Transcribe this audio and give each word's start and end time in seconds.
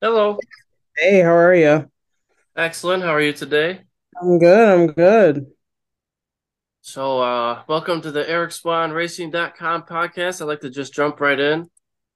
Hello. 0.00 0.38
Hey, 0.96 1.20
how 1.20 1.34
are 1.34 1.54
you? 1.54 1.90
Excellent. 2.56 3.02
How 3.02 3.14
are 3.14 3.20
you 3.20 3.32
today? 3.32 3.80
I'm 4.20 4.38
good. 4.38 4.68
I'm 4.68 4.86
good. 4.88 5.46
So, 6.80 7.20
uh, 7.20 7.62
welcome 7.68 8.00
to 8.02 8.10
the 8.10 8.28
Eric 8.28 8.52
Swahn 8.52 8.92
Racing.com 8.92 9.82
podcast. 9.82 10.40
I'd 10.40 10.44
like 10.46 10.60
to 10.60 10.70
just 10.70 10.94
jump 10.94 11.20
right 11.20 11.38
in. 11.38 11.62
Uh, 11.62 11.66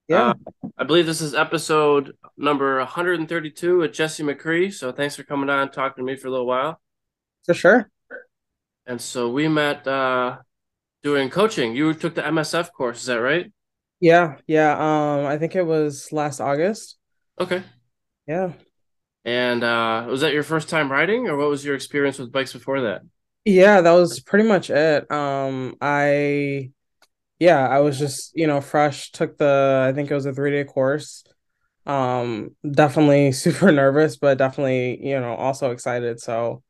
Yeah, 0.09 0.33
I 0.79 0.85
believe 0.85 1.07
this 1.07 1.21
is 1.21 1.35
episode 1.35 2.13
number 2.37 2.79
132 2.79 3.79
with 3.79 3.93
Jessy 3.93 4.23
McCree. 4.23 4.73
So, 4.73 4.93
thanks 4.93 5.17
for 5.17 5.25
coming 5.25 5.51
on 5.51 5.61
and 5.61 5.73
talking 5.73 6.05
to 6.05 6.07
me 6.11 6.17
for 6.17 6.29
a 6.29 6.31
little 6.31 6.47
while. 6.47 6.81
for 7.45 7.55
sure. 7.55 7.91
And 8.87 9.01
so, 9.01 9.29
we 9.29 9.49
met 9.49 9.87
uh, 9.87 10.39
doing 11.03 11.31
coaching. 11.31 11.77
You 11.77 11.93
took 11.95 12.15
the 12.15 12.23
MSF 12.23 12.73
course, 12.73 13.01
is 13.01 13.07
that 13.07 13.21
right? 13.21 13.53
Yeah, 14.01 14.39
yeah. 14.47 14.73
Um, 14.73 15.27
I 15.27 15.39
think 15.39 15.55
it 15.55 15.63
was 15.67 16.13
last 16.13 16.41
August. 16.41 16.97
Okay. 17.41 17.63
Yeah. 18.27 18.53
And 19.25 19.63
uh, 19.63 20.07
was 20.09 20.21
that 20.23 20.33
your 20.33 20.43
first 20.43 20.69
time 20.69 20.91
riding, 20.91 21.29
or 21.29 21.37
what 21.37 21.49
was 21.49 21.65
your 21.65 21.75
experience 21.75 22.19
with 22.19 22.33
bikes 22.33 22.53
before 22.53 22.81
that? 22.83 23.03
Yeah, 23.45 23.81
that 23.81 23.93
was 23.93 24.21
pretty 24.21 24.49
much 24.49 24.71
it. 24.71 25.11
Um, 25.11 25.77
I 25.81 26.71
yeah, 27.41 27.69
I 27.69 27.81
was 27.81 27.99
just, 27.99 28.33
you 28.37 28.47
know, 28.49 28.61
fresh, 28.61 29.13
took 29.13 29.39
the 29.39 29.87
I 29.91 29.95
think 29.95 30.11
it 30.11 30.15
was 30.15 30.27
a 30.27 30.35
three 30.35 30.51
day 30.53 30.65
course. 30.65 31.25
Um, 31.87 32.57
definitely 32.71 33.33
super 33.35 33.73
nervous, 33.73 34.17
but 34.19 34.39
definitely, 34.39 35.07
you 35.07 35.21
know, 35.21 35.35
also 35.37 35.73
excited. 35.73 36.21
So, 36.21 36.65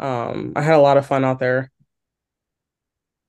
um, 0.00 0.54
I 0.56 0.62
had 0.62 0.76
a 0.76 0.80
lot 0.80 0.98
of 0.98 1.06
fun 1.06 1.24
out 1.24 1.40
there. 1.40 1.72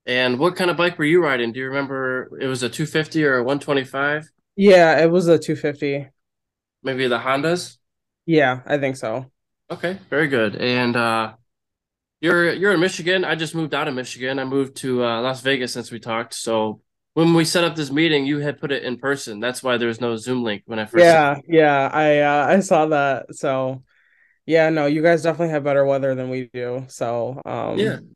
And 0.07 0.39
what 0.39 0.55
kind 0.55 0.69
of 0.71 0.77
bike 0.77 0.97
were 0.97 1.05
you 1.05 1.23
riding? 1.23 1.51
Do 1.51 1.59
you 1.59 1.67
remember 1.67 2.37
it 2.39 2.47
was 2.47 2.63
a 2.63 2.69
250 2.69 3.23
or 3.23 3.37
a 3.37 3.43
125? 3.43 4.29
Yeah, 4.55 5.01
it 5.03 5.11
was 5.11 5.27
a 5.27 5.37
250. 5.39 6.09
Maybe 6.85 7.07
the 7.07 7.17
Hondas? 7.17 7.77
Yeah, 8.25 8.61
I 8.65 8.77
think 8.77 8.95
so. 8.95 9.31
Okay, 9.69 9.99
very 10.09 10.27
good. 10.27 10.55
And 10.55 10.95
uh 10.95 11.33
you're 12.21 12.53
you're 12.53 12.73
in 12.73 12.79
Michigan. 12.79 13.25
I 13.25 13.35
just 13.35 13.55
moved 13.55 13.73
out 13.75 13.87
of 13.87 13.93
Michigan. 13.95 14.39
I 14.39 14.45
moved 14.45 14.77
to 14.77 15.03
uh, 15.05 15.21
Las 15.21 15.41
Vegas 15.41 15.73
since 15.73 15.91
we 15.91 15.99
talked. 15.99 16.33
So 16.33 16.81
when 17.13 17.33
we 17.33 17.45
set 17.45 17.63
up 17.63 17.75
this 17.75 17.91
meeting, 17.91 18.25
you 18.25 18.39
had 18.39 18.59
put 18.59 18.71
it 18.71 18.83
in 18.83 18.97
person. 18.97 19.39
That's 19.39 19.63
why 19.63 19.77
there 19.77 19.87
was 19.87 20.01
no 20.01 20.15
Zoom 20.15 20.43
link 20.43 20.63
when 20.65 20.79
I 20.79 20.85
first. 20.85 21.03
Yeah, 21.03 21.37
yeah, 21.47 21.89
I 21.91 22.19
uh, 22.19 22.47
I 22.57 22.59
saw 22.61 22.87
that. 22.87 23.35
So, 23.35 23.83
Yeah, 24.45 24.69
no, 24.69 24.87
you 24.87 25.01
guys 25.03 25.23
definitely 25.23 25.49
have 25.49 25.63
better 25.63 25.85
weather 25.85 26.15
than 26.15 26.29
we 26.29 26.49
do. 26.53 26.85
So, 26.89 27.41
Yeah, 27.75 27.97
um, 27.97 28.15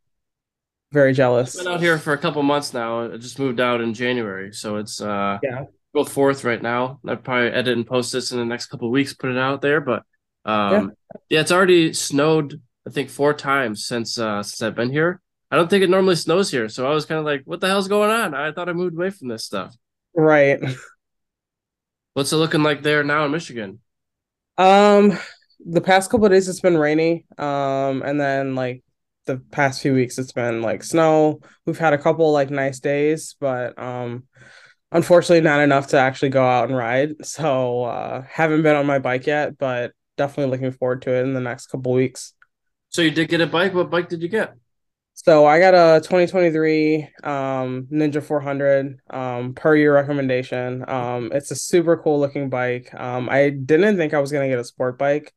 very 0.92 1.14
I've 1.14 1.54
been 1.54 1.68
out 1.68 1.80
here 1.82 1.98
for 1.98 2.14
a 2.14 2.18
couple 2.18 2.44
months 2.44 2.74
now. 2.74 3.12
I 3.14 3.18
just 3.18 3.40
moved 3.40 3.60
out 3.60 3.82
in 3.82 3.94
January, 3.94 4.54
so 4.54 4.78
it's 4.78 5.02
uh 5.02 5.40
Yeah. 5.42 5.66
Go 5.96 6.04
forth 6.04 6.44
right 6.44 6.62
now. 6.62 7.00
I'll 7.08 7.18
probably 7.18 7.50
edit 7.50 7.78
and 7.78 7.88
post 7.88 8.12
this 8.12 8.32
in 8.32 8.38
the 8.40 8.46
next 8.46 8.68
couple 8.68 8.88
of 8.88 8.92
weeks, 8.94 9.14
put 9.14 9.32
it 9.32 9.38
out 9.38 9.62
there. 9.62 9.82
But 9.82 10.04
Yeah. 10.46 10.78
um, 10.80 10.92
yeah, 11.30 11.42
it's 11.42 11.52
already 11.52 11.94
snowed. 11.94 12.62
I 12.88 12.92
think 12.92 13.10
four 13.10 13.34
times 13.34 13.86
since 13.86 14.18
uh 14.18 14.42
since 14.44 14.62
I've 14.62 14.76
been 14.76 14.92
here. 14.92 15.22
I 15.52 15.56
don't 15.56 15.70
think 15.70 15.84
it 15.84 15.90
normally 15.90 16.16
snows 16.16 16.52
here, 16.52 16.70
so 16.70 16.90
I 16.90 16.94
was 16.94 17.06
kind 17.06 17.20
of 17.20 17.26
like, 17.26 17.42
"What 17.46 17.60
the 17.60 17.68
hell's 17.68 17.88
going 17.88 18.12
on?" 18.12 18.34
I 18.36 18.52
thought 18.52 18.70
I 18.70 18.74
moved 18.74 18.96
away 18.96 19.10
from 19.10 19.28
this 19.30 19.46
stuff. 19.46 19.76
Right. 20.16 20.60
What's 22.14 22.32
it 22.34 22.38
looking 22.38 22.64
like 22.64 22.84
there 22.84 23.04
now 23.04 23.26
in 23.26 23.32
Michigan? 23.32 23.80
Um, 24.58 25.18
the 25.66 25.82
past 25.82 26.10
couple 26.12 26.26
of 26.26 26.32
days 26.32 26.48
it's 26.50 26.60
been 26.60 26.78
rainy. 26.78 27.26
Um, 27.38 28.02
and 28.04 28.20
then 28.20 28.56
like 28.56 28.84
the 29.26 29.38
past 29.52 29.82
few 29.82 29.94
weeks 29.94 30.18
it's 30.18 30.32
been 30.32 30.62
like 30.62 30.84
snow. 30.84 31.40
We've 31.66 31.78
had 31.78 31.94
a 31.94 31.98
couple 31.98 32.32
like 32.32 32.50
nice 32.50 32.80
days, 32.80 33.36
but 33.40 33.78
um 33.82 34.24
unfortunately 34.92 35.42
not 35.42 35.62
enough 35.62 35.88
to 35.88 35.98
actually 35.98 36.30
go 36.30 36.44
out 36.44 36.70
and 36.70 36.78
ride. 36.78 37.26
So, 37.26 37.84
uh 37.84 38.24
haven't 38.24 38.64
been 38.64 38.76
on 38.76 38.86
my 38.86 39.00
bike 39.00 39.28
yet, 39.28 39.58
but 39.58 39.94
definitely 40.18 40.52
looking 40.52 40.72
forward 40.72 41.02
to 41.04 41.14
it 41.14 41.24
in 41.24 41.34
the 41.34 41.42
next 41.42 41.68
couple 41.68 41.94
weeks. 41.94 42.34
So 42.90 43.02
you 43.02 43.12
did 43.12 43.30
get 43.30 43.42
a 43.42 43.48
bike. 43.48 43.74
What 43.74 43.90
bike 43.90 44.10
did 44.10 44.22
you 44.22 44.30
get? 44.30 44.56
So 45.14 45.46
I 45.46 45.60
got 45.60 45.74
a 45.74 46.00
2023 46.00 47.10
um, 47.24 47.88
Ninja 47.92 48.24
400 48.24 49.00
um, 49.10 49.54
per 49.54 49.76
your 49.76 49.94
recommendation. 49.94 50.86
Um, 50.90 51.32
it's 51.34 51.52
a 51.52 51.56
super 51.56 51.98
cool 51.98 52.20
looking 52.20 52.50
bike. 52.50 52.94
Um, 52.94 53.28
I 53.30 53.50
didn't 53.50 53.98
think 53.98 54.14
I 54.14 54.20
was 54.20 54.32
gonna 54.32 54.48
get 54.48 54.60
a 54.60 54.64
sport 54.64 54.98
bike. 54.98 55.34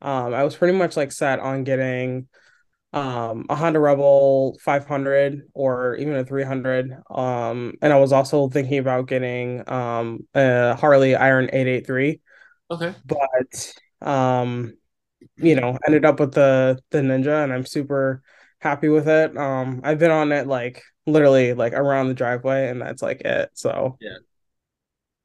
Um, 0.00 0.32
I 0.32 0.44
was 0.44 0.54
pretty 0.54 0.78
much 0.78 0.96
like 0.96 1.10
set 1.10 1.40
on 1.40 1.64
getting 1.64 2.28
um, 2.92 3.46
a 3.50 3.56
Honda 3.56 3.80
Rebel 3.80 4.56
500 4.62 5.42
or 5.54 5.96
even 5.96 6.16
a 6.16 6.24
300. 6.24 6.92
Um, 7.10 7.74
and 7.82 7.92
I 7.92 7.98
was 7.98 8.12
also 8.12 8.48
thinking 8.48 8.78
about 8.78 9.06
getting 9.08 9.68
um, 9.70 10.26
a 10.34 10.74
Harley 10.76 11.14
Iron 11.16 11.50
883, 11.52 12.20
Okay. 12.70 12.94
but 13.06 13.74
um, 14.02 14.74
you 15.36 15.56
know, 15.56 15.78
ended 15.86 16.04
up 16.04 16.20
with 16.20 16.34
the 16.34 16.80
the 16.90 16.98
Ninja, 17.00 17.44
and 17.44 17.52
I'm 17.52 17.66
super 17.66 18.22
happy 18.60 18.88
with 18.88 19.08
it. 19.08 19.36
Um, 19.36 19.80
I've 19.84 19.98
been 19.98 20.10
on 20.10 20.32
it 20.32 20.46
like 20.46 20.82
literally 21.06 21.54
like 21.54 21.72
around 21.74 22.08
the 22.08 22.14
driveway, 22.14 22.68
and 22.70 22.80
that's 22.82 23.02
like 23.02 23.22
it. 23.22 23.50
So 23.54 24.00
Yeah. 24.00 24.18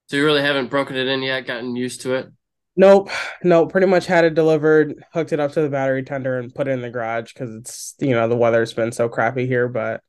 So 0.07 0.17
you 0.17 0.25
really 0.25 0.41
haven't 0.43 0.67
broken 0.69 0.95
it 0.95 1.07
in 1.07 1.23
yet, 1.23 1.47
gotten 1.47 1.75
used 1.75 2.01
to 2.01 2.13
it. 2.13 2.31
Nope, 2.75 3.09
nope. 3.43 3.71
Pretty 3.71 3.87
much 3.87 4.05
had 4.05 4.25
it 4.25 4.33
delivered, 4.35 5.03
hooked 5.13 5.33
it 5.33 5.39
up 5.39 5.51
to 5.53 5.61
the 5.61 5.69
battery 5.69 6.03
tender, 6.03 6.39
and 6.39 6.53
put 6.53 6.67
it 6.67 6.71
in 6.71 6.81
the 6.81 6.89
garage 6.89 7.33
because 7.33 7.53
it's 7.55 7.95
you 7.99 8.11
know 8.11 8.27
the 8.27 8.37
weather's 8.37 8.73
been 8.73 8.91
so 8.91 9.09
crappy 9.09 9.47
here. 9.47 9.67
But 9.67 10.01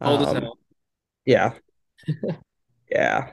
um, 0.00 0.50
yeah, 1.24 1.54
yeah, 2.90 3.32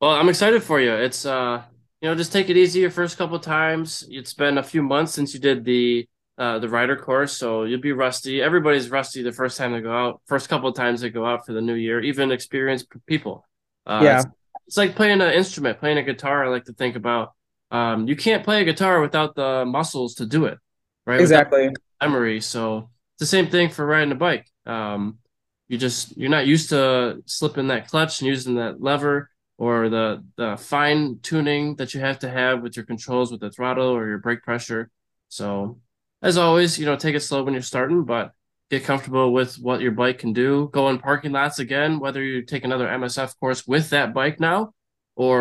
Well, 0.00 0.12
I'm 0.12 0.28
excited 0.28 0.62
for 0.62 0.80
you. 0.80 0.92
It's 0.94 1.24
uh, 1.24 1.62
you 2.00 2.08
know, 2.08 2.14
just 2.14 2.32
take 2.32 2.50
it 2.50 2.56
easy 2.56 2.80
your 2.80 2.90
first 2.90 3.16
couple 3.16 3.38
times. 3.38 4.04
It's 4.10 4.34
been 4.34 4.58
a 4.58 4.62
few 4.62 4.82
months 4.82 5.12
since 5.14 5.34
you 5.34 5.40
did 5.40 5.64
the 5.64 6.08
uh 6.36 6.58
the 6.58 6.68
rider 6.68 6.96
course, 6.96 7.36
so 7.36 7.64
you'll 7.64 7.80
be 7.80 7.92
rusty. 7.92 8.42
Everybody's 8.42 8.90
rusty 8.90 9.22
the 9.22 9.32
first 9.32 9.56
time 9.56 9.72
they 9.72 9.80
go 9.80 9.92
out, 9.96 10.20
first 10.26 10.48
couple 10.48 10.68
of 10.68 10.74
times 10.76 11.00
they 11.00 11.10
go 11.10 11.24
out 11.26 11.46
for 11.46 11.52
the 11.52 11.62
new 11.62 11.74
year, 11.74 12.00
even 12.00 12.32
experienced 12.32 12.86
people. 13.06 13.46
Uh, 13.86 14.04
yeah, 14.04 14.16
it's 14.16 14.26
it's 14.66 14.76
like 14.76 14.96
playing 14.96 15.20
an 15.20 15.32
instrument, 15.32 15.78
playing 15.78 15.98
a 15.98 16.02
guitar. 16.02 16.44
I 16.44 16.48
like 16.48 16.64
to 16.66 16.72
think 16.74 16.96
about. 16.96 17.33
Um, 17.74 18.06
you 18.06 18.14
can't 18.14 18.44
play 18.44 18.62
a 18.62 18.64
guitar 18.64 19.00
without 19.00 19.34
the 19.34 19.64
muscles 19.64 20.14
to 20.16 20.26
do 20.26 20.44
it, 20.44 20.58
right? 21.06 21.20
Without 21.20 21.48
exactly. 21.48 21.70
memory. 22.00 22.40
So 22.40 22.88
it's 23.14 23.20
the 23.20 23.26
same 23.26 23.48
thing 23.48 23.68
for 23.68 23.84
riding 23.84 24.12
a 24.12 24.14
bike. 24.14 24.46
Um, 24.64 25.18
you 25.66 25.76
just 25.76 26.16
you're 26.16 26.30
not 26.30 26.46
used 26.46 26.68
to 26.68 27.20
slipping 27.26 27.66
that 27.68 27.88
clutch 27.88 28.20
and 28.20 28.28
using 28.28 28.54
that 28.56 28.80
lever 28.80 29.28
or 29.58 29.88
the 29.88 30.24
the 30.36 30.56
fine 30.56 31.18
tuning 31.20 31.74
that 31.76 31.94
you 31.94 32.00
have 32.00 32.20
to 32.20 32.30
have 32.30 32.62
with 32.62 32.76
your 32.76 32.84
controls 32.84 33.32
with 33.32 33.40
the 33.40 33.50
throttle 33.50 33.88
or 33.88 34.06
your 34.06 34.18
brake 34.18 34.44
pressure. 34.44 34.88
So 35.28 35.80
as 36.22 36.38
always, 36.38 36.78
you 36.78 36.86
know, 36.86 36.94
take 36.94 37.16
it 37.16 37.20
slow 37.20 37.42
when 37.42 37.54
you're 37.54 37.62
starting, 37.62 38.04
but 38.04 38.34
get 38.70 38.84
comfortable 38.84 39.32
with 39.32 39.56
what 39.56 39.80
your 39.80 39.90
bike 39.90 40.20
can 40.20 40.32
do. 40.32 40.70
Go 40.72 40.90
in 40.90 40.98
parking 40.98 41.32
lots 41.32 41.58
again, 41.58 41.98
whether 41.98 42.22
you 42.22 42.42
take 42.42 42.64
another 42.64 42.86
MSF 42.86 43.36
course 43.40 43.66
with 43.66 43.90
that 43.90 44.14
bike 44.14 44.38
now, 44.38 44.72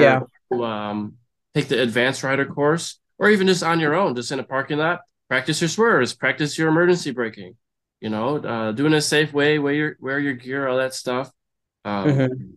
Yeah, 0.02 0.22
or 0.50 0.66
um, 0.66 1.18
take 1.56 1.68
the 1.68 1.82
advanced 1.82 2.24
rider 2.24 2.46
course, 2.46 3.00
or 3.18 3.30
even 3.30 3.48
just 3.48 3.64
on 3.64 3.80
your 3.80 3.96
own, 3.96 4.16
just 4.16 4.32
in 4.32 4.40
a 4.40 4.44
parking 4.44 4.78
lot 4.78 5.02
practice 5.30 5.62
your 5.62 5.70
swerves, 5.70 6.14
practice 6.14 6.58
your 6.58 6.70
emergency 6.70 7.10
braking, 7.12 7.56
you 8.02 8.10
know, 8.10 8.38
uh, 8.38 8.72
do 8.72 8.86
in 8.86 8.94
a 8.94 9.02
safe 9.02 9.34
way, 9.34 9.58
wear 9.60 9.74
your 9.74 9.96
wear 10.00 10.20
your 10.20 10.34
gear, 10.34 10.68
all 10.68 10.78
that 10.78 10.94
stuff. 10.94 11.32
Um, 11.86 12.24
hmm 12.24 12.54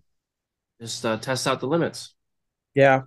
just 0.80 1.04
uh, 1.04 1.16
test 1.18 1.46
out 1.46 1.60
the 1.60 1.66
limits. 1.66 2.14
yeah. 2.74 3.02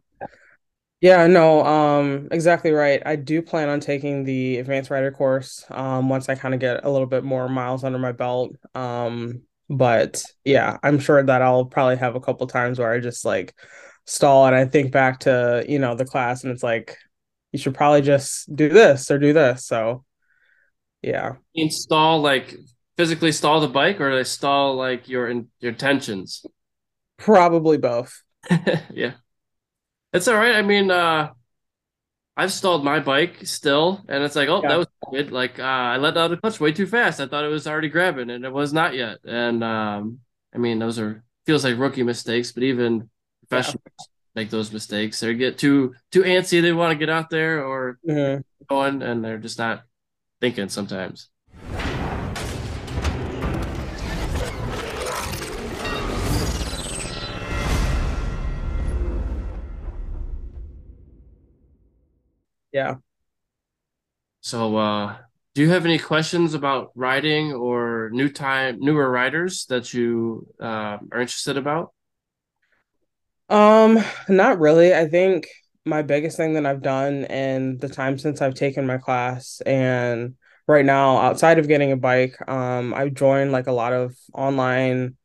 Yeah, 1.02 1.28
no, 1.28 1.66
um, 1.66 2.28
exactly 2.32 2.72
right. 2.72 3.02
I 3.06 3.16
do 3.16 3.42
plan 3.42 3.70
on 3.70 3.80
taking 3.80 4.26
the 4.26 4.58
advanced 4.58 4.90
rider 4.90 5.12
course, 5.12 5.64
um, 5.70 6.10
once 6.10 6.28
I 6.28 6.36
kind 6.36 6.54
of 6.54 6.60
get 6.60 6.84
a 6.84 6.90
little 6.90 7.08
bit 7.08 7.24
more 7.24 7.48
miles 7.48 7.86
under 7.86 8.00
my 8.00 8.12
belt. 8.12 8.58
Um, 8.76 9.44
but 9.70 10.22
yeah, 10.44 10.78
I'm 10.84 11.00
sure 11.00 11.24
that 11.24 11.42
I'll 11.42 11.64
probably 11.66 11.96
have 11.98 12.16
a 12.16 12.20
couple 12.20 12.46
times 12.48 12.80
where 12.80 12.92
I 12.92 13.00
just 13.00 13.24
like 13.24 13.54
stall 14.06 14.46
and 14.48 14.56
I 14.56 14.66
think 14.66 14.92
back 14.92 15.22
to, 15.22 15.66
you 15.68 15.80
know, 15.80 15.96
the 15.96 16.06
class 16.06 16.44
and 16.44 16.52
it's 16.52 16.64
like, 16.64 16.98
you 17.52 17.60
should 17.60 17.76
probably 17.76 18.02
just 18.02 18.54
do 18.56 18.70
this 18.70 19.10
or 19.12 19.18
do 19.18 19.34
this. 19.34 19.66
So 19.66 20.04
yeah, 21.02 21.34
Install 21.56 22.22
like 22.22 22.56
physically 22.98 23.32
stall 23.32 23.62
the 23.62 23.68
bike, 23.68 24.02
or 24.02 24.16
they 24.16 24.24
stall 24.24 24.76
like 24.76 25.08
your 25.08 25.28
in, 25.30 25.48
your 25.60 25.72
tensions. 25.72 26.46
probably 27.18 27.78
both. 27.78 28.22
yeah, 28.92 29.14
it's 30.14 30.28
all 30.28 30.36
right. 30.36 30.56
I 30.56 30.62
mean, 30.62 30.92
uh, 30.92 31.32
I've 32.36 32.52
stalled 32.54 32.84
my 32.84 33.00
bike 33.00 33.46
still, 33.46 34.04
and 34.08 34.24
it's 34.24 34.36
like, 34.36 34.50
oh, 34.50 34.64
that 34.68 34.78
was 34.78 34.88
good. 35.12 35.32
Like, 35.32 35.60
uh, 35.60 35.64
I 35.64 35.98
let 35.98 36.18
out 36.18 36.30
the 36.30 36.38
clutch 36.38 36.60
way 36.60 36.72
too 36.72 36.88
fast. 36.88 37.20
I 37.20 37.28
thought 37.28 37.46
it 37.46 37.50
was 37.50 37.68
already 37.68 37.90
grabbing, 37.90 38.30
and 38.30 38.46
it 38.46 38.52
was 38.52 38.74
not 38.74 38.94
yet. 38.96 39.20
And 39.26 39.64
um, 39.64 40.20
I 40.54 40.58
mean, 40.58 40.80
those 40.80 41.00
are 41.00 41.24
feels 41.46 41.64
like 41.64 41.78
rookie 41.78 42.04
mistakes, 42.04 42.52
but 42.52 42.64
even 42.64 43.10
Yeah. 43.52 43.74
make 44.36 44.50
those 44.50 44.72
mistakes. 44.72 45.20
They 45.20 45.34
get 45.34 45.58
too 45.58 45.96
too 46.12 46.22
antsy. 46.24 46.62
They 46.62 46.72
want 46.72 46.92
to 46.92 46.98
get 46.98 47.10
out 47.10 47.30
there 47.30 47.66
or 47.66 48.00
Mhm. 48.08 48.44
going, 48.70 49.02
and 49.02 49.24
they're 49.24 49.38
just 49.40 49.58
not 49.58 49.84
thinking 50.40 50.70
sometimes. 50.70 51.30
Yeah. 62.72 62.96
So, 64.42 64.78
uh, 64.78 65.18
do 65.54 65.62
you 65.62 65.70
have 65.70 65.86
any 65.86 66.00
questions 66.00 66.54
about 66.54 66.92
riding 66.96 67.52
or 67.54 68.10
new 68.14 68.30
time 68.30 68.80
newer 68.80 69.10
riders 69.10 69.66
that 69.70 69.94
you 69.94 70.48
uh, 70.62 70.98
are 71.12 71.22
interested 71.22 71.58
about? 71.58 71.94
Um, 73.50 73.98
not 74.28 74.60
really. 74.60 74.94
I 74.94 75.08
think 75.08 75.48
my 75.86 76.02
biggest 76.02 76.38
thing 76.38 76.54
that 76.54 76.66
I've 76.66 76.82
done 76.82 77.26
in 77.26 77.78
the 77.78 77.90
time 77.90 78.18
since 78.18 78.42
I've 78.42 78.54
taken 78.54 78.86
my 78.86 78.98
class 78.98 79.62
and 79.66 80.36
right 80.68 80.86
now 80.86 81.18
outside 81.18 81.58
of 81.58 81.68
getting 81.68 81.92
a 81.92 81.98
bike, 81.98 82.36
um, 82.48 82.94
I've 82.94 83.14
joined 83.14 83.52
like 83.52 83.68
a 83.68 83.72
lot 83.72 83.94
of 83.94 84.16
online 84.34 85.16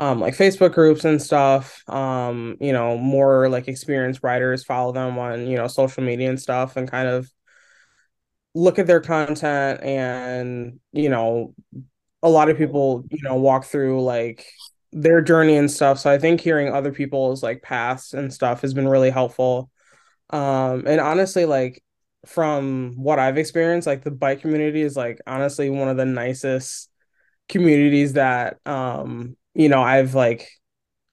um 0.00 0.20
like 0.20 0.34
Facebook 0.36 0.72
groups 0.74 1.04
and 1.04 1.22
stuff. 1.22 1.82
Um, 1.88 2.56
you 2.60 2.72
know, 2.72 2.96
more 2.98 3.48
like 3.48 3.68
experienced 3.68 4.22
riders, 4.22 4.64
follow 4.64 4.92
them 4.92 5.18
on, 5.18 5.46
you 5.46 5.56
know, 5.56 5.68
social 5.68 6.02
media 6.02 6.28
and 6.30 6.40
stuff 6.40 6.76
and 6.76 6.90
kind 6.90 7.08
of 7.08 7.30
look 8.54 8.78
at 8.78 8.86
their 8.86 9.00
content 9.00 9.82
and, 9.82 10.80
you 10.92 11.08
know, 11.08 11.54
a 12.22 12.28
lot 12.28 12.50
of 12.50 12.58
people, 12.58 13.04
you 13.10 13.22
know, 13.22 13.36
walk 13.36 13.64
through 13.64 14.02
like 14.02 14.46
their 14.92 15.20
journey 15.20 15.56
and 15.56 15.70
stuff. 15.70 15.98
So 15.98 16.10
I 16.10 16.18
think 16.18 16.40
hearing 16.40 16.72
other 16.72 16.92
people's 16.92 17.42
like 17.42 17.62
paths 17.62 18.14
and 18.14 18.32
stuff 18.32 18.62
has 18.62 18.74
been 18.74 18.88
really 18.88 19.10
helpful. 19.10 19.70
Um, 20.30 20.84
and 20.86 21.00
honestly, 21.00 21.44
like 21.44 21.82
from 22.26 22.94
what 22.96 23.18
I've 23.18 23.38
experienced, 23.38 23.86
like 23.86 24.04
the 24.04 24.10
bike 24.10 24.40
community 24.40 24.82
is 24.82 24.96
like 24.96 25.20
honestly 25.26 25.70
one 25.70 25.88
of 25.88 25.96
the 25.96 26.04
nicest 26.04 26.90
communities 27.48 28.14
that 28.14 28.58
um, 28.66 29.36
you 29.54 29.68
know, 29.68 29.82
I've 29.82 30.14
like 30.14 30.48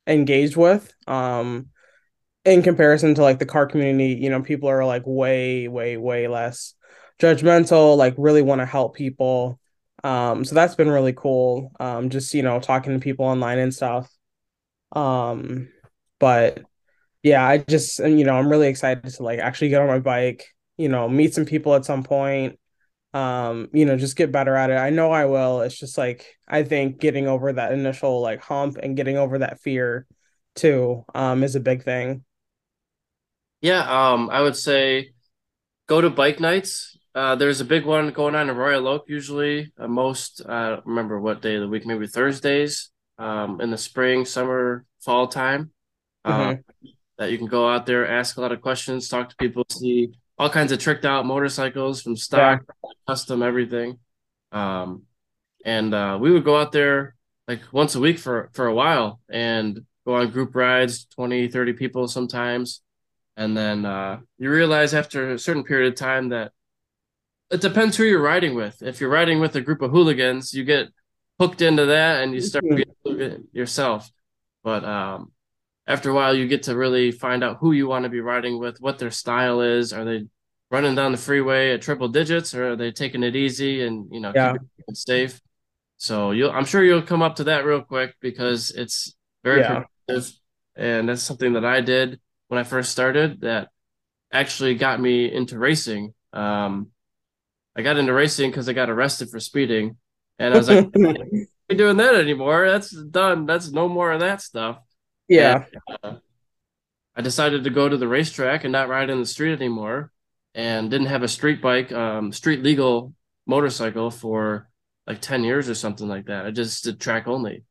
engaged 0.08 0.56
with. 0.56 0.94
Um, 1.08 1.70
in 2.46 2.62
comparison 2.62 3.16
to 3.16 3.24
like 3.24 3.40
the 3.40 3.46
car 3.46 3.66
community, 3.66 4.14
you 4.22 4.30
know, 4.30 4.42
people 4.42 4.70
are 4.70 4.86
like 4.86 5.02
way, 5.06 5.68
way, 5.68 5.98
way 5.98 6.28
less 6.28 6.76
judgmental, 7.20 7.98
like 7.98 8.14
really 8.18 8.44
want 8.44 8.62
to 8.62 8.66
help 8.66 8.96
people. 8.96 9.60
Um, 10.06 10.46
so 10.46 10.54
that's 10.54 10.76
been 10.76 10.90
really 10.90 11.14
cool. 11.14 11.72
Um, 11.80 12.12
just 12.12 12.34
you 12.36 12.44
know, 12.44 12.60
talking 12.60 12.94
to 12.94 13.00
people 13.00 13.26
online 13.26 13.58
and 13.58 13.74
stuff. 13.74 14.08
Um, 14.92 15.70
but 16.20 16.64
yeah, 17.24 17.48
I 17.48 17.58
just 17.58 18.00
and 18.00 18.20
you 18.20 18.26
know, 18.26 18.36
I'm 18.36 18.50
really 18.50 18.68
excited 18.68 19.04
to 19.04 19.24
like 19.24 19.40
actually 19.40 19.70
get 19.70 19.82
on 19.82 19.88
my 19.88 20.00
bike, 20.00 20.46
you 20.78 20.90
know, 20.90 21.10
meet 21.10 21.34
some 21.34 21.46
people 21.46 21.74
at 21.74 21.86
some 21.86 22.04
point. 22.04 22.60
Um, 23.16 23.70
you 23.74 23.86
know, 23.86 23.98
just 23.98 24.16
get 24.16 24.32
better 24.32 24.56
at 24.56 24.70
it. 24.70 24.76
I 24.76 24.92
know 24.92 25.12
I 25.12 25.26
will. 25.26 25.62
It's 25.62 25.80
just 25.80 25.98
like 25.98 26.36
I 26.48 26.64
think 26.64 27.00
getting 27.00 27.28
over 27.28 27.52
that 27.54 27.72
initial 27.72 28.22
like 28.22 28.42
hump 28.42 28.78
and 28.78 28.96
getting 28.96 29.18
over 29.18 29.40
that 29.40 29.60
fear 29.62 30.06
too, 30.54 31.04
um, 31.16 31.44
is 31.44 31.56
a 31.56 31.60
big 31.60 31.84
thing. 31.84 32.24
Yeah, 33.62 34.12
um, 34.12 34.30
I 34.30 34.42
would 34.42 34.56
say 34.56 35.14
go 35.88 36.02
to 36.02 36.12
bike 36.12 36.40
nights. 36.40 36.95
Uh, 37.16 37.36
there's 37.36 37.62
a 37.62 37.66
big 37.66 37.86
one 37.86 38.12
going 38.12 38.36
on 38.36 38.50
in 38.50 38.58
Royal 38.58 38.88
Oak 38.90 39.06
usually. 39.08 39.72
Uh, 39.80 39.88
most 39.88 40.42
uh, 40.48 40.52
I 40.52 40.70
don't 40.72 40.86
remember 40.86 41.20
what 41.20 41.42
day 41.42 41.56
of 41.56 41.62
the 41.62 41.70
week, 41.70 41.86
maybe 41.86 42.08
Thursdays. 42.08 42.92
Um, 43.18 43.62
in 43.62 43.72
the 43.72 43.78
spring, 43.78 44.26
summer, 44.26 44.86
fall 45.02 45.28
time. 45.28 45.72
Uh, 46.26 46.54
hmm 46.54 46.62
that 47.18 47.32
you 47.32 47.38
can 47.38 47.48
go 47.48 47.70
out 47.70 47.86
there, 47.86 48.08
ask 48.10 48.38
a 48.38 48.42
lot 48.42 48.52
of 48.52 48.62
questions, 48.62 49.10
talk 49.10 49.30
to 49.30 49.36
people, 49.38 49.66
see 49.70 50.12
all 50.40 50.50
kinds 50.50 50.72
of 50.72 50.80
tricked 50.80 51.06
out 51.06 51.26
motorcycles 51.26 52.02
from 52.02 52.16
Yeah. 52.34 52.58
stock, 52.58 52.62
custom, 53.08 53.44
everything. 53.44 54.00
Um, 54.52 55.04
and 55.66 55.94
uh, 55.94 56.18
we 56.22 56.32
would 56.32 56.46
go 56.46 56.58
out 56.58 56.72
there 56.74 57.16
like 57.48 57.62
once 57.74 57.96
a 57.96 58.00
week 58.00 58.20
for 58.20 58.50
for 58.54 58.68
a 58.68 58.74
while 58.76 59.20
and 59.30 59.82
go 60.06 60.16
on 60.16 60.32
group 60.32 60.56
rides, 60.56 61.06
20, 61.16 61.48
30 61.50 61.74
people 61.74 62.08
sometimes. 62.08 62.82
And 63.38 63.56
then 63.58 63.86
uh, 63.86 64.20
you 64.38 64.50
realize 64.52 64.94
after 64.94 65.32
a 65.32 65.40
certain 65.40 65.64
period 65.64 65.94
of 65.94 66.00
time 66.00 66.30
that 66.30 66.52
it 67.56 67.62
depends 67.62 67.98
who 67.98 68.04
you're 68.04 68.22
riding 68.22 68.54
with. 68.56 68.82
If 68.82 69.02
you're 69.02 69.10
riding 69.10 69.40
with 69.40 69.56
a 69.56 69.62
group 69.62 69.82
of 69.82 69.92
hooligans, 69.92 70.54
you 70.54 70.64
get 70.64 70.90
hooked 71.40 71.62
into 71.62 71.86
that 71.88 72.22
and 72.22 72.34
you 72.34 72.42
start 72.42 72.64
hooligan 73.04 73.48
yourself. 73.52 74.10
But 74.64 74.84
um, 74.84 75.32
after 75.88 76.10
a 76.10 76.14
while, 76.14 76.36
you 76.36 76.48
get 76.48 76.64
to 76.64 76.76
really 76.76 77.12
find 77.12 77.44
out 77.44 77.58
who 77.60 77.72
you 77.72 77.88
want 77.88 78.04
to 78.04 78.10
be 78.10 78.22
riding 78.22 78.60
with, 78.60 78.80
what 78.80 79.00
their 79.00 79.12
style 79.12 79.62
is. 79.62 79.94
Are 79.94 80.06
they 80.06 80.26
running 80.72 80.96
down 80.96 81.12
the 81.12 81.18
freeway 81.18 81.74
at 81.74 81.82
triple 81.82 82.08
digits, 82.08 82.54
or 82.54 82.72
are 82.72 82.76
they 82.76 82.92
taking 82.92 83.24
it 83.24 83.36
easy 83.36 83.84
and 83.86 84.08
you 84.12 84.20
know 84.20 84.32
Yeah. 84.36 84.52
keeping 84.54 84.70
it 84.88 84.98
safe? 84.98 85.40
So 85.98 86.32
you'll, 86.32 86.52
I'm 86.52 86.66
sure 86.66 86.84
you'll 86.84 87.02
come 87.02 87.22
up 87.22 87.36
to 87.38 87.46
that 87.46 87.66
real 87.66 87.82
quick 87.82 88.16
because 88.20 88.72
it's 88.72 89.16
very 89.44 89.62
Yeah. 89.62 89.84
progressive, 90.08 90.34
and 90.76 91.08
that's 91.08 91.24
something 91.24 91.54
that 91.54 91.64
I 91.66 91.82
did 91.82 92.20
when 92.50 92.60
I 92.60 92.64
first 92.64 92.92
started 92.92 93.42
that 93.42 93.70
actually 94.32 94.76
got 94.76 95.00
me 95.00 95.32
into 95.32 95.58
racing. 95.58 96.14
Um, 96.34 96.92
I 97.76 97.82
got 97.82 97.98
into 97.98 98.14
racing 98.14 98.52
because 98.52 98.70
I 98.70 98.74
got 98.74 98.90
arrested 98.90 99.30
for 99.30 99.40
speeding, 99.40 99.98
and 100.40 100.54
I 100.54 100.58
was 100.58 100.70
like, 100.70 100.80
"I 100.96 101.74
ain't 101.74 101.78
doing 101.80 101.98
that 101.98 102.16
anymore. 102.16 102.70
That's 102.70 102.92
done. 102.92 103.46
That's 103.46 103.72
no 103.72 103.90
more 103.90 104.12
of 104.12 104.22
that 104.22 104.42
stuff." 104.42 104.80
And 105.36 105.56
Yeah. 105.56 105.66
uh, 106.04 106.16
I 107.16 107.22
decided 107.22 107.64
to 107.64 107.70
go 107.70 107.88
to 107.88 107.98
the 107.98 108.08
racetrack 108.08 108.64
and 108.64 108.72
not 108.72 108.90
ride 108.90 109.10
in 109.10 109.20
the 109.20 109.26
street 109.26 109.54
anymore, 109.54 110.12
and 110.54 110.90
didn't 110.92 111.08
have 111.08 111.24
a 111.24 111.28
street 111.28 111.62
bike, 111.62 111.92
um, 111.92 112.32
street 112.32 112.62
legal 112.64 113.14
motorcycle 113.48 114.12
for 114.12 114.70
like 115.08 115.22
10 115.22 115.44
years 115.44 115.70
or 115.70 115.76
something 115.76 116.08
like 116.08 116.26
that. 116.26 116.46
I 116.46 116.52
just 116.52 116.84
did 116.84 117.00
track 117.00 117.28
only. 117.28 117.64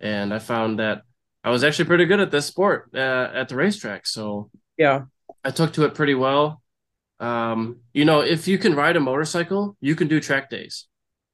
And 0.00 0.32
I 0.32 0.38
found 0.38 0.78
that 0.78 1.02
I 1.44 1.50
was 1.50 1.64
actually 1.64 1.86
pretty 1.86 2.06
good 2.06 2.20
at 2.20 2.30
this 2.30 2.46
sport 2.46 2.90
uh, 2.94 3.30
at 3.34 3.48
the 3.48 3.56
racetrack. 3.56 4.06
So 4.06 4.50
Yeah. 4.76 5.06
I 5.44 5.50
took 5.50 5.72
to 5.74 5.84
it 5.84 5.94
pretty 5.94 6.14
well. 6.14 6.62
Um, 7.20 7.80
you 7.92 8.04
know, 8.04 8.20
if 8.20 8.46
you 8.46 8.58
can 8.58 8.74
ride 8.74 8.96
a 8.96 9.00
motorcycle, 9.00 9.76
you 9.80 9.96
can 9.96 10.08
do 10.08 10.20
track 10.20 10.50
days. 10.50 10.86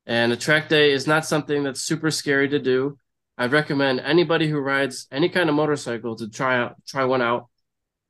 And 0.07 0.33
a 0.33 0.37
track 0.37 0.69
day 0.69 0.93
is 0.93 1.07
not 1.07 1.27
something 1.27 1.63
that's 1.63 1.81
super 1.81 2.11
scary 2.11 2.49
to 2.49 2.59
do. 2.59 2.99
I 3.37 3.47
recommend 3.47 4.01
anybody 4.01 4.49
who 4.49 4.59
rides 4.59 5.07
any 5.11 5.29
kind 5.29 5.49
of 5.49 5.55
motorcycle 5.55 6.15
to 6.17 6.29
try 6.29 6.59
out 6.59 6.77
try 6.87 7.05
one 7.05 7.23
out. 7.23 7.49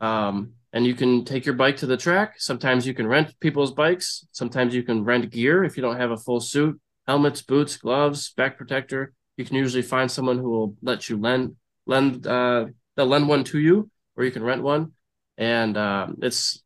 Um, 0.00 0.54
and 0.72 0.84
you 0.84 0.94
can 0.94 1.24
take 1.24 1.46
your 1.46 1.54
bike 1.54 1.76
to 1.78 1.86
the 1.86 1.96
track. 1.96 2.34
Sometimes 2.38 2.86
you 2.86 2.94
can 2.94 3.06
rent 3.06 3.38
people's 3.40 3.72
bikes. 3.72 4.26
Sometimes 4.32 4.74
you 4.74 4.82
can 4.82 5.04
rent 5.04 5.30
gear 5.30 5.62
if 5.64 5.76
you 5.76 5.82
don't 5.82 6.00
have 6.00 6.10
a 6.10 6.16
full 6.16 6.40
suit, 6.40 6.80
helmets, 7.06 7.42
boots, 7.42 7.76
gloves, 7.76 8.32
back 8.36 8.58
protector. 8.58 9.12
You 9.36 9.44
can 9.44 9.56
usually 9.56 9.82
find 9.82 10.10
someone 10.10 10.38
who 10.38 10.50
will 10.50 10.76
let 10.82 11.08
you 11.08 11.16
lend 11.16 11.56
lend 11.86 12.26
uh 12.26 12.66
they'll 12.96 13.06
lend 13.06 13.28
one 13.28 13.44
to 13.44 13.58
you, 13.58 13.88
or 14.16 14.24
you 14.24 14.30
can 14.30 14.42
rent 14.42 14.62
one. 14.62 14.92
And 15.38 15.76
um, 15.76 16.18
it's 16.22 16.63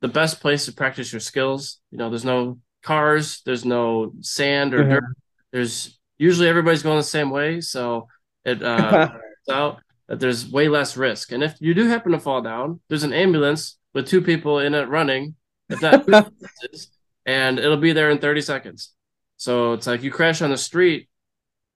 the 0.00 0.08
best 0.08 0.40
place 0.40 0.64
to 0.66 0.72
practice 0.72 1.12
your 1.12 1.20
skills. 1.20 1.80
You 1.90 1.98
know, 1.98 2.08
there's 2.10 2.24
no 2.24 2.58
cars, 2.82 3.42
there's 3.44 3.64
no 3.64 4.12
sand 4.20 4.74
or 4.74 4.84
dirt. 4.88 5.04
Mhm. 5.04 5.12
There's 5.52 5.98
usually 6.18 6.48
everybody's 6.48 6.82
going 6.82 6.96
the 6.98 7.02
same 7.02 7.30
way, 7.30 7.60
so 7.60 8.08
it 8.44 8.62
uh 8.62 9.10
out 9.50 9.82
that 10.08 10.20
there's 10.20 10.50
way 10.50 10.68
less 10.68 10.96
risk. 10.96 11.32
And 11.32 11.42
if 11.42 11.56
you 11.60 11.74
do 11.74 11.86
happen 11.86 12.12
to 12.12 12.18
fall 12.18 12.42
down, 12.42 12.80
there's 12.88 13.02
an 13.04 13.12
ambulance 13.12 13.78
with 13.94 14.08
two 14.08 14.20
people 14.22 14.58
in 14.60 14.74
it 14.74 14.88
running, 14.88 15.34
if 15.68 15.82
not 15.82 16.06
and 17.26 17.58
it'll 17.58 17.76
be 17.76 17.92
there 17.92 18.10
in 18.10 18.18
30 18.18 18.40
seconds. 18.40 18.92
So 19.36 19.72
it's 19.74 19.86
like 19.86 20.02
you 20.02 20.10
crash 20.10 20.42
on 20.42 20.50
the 20.50 20.56
street. 20.58 21.08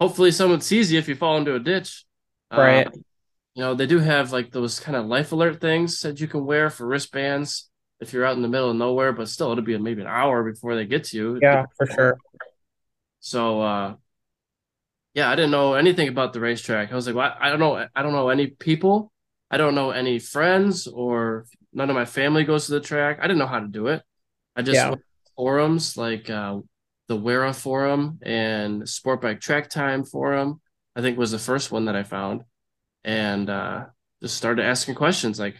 Hopefully, 0.00 0.30
someone 0.30 0.60
sees 0.60 0.92
you 0.92 0.98
if 0.98 1.08
you 1.08 1.14
fall 1.14 1.36
into 1.38 1.54
a 1.54 1.60
ditch. 1.60 2.04
Uh, 2.50 2.56
Right. 2.58 2.88
you 3.54 3.62
know, 3.62 3.74
they 3.74 3.86
do 3.86 3.98
have 4.00 4.32
like 4.32 4.50
those 4.50 4.80
kind 4.80 4.96
of 4.96 5.06
life 5.06 5.32
alert 5.32 5.60
things 5.60 6.00
that 6.00 6.20
you 6.20 6.28
can 6.28 6.44
wear 6.44 6.70
for 6.70 6.86
wristbands 6.86 7.70
if 8.04 8.12
you're 8.12 8.24
out 8.24 8.36
in 8.36 8.42
the 8.42 8.48
middle 8.48 8.70
of 8.70 8.76
nowhere, 8.76 9.12
but 9.12 9.28
still 9.28 9.50
it'll 9.50 9.64
be 9.64 9.76
maybe 9.78 10.00
an 10.00 10.06
hour 10.06 10.42
before 10.44 10.76
they 10.76 10.86
get 10.86 11.04
to 11.04 11.16
you. 11.16 11.38
Yeah, 11.40 11.64
for 11.76 11.86
sure. 11.86 12.18
So 13.20 13.60
uh 13.60 13.94
yeah, 15.14 15.30
I 15.30 15.36
didn't 15.36 15.52
know 15.52 15.74
anything 15.74 16.08
about 16.08 16.32
the 16.32 16.40
racetrack. 16.40 16.90
I 16.90 16.94
was 16.94 17.06
like, 17.06 17.16
well, 17.16 17.34
I 17.40 17.50
don't 17.50 17.60
know 17.60 17.86
I 17.94 18.02
don't 18.02 18.12
know 18.12 18.28
any 18.28 18.48
people. 18.48 19.12
I 19.50 19.56
don't 19.56 19.74
know 19.74 19.90
any 19.90 20.18
friends 20.18 20.86
or 20.86 21.46
none 21.72 21.90
of 21.90 21.96
my 21.96 22.04
family 22.04 22.44
goes 22.44 22.66
to 22.66 22.72
the 22.72 22.80
track. 22.80 23.18
I 23.20 23.22
didn't 23.22 23.38
know 23.38 23.46
how 23.46 23.60
to 23.60 23.68
do 23.68 23.88
it. 23.88 24.02
I 24.56 24.62
just 24.62 24.76
Yeah. 24.76 24.90
went 24.90 25.00
to 25.00 25.32
forums 25.36 25.96
like 25.96 26.30
uh 26.30 26.60
the 27.08 27.16
WERA 27.16 27.52
forum 27.52 28.18
and 28.22 28.88
Sport 28.88 29.20
Bike 29.20 29.40
Track 29.40 29.68
Time 29.68 30.04
forum, 30.04 30.60
I 30.96 31.02
think 31.02 31.18
was 31.18 31.32
the 31.32 31.38
first 31.38 31.70
one 31.70 31.84
that 31.86 31.96
I 31.96 32.02
found 32.02 32.44
and 33.04 33.50
uh, 33.50 33.84
just 34.22 34.36
started 34.36 34.64
asking 34.64 34.94
questions 34.94 35.38
like, 35.38 35.56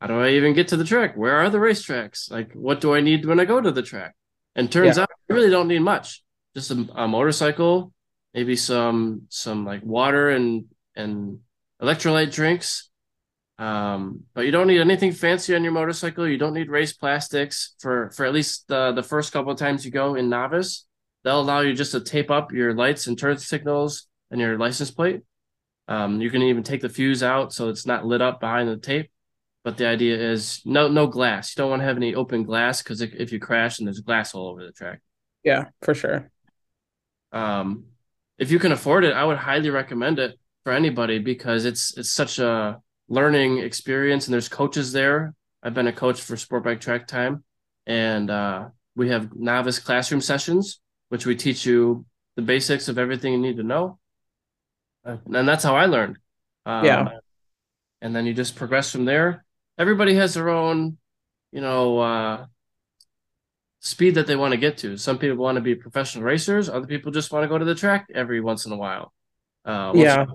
how 0.00 0.06
do 0.06 0.20
I 0.20 0.30
even 0.30 0.54
get 0.54 0.68
to 0.68 0.76
the 0.76 0.84
track? 0.84 1.16
Where 1.16 1.36
are 1.36 1.50
the 1.50 1.58
racetracks? 1.58 2.30
Like, 2.30 2.52
what 2.54 2.80
do 2.80 2.94
I 2.94 3.00
need 3.00 3.24
when 3.26 3.40
I 3.40 3.44
go 3.44 3.60
to 3.60 3.70
the 3.72 3.82
track? 3.82 4.14
And 4.54 4.70
turns 4.70 4.96
Yeah. 4.96 5.04
out 5.04 5.10
I 5.30 5.34
really 5.34 5.50
don't 5.50 5.68
need 5.68 5.80
much. 5.80 6.22
Just 6.54 6.70
a, 6.70 6.86
a 6.94 7.08
motorcycle, 7.08 7.92
maybe 8.34 8.56
some 8.56 9.22
some 9.28 9.64
like 9.64 9.82
water 9.84 10.30
and 10.30 10.64
and 10.96 11.40
electrolyte 11.82 12.32
drinks. 12.32 12.90
Um, 13.58 14.22
but 14.34 14.46
you 14.46 14.52
don't 14.52 14.68
need 14.68 14.80
anything 14.80 15.10
fancy 15.12 15.54
on 15.54 15.64
your 15.64 15.72
motorcycle. 15.72 16.28
You 16.28 16.38
don't 16.38 16.54
need 16.54 16.70
race 16.70 16.92
plastics 16.92 17.74
for 17.80 18.10
for 18.10 18.24
at 18.24 18.32
least 18.32 18.68
the 18.68 18.92
the 18.92 19.02
first 19.02 19.32
couple 19.32 19.50
of 19.50 19.58
times 19.58 19.84
you 19.84 19.90
go 19.90 20.14
in 20.14 20.28
novice. 20.28 20.86
They'll 21.24 21.40
allow 21.40 21.60
you 21.60 21.74
just 21.74 21.92
to 21.92 22.00
tape 22.00 22.30
up 22.30 22.52
your 22.52 22.72
lights 22.74 23.08
and 23.08 23.18
turn 23.18 23.38
signals 23.38 24.06
and 24.30 24.40
your 24.40 24.56
license 24.58 24.92
plate. 24.92 25.22
Um, 25.88 26.20
you 26.20 26.30
can 26.30 26.42
even 26.42 26.62
take 26.62 26.82
the 26.82 26.88
fuse 26.88 27.22
out 27.22 27.52
so 27.52 27.68
it's 27.68 27.86
not 27.86 28.06
lit 28.06 28.22
up 28.22 28.40
behind 28.40 28.68
the 28.68 28.76
tape. 28.76 29.10
But 29.68 29.76
the 29.76 29.86
idea 29.86 30.16
is 30.16 30.62
no 30.64 30.88
no 30.88 31.06
glass. 31.06 31.54
You 31.54 31.60
don't 31.60 31.68
want 31.68 31.82
to 31.82 31.86
have 31.86 31.98
any 31.98 32.14
open 32.14 32.42
glass 32.42 32.82
because 32.82 33.02
if, 33.02 33.12
if 33.12 33.32
you 33.32 33.38
crash 33.38 33.78
and 33.78 33.86
there's 33.86 34.00
glass 34.00 34.34
all 34.34 34.48
over 34.48 34.64
the 34.64 34.72
track. 34.72 35.02
Yeah, 35.44 35.66
for 35.82 35.94
sure. 35.94 36.30
Um, 37.32 37.84
if 38.38 38.50
you 38.50 38.58
can 38.58 38.72
afford 38.72 39.04
it, 39.04 39.12
I 39.12 39.22
would 39.22 39.36
highly 39.36 39.68
recommend 39.68 40.20
it 40.20 40.38
for 40.64 40.72
anybody 40.72 41.18
because 41.18 41.66
it's 41.66 41.94
it's 41.98 42.10
such 42.10 42.38
a 42.38 42.80
learning 43.10 43.58
experience 43.58 44.26
and 44.26 44.32
there's 44.32 44.48
coaches 44.48 44.90
there. 44.90 45.34
I've 45.62 45.74
been 45.74 45.86
a 45.86 45.92
coach 45.92 46.22
for 46.22 46.34
sport 46.38 46.64
bike 46.64 46.80
track 46.80 47.06
time 47.06 47.44
and 47.86 48.30
uh, 48.30 48.68
we 48.96 49.10
have 49.10 49.36
novice 49.36 49.78
classroom 49.78 50.22
sessions 50.22 50.80
which 51.10 51.26
we 51.26 51.36
teach 51.36 51.66
you 51.66 52.06
the 52.36 52.42
basics 52.42 52.88
of 52.88 52.98
everything 52.98 53.34
you 53.34 53.38
need 53.38 53.58
to 53.58 53.62
know. 53.62 53.98
Uh, 55.04 55.18
and 55.26 55.46
that's 55.46 55.64
how 55.64 55.76
I 55.76 55.84
learned. 55.84 56.16
Um, 56.64 56.86
yeah. 56.86 57.08
And 58.00 58.16
then 58.16 58.24
you 58.24 58.32
just 58.32 58.56
progress 58.56 58.90
from 58.90 59.04
there. 59.04 59.44
Everybody 59.78 60.14
has 60.14 60.34
their 60.34 60.48
own, 60.48 60.98
you 61.52 61.60
know, 61.60 61.98
uh, 61.98 62.46
speed 63.80 64.16
that 64.16 64.26
they 64.26 64.36
want 64.36 64.52
to 64.52 64.58
get 64.58 64.78
to. 64.78 64.96
Some 64.96 65.18
people 65.18 65.36
want 65.36 65.56
to 65.56 65.62
be 65.62 65.74
professional 65.74 66.24
racers. 66.24 66.68
Other 66.68 66.86
people 66.86 67.12
just 67.12 67.32
want 67.32 67.44
to 67.44 67.48
go 67.48 67.58
to 67.58 67.64
the 67.64 67.74
track 67.74 68.08
every 68.14 68.40
once 68.40 68.66
in 68.66 68.72
a 68.72 68.76
while. 68.76 69.12
Uh, 69.64 69.92
yeah. 69.94 70.26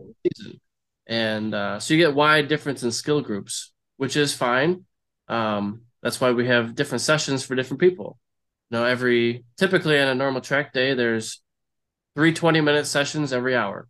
And 1.06 1.54
uh, 1.54 1.80
so 1.80 1.94
you 1.94 2.00
get 2.00 2.16
wide 2.16 2.48
difference 2.48 2.84
in 2.84 2.92
skill 2.92 3.22
groups, 3.22 3.74
which 3.98 4.16
is 4.16 4.34
fine. 4.34 4.86
Um, 5.28 5.82
that's 6.02 6.22
why 6.22 6.32
we 6.32 6.48
have 6.48 6.76
different 6.76 7.02
sessions 7.02 7.44
for 7.44 7.56
different 7.56 7.82
people. 7.82 8.18
You 8.70 8.78
know, 8.78 8.86
every 8.86 9.44
typically 9.58 10.00
on 10.00 10.08
a 10.08 10.16
normal 10.16 10.42
track 10.42 10.74
day, 10.74 10.94
there's 10.94 11.42
three 12.16 12.34
20 12.34 12.62
minute 12.62 12.86
sessions 12.86 13.34
every 13.34 13.56
hour 13.56 13.88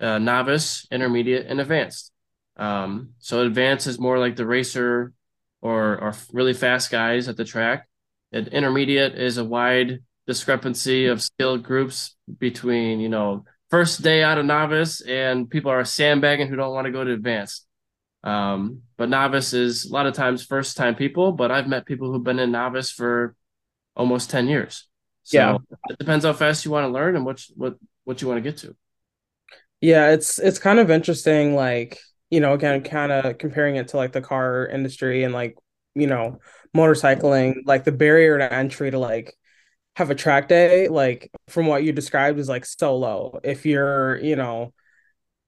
uh, 0.00 0.18
novice, 0.18 0.86
intermediate, 0.90 1.46
and 1.46 1.60
advanced. 1.60 2.12
Um, 2.56 3.10
so 3.18 3.40
advanced 3.40 3.86
is 3.86 3.98
more 3.98 4.18
like 4.18 4.36
the 4.36 4.46
racer 4.46 5.12
or, 5.60 5.98
or 5.98 6.14
really 6.32 6.52
fast 6.52 6.90
guys 6.90 7.28
at 7.28 7.36
the 7.36 7.44
track. 7.44 7.88
And 8.32 8.48
intermediate 8.48 9.14
is 9.14 9.38
a 9.38 9.44
wide 9.44 10.00
discrepancy 10.26 11.06
of 11.06 11.22
skill 11.22 11.58
groups 11.58 12.16
between, 12.38 13.00
you 13.00 13.08
know, 13.08 13.44
first 13.70 14.02
day 14.02 14.22
out 14.22 14.38
of 14.38 14.46
novice 14.46 15.00
and 15.00 15.50
people 15.50 15.70
are 15.70 15.84
sandbagging 15.84 16.48
who 16.48 16.56
don't 16.56 16.74
want 16.74 16.86
to 16.86 16.92
go 16.92 17.04
to 17.04 17.12
advanced. 17.12 17.66
Um, 18.22 18.82
but 18.96 19.08
novice 19.08 19.52
is 19.52 19.84
a 19.84 19.92
lot 19.92 20.06
of 20.06 20.14
times 20.14 20.44
first 20.44 20.76
time 20.76 20.94
people, 20.94 21.32
but 21.32 21.50
I've 21.50 21.68
met 21.68 21.84
people 21.84 22.10
who've 22.10 22.24
been 22.24 22.38
in 22.38 22.52
novice 22.52 22.90
for 22.90 23.34
almost 23.96 24.30
10 24.30 24.48
years. 24.48 24.86
So 25.24 25.38
yeah. 25.38 25.56
it 25.88 25.98
depends 25.98 26.24
how 26.24 26.32
fast 26.34 26.64
you 26.64 26.70
want 26.70 26.84
to 26.84 26.92
learn 26.92 27.16
and 27.16 27.24
what 27.24 27.44
what 27.56 27.76
what 28.04 28.20
you 28.20 28.28
want 28.28 28.38
to 28.38 28.50
get 28.50 28.58
to. 28.58 28.76
Yeah, 29.80 30.12
it's 30.12 30.38
it's 30.38 30.58
kind 30.58 30.78
of 30.78 30.90
interesting 30.90 31.54
like, 31.54 31.98
you 32.30 32.40
know, 32.40 32.54
again 32.54 32.82
kind 32.82 33.12
of 33.12 33.38
comparing 33.38 33.76
it 33.76 33.88
to 33.88 33.96
like 33.96 34.12
the 34.12 34.20
car 34.20 34.66
industry 34.66 35.24
and 35.24 35.34
like, 35.34 35.56
you 35.94 36.06
know, 36.06 36.38
motorcycling, 36.76 37.56
like 37.66 37.84
the 37.84 37.92
barrier 37.92 38.38
to 38.38 38.52
entry 38.52 38.90
to 38.90 38.98
like 38.98 39.34
have 39.96 40.10
a 40.10 40.14
track 40.14 40.48
day, 40.48 40.88
like 40.88 41.30
from 41.48 41.66
what 41.66 41.84
you 41.84 41.92
described, 41.92 42.38
is 42.38 42.48
like 42.48 42.66
so 42.66 42.96
low. 42.96 43.40
If 43.44 43.66
you're, 43.66 44.18
you 44.18 44.36
know, 44.36 44.72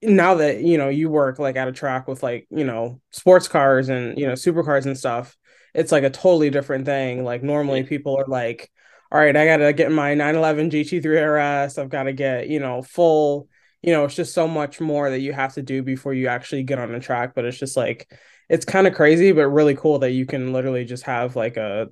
now 0.01 0.35
that 0.35 0.61
you 0.61 0.77
know 0.77 0.89
you 0.89 1.09
work 1.09 1.39
like 1.39 1.55
at 1.55 1.67
a 1.67 1.71
track 1.71 2.07
with 2.07 2.21
like 2.23 2.47
you 2.51 2.63
know 2.63 3.01
sports 3.11 3.47
cars 3.47 3.89
and 3.89 4.17
you 4.17 4.27
know 4.27 4.33
supercars 4.33 4.85
and 4.85 4.97
stuff, 4.97 5.35
it's 5.73 5.91
like 5.91 6.03
a 6.03 6.09
totally 6.09 6.49
different 6.49 6.85
thing. 6.85 7.23
Like 7.23 7.43
normally 7.43 7.83
people 7.83 8.15
are 8.17 8.25
like, 8.27 8.71
all 9.11 9.19
right, 9.19 9.35
I 9.35 9.45
gotta 9.45 9.73
get 9.73 9.91
my 9.91 10.13
911 10.13 10.69
GT3 10.69 11.65
RS. 11.65 11.77
I've 11.77 11.89
got 11.89 12.03
to 12.03 12.13
get 12.13 12.47
you 12.49 12.59
know 12.59 12.81
full. 12.81 13.49
You 13.81 13.93
know, 13.93 14.05
it's 14.05 14.15
just 14.15 14.33
so 14.33 14.47
much 14.47 14.81
more 14.81 15.09
that 15.09 15.19
you 15.19 15.33
have 15.33 15.53
to 15.53 15.61
do 15.61 15.83
before 15.83 16.13
you 16.13 16.27
actually 16.27 16.63
get 16.63 16.79
on 16.79 16.91
the 16.91 16.99
track. 16.99 17.33
But 17.35 17.45
it's 17.45 17.59
just 17.59 17.77
like 17.77 18.11
it's 18.49 18.65
kind 18.65 18.87
of 18.87 18.93
crazy, 18.93 19.31
but 19.31 19.47
really 19.49 19.75
cool 19.75 19.99
that 19.99 20.11
you 20.11 20.25
can 20.25 20.53
literally 20.53 20.85
just 20.85 21.03
have 21.03 21.35
like 21.35 21.57
a 21.57 21.89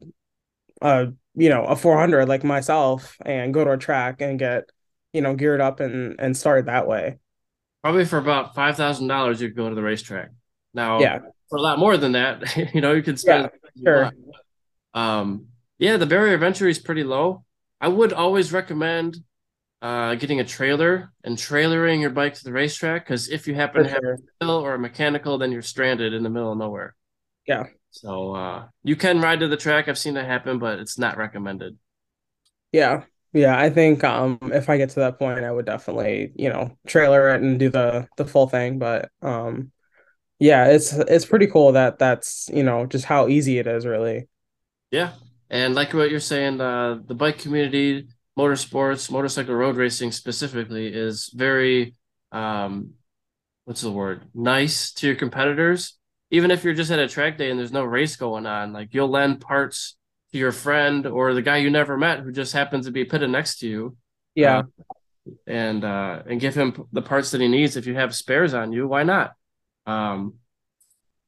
a 0.81 1.07
you 1.35 1.49
know 1.49 1.65
a 1.65 1.75
400 1.75 2.27
like 2.27 2.43
myself 2.43 3.17
and 3.25 3.53
go 3.53 3.63
to 3.63 3.71
a 3.71 3.77
track 3.77 4.21
and 4.21 4.39
get 4.39 4.69
you 5.13 5.21
know 5.21 5.35
geared 5.35 5.61
up 5.61 5.79
and 5.79 6.15
and 6.19 6.35
start 6.35 6.65
that 6.65 6.87
way 6.87 7.17
probably 7.81 8.05
for 8.05 8.17
about 8.17 8.55
five 8.55 8.75
thousand 8.75 9.07
dollars 9.07 9.41
you 9.41 9.47
could 9.47 9.57
go 9.57 9.69
to 9.69 9.75
the 9.75 9.81
racetrack 9.81 10.29
now 10.73 10.99
yeah 10.99 11.19
for 11.49 11.57
a 11.57 11.61
lot 11.61 11.79
more 11.79 11.97
than 11.97 12.13
that 12.13 12.55
you 12.73 12.81
know 12.81 12.93
you 12.93 13.03
could 13.03 13.19
spend 13.19 13.49
yeah, 13.75 14.09
sure. 14.09 14.11
um 14.93 15.47
yeah 15.77 15.97
the 15.97 16.05
barrier 16.05 16.35
of 16.35 16.43
entry 16.43 16.69
is 16.69 16.79
pretty 16.79 17.03
low 17.03 17.43
i 17.79 17.87
would 17.87 18.11
always 18.13 18.51
recommend 18.51 19.17
uh, 19.85 20.15
getting 20.15 20.39
a 20.39 20.43
trailer 20.45 21.11
and 21.23 21.37
trailering 21.37 22.01
your 22.01 22.09
bike 22.09 22.33
to 22.33 22.43
the 22.43 22.51
racetrack 22.51 23.05
because 23.05 23.29
if 23.29 23.47
you 23.47 23.55
happen 23.55 23.83
to 23.83 23.89
have 23.89 24.03
a 24.41 24.51
or 24.51 24.73
a 24.73 24.79
mechanical 24.79 25.37
then 25.37 25.51
you're 25.51 25.61
stranded 25.61 26.13
in 26.13 26.23
the 26.23 26.29
middle 26.29 26.51
of 26.51 26.57
nowhere 26.57 26.95
yeah 27.47 27.65
so 27.95 28.35
uh, 28.35 28.65
you 28.83 28.97
can 28.97 29.21
ride 29.21 29.39
to 29.39 29.47
the 29.47 29.55
track. 29.55 29.87
I've 29.87 29.97
seen 29.97 30.15
that 30.15 30.25
happen, 30.25 30.59
but 30.59 30.79
it's 30.79 30.99
not 30.99 31.17
recommended. 31.17 31.77
Yeah. 32.73 33.05
Yeah, 33.31 33.57
I 33.57 33.69
think 33.69 34.03
um 34.03 34.39
if 34.43 34.69
I 34.69 34.77
get 34.77 34.89
to 34.91 35.01
that 35.01 35.17
point 35.19 35.43
I 35.43 35.51
would 35.51 35.65
definitely, 35.65 36.31
you 36.35 36.49
know, 36.49 36.77
trailer 36.87 37.33
it 37.33 37.41
and 37.41 37.59
do 37.59 37.69
the 37.69 38.07
the 38.17 38.25
full 38.25 38.47
thing, 38.47 38.79
but 38.79 39.09
um 39.21 39.71
yeah, 40.39 40.67
it's 40.67 40.93
it's 40.93 41.25
pretty 41.25 41.47
cool 41.47 41.73
that 41.73 41.97
that's, 41.99 42.49
you 42.53 42.63
know, 42.63 42.85
just 42.85 43.05
how 43.05 43.27
easy 43.27 43.59
it 43.59 43.67
is 43.67 43.85
really. 43.85 44.27
Yeah. 44.91 45.13
And 45.49 45.75
like 45.75 45.93
what 45.93 46.11
you're 46.11 46.19
saying, 46.19 46.61
uh 46.61 46.99
the 47.05 47.15
bike 47.15 47.39
community, 47.39 48.07
motorsports, 48.37 49.09
motorcycle 49.09 49.55
road 49.55 49.75
racing 49.77 50.11
specifically 50.11 50.87
is 50.87 51.29
very 51.33 51.95
um 52.31 52.91
what's 53.65 53.81
the 53.81 53.91
word? 53.91 54.23
nice 54.33 54.91
to 54.91 55.07
your 55.07 55.15
competitors 55.15 55.97
even 56.31 56.51
if 56.51 56.63
you're 56.63 56.73
just 56.73 56.91
at 56.91 56.99
a 56.99 57.07
track 57.07 57.37
day 57.37 57.49
and 57.49 57.59
there's 57.59 57.71
no 57.71 57.83
race 57.83 58.15
going 58.15 58.45
on, 58.45 58.73
like 58.73 58.93
you'll 58.93 59.09
lend 59.09 59.41
parts 59.41 59.95
to 60.31 60.37
your 60.37 60.51
friend 60.51 61.05
or 61.05 61.33
the 61.33 61.41
guy 61.41 61.57
you 61.57 61.69
never 61.69 61.97
met 61.97 62.19
who 62.19 62.31
just 62.31 62.53
happens 62.53 62.85
to 62.85 62.91
be 62.91 63.05
pitted 63.05 63.29
next 63.29 63.59
to 63.59 63.67
you. 63.67 63.97
Yeah. 64.33 64.59
Uh, 64.59 64.63
and 65.47 65.83
uh 65.83 66.21
and 66.27 66.39
give 66.39 66.53
him 66.53 66.85
the 66.91 67.01
parts 67.01 67.31
that 67.31 67.41
he 67.41 67.47
needs 67.47 67.77
if 67.77 67.87
you 67.87 67.95
have 67.95 68.13
spares 68.13 68.53
on 68.53 68.71
you, 68.71 68.87
why 68.87 69.03
not? 69.03 69.33
Um 69.85 70.35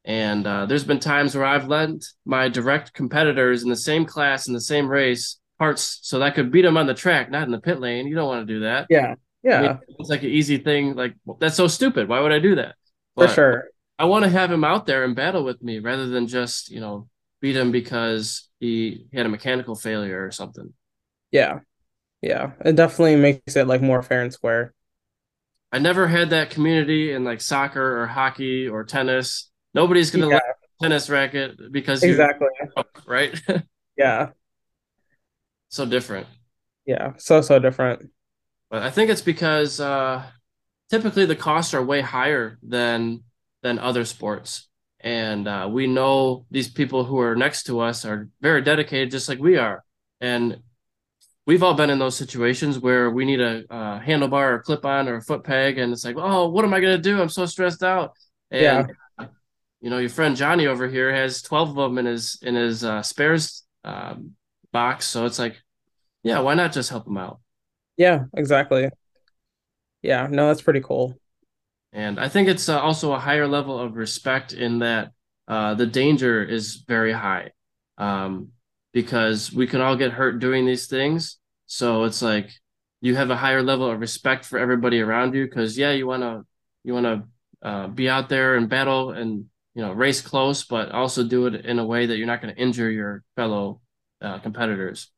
and 0.03 0.47
uh, 0.47 0.65
there's 0.65 0.85
been 0.85 0.99
times 0.99 1.35
where 1.35 1.43
I've 1.43 1.67
lent 1.67 2.05
my 2.25 2.47
direct 2.47 2.93
competitors 2.93 3.63
in 3.63 3.69
the 3.69 3.75
same 3.75 4.05
class 4.05 4.47
in 4.47 4.53
the 4.53 4.61
same 4.61 4.87
race 4.87 5.37
parts 5.57 5.99
so 6.01 6.19
that 6.19 6.25
I 6.25 6.31
could 6.31 6.51
beat 6.51 6.63
them 6.63 6.77
on 6.77 6.87
the 6.87 6.93
track, 6.93 7.29
not 7.31 7.43
in 7.43 7.51
the 7.51 7.59
pit 7.59 7.79
lane. 7.79 8.07
You 8.07 8.15
don't 8.15 8.27
want 8.27 8.47
to 8.47 8.53
do 8.53 8.59
that. 8.61 8.87
Yeah. 8.89 9.15
Yeah. 9.43 9.59
I 9.59 9.61
mean, 9.61 9.79
it's 9.99 10.09
like 10.09 10.23
an 10.23 10.29
easy 10.29 10.57
thing. 10.57 10.95
Like, 10.95 11.15
that's 11.39 11.55
so 11.55 11.67
stupid. 11.67 12.07
Why 12.07 12.19
would 12.19 12.31
I 12.31 12.39
do 12.39 12.55
that? 12.55 12.75
But, 13.15 13.29
For 13.29 13.35
sure. 13.35 13.63
I 13.99 14.05
want 14.05 14.25
to 14.25 14.29
have 14.29 14.51
him 14.51 14.63
out 14.63 14.85
there 14.85 15.03
and 15.03 15.15
battle 15.15 15.43
with 15.43 15.61
me 15.63 15.79
rather 15.79 16.07
than 16.07 16.27
just, 16.27 16.69
you 16.69 16.79
know, 16.79 17.07
beat 17.41 17.55
him 17.55 17.71
because 17.71 18.47
he, 18.59 19.05
had 19.13 19.25
a 19.25 19.29
mechanical 19.29 19.75
failure 19.75 20.23
or 20.23 20.31
something. 20.31 20.73
Yeah. 21.31 21.59
Yeah. 22.21 22.51
It 22.63 22.75
definitely 22.75 23.15
makes 23.15 23.55
it 23.55 23.67
like 23.67 23.81
more 23.81 24.01
fair 24.03 24.21
and 24.21 24.33
square. 24.33 24.73
I 25.71 25.79
never 25.79 26.07
had 26.07 26.29
that 26.29 26.49
community 26.49 27.11
in 27.11 27.23
like 27.23 27.41
soccer 27.41 28.01
or 28.01 28.07
hockey 28.07 28.67
or 28.67 28.83
tennis. 28.83 29.49
Nobody's 29.73 30.11
gonna 30.11 30.29
yeah. 30.29 30.35
let 30.35 30.43
tennis 30.81 31.09
racket 31.09 31.71
because 31.71 32.03
exactly 32.03 32.47
right. 33.05 33.39
yeah. 33.97 34.29
So 35.69 35.85
different. 35.85 36.27
Yeah. 36.85 37.13
So 37.17 37.41
so 37.41 37.59
different. 37.59 38.09
But 38.69 38.83
I 38.83 38.89
think 38.89 39.09
it's 39.09 39.21
because 39.21 39.79
uh 39.79 40.23
typically 40.89 41.25
the 41.25 41.35
costs 41.35 41.73
are 41.73 41.83
way 41.83 42.01
higher 42.01 42.57
than 42.63 43.23
than 43.63 43.79
other 43.79 44.05
sports. 44.05 44.67
And 44.99 45.47
uh, 45.47 45.69
we 45.71 45.85
know 45.85 46.45
these 46.49 46.69
people 46.69 47.03
who 47.03 47.19
are 47.19 47.35
next 47.35 47.63
to 47.63 47.79
us 47.81 48.03
are 48.03 48.29
very 48.41 48.61
dedicated, 48.61 49.11
just 49.11 49.29
like 49.29 49.39
we 49.39 49.57
are. 49.57 49.83
And 50.19 50.61
we've 51.45 51.61
all 51.61 51.75
been 51.75 51.91
in 51.91 51.99
those 51.99 52.15
situations 52.17 52.79
where 52.79 53.09
we 53.11 53.23
need 53.23 53.39
a, 53.39 53.63
a 53.69 54.01
handlebar 54.03 54.53
or 54.53 54.59
clip 54.59 54.85
on 54.85 55.07
or 55.07 55.17
a 55.17 55.21
foot 55.21 55.43
peg, 55.43 55.77
and 55.77 55.93
it's 55.93 56.03
like, 56.03 56.15
oh, 56.17 56.49
what 56.49 56.65
am 56.65 56.73
I 56.73 56.79
gonna 56.79 56.97
do? 56.97 57.21
I'm 57.21 57.29
so 57.29 57.45
stressed 57.45 57.83
out. 57.83 58.13
And, 58.49 58.61
yeah. 58.61 59.27
You 59.79 59.91
know, 59.91 59.99
your 59.99 60.09
friend 60.09 60.35
Johnny 60.35 60.65
over 60.65 60.87
here 60.87 61.13
has 61.13 61.43
twelve 61.43 61.69
of 61.69 61.75
them 61.75 61.99
in 61.99 62.07
his 62.07 62.39
in 62.41 62.55
his 62.55 62.83
uh, 62.83 63.03
spares 63.03 63.63
um, 63.83 64.31
box, 64.77 65.07
so 65.07 65.25
it's 65.25 65.39
like, 65.39 65.55
yeah, 66.21 66.39
why 66.39 66.53
not 66.53 66.71
just 66.71 66.91
help 66.91 67.05
them 67.05 67.17
out? 67.17 67.39
Yeah, 67.97 68.25
exactly. 68.35 68.89
Yeah, 70.03 70.27
no, 70.29 70.47
that's 70.47 70.61
pretty 70.61 70.81
cool. 70.81 71.19
And 71.91 72.19
I 72.19 72.29
think 72.29 72.47
it's 72.47 72.69
uh, 72.69 72.79
also 72.79 73.11
a 73.11 73.17
higher 73.17 73.47
level 73.47 73.79
of 73.79 73.95
respect 73.95 74.53
in 74.53 74.79
that 74.79 75.13
uh, 75.47 75.73
the 75.73 75.87
danger 75.87 76.43
is 76.43 76.83
very 76.87 77.11
high 77.11 77.53
um, 77.97 78.49
because 78.93 79.51
we 79.51 79.65
can 79.65 79.81
all 79.81 79.95
get 79.95 80.11
hurt 80.11 80.37
doing 80.37 80.67
these 80.67 80.85
things. 80.85 81.39
So 81.65 82.03
it's 82.03 82.21
like 82.21 82.51
you 83.01 83.15
have 83.15 83.31
a 83.31 83.35
higher 83.35 83.63
level 83.63 83.89
of 83.89 83.99
respect 83.99 84.45
for 84.45 84.59
everybody 84.59 85.01
around 85.01 85.33
you 85.33 85.45
because 85.45 85.75
yeah, 85.75 85.91
you 85.91 86.05
want 86.05 86.21
to 86.21 86.45
you 86.83 86.93
want 86.93 87.07
to 87.07 87.67
uh, 87.67 87.87
be 87.87 88.07
out 88.07 88.29
there 88.29 88.55
and 88.57 88.69
battle 88.69 89.09
and 89.09 89.45
you 89.73 89.81
know 89.81 89.91
race 89.91 90.21
close, 90.21 90.65
but 90.65 90.91
also 90.91 91.23
do 91.23 91.47
it 91.47 91.65
in 91.65 91.79
a 91.79 91.85
way 91.85 92.05
that 92.05 92.17
you're 92.17 92.27
not 92.27 92.43
going 92.43 92.53
to 92.53 92.61
injure 92.61 92.91
your 92.91 93.23
fellow 93.35 93.81
uh, 94.21 94.39
competitors. 94.39 95.11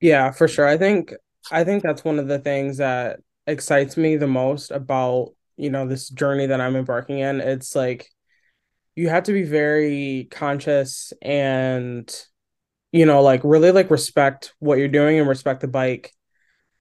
Yeah, 0.00 0.30
for 0.32 0.48
sure. 0.48 0.66
I 0.66 0.76
think 0.76 1.14
I 1.50 1.64
think 1.64 1.82
that's 1.82 2.04
one 2.04 2.18
of 2.18 2.28
the 2.28 2.38
things 2.38 2.78
that 2.78 3.20
excites 3.46 3.96
me 3.96 4.16
the 4.16 4.26
most 4.26 4.70
about 4.70 5.32
you 5.56 5.70
know 5.70 5.86
this 5.86 6.08
journey 6.08 6.46
that 6.46 6.60
i'm 6.60 6.76
embarking 6.76 7.18
in 7.18 7.40
it's 7.40 7.74
like 7.74 8.08
you 8.94 9.08
have 9.08 9.24
to 9.24 9.32
be 9.32 9.42
very 9.42 10.28
conscious 10.30 11.12
and 11.22 12.24
you 12.92 13.06
know 13.06 13.22
like 13.22 13.40
really 13.44 13.72
like 13.72 13.90
respect 13.90 14.54
what 14.58 14.78
you're 14.78 14.88
doing 14.88 15.18
and 15.18 15.28
respect 15.28 15.60
the 15.60 15.68
bike 15.68 16.12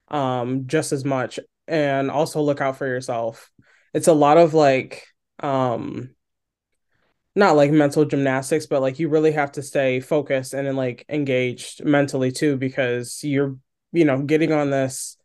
um 0.10 0.68
just 0.68 0.92
as 0.92 1.04
much 1.04 1.40
and 1.68 2.12
also 2.12 2.42
look 2.42 2.62
out 2.62 2.78
for 2.78 2.86
yourself 2.86 3.50
it's 3.94 4.08
a 4.08 4.14
lot 4.14 4.38
of 4.38 4.54
like 4.54 5.06
um 5.42 6.10
not 7.36 7.56
like 7.56 7.72
mental 7.72 8.06
gymnastics 8.06 8.66
but 8.66 8.82
like 8.82 9.00
you 9.00 9.08
really 9.10 9.32
have 9.32 9.52
to 9.52 9.62
stay 9.62 10.00
focused 10.00 10.54
and 10.54 10.68
then 10.68 10.76
like 10.76 11.06
engaged 11.10 11.84
mentally 11.84 12.32
too 12.32 12.58
because 12.58 13.24
you're 13.24 13.58
you 13.92 14.06
know 14.06 14.22
getting 14.22 14.52
on 14.52 14.70
this 14.70 15.18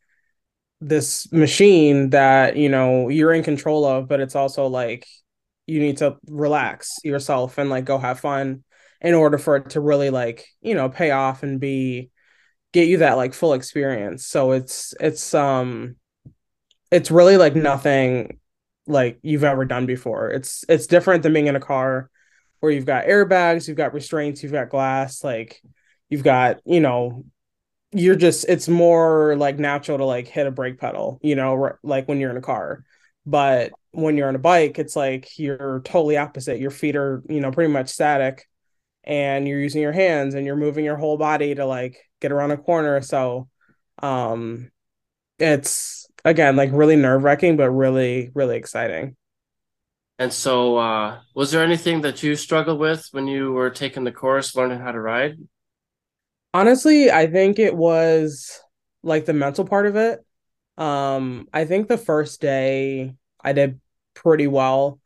this 0.81 1.31
machine 1.33 2.11
that 2.11 2.57
you 2.57 2.69
know 2.69 3.09
you're 3.09 3.33
in 3.33 3.43
control 3.43 3.85
of 3.85 4.09
but 4.09 4.21
it's 4.21 4.37
also 4.37 4.67
like 4.67 5.07
you 5.67 5.81
need 5.81 5.97
to 5.97 6.17
relax 6.29 6.99
yourself 7.03 7.59
and 7.59 7.71
like 7.71 7.85
go 7.85 7.99
have 7.99 8.21
fun 8.21 8.63
in 9.01 9.15
order 9.15 9.39
for 9.39 9.57
it 9.57 9.71
to 9.71 9.81
really 9.81 10.11
like 10.11 10.47
you 10.61 10.75
know 10.75 10.89
pay 10.89 11.11
off 11.11 11.43
and 11.43 11.61
be 11.61 12.11
get 12.77 12.89
you 12.89 12.99
that 12.99 13.17
like 13.17 13.33
full 13.33 13.55
experience. 13.55 14.27
So 14.27 14.53
it's 14.53 14.95
it's 15.01 15.35
um 15.35 15.97
it's 16.91 17.11
really 17.11 17.39
like 17.39 17.57
nothing 17.57 18.39
like 18.87 19.19
you've 19.23 19.45
ever 19.45 19.65
done 19.65 19.87
before. 19.87 20.31
It's 20.31 20.65
it's 20.69 20.87
different 20.87 21.23
than 21.23 21.33
being 21.33 21.47
in 21.47 21.57
a 21.57 21.61
car 21.61 22.11
where 22.61 22.73
you've 22.73 22.87
got 22.87 23.05
airbags 23.05 23.69
you've 23.69 23.77
got 23.77 23.95
restraints 23.95 24.43
you've 24.43 24.53
got 24.53 24.71
glass 24.71 25.23
like 25.23 25.61
you've 26.09 26.25
got 26.25 26.59
you 26.65 26.81
know 26.81 27.25
you're 27.93 28.17
just 28.17 28.47
it's 28.49 28.69
more 28.69 29.37
like 29.37 29.59
natural 29.59 29.99
to 29.99 30.05
like 30.05 30.27
hit 30.27 30.47
a 30.47 30.51
brake 30.51 30.79
pedal 30.79 31.19
you 31.23 31.35
know 31.37 31.73
like 31.83 32.09
when 32.09 32.21
you're 32.21 32.31
in 32.31 32.37
a 32.37 32.43
car. 32.43 32.85
But 33.29 33.73
when 33.91 34.17
you're 34.17 34.29
on 34.29 34.37
a 34.37 34.41
bike 34.41 34.79
it's 34.79 34.97
like 34.97 35.39
you're 35.39 35.81
totally 35.85 36.17
opposite. 36.17 36.61
Your 36.61 36.71
feet 36.71 36.97
are 36.97 37.23
you 37.29 37.41
know 37.41 37.51
pretty 37.51 37.73
much 37.73 37.89
static 37.89 38.47
and 39.05 39.47
you're 39.47 39.61
using 39.61 39.83
your 39.83 39.93
hands 39.93 40.35
and 40.35 40.45
you're 40.47 40.57
moving 40.57 40.85
your 40.85 40.97
whole 40.97 41.17
body 41.17 41.55
to 41.55 41.65
like 41.65 41.99
get 42.21 42.33
around 42.33 42.51
a 42.53 42.57
corner. 42.57 43.01
So 43.01 43.49
um 44.03 44.71
it's 45.39 46.07
again 46.27 46.57
like 46.57 46.71
really 46.73 46.97
nerve-wracking 46.97 47.57
but 47.57 47.71
really 47.71 48.31
really 48.35 48.57
exciting. 48.57 49.17
And 50.19 50.33
so 50.33 50.77
uh 50.77 51.21
was 51.35 51.53
there 51.53 51.63
anything 51.63 52.03
that 52.03 52.23
you 52.23 52.37
struggled 52.37 52.79
with 52.79 53.09
when 53.13 53.27
you 53.27 53.53
were 53.53 53.71
taking 53.71 54.05
the 54.05 54.13
course 54.13 54.55
learning 54.55 54.81
how 54.81 54.93
to 54.93 55.01
ride? 55.01 55.37
Honestly 56.53 57.11
i 57.11 57.27
think 57.27 57.59
it 57.59 57.75
was 57.75 58.61
like 59.03 59.25
the 59.25 59.33
mental 59.33 59.65
part 59.65 59.87
of 59.87 59.97
it. 59.97 60.21
Um 60.77 61.49
i 61.53 61.65
think 61.65 61.89
the 61.89 61.97
first 61.99 62.41
day 62.41 63.15
i 63.41 63.53
did 63.53 63.81
pretty 64.15 64.47
well. 64.47 65.01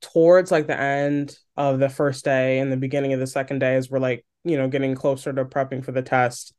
Towards 0.00 0.50
like 0.50 0.66
the 0.66 0.80
end 0.80 1.36
of 1.56 1.78
the 1.78 1.88
first 1.88 2.24
day 2.24 2.58
and 2.58 2.72
the 2.72 2.76
beginning 2.76 3.12
of 3.12 3.20
the 3.20 3.26
second 3.26 3.58
day 3.60 3.76
as 3.76 3.90
we're 3.90 4.00
like 4.00 4.24
you 4.42 4.56
know 4.56 4.68
getting 4.68 4.94
closer 4.94 5.32
to 5.32 5.44
prepping 5.44 5.84
for 5.84 5.92
the 5.92 6.02
test. 6.02 6.54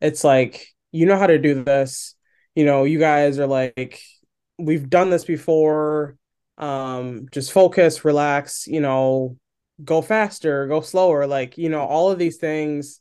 It's 0.00 0.24
like 0.24 0.66
you 0.90 1.06
know 1.06 1.18
how 1.18 1.26
to 1.26 1.38
do 1.38 1.62
this 1.62 2.14
you 2.54 2.64
know 2.64 2.84
you 2.84 2.98
guys 2.98 3.38
are 3.38 3.46
like 3.46 4.00
we've 4.58 4.88
done 4.88 5.10
this 5.10 5.24
before. 5.24 6.16
Um 6.58 7.26
just 7.32 7.52
focus 7.52 8.04
relax 8.04 8.66
you 8.66 8.80
know 8.80 9.36
go 9.84 10.02
faster 10.02 10.66
go 10.66 10.80
slower. 10.80 11.26
Like 11.26 11.58
you 11.58 11.68
know 11.68 11.82
all 11.82 12.10
of 12.10 12.18
these 12.18 12.36
things 12.36 13.00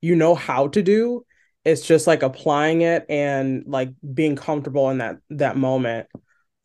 you 0.00 0.16
know 0.16 0.34
how 0.34 0.68
to 0.68 0.82
do. 0.82 1.24
It's 1.64 1.86
just 1.86 2.06
like 2.06 2.22
applying 2.22 2.82
it 2.82 3.06
and 3.08 3.64
like 3.66 3.90
being 4.14 4.36
comfortable 4.36 4.90
in 4.90 4.98
that 4.98 5.18
that 5.30 5.56
moment. 5.56 6.08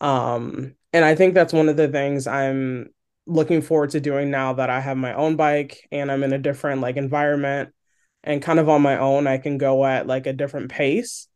Um 0.01 0.75
and 0.93 1.03
I 1.05 1.15
think 1.15 1.33
that's 1.33 1.53
one 1.53 1.69
of 1.69 1.77
the 1.77 1.87
things 1.87 2.27
I'm 2.27 2.89
looking 3.25 3.61
forward 3.61 3.91
to 3.91 3.99
doing 3.99 4.31
now 4.31 4.53
that 4.53 4.69
I 4.69 4.79
have 4.79 4.97
my 4.97 5.13
own 5.13 5.35
bike 5.35 5.87
and 5.91 6.11
I'm 6.11 6.23
in 6.23 6.33
a 6.33 6.37
different 6.37 6.81
like 6.81 6.95
environment 6.95 7.73
and 8.23 8.41
kind 8.41 8.59
of 8.59 8.69
on 8.69 8.81
my 8.81 8.97
own 8.97 9.27
I 9.27 9.37
can 9.37 9.57
go 9.57 9.85
at 9.85 10.07
like 10.07 10.27
a 10.27 10.33
different 10.33 10.69
pace 10.71 11.27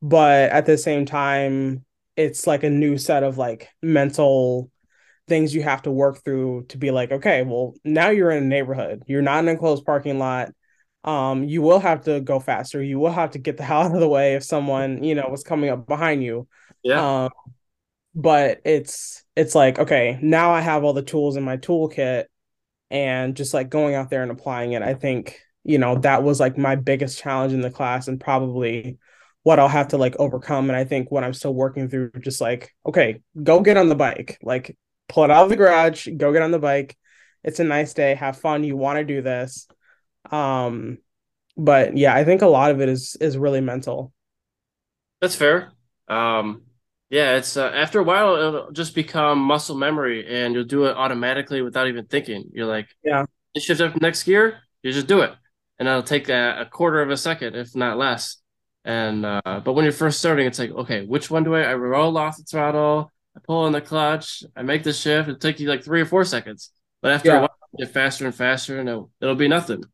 but 0.00 0.50
at 0.50 0.66
the 0.66 0.78
same 0.78 1.04
time 1.04 1.84
it's 2.16 2.46
like 2.46 2.64
a 2.64 2.70
new 2.70 2.98
set 2.98 3.22
of 3.22 3.38
like 3.38 3.68
mental 3.82 4.70
things 5.28 5.54
you 5.54 5.62
have 5.62 5.82
to 5.82 5.90
work 5.90 6.24
through 6.24 6.64
to 6.68 6.78
be 6.78 6.90
like 6.90 7.12
okay 7.12 7.42
well 7.42 7.74
now 7.84 8.08
you're 8.10 8.30
in 8.30 8.42
a 8.42 8.46
neighborhood. 8.46 9.02
You're 9.06 9.22
not 9.22 9.40
in 9.40 9.48
a 9.48 9.56
closed 9.56 9.84
parking 9.84 10.18
lot. 10.18 10.52
Um 11.04 11.44
you 11.44 11.62
will 11.62 11.80
have 11.80 12.04
to 12.04 12.20
go 12.20 12.40
faster. 12.40 12.82
You 12.82 12.98
will 12.98 13.12
have 13.12 13.32
to 13.32 13.38
get 13.38 13.56
the 13.56 13.62
hell 13.64 13.82
out 13.82 13.94
of 13.94 14.00
the 14.00 14.08
way 14.08 14.34
if 14.34 14.44
someone 14.44 15.02
you 15.02 15.14
know 15.14 15.28
was 15.30 15.44
coming 15.44 15.70
up 15.70 15.86
behind 15.86 16.22
you. 16.22 16.48
Yeah. 16.82 17.24
Um 17.24 17.30
but 18.14 18.60
it's 18.64 19.22
it's 19.36 19.54
like 19.54 19.78
okay 19.78 20.18
now 20.22 20.50
i 20.50 20.60
have 20.60 20.82
all 20.82 20.94
the 20.94 21.02
tools 21.02 21.36
in 21.36 21.44
my 21.44 21.56
toolkit 21.58 22.24
and 22.90 23.36
just 23.36 23.54
like 23.54 23.68
going 23.68 23.94
out 23.94 24.10
there 24.10 24.22
and 24.22 24.30
applying 24.30 24.72
it. 24.72 24.82
I 24.82 24.94
think 24.94 25.40
you 25.64 25.78
know 25.78 25.96
that 25.98 26.22
was 26.22 26.40
like 26.40 26.56
my 26.56 26.76
biggest 26.76 27.18
challenge 27.18 27.52
in 27.52 27.60
the 27.60 27.70
class 27.70 28.08
and 28.08 28.20
probably 28.20 28.98
what 29.48 29.58
i'll 29.58 29.66
have 29.66 29.88
to 29.88 29.96
like 29.96 30.14
overcome. 30.18 30.68
And 30.68 30.76
i 30.76 30.84
think 30.84 31.10
what 31.10 31.24
i'm 31.24 31.32
still 31.32 31.54
working 31.54 31.88
through 31.88 32.10
just 32.20 32.38
like 32.38 32.70
okay 32.84 33.22
go 33.42 33.60
get 33.60 33.78
on 33.78 33.88
the 33.88 33.94
bike. 33.94 34.36
Like 34.42 34.76
pull 35.08 35.24
it 35.24 35.30
out 35.30 35.44
of 35.44 35.48
the 35.48 35.56
garage 35.56 36.06
go 36.14 36.34
get 36.34 36.42
on 36.42 36.50
the 36.50 36.58
bike. 36.58 36.98
It's 37.42 37.58
a 37.58 37.64
nice 37.64 37.94
day. 37.94 38.14
Have 38.14 38.36
fun. 38.36 38.62
You 38.62 38.76
want 38.76 38.98
to 38.98 39.04
do 39.04 39.22
this. 39.22 39.66
Um 40.30 40.98
but 41.56 41.96
yeah 41.96 42.14
i 42.14 42.24
think 42.24 42.42
a 42.42 42.46
lot 42.46 42.70
of 42.70 42.82
it 42.82 42.90
is 42.90 43.16
is 43.22 43.38
really 43.38 43.62
mental. 43.62 44.12
That's 45.22 45.34
fair. 45.34 45.72
Um 46.08 46.64
yeah, 47.08 47.36
it's 47.36 47.56
uh, 47.56 47.70
after 47.74 48.00
a 48.00 48.04
while 48.04 48.36
it'll 48.36 48.70
just 48.70 48.94
become 48.94 49.38
muscle 49.38 49.78
memory, 49.78 50.26
and 50.28 50.52
you'll 50.52 50.64
do 50.64 50.84
it 50.84 50.94
automatically 50.94 51.62
without 51.62 51.88
even 51.88 52.04
thinking. 52.04 52.50
You're 52.52 52.66
like, 52.66 52.88
yeah, 53.02 53.24
shift 53.56 53.80
up 53.80 53.98
next 53.98 54.24
gear, 54.24 54.60
you 54.82 54.92
just 54.92 55.06
do 55.06 55.22
it, 55.22 55.32
and 55.78 55.88
it'll 55.88 56.02
take 56.02 56.28
a, 56.28 56.60
a 56.60 56.66
quarter 56.66 57.00
of 57.00 57.08
a 57.08 57.16
second, 57.16 57.56
if 57.56 57.74
not 57.74 57.96
less. 57.96 58.36
And 58.88 59.24
uh, 59.26 59.60
but 59.62 59.74
when 59.74 59.84
you're 59.84 59.92
first 59.92 60.18
starting, 60.18 60.46
it's 60.46 60.58
like, 60.58 60.70
okay, 60.70 61.04
which 61.04 61.30
one 61.30 61.44
do 61.44 61.54
I? 61.54 61.60
I 61.60 61.74
roll 61.74 62.16
off 62.16 62.38
the 62.38 62.42
throttle, 62.42 63.12
I 63.36 63.40
pull 63.40 63.58
on 63.58 63.72
the 63.72 63.82
clutch, 63.82 64.42
I 64.56 64.62
make 64.62 64.82
the 64.82 64.94
shift. 64.94 65.28
It'll 65.28 65.38
take 65.38 65.60
you 65.60 65.68
like 65.68 65.84
three 65.84 66.00
or 66.00 66.06
four 66.06 66.24
seconds, 66.24 66.72
but 67.02 67.12
after 67.12 67.28
yeah. 67.28 67.36
a 67.36 67.40
while, 67.42 67.58
get 67.76 67.90
faster 67.90 68.24
and 68.24 68.34
faster, 68.34 68.80
and 68.80 68.88
it'll, 68.88 69.10
it'll 69.20 69.34
be 69.34 69.46
nothing. 69.46 69.84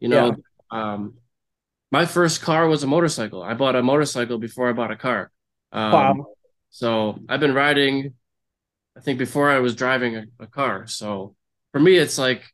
You 0.00 0.08
know, 0.08 0.34
yeah. 0.72 0.94
um, 0.94 1.14
my 1.92 2.06
first 2.06 2.40
car 2.40 2.66
was 2.68 2.82
a 2.82 2.86
motorcycle. 2.86 3.42
I 3.42 3.52
bought 3.52 3.76
a 3.76 3.82
motorcycle 3.82 4.38
before 4.38 4.68
I 4.68 4.72
bought 4.72 4.90
a 4.90 4.96
car. 4.96 5.30
Um, 5.70 5.92
wow 5.92 6.26
so 6.70 7.18
I've 7.28 7.40
been 7.40 7.54
riding, 7.54 8.14
I 8.96 9.00
think 9.00 9.18
before 9.18 9.50
I 9.50 9.58
was 9.58 9.74
driving 9.74 10.16
a, 10.16 10.24
a 10.40 10.46
car. 10.46 10.86
So 10.86 11.34
for 11.72 11.80
me, 11.80 11.96
it's 11.96 12.18
like 12.18 12.44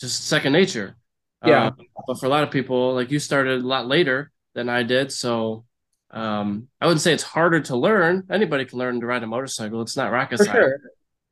just 0.00 0.26
second 0.26 0.52
nature. 0.52 0.96
Yeah. 1.44 1.68
Uh, 1.68 1.70
but 2.06 2.20
for 2.20 2.26
a 2.26 2.28
lot 2.28 2.42
of 2.42 2.50
people, 2.50 2.94
like 2.94 3.10
you 3.10 3.18
started 3.18 3.62
a 3.62 3.66
lot 3.66 3.86
later 3.86 4.30
than 4.54 4.68
I 4.68 4.82
did. 4.82 5.12
So 5.12 5.64
um, 6.10 6.68
I 6.80 6.86
wouldn't 6.86 7.00
say 7.00 7.12
it's 7.12 7.22
harder 7.22 7.60
to 7.60 7.76
learn. 7.76 8.24
Anybody 8.30 8.64
can 8.64 8.78
learn 8.78 9.00
to 9.00 9.06
ride 9.06 9.22
a 9.22 9.26
motorcycle. 9.26 9.82
It's 9.82 9.96
not 9.96 10.12
rocket 10.12 10.38
science. 10.38 10.52
Sure. 10.52 10.80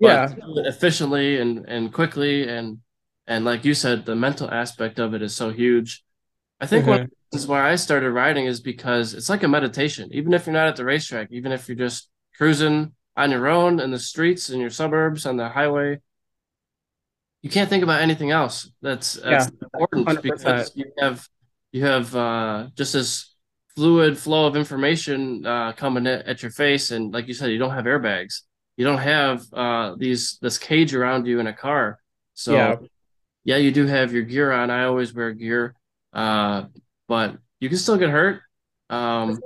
Yeah. 0.00 0.32
efficiently 0.66 1.40
and, 1.40 1.68
and 1.68 1.92
quickly. 1.92 2.48
And, 2.48 2.78
and 3.26 3.44
like 3.44 3.64
you 3.64 3.74
said, 3.74 4.06
the 4.06 4.14
mental 4.14 4.50
aspect 4.50 4.98
of 4.98 5.14
it 5.14 5.22
is 5.22 5.34
so 5.34 5.50
huge. 5.50 6.04
I 6.60 6.66
think 6.66 6.82
mm-hmm. 6.84 6.90
one 6.90 7.10
why 7.46 7.70
I 7.70 7.76
started 7.76 8.10
riding 8.10 8.46
is 8.46 8.60
because 8.60 9.14
it's 9.14 9.28
like 9.28 9.42
a 9.42 9.48
meditation. 9.48 10.08
Even 10.12 10.32
if 10.32 10.46
you're 10.46 10.54
not 10.54 10.68
at 10.68 10.76
the 10.76 10.84
racetrack, 10.84 11.28
even 11.30 11.52
if 11.52 11.68
you're 11.68 11.76
just 11.76 12.08
cruising 12.36 12.92
on 13.16 13.30
your 13.30 13.48
own 13.48 13.80
in 13.80 13.90
the 13.90 13.98
streets 13.98 14.48
in 14.50 14.60
your 14.60 14.70
suburbs 14.70 15.26
on 15.26 15.36
the 15.36 15.48
highway, 15.48 15.98
you 17.42 17.50
can't 17.50 17.68
think 17.68 17.82
about 17.82 18.00
anything 18.00 18.30
else. 18.30 18.70
That's, 18.80 19.14
that's 19.14 19.46
yeah, 19.46 19.68
important 19.72 20.08
100%. 20.08 20.22
because 20.22 20.72
you 20.74 20.86
have 20.98 21.28
you 21.72 21.84
have 21.84 22.14
uh, 22.14 22.68
just 22.74 22.92
this 22.92 23.34
fluid 23.76 24.18
flow 24.18 24.46
of 24.46 24.56
information 24.56 25.46
uh, 25.46 25.72
coming 25.72 26.06
at, 26.06 26.26
at 26.26 26.42
your 26.42 26.50
face, 26.50 26.90
and 26.90 27.12
like 27.12 27.28
you 27.28 27.34
said, 27.34 27.50
you 27.50 27.58
don't 27.58 27.74
have 27.74 27.84
airbags. 27.84 28.42
You 28.76 28.84
don't 28.84 28.98
have 28.98 29.42
uh, 29.52 29.94
these 29.96 30.38
this 30.40 30.58
cage 30.58 30.94
around 30.94 31.26
you 31.26 31.40
in 31.40 31.46
a 31.46 31.52
car. 31.52 31.98
So 32.34 32.54
yeah. 32.54 32.76
yeah, 33.44 33.56
you 33.56 33.72
do 33.72 33.86
have 33.86 34.12
your 34.12 34.22
gear 34.22 34.52
on. 34.52 34.70
I 34.70 34.84
always 34.84 35.12
wear 35.12 35.32
gear. 35.32 35.74
Uh, 36.12 36.64
but 37.08 37.36
you 37.60 37.68
can 37.68 37.78
still 37.78 37.96
get 37.96 38.10
hurt. 38.10 38.42
Um, 38.90 39.40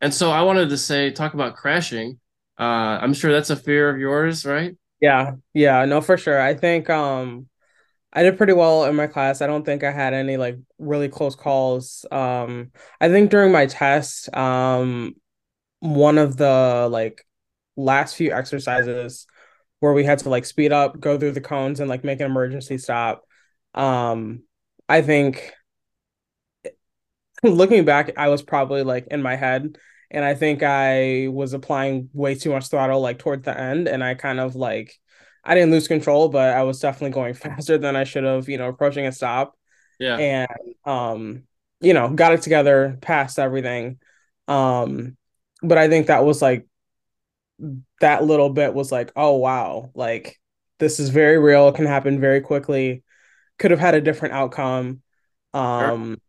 and 0.00 0.12
so 0.12 0.30
I 0.30 0.42
wanted 0.42 0.70
to 0.70 0.78
say, 0.78 1.10
talk 1.10 1.34
about 1.34 1.56
crashing. 1.56 2.18
Uh, 2.58 2.98
I'm 3.00 3.14
sure 3.14 3.32
that's 3.32 3.50
a 3.50 3.56
fear 3.56 3.90
of 3.90 3.98
yours, 3.98 4.46
right? 4.46 4.76
Yeah, 5.00 5.32
yeah, 5.54 5.84
no, 5.84 6.00
for 6.00 6.16
sure. 6.16 6.40
I 6.40 6.54
think 6.54 6.90
um, 6.90 7.48
I 8.12 8.22
did 8.22 8.36
pretty 8.36 8.52
well 8.52 8.84
in 8.86 8.96
my 8.96 9.06
class. 9.06 9.40
I 9.40 9.46
don't 9.46 9.64
think 9.64 9.84
I 9.84 9.92
had 9.92 10.14
any 10.14 10.36
like 10.36 10.58
really 10.78 11.08
close 11.08 11.36
calls. 11.36 12.04
Um, 12.10 12.72
I 13.00 13.08
think 13.08 13.30
during 13.30 13.52
my 13.52 13.66
test, 13.66 14.34
um, 14.36 15.14
one 15.80 16.18
of 16.18 16.36
the 16.36 16.88
like 16.90 17.24
last 17.76 18.16
few 18.16 18.32
exercises 18.32 19.26
where 19.80 19.92
we 19.92 20.04
had 20.04 20.20
to 20.20 20.28
like 20.30 20.44
speed 20.44 20.72
up, 20.72 21.00
go 21.00 21.18
through 21.18 21.32
the 21.32 21.40
cones, 21.40 21.80
and 21.80 21.88
like 21.88 22.04
make 22.04 22.20
an 22.20 22.26
emergency 22.26 22.78
stop. 22.78 23.24
Um, 23.74 24.42
I 24.88 25.02
think 25.02 25.52
looking 27.42 27.84
back, 27.84 28.12
I 28.16 28.28
was 28.28 28.42
probably 28.42 28.82
like 28.82 29.06
in 29.10 29.22
my 29.22 29.36
head, 29.36 29.76
and 30.10 30.24
I 30.24 30.34
think 30.34 30.62
I 30.62 31.28
was 31.28 31.52
applying 31.52 32.10
way 32.12 32.34
too 32.34 32.50
much 32.50 32.68
throttle 32.68 33.00
like 33.00 33.18
toward 33.18 33.44
the 33.44 33.58
end, 33.58 33.88
and 33.88 34.02
I 34.02 34.14
kind 34.14 34.40
of 34.40 34.54
like 34.56 34.94
I 35.44 35.54
didn't 35.54 35.70
lose 35.70 35.88
control, 35.88 36.28
but 36.28 36.54
I 36.54 36.62
was 36.62 36.80
definitely 36.80 37.10
going 37.10 37.34
faster 37.34 37.78
than 37.78 37.96
I 37.96 38.04
should 38.04 38.24
have, 38.24 38.48
you 38.48 38.58
know, 38.58 38.68
approaching 38.68 39.06
a 39.06 39.12
stop. 39.12 39.56
Yeah. 39.98 40.16
And 40.16 40.74
um, 40.84 41.42
you 41.80 41.94
know, 41.94 42.10
got 42.10 42.32
it 42.32 42.42
together, 42.42 42.98
passed 43.00 43.38
everything. 43.38 43.98
Um, 44.48 45.16
but 45.62 45.78
I 45.78 45.88
think 45.88 46.06
that 46.06 46.24
was 46.24 46.42
like 46.42 46.66
that 48.00 48.24
little 48.24 48.50
bit 48.50 48.74
was 48.74 48.90
like, 48.90 49.12
oh 49.16 49.36
wow, 49.36 49.90
like 49.94 50.38
this 50.78 51.00
is 51.00 51.10
very 51.10 51.38
real, 51.38 51.68
it 51.68 51.74
can 51.74 51.86
happen 51.86 52.20
very 52.20 52.40
quickly. 52.40 53.02
Could 53.58 53.70
have 53.70 53.80
had 53.80 53.94
a 53.94 54.00
different 54.00 54.34
outcome. 54.34 55.02
Sure. 55.54 55.92
Um, 55.92 56.20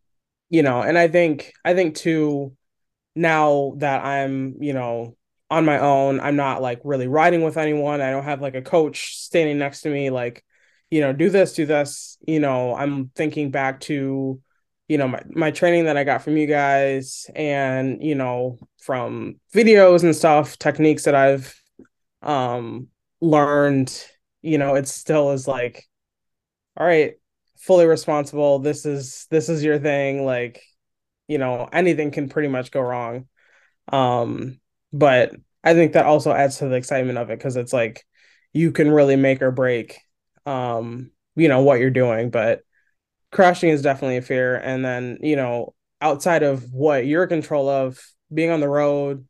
you 0.50 0.64
know, 0.64 0.82
and 0.82 0.98
I 0.98 1.08
think 1.08 1.54
I 1.64 1.74
think 1.74 1.96
too 1.96 2.56
now 3.16 3.74
that 3.78 4.04
I'm, 4.04 4.56
you 4.62 4.74
know, 4.74 5.16
on 5.52 5.66
my 5.66 5.80
own, 5.80 6.22
I'm 6.22 6.38
not 6.38 6.62
like 6.62 6.80
really 6.86 7.08
riding 7.08 7.44
with 7.44 7.58
anyone. 7.58 8.00
I 8.00 8.10
don't 8.10 8.24
have 8.24 8.42
like 8.42 8.56
a 8.56 8.62
coach 8.62 9.18
standing 9.18 9.60
next 9.60 9.82
to 9.82 9.90
me, 9.90 10.10
like, 10.10 10.46
you 10.90 11.02
know, 11.02 11.12
do 11.12 11.30
this, 11.30 11.54
do 11.54 11.66
this. 11.66 12.18
You 12.26 12.40
know, 12.40 12.74
I'm 12.74 13.10
thinking 13.16 13.52
back 13.52 13.82
to, 13.82 14.40
you 14.88 14.98
know, 14.98 15.10
my, 15.10 15.22
my 15.30 15.52
training 15.52 15.86
that 15.86 15.98
I 15.98 16.06
got 16.06 16.24
from 16.24 16.38
you 16.38 16.48
guys 16.48 17.30
and, 17.36 18.02
you 18.02 18.16
know, 18.16 18.60
from 18.82 19.42
videos 19.54 20.04
and 20.04 20.16
stuff, 20.16 20.58
techniques 20.58 21.04
that 21.04 21.16
I've 21.16 21.54
um 22.22 22.88
learned, 23.20 23.94
you 24.42 24.58
know, 24.58 24.76
it 24.76 24.88
still 24.88 25.32
is 25.32 25.50
like, 25.50 25.84
all 26.78 26.88
right, 26.88 27.16
fully 27.58 27.86
responsible. 27.86 28.60
This 28.60 28.86
is 28.86 29.28
this 29.30 29.50
is 29.50 29.66
your 29.66 29.80
thing. 29.80 30.26
Like, 30.26 30.64
you 31.28 31.40
know, 31.40 31.68
anything 31.74 32.12
can 32.12 32.30
pretty 32.30 32.48
much 32.48 32.72
go 32.72 32.80
wrong. 32.80 33.28
Um, 33.92 34.61
but 34.92 35.34
I 35.64 35.74
think 35.74 35.94
that 35.94 36.06
also 36.06 36.32
adds 36.32 36.58
to 36.58 36.68
the 36.68 36.76
excitement 36.76 37.18
of 37.18 37.30
it 37.30 37.38
because 37.38 37.56
it's 37.56 37.74
like 37.74 38.06
you 38.54 38.72
can 38.72 38.92
really 38.92 39.16
make 39.16 39.42
or 39.42 39.52
break 39.52 40.00
um, 40.46 41.12
you 41.36 41.48
know, 41.48 41.62
what 41.62 41.80
you're 41.80 41.90
doing. 41.90 42.30
But 42.30 42.62
crashing 43.32 43.70
is 43.70 43.82
definitely 43.82 44.18
a 44.18 44.22
fear. 44.22 44.56
And 44.56 44.84
then, 44.84 45.20
you 45.22 45.36
know, 45.36 45.74
outside 46.02 46.44
of 46.44 46.72
what 46.72 47.06
you're 47.06 47.24
in 47.24 47.30
control 47.30 47.70
of, 47.70 48.00
being 48.34 48.50
on 48.50 48.62
the 48.62 48.70
road, 48.70 49.28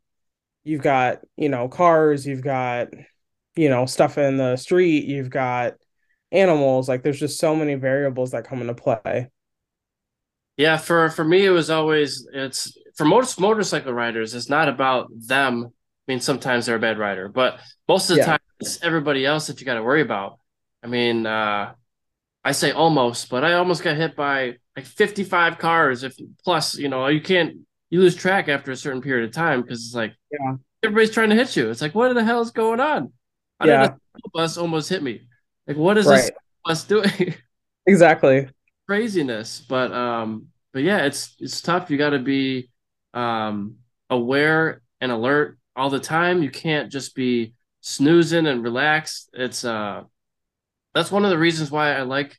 you've 0.64 0.82
got, 0.82 1.20
you 1.36 1.48
know, 1.48 1.68
cars, 1.68 2.26
you've 2.26 2.42
got, 2.42 2.88
you 3.56 3.68
know, 3.68 3.84
stuff 3.86 4.16
in 4.16 4.36
the 4.36 4.56
street, 4.56 5.04
you've 5.06 5.30
got 5.30 5.74
animals. 6.30 6.88
Like 6.88 7.02
there's 7.02 7.18
just 7.18 7.40
so 7.40 7.56
many 7.56 7.74
variables 7.74 8.30
that 8.30 8.46
come 8.46 8.60
into 8.60 8.74
play. 8.74 9.28
Yeah, 10.56 10.76
for 10.76 11.10
for 11.10 11.24
me 11.24 11.44
it 11.44 11.50
was 11.50 11.70
always 11.70 12.26
it's 12.32 12.76
for 12.96 13.04
most 13.04 13.40
motorcycle 13.40 13.92
riders, 13.92 14.34
it's 14.34 14.48
not 14.48 14.68
about 14.68 15.08
them. 15.14 15.66
I 15.66 16.12
mean, 16.12 16.20
sometimes 16.20 16.66
they're 16.66 16.76
a 16.76 16.80
bad 16.80 16.98
rider, 16.98 17.28
but 17.28 17.60
most 17.88 18.10
of 18.10 18.18
the 18.18 18.20
Yeah. 18.20 18.26
time 18.26 18.38
it's 18.60 18.82
everybody 18.82 19.24
else 19.26 19.46
that 19.46 19.60
you 19.60 19.66
got 19.66 19.74
to 19.74 19.82
worry 19.82 20.02
about. 20.02 20.38
I 20.82 20.86
mean, 20.88 21.26
uh 21.26 21.74
I 22.44 22.52
say 22.52 22.72
almost, 22.72 23.30
but 23.30 23.44
I 23.44 23.54
almost 23.54 23.82
got 23.82 23.96
hit 23.96 24.16
by 24.16 24.56
like 24.76 24.86
55 24.86 25.58
cars 25.58 26.02
if 26.04 26.16
plus, 26.44 26.76
you 26.76 26.88
know, 26.88 27.06
you 27.08 27.20
can't 27.20 27.58
you 27.90 28.00
lose 28.00 28.16
track 28.16 28.48
after 28.48 28.72
a 28.72 28.76
certain 28.76 29.02
period 29.02 29.28
of 29.28 29.34
time 29.34 29.62
because 29.62 29.84
it's 29.86 29.94
like 29.94 30.14
Yeah. 30.30 30.56
everybody's 30.84 31.10
trying 31.12 31.30
to 31.30 31.36
hit 31.36 31.56
you. 31.56 31.70
It's 31.70 31.82
like 31.82 31.94
what 31.94 32.10
in 32.10 32.16
the 32.16 32.24
hell 32.24 32.40
is 32.42 32.50
going 32.52 32.80
on? 32.80 33.12
How 33.60 33.66
did 33.66 33.82
a 33.84 33.88
Yeah. 33.88 33.94
bus 34.34 34.58
almost 34.58 34.88
hit 34.90 35.02
me? 35.02 35.28
Like 35.66 35.76
what 35.76 35.98
is 35.98 36.08
this 36.08 36.30
Right. 36.30 36.32
bus 36.64 36.84
doing? 36.84 37.34
Exactly. 37.86 38.48
craziness. 38.86 39.60
But 39.60 39.92
um, 39.92 40.48
but 40.72 40.82
yeah, 40.82 41.04
it's 41.04 41.34
it's 41.38 41.60
tough. 41.60 41.90
You 41.90 41.98
got 41.98 42.10
to 42.10 42.18
be 42.18 42.70
um 43.14 43.76
aware 44.10 44.82
and 45.00 45.12
alert 45.12 45.58
all 45.76 45.90
the 45.90 46.00
time. 46.00 46.42
You 46.42 46.50
can't 46.50 46.90
just 46.92 47.14
be 47.14 47.54
snoozing 47.80 48.46
and 48.46 48.62
relaxed. 48.62 49.30
It's 49.34 49.64
uh 49.64 50.04
that's 50.94 51.10
one 51.12 51.24
of 51.24 51.30
the 51.30 51.38
reasons 51.38 51.70
why 51.70 51.92
I 51.94 52.02
like 52.02 52.38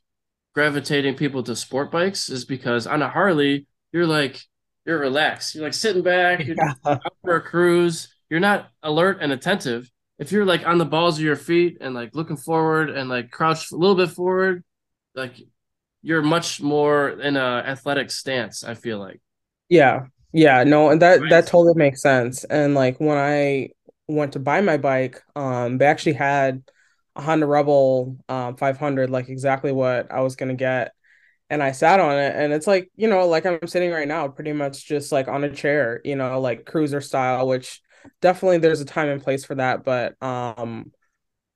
gravitating 0.54 1.16
people 1.16 1.42
to 1.44 1.56
sport 1.56 1.92
bikes 1.92 2.30
is 2.30 2.46
because 2.46 2.86
on 2.86 3.02
a 3.02 3.10
Harley, 3.10 3.68
you're 3.92 4.08
like 4.08 4.40
you're 4.86 5.00
relaxed. 5.00 5.56
You're 5.56 5.64
like 5.64 5.74
sitting 5.74 6.04
back, 6.04 6.46
you're 6.46 6.56
Yeah. 6.58 6.74
out 6.86 7.02
for 7.24 7.36
a 7.36 7.42
cruise. 7.42 8.14
You're 8.30 8.40
not 8.40 8.70
alert 8.84 9.18
and 9.22 9.32
attentive. 9.32 9.90
If 10.20 10.32
you're 10.32 10.46
like 10.46 10.66
on 10.66 10.78
the 10.78 10.86
balls 10.86 11.18
of 11.18 11.24
your 11.24 11.36
feet 11.36 11.78
and 11.82 11.94
like 11.96 12.16
looking 12.16 12.38
forward 12.38 12.90
and 12.90 13.10
like 13.10 13.32
crouched 13.32 13.72
a 13.72 13.78
little 13.78 13.96
bit 13.96 14.10
forward, 14.10 14.64
like 15.16 15.34
you're 16.02 16.22
much 16.22 16.62
more 16.62 17.10
in 17.10 17.38
a 17.38 17.64
athletic 17.66 18.12
stance, 18.12 18.64
I 18.64 18.74
feel 18.76 19.00
like. 19.00 19.22
Yeah. 19.70 20.06
Yeah. 20.34 20.64
No, 20.64 20.90
and 20.90 21.02
that 21.02 21.30
that 21.30 21.48
totally 21.48 21.76
makes 21.76 22.02
sense. 22.02 22.44
And 22.46 22.74
like 22.74 23.00
when 23.00 23.18
I 23.18 23.70
went 24.08 24.34
to 24.34 24.40
buy 24.40 24.62
my 24.62 24.78
bike, 24.78 25.22
um, 25.36 25.78
they 25.78 25.86
actually 25.86 26.14
had 26.14 26.64
a 27.16 27.22
Honda 27.22 27.46
Rebel 27.46 28.18
um 28.30 28.56
500, 28.58 29.10
like 29.10 29.30
exactly 29.30 29.72
what 29.72 30.12
I 30.12 30.22
was 30.22 30.36
gonna 30.36 30.56
get. 30.56 30.94
And 31.50 31.64
I 31.64 31.72
sat 31.74 32.00
on 32.00 32.18
it, 32.18 32.36
and 32.36 32.54
it's 32.54 32.68
like, 32.68 32.92
you 32.96 33.08
know, 33.10 33.28
like 33.28 33.46
I'm 33.46 33.68
sitting 33.68 33.92
right 33.92 34.08
now, 34.08 34.28
pretty 34.30 34.54
much 34.54 34.88
just 34.88 35.12
like 35.12 35.28
on 35.28 35.44
a 35.44 35.54
chair, 35.54 36.02
you 36.06 36.16
know, 36.16 36.40
like 36.42 36.66
cruiser 36.66 37.02
style, 37.02 37.48
which 37.48 37.82
definitely 38.22 38.60
there's 38.60 38.82
a 38.82 38.86
time 38.86 39.10
and 39.10 39.24
place 39.24 39.46
for 39.46 39.56
that. 39.56 39.84
But 39.86 40.22
um 40.24 40.92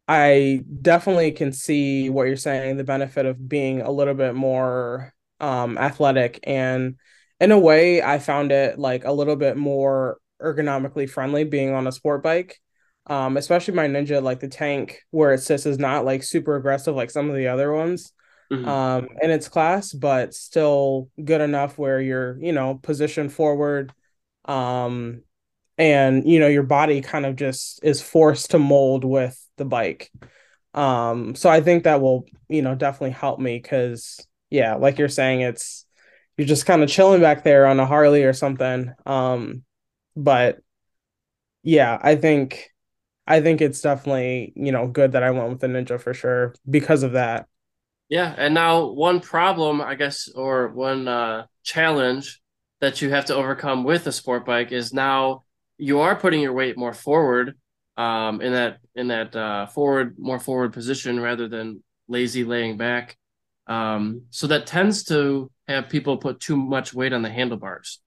I 0.07 0.63
definitely 0.81 1.31
can 1.33 1.51
see 1.51 2.09
what 2.09 2.23
you're 2.27 2.37
saying, 2.37 2.77
the 2.77 2.83
benefit 2.83 3.25
of 3.25 3.47
being 3.49 3.81
a 3.81 3.91
little 3.91 4.13
bit 4.13 4.35
more 4.35 5.13
um 5.39 5.77
athletic 5.77 6.39
and 6.43 6.95
in 7.39 7.51
a 7.51 7.59
way 7.59 8.01
I 8.01 8.19
found 8.19 8.51
it 8.51 8.79
like 8.79 9.05
a 9.05 9.11
little 9.11 9.35
bit 9.35 9.57
more 9.57 10.17
ergonomically 10.41 11.09
friendly 11.09 11.43
being 11.43 11.73
on 11.73 11.87
a 11.87 11.91
sport 11.91 12.23
bike. 12.23 12.59
Um, 13.07 13.37
especially 13.37 13.73
my 13.73 13.87
Ninja, 13.87 14.21
like 14.21 14.41
the 14.41 14.49
tank 14.49 15.01
where 15.11 15.33
it 15.33 15.39
sits 15.39 15.65
is 15.65 15.79
not 15.79 16.03
like 16.05 16.23
super 16.23 16.55
aggressive 16.57 16.95
like 16.95 17.09
some 17.09 17.29
of 17.29 17.35
the 17.37 17.47
other 17.47 17.71
ones 17.73 18.11
Mhm. 18.49 18.67
um 18.69 19.07
in 19.21 19.31
its 19.31 19.47
class, 19.47 19.93
but 19.93 20.33
still 20.33 21.09
good 21.23 21.41
enough 21.41 21.77
where 21.77 22.01
you're, 22.01 22.37
you 22.41 22.51
know, 22.51 22.79
positioned 22.83 23.31
forward. 23.31 23.93
Um, 24.45 25.23
and 25.77 26.27
you 26.29 26.39
know 26.39 26.47
your 26.47 26.63
body 26.63 27.01
kind 27.01 27.25
of 27.25 27.35
just 27.35 27.79
is 27.83 28.01
forced 28.01 28.51
to 28.51 28.59
mold 28.59 29.05
with 29.05 29.39
the 29.57 29.65
bike 29.65 30.11
um 30.75 31.35
so 31.35 31.49
i 31.49 31.61
think 31.61 31.85
that 31.85 32.01
will 32.01 32.25
you 32.49 32.61
know 32.61 32.75
definitely 32.75 33.11
help 33.11 33.39
me 33.39 33.57
because 33.59 34.19
yeah 34.51 34.75
like 34.75 34.99
you're 34.99 35.09
saying 35.09 35.41
it's 35.41 35.86
you're 36.37 36.47
just 36.47 36.65
kind 36.65 36.83
of 36.83 36.89
chilling 36.89 37.21
back 37.21 37.43
there 37.43 37.65
on 37.65 37.79
a 37.79 37.85
harley 37.85 38.23
or 38.23 38.33
something 38.33 38.93
um 39.05 39.63
but 40.15 40.59
yeah 41.63 41.97
i 42.01 42.15
think 42.15 42.69
i 43.27 43.41
think 43.41 43.61
it's 43.61 43.81
definitely 43.81 44.53
you 44.55 44.71
know 44.71 44.87
good 44.87 45.13
that 45.13 45.23
i 45.23 45.31
went 45.31 45.49
with 45.49 45.59
the 45.59 45.67
ninja 45.67 45.99
for 45.99 46.13
sure 46.13 46.53
because 46.69 47.03
of 47.03 47.13
that 47.13 47.47
Yeah, 48.09 48.33
and 48.37 48.53
now 48.53 48.85
one 48.85 49.19
problem, 49.19 49.81
I 49.81 49.95
guess, 49.95 50.29
or 50.33 50.69
one 50.69 51.07
uh, 51.07 51.47
challenge 51.63 52.39
that 52.79 53.01
you 53.01 53.09
have 53.09 53.25
to 53.25 53.35
overcome 53.35 53.83
with 53.83 54.07
a 54.07 54.11
sport 54.11 54.45
bike 54.45 54.71
is 54.71 54.93
now 54.93 55.43
you 55.77 55.99
are 55.99 56.15
putting 56.15 56.41
your 56.41 56.53
weight 56.53 56.77
more 56.77 56.93
forward, 56.93 57.55
um, 57.97 58.41
in 58.41 58.53
that 58.53 58.77
in 58.95 59.07
that 59.09 59.35
uh, 59.35 59.65
forward, 59.67 60.15
more 60.17 60.39
forward 60.39 60.71
position 60.73 61.19
rather 61.19 61.47
than 61.49 61.83
lazy 62.07 62.43
laying 62.45 62.77
back. 62.77 63.17
Um, 63.67 64.23
so 64.29 64.47
that 64.47 64.67
tends 64.67 65.03
to 65.05 65.51
have 65.67 65.89
people 65.89 66.17
put 66.17 66.39
too 66.39 66.55
much 66.57 66.93
weight 66.93 67.13
on 67.13 67.21
the 67.21 67.29
handlebars. 67.29 67.99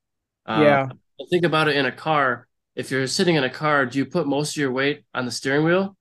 Uh, 0.46 0.60
yeah 0.62 0.88
think 1.28 1.44
about 1.44 1.68
it 1.68 1.76
in 1.76 1.86
a 1.86 1.92
car. 1.92 2.46
If 2.74 2.90
you're 2.90 3.06
sitting 3.06 3.36
in 3.36 3.44
a 3.44 3.50
car, 3.50 3.84
do 3.84 3.98
you 3.98 4.06
put 4.06 4.26
most 4.26 4.52
of 4.52 4.56
your 4.56 4.72
weight 4.72 5.04
on 5.12 5.26
the 5.26 5.30
steering 5.30 5.64
wheel? 5.64 5.96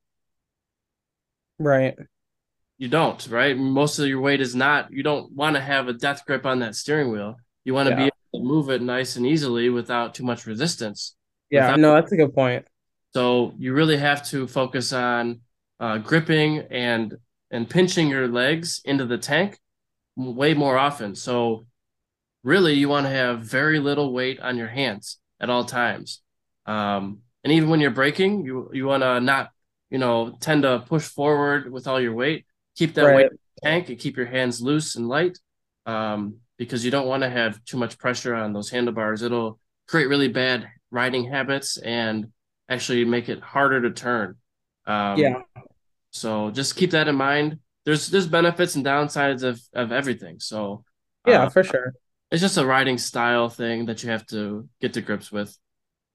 right 1.58 1.98
You 2.78 2.88
don't, 2.88 3.28
right? 3.28 3.58
Most 3.58 4.00
of 4.00 4.08
your 4.08 4.22
weight 4.22 4.40
is 4.40 4.56
not, 4.56 4.92
you 4.92 5.04
don't 5.04 5.32
want 5.34 5.56
to 5.56 5.62
have 5.62 5.88
a 5.88 5.94
death 5.94 6.26
grip 6.26 6.46
on 6.46 6.60
that 6.60 6.76
steering 6.76 7.12
wheel. 7.12 7.36
You 7.66 7.74
want 7.74 7.90
to 7.90 7.96
be 7.96 8.04
able 8.04 8.12
to 8.36 8.40
move 8.40 8.70
it 8.70 8.82
nice 8.82 9.18
and 9.18 9.28
easily 9.28 9.70
without 9.70 10.14
too 10.14 10.24
much 10.24 10.46
resistance. 10.46 11.16
yeah 11.50 11.66
Without 11.68 11.80
no 11.80 11.94
that's 11.96 12.12
a 12.12 12.18
good 12.18 12.34
point 12.34 12.66
so 13.14 13.54
you 13.58 13.74
really 13.74 13.98
have 13.98 14.26
to 14.30 14.48
focus 14.48 14.94
on 14.94 15.42
uh, 15.80 15.98
gripping 15.98 16.60
and 16.70 17.18
and 17.52 17.70
pinching 17.70 18.08
your 18.08 18.28
legs 18.28 18.82
into 18.86 19.06
the 19.06 19.18
tank 19.18 19.60
way 20.20 20.54
more 20.54 20.78
often. 20.78 21.16
So 21.16 21.66
really 22.44 22.74
you 22.74 22.90
want 22.90 23.06
to 23.06 23.12
have 23.12 23.42
very 23.42 23.80
little 23.80 24.14
weight 24.14 24.40
on 24.40 24.58
your 24.58 24.68
hands 24.68 25.18
at 25.40 25.50
all 25.50 25.66
times. 25.66 26.22
Um, 26.66 27.20
and 27.44 27.54
even 27.54 27.70
when 27.70 27.80
you're 27.80 27.92
braking, 27.92 28.46
you 28.46 28.70
you 28.74 28.86
want 28.86 29.04
to 29.04 29.20
not, 29.20 29.52
you 29.90 29.98
know, 29.98 30.38
tend 30.40 30.64
to 30.64 30.84
push 30.88 31.08
forward 31.08 31.72
with 31.72 31.88
all 31.88 32.00
your 32.00 32.14
weight. 32.14 32.46
Keep 32.76 32.94
that 32.96 33.06
weight 33.06 33.14
right 33.14 33.32
in 33.32 33.38
the 33.56 33.62
tank 33.62 33.90
and 33.90 34.00
keep 34.00 34.18
your 34.18 34.26
hands 34.26 34.62
loose 34.62 34.96
and 34.96 35.08
light, 35.08 35.38
um, 35.86 36.36
because 36.58 36.84
you 36.84 36.92
don't 36.92 37.08
want 37.08 37.24
to 37.24 37.30
have 37.30 37.64
too 37.66 37.78
much 37.78 37.98
pressure 37.98 38.36
on 38.36 38.54
those 38.54 38.70
handlebars. 38.70 39.22
It'll 39.22 39.60
create 39.88 40.08
really 40.08 40.28
bad 40.28 40.68
riding 40.92 41.26
habits 41.26 41.78
and 41.78 42.28
actually 42.68 43.06
make 43.06 43.30
it 43.30 43.40
harder 43.42 43.82
to 43.82 43.92
turn. 43.92 44.36
Um, 44.86 45.18
yeah 45.18 45.42
so 46.12 46.52
just 46.52 46.76
keep 46.76 46.92
that 46.92 47.08
in 47.08 47.16
mind. 47.16 47.60
There's 47.90 48.08
there's 48.10 48.28
benefits 48.28 48.76
and 48.76 48.86
downsides 48.86 49.42
of 49.42 49.60
of 49.74 49.92
everything. 49.92 50.40
So 50.40 50.84
yeah 51.26 51.44
uh, 51.44 51.50
for 51.50 51.64
sure 51.64 51.94
it's 52.32 52.42
just 52.42 52.58
a 52.58 52.66
riding 52.66 52.98
style 52.98 53.50
thing 53.50 53.88
that 53.88 54.04
you 54.04 54.12
have 54.12 54.26
to 54.28 54.70
get 54.82 54.94
to 54.94 55.02
grips 55.02 55.32
with. 55.32 55.58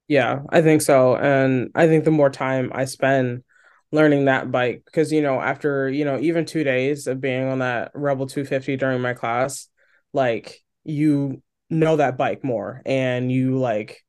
Yeah, 0.07 0.43
I 0.49 0.63
think 0.63 0.83
so. 0.83 1.17
And 1.17 1.71
I 1.75 1.89
think 1.89 2.05
the 2.05 2.11
more 2.11 2.31
time 2.31 2.71
I 2.73 2.85
spend 2.85 3.43
learning 3.91 4.27
that 4.27 4.51
bike 4.51 4.83
because 4.85 5.13
you 5.13 5.23
know 5.23 5.41
after 5.41 5.89
you 5.89 6.05
know 6.05 6.19
even 6.19 6.45
two 6.45 6.65
days 6.65 7.07
of 7.07 7.21
being 7.21 7.49
on 7.49 7.61
that 7.61 7.93
rebel 7.95 8.27
250 8.27 8.77
during 8.77 9.01
my 9.01 9.15
class 9.15 9.69
like 10.13 10.61
you 10.83 11.41
know 11.71 11.95
that 11.97 12.19
bike 12.19 12.43
more 12.43 12.83
and 12.85 13.31
you 13.31 13.57
like 13.57 14.03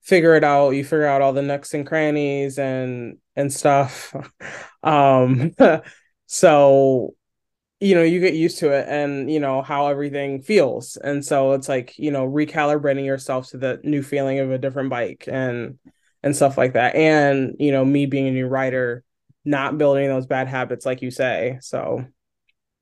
figure 0.00 0.36
it 0.36 0.44
out 0.44 0.70
you 0.70 0.82
figure 0.82 1.06
out 1.06 1.20
all 1.20 1.34
the 1.34 1.42
nooks 1.42 1.74
and 1.74 1.86
crannies 1.86 2.58
and 2.58 3.18
and 3.34 3.52
stuff 3.52 4.14
um 4.82 5.52
so 6.26 7.14
you 7.80 7.94
know 7.94 8.02
you 8.02 8.20
get 8.20 8.34
used 8.34 8.58
to 8.58 8.70
it 8.72 8.86
and 8.88 9.30
you 9.30 9.38
know 9.38 9.62
how 9.62 9.88
everything 9.88 10.42
feels. 10.42 10.96
And 10.96 11.24
so 11.24 11.52
it's 11.52 11.68
like 11.68 11.98
you 11.98 12.10
know 12.10 12.26
recalibrating 12.26 13.04
yourself 13.04 13.48
to 13.50 13.58
the 13.58 13.80
new 13.82 14.02
feeling 14.02 14.38
of 14.38 14.50
a 14.50 14.58
different 14.58 14.90
bike 14.90 15.28
and 15.30 15.78
and 16.22 16.34
stuff 16.34 16.56
like 16.56 16.72
that. 16.72 16.94
And 16.94 17.56
you 17.58 17.72
know 17.72 17.84
me 17.84 18.06
being 18.06 18.28
a 18.28 18.32
new 18.32 18.46
rider 18.46 19.04
not 19.44 19.78
building 19.78 20.08
those 20.08 20.26
bad 20.26 20.48
habits 20.48 20.86
like 20.86 21.02
you 21.02 21.10
say. 21.10 21.58
So 21.60 22.04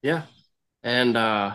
yeah. 0.02 0.22
And 0.82 1.16
uh 1.16 1.54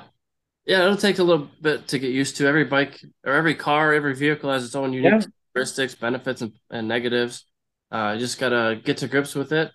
yeah 0.65 0.83
it'll 0.83 0.97
take 0.97 1.19
a 1.19 1.23
little 1.23 1.47
bit 1.61 1.87
to 1.87 1.99
get 1.99 2.11
used 2.11 2.37
to 2.37 2.47
every 2.47 2.65
bike 2.65 3.01
or 3.25 3.33
every 3.33 3.55
car 3.55 3.93
every 3.93 4.15
vehicle 4.15 4.51
has 4.51 4.65
its 4.65 4.75
own 4.75 4.91
unique 4.91 5.11
yeah. 5.11 5.21
characteristics 5.53 5.95
benefits 5.95 6.41
and, 6.41 6.51
and 6.69 6.89
negatives. 6.89 7.45
Uh 7.89 8.11
you 8.15 8.19
just 8.19 8.37
gotta 8.37 8.81
get 8.83 8.97
to 8.97 9.07
grips 9.07 9.33
with 9.33 9.53
it 9.53 9.71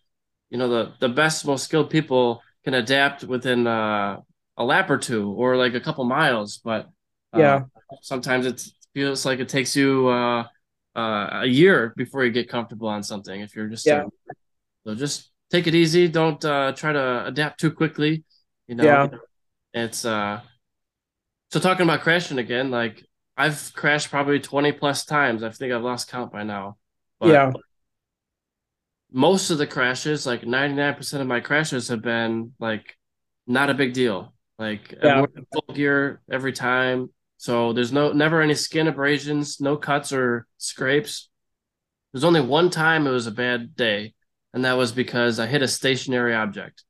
you 0.55 0.59
know 0.59 0.69
the 0.69 0.93
the 1.01 1.09
best 1.09 1.45
most 1.45 1.65
skilled 1.65 1.91
people 1.91 2.41
can 2.63 2.75
adapt 2.75 3.25
within 3.25 3.67
uh, 3.67 4.21
a 4.57 4.65
lap 4.65 4.89
or 4.89 4.99
two 4.99 5.33
or 5.33 5.57
like 5.57 5.75
a 5.75 5.81
couple 5.81 6.05
miles. 6.05 6.59
But 6.59 6.87
uh, 7.35 7.41
yeah, 7.41 7.63
sometimes 8.03 8.47
it 8.47 8.63
feels 8.95 9.27
like 9.27 9.41
it 9.41 9.49
takes 9.49 9.75
you 9.75 10.07
uh, 10.07 10.45
uh, 10.95 11.41
a 11.43 11.47
year 11.47 11.93
before 11.97 12.25
you 12.25 12.31
get 12.31 12.49
comfortable 12.49 12.87
on 12.87 13.03
something. 13.03 13.41
If 13.41 13.57
you're 13.57 13.67
just 13.67 13.85
yeah, 13.85 14.05
so 14.87 14.95
just 14.95 15.33
take 15.51 15.67
it 15.67 15.75
easy. 15.75 16.07
Don't 16.07 16.43
uh, 16.45 16.71
try 16.71 16.93
to 16.93 17.27
adapt 17.27 17.59
too 17.59 17.73
quickly. 17.73 18.23
You 18.69 18.77
know, 18.77 18.85
yeah. 18.85 19.09
it's 19.73 20.05
uh. 20.05 20.41
So 21.51 21.59
talking 21.59 21.83
about 21.83 22.03
crashing 22.03 22.39
again, 22.39 22.71
like 22.71 23.05
I've 23.37 23.73
crashed 23.75 24.09
probably 24.09 24.39
twenty 24.39 24.71
plus 24.71 25.05
times. 25.05 25.43
I 25.43 25.51
think 25.51 25.73
I've 25.73 25.83
lost 25.83 26.09
count 26.09 26.31
by 26.31 26.45
now. 26.45 26.77
But, 27.19 27.31
yeah 27.31 27.53
most 29.15 29.51
of 29.51 29.59
the 29.59 29.67
crashes, 29.67 30.27
like 30.27 30.43
99% 30.43 31.21
of 31.21 31.27
my 31.27 31.39
crashes 31.39 31.89
have 31.89 32.03
been 32.03 32.53
like 32.59 32.97
not 33.47 33.71
a 33.71 33.75
big 33.75 33.95
deal. 33.95 34.35
Like 34.59 34.95
yeah. 35.03 35.25
full 35.53 35.75
gear 35.75 36.21
every 36.31 36.53
time. 36.53 37.11
So 37.37 37.73
there's 37.73 37.93
no 37.93 38.13
never 38.13 38.43
any 38.43 38.55
skin 38.55 38.89
abrasions, 38.89 39.61
no 39.61 39.77
cuts 39.77 40.13
or 40.13 40.47
scrapes. 40.59 41.31
There's 42.13 42.25
only 42.25 42.41
one 42.41 42.71
time 42.71 43.07
it 43.07 43.11
was 43.11 43.27
a 43.27 43.33
bad 43.33 43.77
day, 43.77 44.15
and 44.53 44.65
that 44.65 44.77
was 44.77 44.93
because 44.93 45.39
I 45.39 45.47
hit 45.47 45.63
a 45.63 45.69
stationary 45.69 46.35
object. 46.35 46.85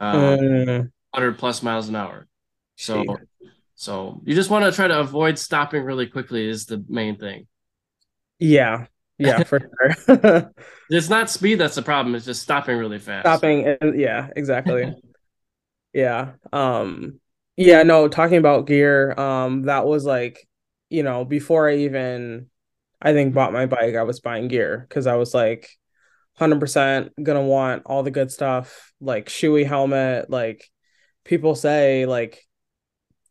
Um, 0.00 0.16
uh, 0.16 0.82
100 1.10 1.38
plus 1.38 1.62
miles 1.62 1.88
an 1.88 1.96
hour. 1.96 2.28
So 2.76 3.04
geez. 3.04 3.50
so 3.74 4.20
you 4.24 4.34
just 4.34 4.50
want 4.50 4.64
to 4.64 4.72
try 4.72 4.88
to 4.88 5.00
avoid 5.00 5.38
stopping 5.38 5.82
really 5.82 6.06
quickly 6.06 6.48
is 6.48 6.66
the 6.66 6.84
main 6.88 7.16
thing. 7.16 7.46
Yeah. 8.38 8.86
Yeah, 9.18 9.42
for 9.44 9.60
sure. 10.06 10.52
it's 10.90 11.08
not 11.08 11.30
speed 11.30 11.56
that's 11.56 11.74
the 11.74 11.82
problem. 11.82 12.14
It's 12.14 12.26
just 12.26 12.42
stopping 12.42 12.76
really 12.76 12.98
fast. 12.98 13.24
Stopping 13.24 13.66
and 13.66 13.98
yeah, 13.98 14.28
exactly. 14.36 14.94
yeah. 15.92 16.32
Um 16.52 17.20
yeah, 17.56 17.82
no, 17.84 18.06
talking 18.08 18.36
about 18.36 18.66
gear, 18.66 19.18
um, 19.18 19.62
that 19.62 19.86
was 19.86 20.04
like, 20.04 20.46
you 20.90 21.02
know, 21.02 21.24
before 21.24 21.70
I 21.70 21.76
even 21.78 22.48
I 23.00 23.12
think 23.12 23.34
bought 23.34 23.52
my 23.52 23.66
bike, 23.66 23.94
I 23.94 24.02
was 24.02 24.20
buying 24.20 24.48
gear 24.48 24.84
because 24.88 25.06
I 25.06 25.16
was 25.16 25.32
like 25.34 25.68
100% 26.38 27.12
gonna 27.22 27.42
want 27.42 27.82
all 27.86 28.02
the 28.02 28.10
good 28.10 28.30
stuff, 28.30 28.92
like 29.00 29.28
Shoei 29.28 29.66
helmet, 29.66 30.28
like 30.28 30.68
people 31.24 31.54
say 31.54 32.06
like 32.06 32.42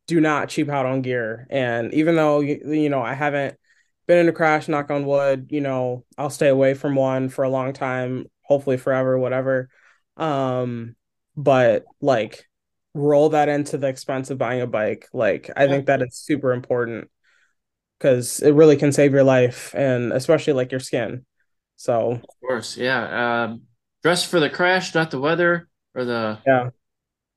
do 0.08 0.20
not 0.20 0.50
cheap 0.50 0.70
out 0.70 0.86
on 0.86 1.02
gear. 1.02 1.48
And 1.50 1.94
even 1.94 2.16
though 2.16 2.40
you 2.40 2.90
know, 2.90 3.02
I 3.02 3.14
haven't 3.14 3.58
been 4.08 4.20
in 4.20 4.30
a 4.30 4.34
crash, 4.34 4.68
knock 4.68 4.92
on 4.92 5.06
wood, 5.06 5.48
you 5.50 5.62
know, 5.62 6.06
I'll 6.18 6.30
stay 6.30 6.48
away 6.48 6.74
from 6.74 6.96
one 6.96 7.30
for 7.30 7.44
a 7.44 7.50
long 7.50 7.74
time, 7.74 8.26
hopefully 8.42 8.78
forever, 8.78 9.18
whatever. 9.18 9.70
Um, 10.18 10.96
but 11.36 11.86
like 12.02 12.48
roll 12.94 13.30
that 13.30 13.50
into 13.50 13.78
the 13.78 13.88
expense 13.88 14.30
of 14.30 14.38
buying 14.38 14.62
a 14.62 14.68
bike. 14.68 15.08
Like 15.14 15.50
I 15.56 15.68
think 15.68 15.88
that 15.88 16.02
is 16.02 16.16
super 16.16 16.54
important 16.54 17.10
because 17.98 18.42
it 18.42 18.52
really 18.52 18.78
can 18.78 18.92
save 18.92 19.14
your 19.14 19.24
life 19.24 19.74
and 19.76 20.14
especially 20.14 20.54
like 20.54 20.72
your 20.72 20.80
skin. 20.80 21.26
So 21.76 22.12
of 22.12 22.22
course, 22.42 22.78
yeah. 22.78 23.44
Um, 23.44 23.64
dress 24.04 24.24
for 24.24 24.40
the 24.40 24.50
crash, 24.50 24.96
not 24.96 25.12
the 25.12 25.20
weather 25.20 25.68
or 25.94 26.06
the 26.06 26.40
yeah. 26.46 26.70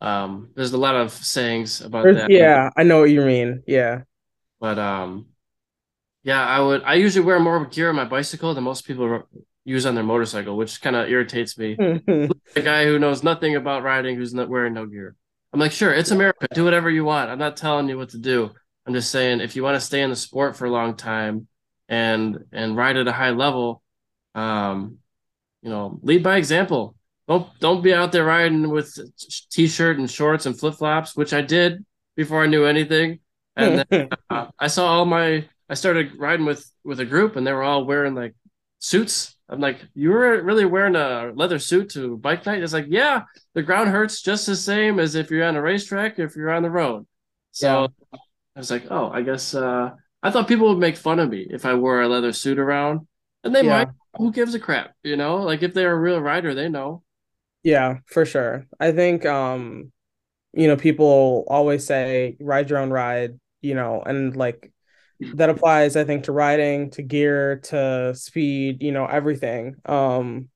Um, 0.01 0.51
there's 0.55 0.73
a 0.73 0.79
lot 0.79 0.95
of 0.95 1.11
sayings 1.13 1.81
about 1.81 2.05
there's, 2.05 2.17
that. 2.17 2.31
Yeah, 2.31 2.71
I 2.77 2.85
know 2.85 3.01
what 3.01 3.11
you 3.11 3.23
mean. 3.23 3.65
Yeah. 3.67 4.03
But 4.61 4.79
um, 4.79 5.27
yeah, 6.29 6.47
I 6.47 6.61
would. 6.61 6.83
I 6.85 6.95
usually 6.97 7.25
wear 7.25 7.41
more 7.41 7.65
gear 7.65 7.89
on 7.89 7.97
my 7.97 8.05
bicycle 8.05 8.53
than 8.53 8.63
most 8.63 8.85
people 8.85 9.23
use 9.65 9.87
on 9.87 9.95
their 9.95 10.05
motorcycle, 10.05 10.59
which 10.59 10.83
kind 10.83 10.95
of 10.95 11.09
irritates 11.09 11.57
me. 11.57 11.75
the 11.79 12.61
guy 12.63 12.85
who 12.85 12.99
knows 12.99 13.23
nothing 13.23 13.57
about 13.57 13.83
riding, 13.83 14.15
who's 14.15 14.35
not 14.35 14.51
wearing 14.51 14.75
no 14.75 14.85
gear. 14.85 15.17
I'm 15.55 15.61
like, 15.61 15.73
sure, 15.73 15.91
it's 15.91 16.11
America. 16.11 16.47
Do 16.53 16.65
whatever 16.65 16.91
you 16.91 17.03
want. 17.03 17.31
I'm 17.31 17.39
not 17.39 17.57
telling 17.57 17.89
you 17.89 17.97
what 17.97 18.11
to 18.11 18.19
do. 18.19 18.51
I'm 18.85 18.93
just 18.93 19.11
saying, 19.11 19.41
if 19.41 19.57
you 19.57 19.63
want 19.63 19.77
to 19.77 19.81
stay 19.81 20.03
in 20.03 20.11
the 20.11 20.17
sport 20.17 20.55
for 20.55 20.67
a 20.67 20.71
long 20.71 20.97
time 20.97 21.49
and 21.89 22.45
and 22.53 22.77
ride 22.77 22.99
at 22.99 23.09
a 23.09 23.13
high 23.13 23.31
level, 23.31 23.83
um, 24.35 24.99
you 25.63 25.71
know, 25.71 25.99
lead 26.03 26.23
by 26.23 26.37
example. 26.37 26.95
Don't 27.27 27.49
don't 27.59 27.83
be 27.83 27.95
out 27.95 28.13
there 28.13 28.27
riding 28.27 28.69
with 28.69 28.95
t-shirt 29.51 29.99
and 29.99 30.11
shorts 30.11 30.45
and 30.45 30.59
flip 30.59 30.75
flops, 30.75 31.17
which 31.17 31.33
I 31.33 31.41
did 31.41 31.87
before 32.17 32.43
I 32.43 32.49
knew 32.49 32.67
anything. 32.67 33.21
And 33.57 33.87
then, 33.89 34.11
uh, 34.29 34.49
I 34.59 34.67
saw 34.67 34.89
all 34.89 35.07
my 35.07 35.49
I 35.69 35.75
started 35.75 36.17
riding 36.17 36.47
with 36.47 36.71
with 36.85 37.01
a 37.01 37.05
group 37.05 37.37
and 37.37 37.47
they 37.47 37.53
were 37.53 37.63
all 37.63 37.85
wearing 37.85 38.15
like 38.15 38.35
suits. 38.79 39.37
I'm 39.49 39.61
like, 39.61 39.81
you 39.95 40.11
were 40.11 40.43
really 40.43 40.67
wearing 40.67 40.97
a 40.97 41.33
leather 41.35 41.59
suit 41.59 41.91
to 41.91 42.17
bike 42.19 42.45
night? 42.47 42.63
It's 42.63 42.73
like, 42.73 42.87
yeah, 42.89 43.23
the 43.55 43.63
ground 43.63 43.89
hurts 43.91 44.21
just 44.21 44.47
the 44.47 44.57
same 44.57 44.99
as 44.99 45.15
if 45.15 45.31
you're 45.31 45.45
on 45.45 45.57
a 45.57 45.63
racetrack, 45.63 46.19
if 46.19 46.37
you're 46.37 46.51
on 46.51 46.63
the 46.63 46.71
road. 46.71 47.07
So 47.53 47.89
yeah. 48.13 48.19
I 48.57 48.59
was 48.59 48.71
like, 48.71 48.85
oh, 48.91 49.11
I 49.11 49.23
guess 49.23 49.55
uh, 49.55 49.91
I 50.23 50.31
thought 50.31 50.49
people 50.49 50.69
would 50.69 50.79
make 50.79 50.97
fun 50.97 51.19
of 51.19 51.31
me 51.31 51.47
if 51.49 51.65
I 51.65 51.75
wore 51.75 52.03
a 52.03 52.09
leather 52.09 52.33
suit 52.33 52.59
around. 52.59 53.07
And 53.45 53.55
they 53.55 53.65
yeah. 53.65 53.85
might. 53.85 53.89
Who 54.17 54.33
gives 54.33 54.55
a 54.55 54.59
crap? 54.59 54.95
You 55.03 55.17
know, 55.17 55.37
like 55.37 55.63
if 55.63 55.75
they're 55.75 55.93
a 55.93 55.99
real 55.99 56.21
rider, 56.21 56.55
they 56.55 56.69
know. 56.69 57.03
Yeah, 57.63 57.99
for 58.07 58.25
sure. 58.25 58.67
I 58.81 58.93
think 58.93 59.25
um, 59.25 59.93
you 60.53 60.67
know, 60.67 60.77
people 60.77 61.45
always 61.49 61.87
say 61.87 62.37
ride 62.41 62.71
your 62.71 62.81
own 62.81 62.91
ride, 62.91 63.39
you 63.61 63.75
know, 63.75 64.03
and 64.05 64.35
like 64.37 64.73
that 65.35 65.51
applies 65.51 65.97
i 65.97 66.05
think 66.05 66.25
to 66.25 66.33
riding 66.33 66.91
to 66.91 67.03
gear 67.03 67.57
to 67.65 68.15
speed 68.15 68.83
you 68.83 68.93
know 68.93 69.07
everything. 69.07 69.75
Um 69.85 70.49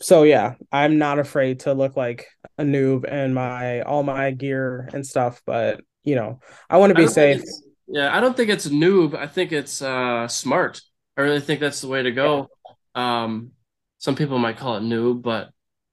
so 0.00 0.24
yeah 0.24 0.54
i'm 0.72 0.98
not 0.98 1.18
afraid 1.20 1.60
to 1.60 1.74
look 1.74 1.96
like 1.96 2.26
a 2.58 2.64
noob 2.64 3.04
and 3.08 3.34
my 3.34 3.82
all 3.82 4.02
my 4.02 4.32
gear 4.32 4.88
and 4.92 5.06
stuff 5.06 5.40
but 5.46 5.80
you 6.02 6.16
know 6.16 6.40
i 6.68 6.76
want 6.76 6.90
to 6.90 6.94
be 7.00 7.06
safe. 7.06 7.40
yeah 7.86 8.14
i 8.16 8.20
don't 8.20 8.36
think 8.36 8.50
it's 8.50 8.66
noob 8.66 9.14
i 9.14 9.26
think 9.26 9.52
it's 9.52 9.80
uh 9.80 10.26
smart. 10.26 10.80
I 11.16 11.20
really 11.20 11.40
think 11.40 11.60
that's 11.60 11.82
the 11.82 11.88
way 11.88 12.02
to 12.02 12.10
go. 12.10 12.48
Um 12.94 13.52
some 13.98 14.16
people 14.16 14.38
might 14.38 14.56
call 14.56 14.76
it 14.76 14.80
noob 14.82 15.22
but 15.22 15.50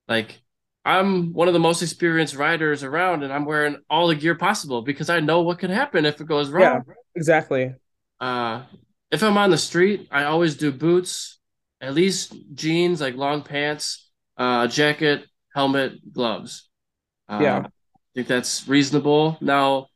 like 0.08 0.42
i'm 0.84 1.32
one 1.34 1.48
of 1.48 1.54
the 1.54 1.60
most 1.60 1.84
experienced 1.84 2.36
riders 2.36 2.84
around 2.84 3.24
and 3.24 3.32
i'm 3.32 3.46
wearing 3.46 3.78
all 3.90 4.08
the 4.08 4.16
gear 4.16 4.34
possible 4.34 4.82
because 4.82 5.10
i 5.10 5.20
know 5.20 5.42
what 5.42 5.60
could 5.60 5.70
happen 5.70 6.06
if 6.06 6.20
it 6.20 6.26
goes 6.26 6.50
wrong. 6.50 6.64
yeah 6.88 6.94
exactly 7.16 7.76
uh, 8.20 8.64
if 9.12 9.24
I'm 9.24 9.38
on 9.38 9.50
the 9.50 9.58
street, 9.58 10.08
I 10.12 10.26
always 10.26 10.56
do 10.56 10.72
boots, 10.72 11.40
at 11.82 11.94
least 11.94 12.36
jeans, 12.54 13.02
like 13.02 13.16
long 13.16 13.42
pants, 13.42 14.10
uh, 14.38 14.68
jacket, 14.68 15.26
helmet, 15.56 16.14
gloves. 16.14 16.70
Uh, 17.28 17.40
yeah. 17.42 17.58
I 17.60 17.70
think 18.16 18.28
that's 18.28 18.68
reasonable. 18.68 19.38
Now, 19.42 19.88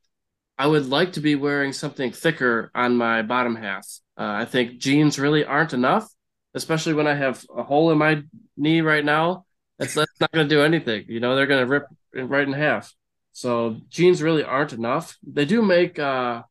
I 0.57 0.67
would 0.67 0.87
like 0.87 1.13
to 1.13 1.19
be 1.19 1.35
wearing 1.35 1.73
something 1.73 2.11
thicker 2.11 2.71
on 2.75 2.95
my 2.95 3.21
bottom 3.21 3.55
half. 3.55 3.87
Uh, 4.17 4.23
I 4.23 4.45
think 4.45 4.77
jeans 4.77 5.17
really 5.17 5.43
aren't 5.43 5.73
enough, 5.73 6.07
especially 6.53 6.93
when 6.93 7.07
I 7.07 7.15
have 7.15 7.43
a 7.55 7.63
hole 7.63 7.91
in 7.91 7.97
my 7.97 8.23
knee 8.55 8.81
right 8.81 9.03
now. 9.03 9.45
That's, 9.79 9.95
that's 9.95 10.19
not 10.19 10.31
going 10.31 10.47
to 10.47 10.55
do 10.55 10.61
anything. 10.61 11.05
You 11.07 11.19
know, 11.19 11.35
they're 11.35 11.47
going 11.47 11.65
to 11.65 11.71
rip 11.71 11.85
right 12.13 12.47
in 12.47 12.53
half. 12.53 12.93
So 13.31 13.77
jeans 13.89 14.21
really 14.21 14.43
aren't 14.43 14.73
enough. 14.73 15.17
They 15.25 15.45
do 15.45 15.63
make 15.63 15.97
uh, 15.97 16.43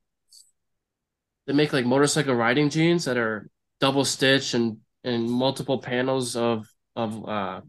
they 1.47 1.53
make 1.53 1.73
like 1.73 1.85
motorcycle 1.87 2.35
riding 2.35 2.71
jeans 2.71 3.05
that 3.05 3.17
are 3.17 3.49
double 3.81 4.05
stitch 4.05 4.55
and 4.55 4.79
and 5.05 5.29
multiple 5.31 5.79
panels 5.81 6.37
of 6.37 6.67
of 6.97 7.29
uh, 7.29 7.61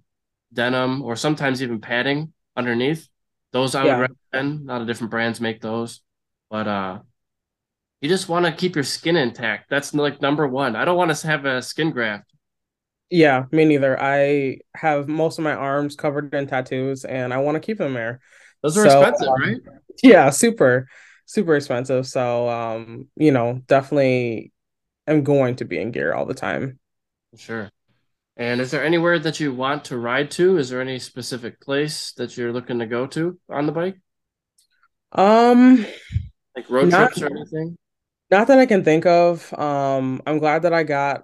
denim 0.53 1.01
or 1.03 1.15
sometimes 1.15 1.63
even 1.63 1.81
padding 1.81 2.33
underneath. 2.55 3.07
Those 3.53 3.75
I 3.75 3.85
yeah. 3.85 3.97
would 3.97 4.09
recommend. 4.33 4.69
A 4.69 4.73
lot 4.73 4.81
of 4.81 4.87
different 4.87 5.11
brands 5.11 5.41
make 5.41 5.61
those, 5.61 6.01
but 6.49 6.67
uh, 6.67 6.99
you 8.01 8.09
just 8.09 8.27
want 8.29 8.45
to 8.45 8.51
keep 8.51 8.75
your 8.75 8.83
skin 8.83 9.15
intact. 9.15 9.69
That's 9.69 9.93
like 9.93 10.21
number 10.21 10.47
one. 10.47 10.75
I 10.75 10.85
don't 10.85 10.97
want 10.97 11.15
to 11.15 11.27
have 11.27 11.45
a 11.45 11.61
skin 11.61 11.91
graft. 11.91 12.31
Yeah, 13.09 13.45
me 13.51 13.65
neither. 13.65 13.99
I 13.99 14.57
have 14.75 15.07
most 15.07 15.37
of 15.37 15.43
my 15.43 15.53
arms 15.53 15.95
covered 15.95 16.33
in 16.33 16.47
tattoos 16.47 17.05
and 17.05 17.33
I 17.33 17.37
want 17.37 17.55
to 17.55 17.59
keep 17.59 17.77
them 17.77 17.93
there. 17.93 18.21
Those 18.63 18.77
are 18.77 18.85
So, 18.85 18.85
expensive, 18.85 19.27
um, 19.27 19.35
right? 19.45 19.57
yeah, 20.01 20.29
super, 20.31 20.87
super 21.25 21.55
expensive. 21.55 22.07
So, 22.07 22.49
um, 22.49 23.07
you 23.15 23.31
know, 23.31 23.61
definitely 23.67 24.51
am 25.07 25.23
going 25.23 25.57
to 25.57 25.65
be 25.65 25.79
in 25.79 25.91
gear 25.91 26.13
all 26.13 26.25
the 26.25 26.33
time. 26.35 26.79
Sure. 27.35 27.69
And 28.37 28.61
is 28.61 28.71
there 28.71 28.83
anywhere 28.83 29.19
that 29.19 29.39
you 29.39 29.53
want 29.53 29.85
to 29.85 29.97
ride 29.97 30.31
to? 30.31 30.57
Is 30.57 30.69
there 30.69 30.81
any 30.81 30.99
specific 30.99 31.61
place 31.61 32.13
that 32.13 32.37
you're 32.37 32.53
looking 32.53 32.79
to 32.79 32.87
go 32.87 33.07
to 33.07 33.39
on 33.49 33.65
the 33.67 33.71
bike? 33.73 33.99
Um, 35.11 35.85
Like 36.55 36.67
road 36.69 36.89
not 36.89 36.91
trips 36.91 37.21
or 37.21 37.27
anything? 37.27 37.77
not 38.31 38.47
that 38.47 38.59
I 38.59 38.65
can 38.65 38.83
think 38.83 39.05
of. 39.05 39.53
Um, 39.53 40.21
I'm 40.25 40.39
glad 40.39 40.63
that 40.63 40.73
I 40.73 40.83
got 40.83 41.23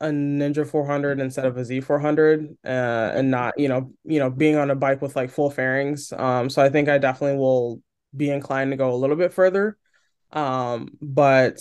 a 0.00 0.06
Ninja 0.06 0.66
400 0.66 1.20
instead 1.20 1.46
of 1.46 1.56
a 1.56 1.64
Z400, 1.64 2.56
uh, 2.64 2.68
and 3.14 3.30
not, 3.30 3.58
you 3.58 3.68
know, 3.68 3.92
you 4.04 4.18
know, 4.18 4.30
being 4.30 4.56
on 4.56 4.70
a 4.70 4.74
bike 4.74 5.02
with 5.02 5.16
like 5.16 5.30
full 5.30 5.50
fairings. 5.50 6.12
Um, 6.12 6.50
so 6.50 6.62
I 6.62 6.68
think 6.70 6.88
I 6.88 6.98
definitely 6.98 7.38
will 7.38 7.82
be 8.16 8.30
inclined 8.30 8.72
to 8.72 8.76
go 8.76 8.92
a 8.92 8.96
little 8.96 9.16
bit 9.16 9.32
further. 9.32 9.76
Um, 10.32 10.96
but 11.00 11.60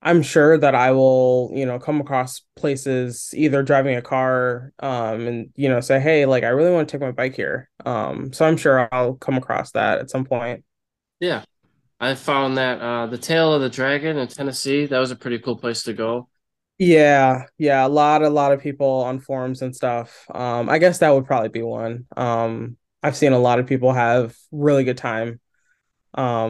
I'm 0.00 0.22
sure 0.22 0.56
that 0.58 0.74
I 0.74 0.92
will, 0.92 1.50
you 1.54 1.66
know, 1.66 1.78
come 1.78 2.00
across 2.00 2.42
places 2.56 3.30
either 3.34 3.62
driving 3.62 3.96
a 3.96 4.02
car, 4.02 4.72
um, 4.78 5.26
and 5.26 5.50
you 5.56 5.68
know, 5.68 5.80
say, 5.80 6.00
hey, 6.00 6.24
like 6.26 6.44
I 6.44 6.48
really 6.48 6.70
want 6.70 6.88
to 6.88 6.92
take 6.92 7.00
my 7.02 7.10
bike 7.10 7.34
here. 7.34 7.68
Um, 7.84 8.32
so 8.32 8.46
I'm 8.46 8.56
sure 8.56 8.88
I'll 8.92 9.14
come 9.14 9.36
across 9.36 9.72
that 9.72 9.98
at 9.98 10.10
some 10.10 10.24
point. 10.24 10.64
Yeah. 11.20 11.44
I 12.00 12.14
found 12.14 12.58
that 12.58 12.80
uh 12.80 13.06
the 13.06 13.18
Tail 13.18 13.52
of 13.52 13.60
the 13.60 13.68
Dragon 13.68 14.18
in 14.18 14.28
Tennessee, 14.28 14.86
that 14.86 14.98
was 14.98 15.10
a 15.10 15.16
pretty 15.16 15.40
cool 15.40 15.56
place 15.56 15.82
to 15.82 15.92
go. 15.92 16.28
Yeah, 16.78 17.46
yeah, 17.58 17.84
a 17.84 17.88
lot, 17.88 18.22
a 18.22 18.30
lot 18.30 18.52
of 18.52 18.60
people 18.60 19.02
on 19.02 19.18
forums 19.18 19.62
and 19.62 19.74
stuff. 19.74 20.24
Um, 20.32 20.68
I 20.68 20.78
guess 20.78 20.98
that 20.98 21.10
would 21.10 21.26
probably 21.26 21.48
be 21.48 21.62
one. 21.62 22.06
Um, 22.16 22.76
I've 23.02 23.16
seen 23.16 23.32
a 23.32 23.38
lot 23.38 23.58
of 23.58 23.66
people 23.66 23.92
have 23.92 24.36
really 24.52 24.84
good 24.84 24.98
time. 24.98 25.40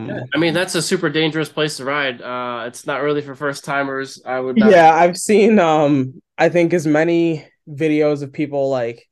Yeah. 0.06 0.14
Um, 0.14 0.30
I 0.34 0.38
mean, 0.38 0.54
that's 0.54 0.74
a 0.74 0.82
super 0.82 1.10
dangerous 1.10 1.48
place 1.50 1.76
to 1.78 1.84
ride. 1.84 2.22
Uh 2.22 2.64
it's 2.66 2.86
not 2.86 3.02
really 3.02 3.22
for 3.22 3.34
first 3.34 3.64
timers. 3.64 4.22
I 4.24 4.40
would 4.40 4.56
not 4.58 4.74
yeah, 4.74 4.92
I've 4.92 5.16
seen 5.16 5.58
um, 5.58 6.20
I 6.36 6.48
think 6.48 6.72
as 6.72 6.86
many 6.86 7.46
videos 7.68 8.22
of 8.22 8.32
people 8.32 8.70
like 8.70 9.08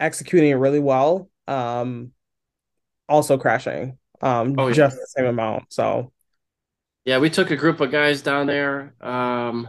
executing 0.00 0.50
it 0.52 0.54
really 0.56 0.80
well. 0.80 1.30
Um, 1.48 2.12
also 3.08 3.38
crashing 3.38 3.98
um 4.22 4.58
Oh 4.58 4.68
yeah. 4.68 4.74
just 4.74 4.96
the 4.96 5.06
same 5.16 5.26
amount 5.26 5.64
so 5.72 6.12
Yeah, 7.04 7.18
we 7.18 7.30
took 7.30 7.50
a 7.50 7.56
group 7.56 7.80
of 7.80 7.90
guys 7.90 8.22
down 8.22 8.46
there 8.46 8.94
um 9.00 9.68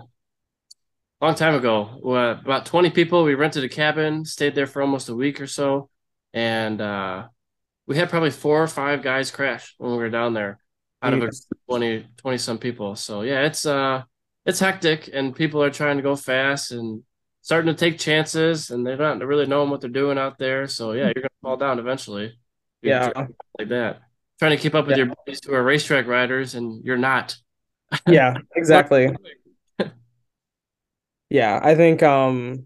a 1.22 1.26
long 1.26 1.36
time 1.36 1.56
ago. 1.56 2.02
Uh, 2.06 2.40
about 2.42 2.66
20 2.66 2.90
people. 2.90 3.24
We 3.24 3.36
rented 3.36 3.64
a 3.64 3.70
cabin, 3.70 4.26
stayed 4.26 4.56
there 4.56 4.68
for 4.68 4.82
almost 4.82 5.10
a 5.10 5.16
week 5.16 5.40
or 5.42 5.48
so, 5.48 5.90
and 6.34 6.82
uh 6.82 7.28
we 7.88 7.98
had 7.98 8.10
probably 8.10 8.32
four 8.32 8.62
or 8.62 8.68
five 8.68 9.02
guys 9.02 9.32
crash 9.32 9.76
when 9.78 9.92
we 9.92 9.98
were 9.98 10.10
down 10.10 10.34
there 10.34 10.60
out 11.02 11.14
of 11.14 11.24
a 11.24 11.30
20 11.68 12.06
20 12.18 12.38
some 12.38 12.58
people. 12.58 12.96
So 12.96 13.22
yeah, 13.22 13.42
it's 13.46 13.66
uh 13.66 14.04
it's 14.46 14.60
hectic 14.60 15.10
and 15.12 15.36
people 15.36 15.62
are 15.64 15.70
trying 15.72 15.98
to 15.98 16.04
go 16.04 16.16
fast 16.16 16.72
and 16.72 17.04
starting 17.42 17.74
to 17.74 17.78
take 17.78 18.00
chances 18.00 18.70
and 18.70 18.86
they're 18.86 18.98
not 18.98 19.20
really 19.26 19.48
knowing 19.48 19.70
what 19.70 19.82
they're 19.82 19.90
doing 19.90 20.18
out 20.18 20.38
there. 20.38 20.68
So 20.68 20.94
yeah, 20.94 21.06
you're 21.06 21.24
gonna 21.24 21.42
fall 21.42 21.58
down 21.58 21.80
eventually. 21.80 22.38
Yeah 22.82 23.12
like 23.58 23.70
that. 23.70 24.02
Trying 24.40 24.52
to 24.52 24.58
keep 24.58 24.74
up 24.74 24.88
with 24.88 24.98
yeah 24.98 25.06
your 25.06 25.16
buddies 25.16 25.40
who 25.46 25.54
are 25.54 25.64
racetrack 25.64 26.08
riders 26.08 26.56
and 26.56 26.84
you're 26.84 26.98
not. 26.98 27.36
yeah 28.08 28.36
exactly 28.56 29.10
yeah 31.30 31.60
i 31.62 31.76
think 31.76 32.02
um 32.02 32.66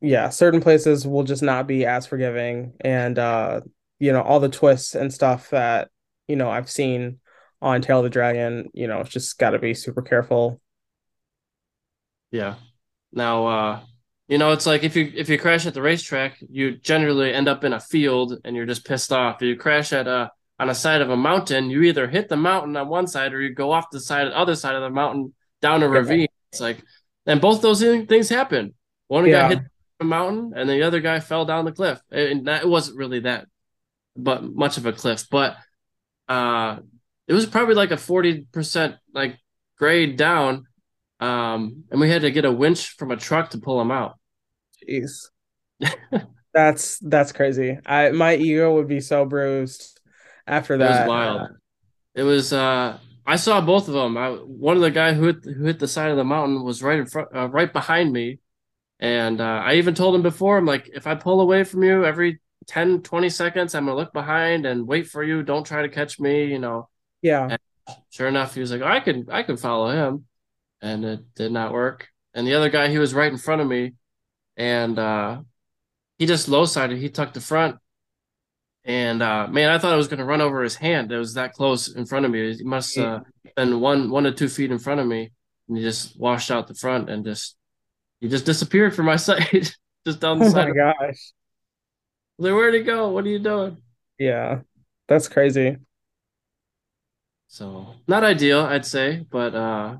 yeah 0.00 0.28
certain 0.28 0.60
places 0.60 1.06
will 1.06 1.24
just 1.24 1.42
not 1.42 1.66
be 1.66 1.84
as 1.84 2.06
forgiving 2.06 2.72
and 2.80 3.18
uh 3.18 3.60
you 3.98 4.12
know 4.12 4.22
all 4.22 4.40
the 4.40 4.48
twists 4.48 4.94
and 4.94 5.12
stuff 5.12 5.50
that 5.50 5.90
you 6.28 6.36
know 6.36 6.50
i've 6.50 6.70
seen 6.70 7.18
on 7.60 7.82
tail 7.82 7.98
of 7.98 8.04
the 8.04 8.10
dragon 8.10 8.68
you 8.74 8.86
know 8.86 9.00
it's 9.00 9.10
just 9.10 9.38
got 9.38 9.50
to 9.50 9.58
be 9.58 9.74
super 9.74 10.02
careful 10.02 10.60
Yeah. 12.30 12.56
Now, 13.12 13.46
uh, 13.46 13.80
you 14.28 14.38
know, 14.38 14.52
it's 14.52 14.66
like 14.66 14.82
if 14.84 14.94
you 14.96 15.10
if 15.16 15.28
you 15.28 15.38
crash 15.38 15.66
at 15.66 15.74
the 15.74 15.82
racetrack, 15.82 16.36
you 16.50 16.76
generally 16.76 17.32
end 17.32 17.48
up 17.48 17.64
in 17.64 17.72
a 17.72 17.80
field 17.80 18.34
and 18.44 18.54
you're 18.54 18.66
just 18.66 18.84
pissed 18.84 19.12
off. 19.12 19.36
If 19.36 19.42
you 19.48 19.56
crash 19.56 19.92
at 19.92 20.06
a 20.06 20.30
on 20.58 20.68
a 20.68 20.74
side 20.74 21.00
of 21.00 21.08
a 21.10 21.16
mountain, 21.16 21.70
you 21.70 21.82
either 21.82 22.06
hit 22.08 22.28
the 22.28 22.36
mountain 22.36 22.76
on 22.76 22.88
one 22.88 23.06
side 23.06 23.32
or 23.32 23.40
you 23.40 23.54
go 23.54 23.72
off 23.72 23.90
the 23.90 24.00
side 24.00 24.26
other 24.28 24.54
side 24.56 24.74
of 24.74 24.82
the 24.82 24.90
mountain 24.90 25.32
down 25.62 25.82
a 25.82 25.88
yeah 25.88 25.92
ravine. 25.98 26.26
It's 26.52 26.60
like, 26.60 26.82
and 27.26 27.40
both 27.40 27.62
those 27.62 27.80
things 27.80 28.28
happen. 28.28 28.74
One 29.06 29.30
guy 29.30 29.44
hit 29.48 29.60
the 29.98 30.04
mountain 30.04 30.52
and 30.56 30.68
the 30.68 30.82
other 30.82 31.00
guy 31.00 31.20
fell 31.20 31.44
down 31.44 31.64
the 31.64 31.72
cliff. 31.72 32.00
And 32.10 32.46
that 32.46 32.62
it 32.62 32.68
wasn't 32.68 32.98
really 32.98 33.20
that 33.20 33.46
but 34.16 34.42
much 34.42 34.76
of 34.76 34.86
a 34.86 34.92
cliff, 34.92 35.26
but 35.30 35.56
uh 36.28 36.78
it 37.26 37.34
was 37.34 37.46
probably 37.46 37.74
like 37.74 37.90
a 37.90 37.96
40% 37.96 38.96
like 39.12 39.38
grade 39.76 40.16
down 40.16 40.66
um, 41.20 41.84
and 41.90 42.00
we 42.00 42.08
had 42.08 42.22
to 42.22 42.30
get 42.30 42.44
a 42.44 42.52
winch 42.52 42.90
from 42.90 43.10
a 43.10 43.16
truck 43.16 43.50
to 43.50 43.58
pull 43.58 43.80
him 43.80 43.90
out. 43.90 44.18
jeez 44.88 45.26
that's 46.54 46.98
that's 47.00 47.32
crazy 47.32 47.78
i 47.86 48.10
my 48.10 48.34
ego 48.34 48.74
would 48.74 48.88
be 48.88 49.00
so 49.00 49.24
bruised 49.24 49.98
after 50.48 50.78
that. 50.78 50.84
It 50.84 51.00
was 51.00 51.08
wild. 51.08 51.48
It 52.14 52.22
was 52.22 52.52
uh 52.52 52.98
I 53.26 53.36
saw 53.36 53.60
both 53.60 53.88
of 53.88 53.94
them. 53.94 54.16
I, 54.16 54.30
one 54.30 54.76
of 54.76 54.82
the 54.82 54.90
guy 54.90 55.12
who 55.12 55.26
hit, 55.26 55.44
who 55.44 55.64
hit 55.64 55.78
the 55.78 55.86
side 55.86 56.10
of 56.10 56.16
the 56.16 56.24
mountain 56.24 56.64
was 56.64 56.82
right 56.82 56.98
in 56.98 57.06
front, 57.06 57.28
uh, 57.34 57.48
right 57.50 57.70
behind 57.70 58.10
me, 58.10 58.38
and 59.00 59.40
uh, 59.40 59.62
I 59.64 59.74
even 59.74 59.94
told 59.94 60.14
him 60.14 60.22
before. 60.22 60.58
I'm 60.58 60.66
like, 60.66 60.88
if 60.92 61.06
I 61.06 61.14
pull 61.14 61.40
away 61.40 61.64
from 61.64 61.82
you 61.84 62.04
every 62.04 62.40
10, 62.66 63.02
20 63.02 63.28
seconds, 63.30 63.74
I'm 63.74 63.86
gonna 63.86 63.96
look 63.96 64.12
behind 64.12 64.66
and 64.66 64.86
wait 64.86 65.08
for 65.08 65.22
you. 65.22 65.42
Don't 65.42 65.64
try 65.66 65.82
to 65.82 65.88
catch 65.88 66.20
me, 66.20 66.46
you 66.46 66.58
know. 66.58 66.88
yeah 67.22 67.48
And 67.48 67.58
sure 68.10 68.28
enough, 68.28 68.54
he 68.54 68.60
was 68.60 68.72
like, 68.72 68.82
I 68.82 69.00
can 69.00 69.26
I 69.30 69.42
can 69.42 69.56
follow 69.56 69.90
him, 69.90 70.26
and 70.82 71.04
it 71.04 71.34
did 71.34 71.52
not 71.52 71.72
work. 71.72 72.08
And 72.34 72.46
the 72.46 72.54
other 72.54 72.70
guy, 72.70 72.88
he 72.88 72.98
was 72.98 73.14
right 73.14 73.32
in 73.32 73.38
front 73.38 73.62
of 73.62 73.68
me, 73.68 73.94
and 74.56 74.98
uh, 74.98 75.42
he 76.18 76.26
just 76.26 76.48
low 76.48 76.64
sided. 76.66 76.98
He 76.98 77.10
tucked 77.10 77.34
the 77.34 77.40
front, 77.40 77.78
And 78.84 79.22
uh, 79.22 79.48
man, 79.48 79.70
I 79.70 79.78
thought 79.78 79.92
I 79.92 79.96
was 79.96 80.08
going 80.08 80.18
to 80.18 80.24
run 80.24 80.40
over 80.40 80.62
his 80.62 80.76
hand. 80.76 81.12
It 81.12 81.18
was 81.18 81.34
that 81.34 81.52
close 81.52 81.94
in 81.94 82.06
front 82.06 82.24
of 82.24 82.30
me. 82.32 82.54
He 82.56 82.64
must 82.64 82.96
uh, 82.96 83.20
been 83.56 83.80
one 83.80 84.10
one 84.10 84.24
to 84.24 84.32
two 84.32 84.48
feet 84.48 84.70
in 84.70 84.78
front 84.78 85.00
of 85.00 85.06
me, 85.06 85.32
and 85.68 85.76
he 85.76 85.82
just 85.82 86.18
washed 86.18 86.50
out 86.50 86.66
the 86.68 86.74
front 86.74 87.10
and 87.10 87.24
just 87.24 87.56
he 88.20 88.28
just 88.28 88.46
disappeared 88.46 88.94
from 88.94 89.06
my 89.06 89.16
sight, 89.18 89.76
just 90.06 90.20
down 90.20 90.38
the 90.40 90.44
Oh 90.44 90.50
side. 90.50 90.64
my 90.64 90.70
Of, 90.70 90.76
gosh. 90.76 91.32
like, 92.38 92.52
where'd 92.52 92.74
he 92.74 92.82
go? 92.82 93.10
What 93.10 93.24
are 93.24 93.28
you 93.28 93.38
doing? 93.38 93.76
Yeah. 94.18 94.62
That's 95.08 95.28
crazy. 95.28 95.78
So 97.48 97.94
not 98.06 98.24
ideal, 98.24 98.60
I'd 98.60 98.84
say, 98.86 99.26
but 99.30 99.54
uh, 99.54 99.98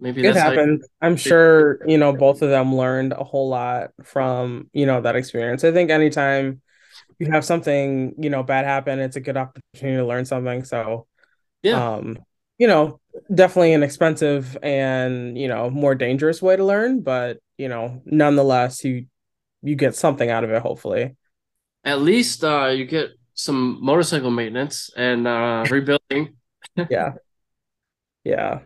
maybe 0.00 0.22
It 0.22 0.34
happened. 0.34 0.82
I'm 1.00 1.16
sure, 1.16 1.80
you 1.86 1.98
know, 1.98 2.12
both 2.12 2.42
of 2.42 2.48
them 2.50 2.74
learned 2.74 3.12
a 3.12 3.22
whole 3.24 3.48
lot 3.48 3.90
from, 4.02 4.70
you 4.72 4.86
know, 4.86 5.00
that 5.02 5.16
experience. 5.16 5.62
I 5.62 5.72
think 5.72 5.90
anytime 5.90 6.62
you 7.18 7.30
have 7.32 7.44
something, 7.44 8.14
you 8.18 8.30
know, 8.30 8.42
bad 8.42 8.64
happen, 8.66 9.00
it's 9.00 9.16
a 9.16 9.20
good 9.20 9.36
opportunity 9.36 9.98
to 9.98 10.06
learn 10.06 10.24
something. 10.26 10.64
So, 10.64 11.06
yeah, 11.62 11.86
um, 11.88 12.18
you 12.58 12.68
know, 12.68 13.00
definitely 13.34 13.74
an 13.74 13.82
expensive 13.84 14.58
and, 14.62 15.38
you 15.38 15.48
know, 15.48 15.70
more 15.70 15.94
dangerous 15.94 16.42
way 16.42 16.56
to 16.56 16.64
learn, 16.64 17.02
but, 17.02 17.38
you 17.58 17.68
know, 17.68 18.02
nonetheless, 18.04 18.84
you 18.84 19.06
you 19.62 19.76
get 19.76 19.96
something 19.96 20.30
out 20.30 20.44
of 20.44 20.50
it, 20.50 20.62
hopefully. 20.62 21.16
at 21.84 22.00
least 22.00 22.44
uh, 22.44 22.66
you 22.66 22.84
get 22.84 23.10
some 23.34 23.78
motorcycle 23.84 24.30
maintenance 24.30 24.90
and 24.96 25.26
uh, 25.26 25.66
rebuilding. 25.70 26.34
Yeah. 26.88 27.14
Yeah. 28.24 28.60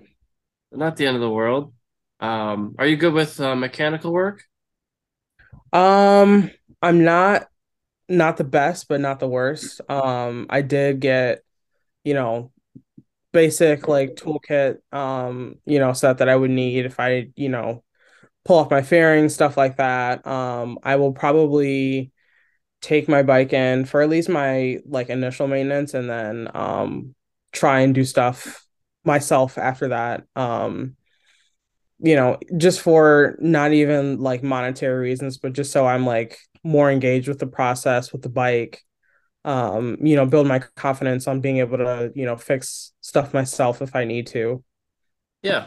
Not 0.73 0.97
the 0.97 1.07
end 1.07 1.17
of 1.17 1.23
the 1.23 1.31
world. 1.31 1.75
Um, 2.21 2.77
are 2.79 2.87
you 2.87 2.97
good 2.97 3.15
with 3.15 3.41
uh, 3.41 3.57
mechanical 3.57 4.13
work? 4.13 4.45
Um, 5.73 6.51
I'm 6.83 7.05
not 7.05 7.49
not 8.09 8.37
the 8.39 8.45
best, 8.45 8.89
but 8.89 9.01
not 9.01 9.21
the 9.21 9.29
worst. 9.29 9.81
Um, 9.91 10.47
I 10.51 10.63
did 10.63 11.01
get, 11.01 11.43
you 12.05 12.15
know, 12.15 12.53
basic 13.33 13.89
like 13.89 14.17
toolkit, 14.17 14.79
um, 14.93 15.57
you 15.67 15.79
know, 15.81 15.93
set 15.95 16.19
that 16.19 16.29
I 16.29 16.37
would 16.37 16.51
need 16.53 16.87
if 16.87 17.01
I, 17.01 17.31
you 17.37 17.49
know, 17.51 17.85
pull 18.51 18.59
off 18.59 18.69
my 18.69 18.83
fairings, 18.83 19.33
stuff 19.33 19.57
like 19.57 19.77
that. 19.77 20.27
Um, 20.27 20.81
I 20.83 20.97
will 20.97 21.13
probably 21.13 22.11
take 22.81 23.09
my 23.09 23.23
bike 23.23 23.53
in 23.53 23.85
for 23.85 24.03
at 24.03 24.09
least 24.09 24.29
my 24.29 24.81
like 24.87 25.09
initial 25.09 25.47
maintenance 25.47 25.95
and 25.95 26.11
then 26.11 26.49
um 26.53 27.15
try 27.53 27.79
and 27.79 27.95
do 27.95 28.05
stuff 28.05 28.67
myself 29.05 29.57
after 29.57 29.91
that. 29.91 30.25
Um, 30.35 30.97
you 32.01 32.17
know, 32.17 32.39
just 32.57 32.81
for 32.81 33.37
not 33.39 33.73
even 33.73 34.19
like 34.19 34.43
monetary 34.43 35.01
reasons, 35.01 35.39
but 35.39 35.53
just 35.53 35.71
so 35.71 35.87
I'm 35.87 36.05
like 36.05 36.37
more 36.65 36.91
engaged 36.91 37.29
with 37.29 37.39
the 37.39 37.47
process 37.47 38.13
with 38.13 38.23
the 38.23 38.29
bike. 38.29 38.83
Um, 39.45 39.97
you 40.01 40.17
know, 40.17 40.27
build 40.27 40.49
my 40.49 40.59
confidence 40.75 41.29
on 41.29 41.41
being 41.41 41.59
able 41.59 41.79
to, 41.79 42.11
you 42.17 42.27
know, 42.27 42.37
fix 42.37 42.95
stuff 43.01 43.33
myself 43.33 43.81
if 43.81 43.95
I 43.95 44.05
need 44.07 44.27
to. 44.29 44.65
Yeah, 45.41 45.67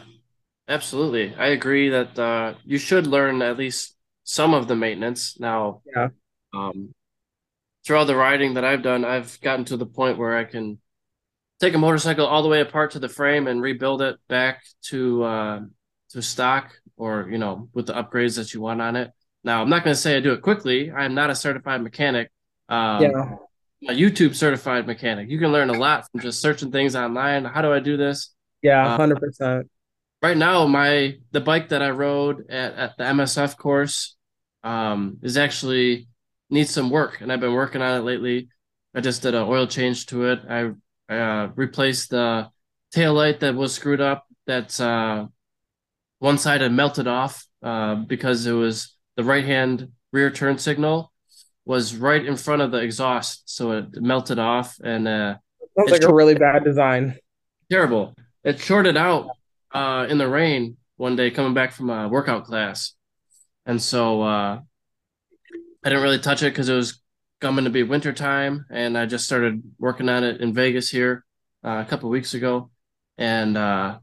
absolutely. 0.68 1.34
I 1.34 1.48
agree 1.48 1.90
that 1.90 2.18
uh, 2.18 2.54
you 2.64 2.78
should 2.78 3.06
learn 3.06 3.42
at 3.42 3.58
least 3.58 3.96
some 4.24 4.54
of 4.54 4.68
the 4.68 4.76
maintenance. 4.76 5.38
Now, 5.38 5.82
Yeah. 5.94 6.08
um, 6.54 6.92
through 7.84 7.98
all 7.98 8.06
the 8.06 8.16
riding 8.16 8.54
that 8.54 8.64
I've 8.64 8.82
done, 8.82 9.04
I've 9.04 9.38
gotten 9.40 9.64
to 9.66 9.76
the 9.76 9.86
point 9.86 10.18
where 10.18 10.36
I 10.36 10.44
can 10.44 10.78
take 11.60 11.74
a 11.74 11.78
motorcycle 11.78 12.26
all 12.26 12.42
the 12.42 12.48
way 12.48 12.60
apart 12.60 12.92
to 12.92 12.98
the 12.98 13.08
frame 13.08 13.46
and 13.46 13.60
rebuild 13.62 14.02
it 14.02 14.16
back 14.28 14.62
to 14.84 15.22
uh, 15.24 15.60
to 16.10 16.22
stock 16.22 16.72
or 16.96 17.28
you 17.30 17.38
know 17.38 17.68
with 17.74 17.86
the 17.86 17.92
upgrades 17.92 18.36
that 18.36 18.54
you 18.54 18.60
want 18.60 18.80
on 18.80 18.96
it. 18.96 19.10
Now, 19.42 19.60
I'm 19.60 19.68
not 19.68 19.84
going 19.84 19.94
to 19.94 20.00
say 20.00 20.16
I 20.16 20.20
do 20.20 20.32
it 20.32 20.40
quickly. 20.42 20.90
I 20.90 21.04
am 21.04 21.14
not 21.14 21.28
a 21.30 21.34
certified 21.34 21.82
mechanic. 21.82 22.30
Um, 22.68 23.02
Yeah. 23.02 23.36
a 23.86 23.92
YouTube 23.92 24.34
certified 24.34 24.86
mechanic. 24.86 25.28
You 25.28 25.38
can 25.38 25.52
learn 25.52 25.68
a 25.68 25.74
lot 25.74 26.10
from 26.10 26.20
just 26.20 26.40
searching 26.40 26.72
things 26.72 26.96
online. 26.96 27.44
How 27.44 27.60
do 27.60 27.70
I 27.70 27.80
do 27.80 27.98
this? 27.98 28.34
Yeah. 28.62 28.86
Uh, 28.86 28.96
100%. 28.96 29.68
Right 30.24 30.36
now, 30.38 30.66
my 30.66 31.18
the 31.32 31.40
bike 31.40 31.68
that 31.68 31.82
I 31.82 31.90
rode 31.90 32.50
at, 32.50 32.74
at 32.74 32.96
the 32.96 33.04
MSF 33.04 33.58
course 33.58 34.16
um, 34.62 35.18
is 35.22 35.36
actually 35.36 36.08
needs 36.48 36.70
some 36.70 36.88
work, 36.88 37.20
and 37.20 37.30
I've 37.30 37.40
been 37.40 37.52
working 37.52 37.82
on 37.82 38.00
it 38.00 38.04
lately. 38.04 38.48
I 38.94 39.02
just 39.02 39.20
did 39.20 39.34
an 39.34 39.42
oil 39.42 39.66
change 39.66 40.06
to 40.06 40.24
it. 40.30 40.40
I 40.48 40.70
uh, 41.12 41.48
replaced 41.54 42.08
the 42.10 42.48
tail 42.90 43.12
light 43.12 43.40
that 43.40 43.54
was 43.54 43.74
screwed 43.74 44.00
up. 44.00 44.26
That's 44.46 44.80
uh, 44.80 45.26
one 46.20 46.38
side 46.38 46.62
had 46.62 46.72
melted 46.72 47.06
off 47.06 47.44
uh, 47.62 47.96
because 47.96 48.46
it 48.46 48.52
was 48.52 48.96
the 49.16 49.24
right 49.24 49.44
hand 49.44 49.88
rear 50.10 50.30
turn 50.30 50.56
signal 50.56 51.12
was 51.66 51.96
right 51.96 52.24
in 52.24 52.36
front 52.36 52.62
of 52.62 52.70
the 52.70 52.78
exhaust, 52.78 53.42
so 53.44 53.72
it 53.72 54.00
melted 54.00 54.38
off 54.38 54.78
and 54.82 55.06
uh, 55.06 55.34
Sounds 55.76 55.90
it's 55.90 56.02
like 56.02 56.10
a 56.10 56.14
really 56.14 56.34
bad 56.34 56.64
design. 56.64 57.18
terrible. 57.70 58.14
It 58.42 58.60
shorted 58.60 58.96
out 58.96 59.28
uh, 59.74 60.06
in 60.08 60.18
the 60.18 60.28
rain 60.28 60.76
one 60.96 61.16
day 61.16 61.30
coming 61.30 61.52
back 61.52 61.72
from 61.72 61.90
a 61.90 62.08
workout 62.08 62.44
class, 62.44 62.94
and 63.66 63.82
so 63.82 64.22
uh, 64.22 64.60
I 65.84 65.88
didn't 65.88 66.02
really 66.02 66.20
touch 66.20 66.42
it 66.42 66.52
because 66.52 66.68
it 66.68 66.74
was 66.74 67.00
coming 67.40 67.64
to 67.64 67.70
be 67.70 67.82
winter 67.82 68.12
time, 68.12 68.64
and 68.70 68.96
I 68.96 69.06
just 69.06 69.24
started 69.26 69.62
working 69.78 70.08
on 70.08 70.24
it 70.24 70.40
in 70.40 70.54
Vegas 70.54 70.88
here 70.88 71.24
uh, 71.64 71.82
a 71.84 71.90
couple 71.90 72.08
weeks 72.08 72.34
ago, 72.34 72.70
and 73.18 73.56
uh, 73.56 73.98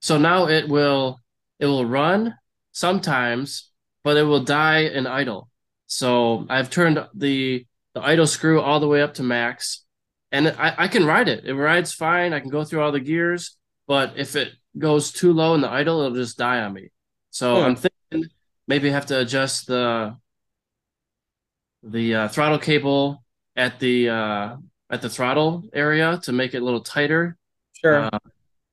so 0.00 0.18
now 0.18 0.48
it 0.48 0.68
will 0.68 1.20
it 1.58 1.66
will 1.66 1.86
run 1.86 2.34
sometimes, 2.72 3.70
but 4.02 4.16
it 4.16 4.24
will 4.24 4.42
die 4.44 4.80
in 4.80 5.06
idle. 5.06 5.48
So 5.86 6.46
I've 6.48 6.70
turned 6.70 7.06
the 7.14 7.66
the 7.94 8.02
idle 8.02 8.26
screw 8.26 8.60
all 8.60 8.80
the 8.80 8.88
way 8.88 9.02
up 9.02 9.14
to 9.14 9.22
max, 9.22 9.84
and 10.32 10.48
I, 10.48 10.74
I 10.78 10.88
can 10.88 11.06
ride 11.06 11.28
it. 11.28 11.44
It 11.44 11.54
rides 11.54 11.92
fine. 11.92 12.32
I 12.32 12.40
can 12.40 12.50
go 12.50 12.64
through 12.64 12.82
all 12.82 12.92
the 12.92 13.00
gears, 13.00 13.56
but 13.86 14.14
if 14.16 14.36
it 14.36 14.52
goes 14.78 15.12
too 15.12 15.32
low 15.32 15.54
in 15.54 15.60
the 15.60 15.70
idle, 15.70 16.00
it'll 16.02 16.16
just 16.16 16.38
die 16.38 16.60
on 16.60 16.72
me. 16.72 16.90
So 17.30 17.56
Hmm. 17.56 17.62
I'm 17.62 17.76
thinking 17.76 18.30
maybe 18.66 18.90
have 18.90 19.06
to 19.06 19.20
adjust 19.20 19.66
the 19.66 20.16
the 21.82 22.14
uh, 22.14 22.28
throttle 22.28 22.58
cable 22.58 23.24
at 23.56 23.78
the 23.80 24.08
uh, 24.08 24.56
at 24.90 25.02
the 25.02 25.08
throttle 25.08 25.64
area 25.72 26.18
to 26.24 26.32
make 26.32 26.54
it 26.54 26.62
a 26.62 26.64
little 26.64 26.80
tighter 26.82 27.36
Sure. 27.72 28.10
uh, 28.12 28.18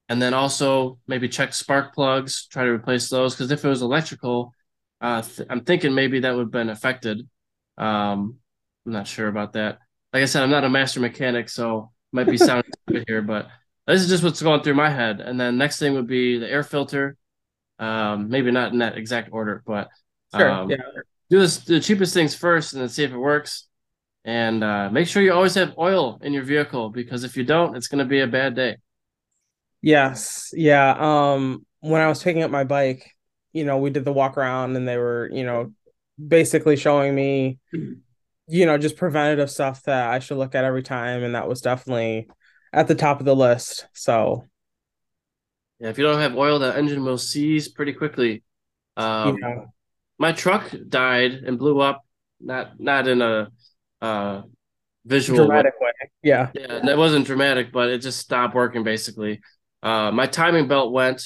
and 0.09 0.21
then 0.21 0.33
also 0.33 0.99
maybe 1.07 1.29
check 1.29 1.53
spark 1.53 1.93
plugs, 1.93 2.47
try 2.47 2.65
to 2.65 2.71
replace 2.71 3.09
those. 3.09 3.35
Because 3.35 3.51
if 3.51 3.65
it 3.65 3.67
was 3.69 3.81
electrical, 3.81 4.53
uh, 5.01 5.21
th- 5.21 5.47
I'm 5.49 5.61
thinking 5.65 5.93
maybe 5.95 6.21
that 6.21 6.35
would 6.35 6.43
have 6.45 6.51
been 6.51 6.69
affected. 6.69 7.27
Um, 7.77 8.37
I'm 8.85 8.93
not 8.93 9.07
sure 9.07 9.27
about 9.27 9.53
that. 9.53 9.79
Like 10.13 10.23
I 10.23 10.25
said, 10.25 10.43
I'm 10.43 10.49
not 10.51 10.63
a 10.63 10.69
master 10.69 10.99
mechanic, 11.01 11.49
so 11.49 11.91
might 12.13 12.29
be 12.29 12.37
sounding 12.37 12.71
stupid 12.87 13.05
here, 13.07 13.21
but 13.21 13.47
this 13.87 14.01
is 14.01 14.09
just 14.09 14.23
what's 14.23 14.41
going 14.41 14.61
through 14.61 14.75
my 14.75 14.89
head. 14.89 15.19
And 15.21 15.39
then 15.39 15.57
next 15.57 15.79
thing 15.79 15.93
would 15.95 16.07
be 16.07 16.37
the 16.37 16.49
air 16.49 16.63
filter. 16.63 17.17
Um, 17.79 18.29
maybe 18.29 18.51
not 18.51 18.73
in 18.73 18.79
that 18.79 18.97
exact 18.97 19.29
order, 19.31 19.63
but 19.65 19.89
Sure. 20.35 20.49
um, 20.49 20.69
Yeah. 20.69 20.77
do 21.29 21.39
this 21.39 21.59
the 21.59 21.79
cheapest 21.79 22.13
things 22.13 22.35
first, 22.35 22.73
and 22.73 22.81
then 22.81 22.89
see 22.89 23.03
if 23.03 23.11
it 23.11 23.17
works. 23.17 23.67
And 24.25 24.63
uh, 24.63 24.89
make 24.89 25.07
sure 25.07 25.21
you 25.21 25.31
always 25.31 25.55
have 25.55 25.73
oil 25.77 26.19
in 26.21 26.33
your 26.33 26.43
vehicle 26.43 26.89
because 26.89 27.23
if 27.23 27.37
you 27.37 27.45
don't, 27.45 27.77
it's 27.77 27.87
going 27.87 27.99
to 27.99 28.09
be 28.09 28.19
a 28.19 28.27
bad 28.27 28.55
day. 28.55 28.77
Yes. 29.81 30.49
Yeah. 30.53 30.95
Um, 30.99 31.65
when 31.79 32.01
I 32.01 32.07
was 32.09 32.21
picking 32.21 32.43
up 32.43 32.51
my 32.51 32.65
bike, 32.65 33.09
you 33.53 33.63
know, 33.63 33.77
we 33.77 33.89
did 33.89 34.03
the 34.03 34.11
walk 34.11 34.37
around 34.37 34.75
and 34.75 34.87
they 34.87 34.97
were, 34.97 35.29
you 35.31 35.45
know, 35.45 35.71
basically 36.25 36.75
showing 36.75 37.15
me, 37.15 37.59
you 38.47 38.65
know, 38.65 38.77
just 38.77 38.97
preventative 38.97 39.49
stuff 39.49 39.83
that 39.83 40.09
I 40.09 40.19
should 40.19 40.37
look 40.37 40.55
at 40.55 40.65
every 40.65 40.83
time. 40.83 41.23
And 41.23 41.35
that 41.35 41.47
was 41.47 41.61
definitely 41.61 42.27
at 42.77 42.87
the 42.87 42.95
top 42.95 43.19
of 43.19 43.25
the 43.25 43.35
list. 43.35 43.87
So, 43.93 44.45
Yeah, 45.79 45.89
if 45.89 45.97
you 45.97 46.03
don't 46.03 46.19
have 46.19 46.35
oil, 46.35 46.59
that 46.59 46.77
engine 46.77 47.03
will 47.03 47.17
seize 47.17 47.67
pretty 47.67 47.93
quickly. 47.93 48.43
Um, 48.95 49.37
yeah. 49.41 49.65
my 50.17 50.31
truck 50.31 50.63
died 50.87 51.33
and 51.33 51.57
blew 51.59 51.79
up, 51.79 52.03
not 52.39 52.79
not 52.79 53.07
in 53.07 53.21
a 53.21 53.49
uh, 54.01 54.41
visual 55.05 55.41
way. 55.41 55.45
Dramatic 55.47 55.73
way. 55.79 55.91
Yeah. 56.23 56.49
Yeah, 56.53 56.79
that 56.83 56.97
wasn't 56.97 57.25
dramatic, 57.25 57.71
but 57.71 57.89
it 57.89 57.99
just 57.99 58.19
stopped 58.19 58.55
working 58.55 58.83
basically. 58.83 59.41
Uh, 59.83 60.11
my 60.11 60.27
timing 60.27 60.67
belt 60.67 60.91
went, 60.91 61.23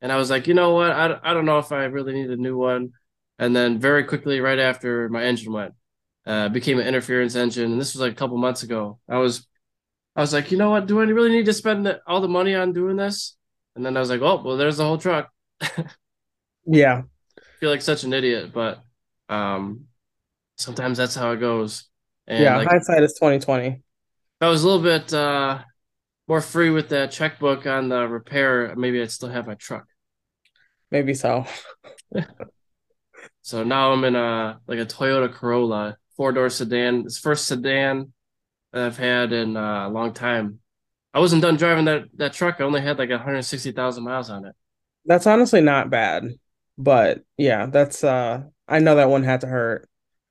and 0.00 0.12
I 0.12 0.16
was 0.16 0.30
like, 0.30 0.46
you 0.46 0.54
know 0.54 0.74
what? 0.74 0.90
I, 0.90 1.18
I 1.22 1.34
don't 1.34 1.46
know 1.46 1.58
if 1.58 1.72
I 1.72 1.84
really 1.84 2.12
need 2.14 2.30
a 2.30 2.36
new 2.36 2.56
one. 2.56 2.92
And 3.38 3.56
then 3.56 3.78
very 3.78 4.04
quickly, 4.04 4.40
right 4.40 4.58
after 4.58 5.08
my 5.08 5.22
engine 5.24 5.52
went, 5.52 5.74
uh, 6.26 6.48
became 6.50 6.78
an 6.78 6.86
interference 6.86 7.34
engine, 7.36 7.72
and 7.72 7.80
this 7.80 7.94
was 7.94 8.00
like 8.00 8.12
a 8.12 8.16
couple 8.16 8.36
months 8.36 8.62
ago. 8.62 8.98
I 9.08 9.18
was, 9.18 9.46
I 10.14 10.20
was 10.20 10.32
like, 10.32 10.50
you 10.52 10.58
know 10.58 10.70
what? 10.70 10.86
Do 10.86 11.00
I 11.00 11.04
really 11.04 11.30
need 11.30 11.46
to 11.46 11.52
spend 11.52 12.00
all 12.06 12.20
the 12.20 12.28
money 12.28 12.54
on 12.54 12.72
doing 12.72 12.96
this? 12.96 13.36
And 13.74 13.84
then 13.84 13.96
I 13.96 14.00
was 14.00 14.10
like, 14.10 14.20
oh, 14.20 14.42
well, 14.44 14.56
there's 14.56 14.76
the 14.76 14.84
whole 14.84 14.98
truck. 14.98 15.30
Yeah. 16.64 17.02
I 17.38 17.42
feel 17.60 17.70
like 17.70 17.82
such 17.82 18.04
an 18.04 18.12
idiot, 18.12 18.52
but 18.52 18.82
um, 19.28 19.86
sometimes 20.58 20.98
that's 20.98 21.14
how 21.14 21.32
it 21.32 21.38
goes. 21.38 21.88
And 22.26 22.42
Yeah. 22.42 22.56
like, 22.58 22.68
Hindsight 22.68 23.02
is 23.02 23.14
2020. 23.14 23.82
I 24.40 24.48
was 24.48 24.62
a 24.62 24.68
little 24.68 24.82
bit 24.82 25.12
uh, 25.12 25.60
more 26.28 26.40
free 26.40 26.70
with 26.70 26.88
that 26.90 27.10
checkbook 27.10 27.66
on 27.66 27.88
the 27.88 28.06
repair, 28.06 28.74
maybe 28.76 29.00
I'd 29.00 29.10
still 29.10 29.28
have 29.28 29.46
my 29.46 29.54
truck. 29.54 29.86
Maybe 30.90 31.14
so. 31.14 31.46
So 33.42 33.64
now 33.64 33.92
I'm 33.92 34.04
in 34.04 34.14
a 34.14 34.60
like 34.66 34.78
a 34.78 34.86
Toyota 34.86 35.32
Corolla, 35.32 35.96
four 36.16 36.32
door 36.32 36.48
sedan. 36.48 37.02
It's 37.06 37.18
first 37.18 37.46
sedan 37.46 38.12
that 38.72 38.82
I've 38.84 38.98
had 38.98 39.32
in 39.32 39.56
uh, 39.56 39.88
a 39.88 39.90
long 39.90 40.12
time. 40.12 40.60
I 41.14 41.20
wasn't 41.20 41.42
done 41.42 41.56
driving 41.56 41.84
that 41.86 42.04
that 42.16 42.32
truck. 42.32 42.56
I 42.60 42.64
only 42.64 42.80
had 42.80 42.98
like 42.98 43.10
160,000 43.10 44.02
miles 44.02 44.30
on 44.30 44.46
it. 44.46 44.54
That's 45.04 45.26
honestly 45.26 45.60
not 45.60 45.90
bad. 45.90 46.38
But 46.78 47.22
yeah, 47.36 47.66
that's 47.66 48.02
uh 48.02 48.44
I 48.66 48.78
know 48.78 48.96
that 48.96 49.10
one 49.10 49.24
had 49.24 49.42
to 49.42 49.46
hurt. 49.46 49.88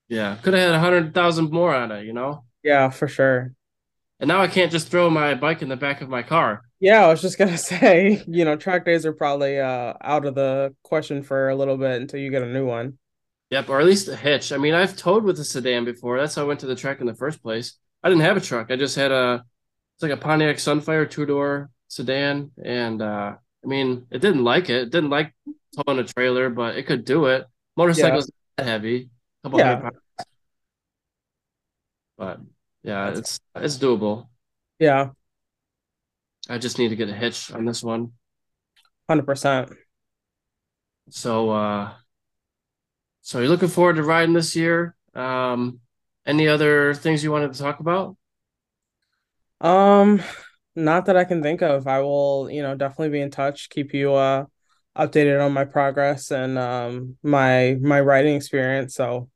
Yeah, 0.08 0.38
could 0.42 0.54
have 0.54 0.64
had 0.64 0.72
100,000 0.72 1.52
more 1.52 1.74
on 1.74 1.92
it, 1.92 2.06
you 2.06 2.14
know. 2.14 2.44
Yeah, 2.64 2.90
for 2.90 3.08
sure. 3.08 3.54
And 4.20 4.28
now 4.28 4.42
I 4.42 4.48
can't 4.48 4.72
just 4.72 4.90
throw 4.90 5.10
my 5.10 5.34
bike 5.36 5.62
in 5.62 5.70
the 5.70 5.76
back 5.76 6.02
of 6.02 6.10
my 6.10 6.22
car. 6.22 6.62
Yeah, 6.80 7.06
I 7.06 7.10
was 7.10 7.22
just 7.22 7.38
gonna 7.38 7.58
say, 7.60 8.24
you 8.28 8.46
know, 8.46 8.56
track 8.56 8.86
days 8.86 9.06
are 9.06 9.14
probably 9.14 9.60
uh 9.60 9.94
out 10.02 10.26
of 10.26 10.36
the 10.36 10.76
question 10.84 11.24
for 11.24 11.50
a 11.50 11.56
little 11.56 11.78
bit 11.78 12.02
until 12.02 12.20
you 12.20 12.32
get 12.32 12.44
a 12.44 12.48
new 12.48 12.66
one. 12.66 12.98
Yep, 13.52 13.70
or 13.70 13.80
at 13.82 13.86
least 13.86 14.08
a 14.08 14.16
hitch. 14.16 14.52
I 14.52 14.58
mean, 14.58 14.74
I've 14.74 14.96
towed 14.96 15.24
with 15.24 15.40
a 15.40 15.44
sedan 15.44 15.84
before. 15.86 16.18
That's 16.18 16.36
how 16.36 16.44
I 16.44 16.46
went 16.46 16.62
to 16.62 16.66
the 16.66 16.76
track 16.76 17.02
in 17.02 17.08
the 17.08 17.14
first 17.14 17.44
place. 17.44 17.76
I 18.04 18.10
didn't 18.10 18.24
have 18.24 18.38
a 18.38 18.42
truck. 18.42 18.72
I 18.72 18.76
just 18.76 18.96
had 18.96 19.12
a 19.12 19.44
it's 19.96 20.04
like 20.04 20.12
a 20.12 20.18
Pontiac 20.18 20.58
Sunfire 20.58 21.10
two 21.10 21.26
door 21.26 21.70
sedan, 21.88 22.52
and 22.64 23.02
uh, 23.02 23.36
I 23.64 23.68
mean, 23.68 24.08
it 24.12 24.20
didn't 24.22 24.44
like 24.44 24.70
it. 24.70 24.84
It 24.84 24.92
didn't 24.92 25.10
like 25.10 25.34
towing 25.86 26.00
a 26.00 26.04
trailer, 26.04 26.50
but 26.50 26.78
it 26.78 26.84
could 26.88 27.06
do 27.06 27.28
it. 27.28 27.46
Motorcycles 27.78 28.32
that 28.58 28.66
heavy, 28.66 29.10
couple 29.44 29.60
Yeah. 29.60 29.78
hundred 29.78 29.82
pounds, 29.84 29.98
but 32.18 32.40
yeah, 32.84 33.10
it's 33.18 33.40
it's 33.56 33.78
doable. 33.78 34.28
Yeah, 34.80 35.12
I 36.50 36.58
just 36.58 36.78
need 36.78 36.90
to 36.90 36.96
get 36.96 37.10
a 37.10 37.14
hitch 37.14 37.52
on 37.52 37.66
this 37.66 37.84
one. 37.84 38.14
100%. 39.06 39.72
So, 41.10 41.50
uh, 41.52 41.94
so 43.22 43.40
you're 43.40 43.50
looking 43.50 43.68
forward 43.70 43.96
to 43.98 44.04
riding 44.04 44.34
this 44.34 44.56
year? 44.56 44.96
Um, 45.14 45.80
any 46.26 46.48
other 46.48 46.94
things 46.94 47.24
you 47.24 47.32
wanted 47.32 47.54
to 47.54 47.60
talk 47.60 47.80
about? 47.80 48.18
Um, 49.60 50.22
not 50.76 51.06
that 51.06 51.18
I 51.18 51.24
can 51.24 51.42
think 51.44 51.62
of. 51.62 51.88
I 51.88 52.00
will, 52.02 52.50
you 52.50 52.62
know, 52.62 52.76
definitely 52.76 53.10
be 53.10 53.22
in 53.22 53.32
touch, 53.32 53.70
keep 53.70 53.94
you 53.94 54.14
uh 54.14 54.46
updated 54.98 55.44
on 55.44 55.54
my 55.54 55.64
progress 55.66 56.32
and 56.32 56.58
um 56.58 57.18
my 57.24 57.78
my 57.82 58.02
writing 58.02 58.36
experience. 58.36 58.96
So 58.96 59.30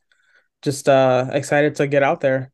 just 0.64 0.90
uh 0.90 1.30
excited 1.34 1.76
to 1.78 1.88
get 1.88 2.04
out 2.04 2.22
there. 2.22 2.52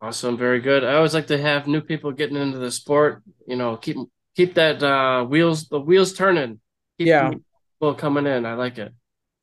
Awesome, 0.00 0.36
very 0.36 0.60
good. 0.60 0.84
I 0.84 0.94
always 0.96 1.14
like 1.14 1.28
to 1.28 1.38
have 1.40 1.66
new 1.66 1.80
people 1.80 2.12
getting 2.12 2.36
into 2.36 2.58
the 2.58 2.70
sport. 2.70 3.22
You 3.46 3.56
know, 3.56 3.76
keep 3.76 3.96
keep 4.36 4.54
that 4.54 4.82
uh 4.82 5.24
wheels 5.24 5.68
the 5.68 5.80
wheels 5.80 6.12
turning. 6.12 6.60
Keep 6.98 7.16
Yeah. 7.16 7.34
people 7.80 7.94
coming 7.94 8.26
in. 8.26 8.44
I 8.46 8.54
like 8.54 8.78
it. 8.78 8.92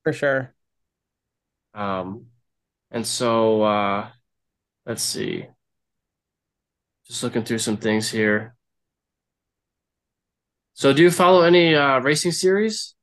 For 0.03 0.13
sure. 0.13 0.53
Um, 1.73 2.27
and 2.91 3.05
so 3.05 3.63
uh, 3.63 4.09
let's 4.85 5.03
see. 5.03 5.45
Just 7.07 7.23
looking 7.23 7.43
through 7.43 7.59
some 7.59 7.77
things 7.77 8.09
here. 8.09 8.55
So, 10.73 10.93
do 10.93 11.01
you 11.01 11.11
follow 11.11 11.41
any 11.41 11.75
uh 11.75 11.99
racing 11.99 12.31
series? 12.31 12.95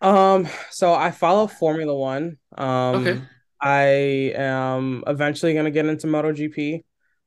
Um, 0.00 0.48
so 0.70 0.92
I 0.94 1.10
follow 1.10 1.46
Formula 1.46 1.94
One. 1.94 2.38
Okay. 2.56 3.12
Um, 3.12 3.28
I 3.60 4.32
am 4.36 5.04
eventually 5.06 5.54
gonna 5.54 5.70
get 5.70 5.86
into 5.86 6.06
MotoGP. 6.06 6.84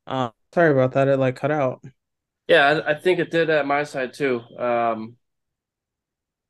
Uh, 0.08 0.30
sorry 0.54 0.72
about 0.72 0.94
that. 0.94 1.08
It 1.08 1.18
like 1.18 1.36
cut 1.36 1.52
out. 1.52 1.84
Yeah, 2.48 2.82
I, 2.86 2.92
I 2.92 2.94
think 2.96 3.20
it 3.20 3.32
did 3.32 3.50
at 3.50 3.66
my 3.66 3.84
side 3.84 4.14
too. 4.14 4.42
Um, 4.58 5.18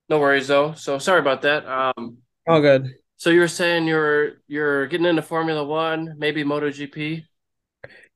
no 0.08 0.20
worries 0.20 0.48
though. 0.48 0.74
So 0.74 1.00
sorry 1.00 1.20
about 1.20 1.42
that. 1.44 1.66
Um, 1.68 2.18
All 2.48 2.62
good. 2.62 2.96
So 3.20 3.32
you 3.32 3.42
were 3.42 3.50
saying 3.50 3.88
you're 3.88 4.42
you're 4.48 4.88
getting 4.88 5.08
into 5.08 5.24
Formula 5.24 5.64
One, 5.66 6.16
maybe 6.20 6.44
MotoGP. 6.46 7.26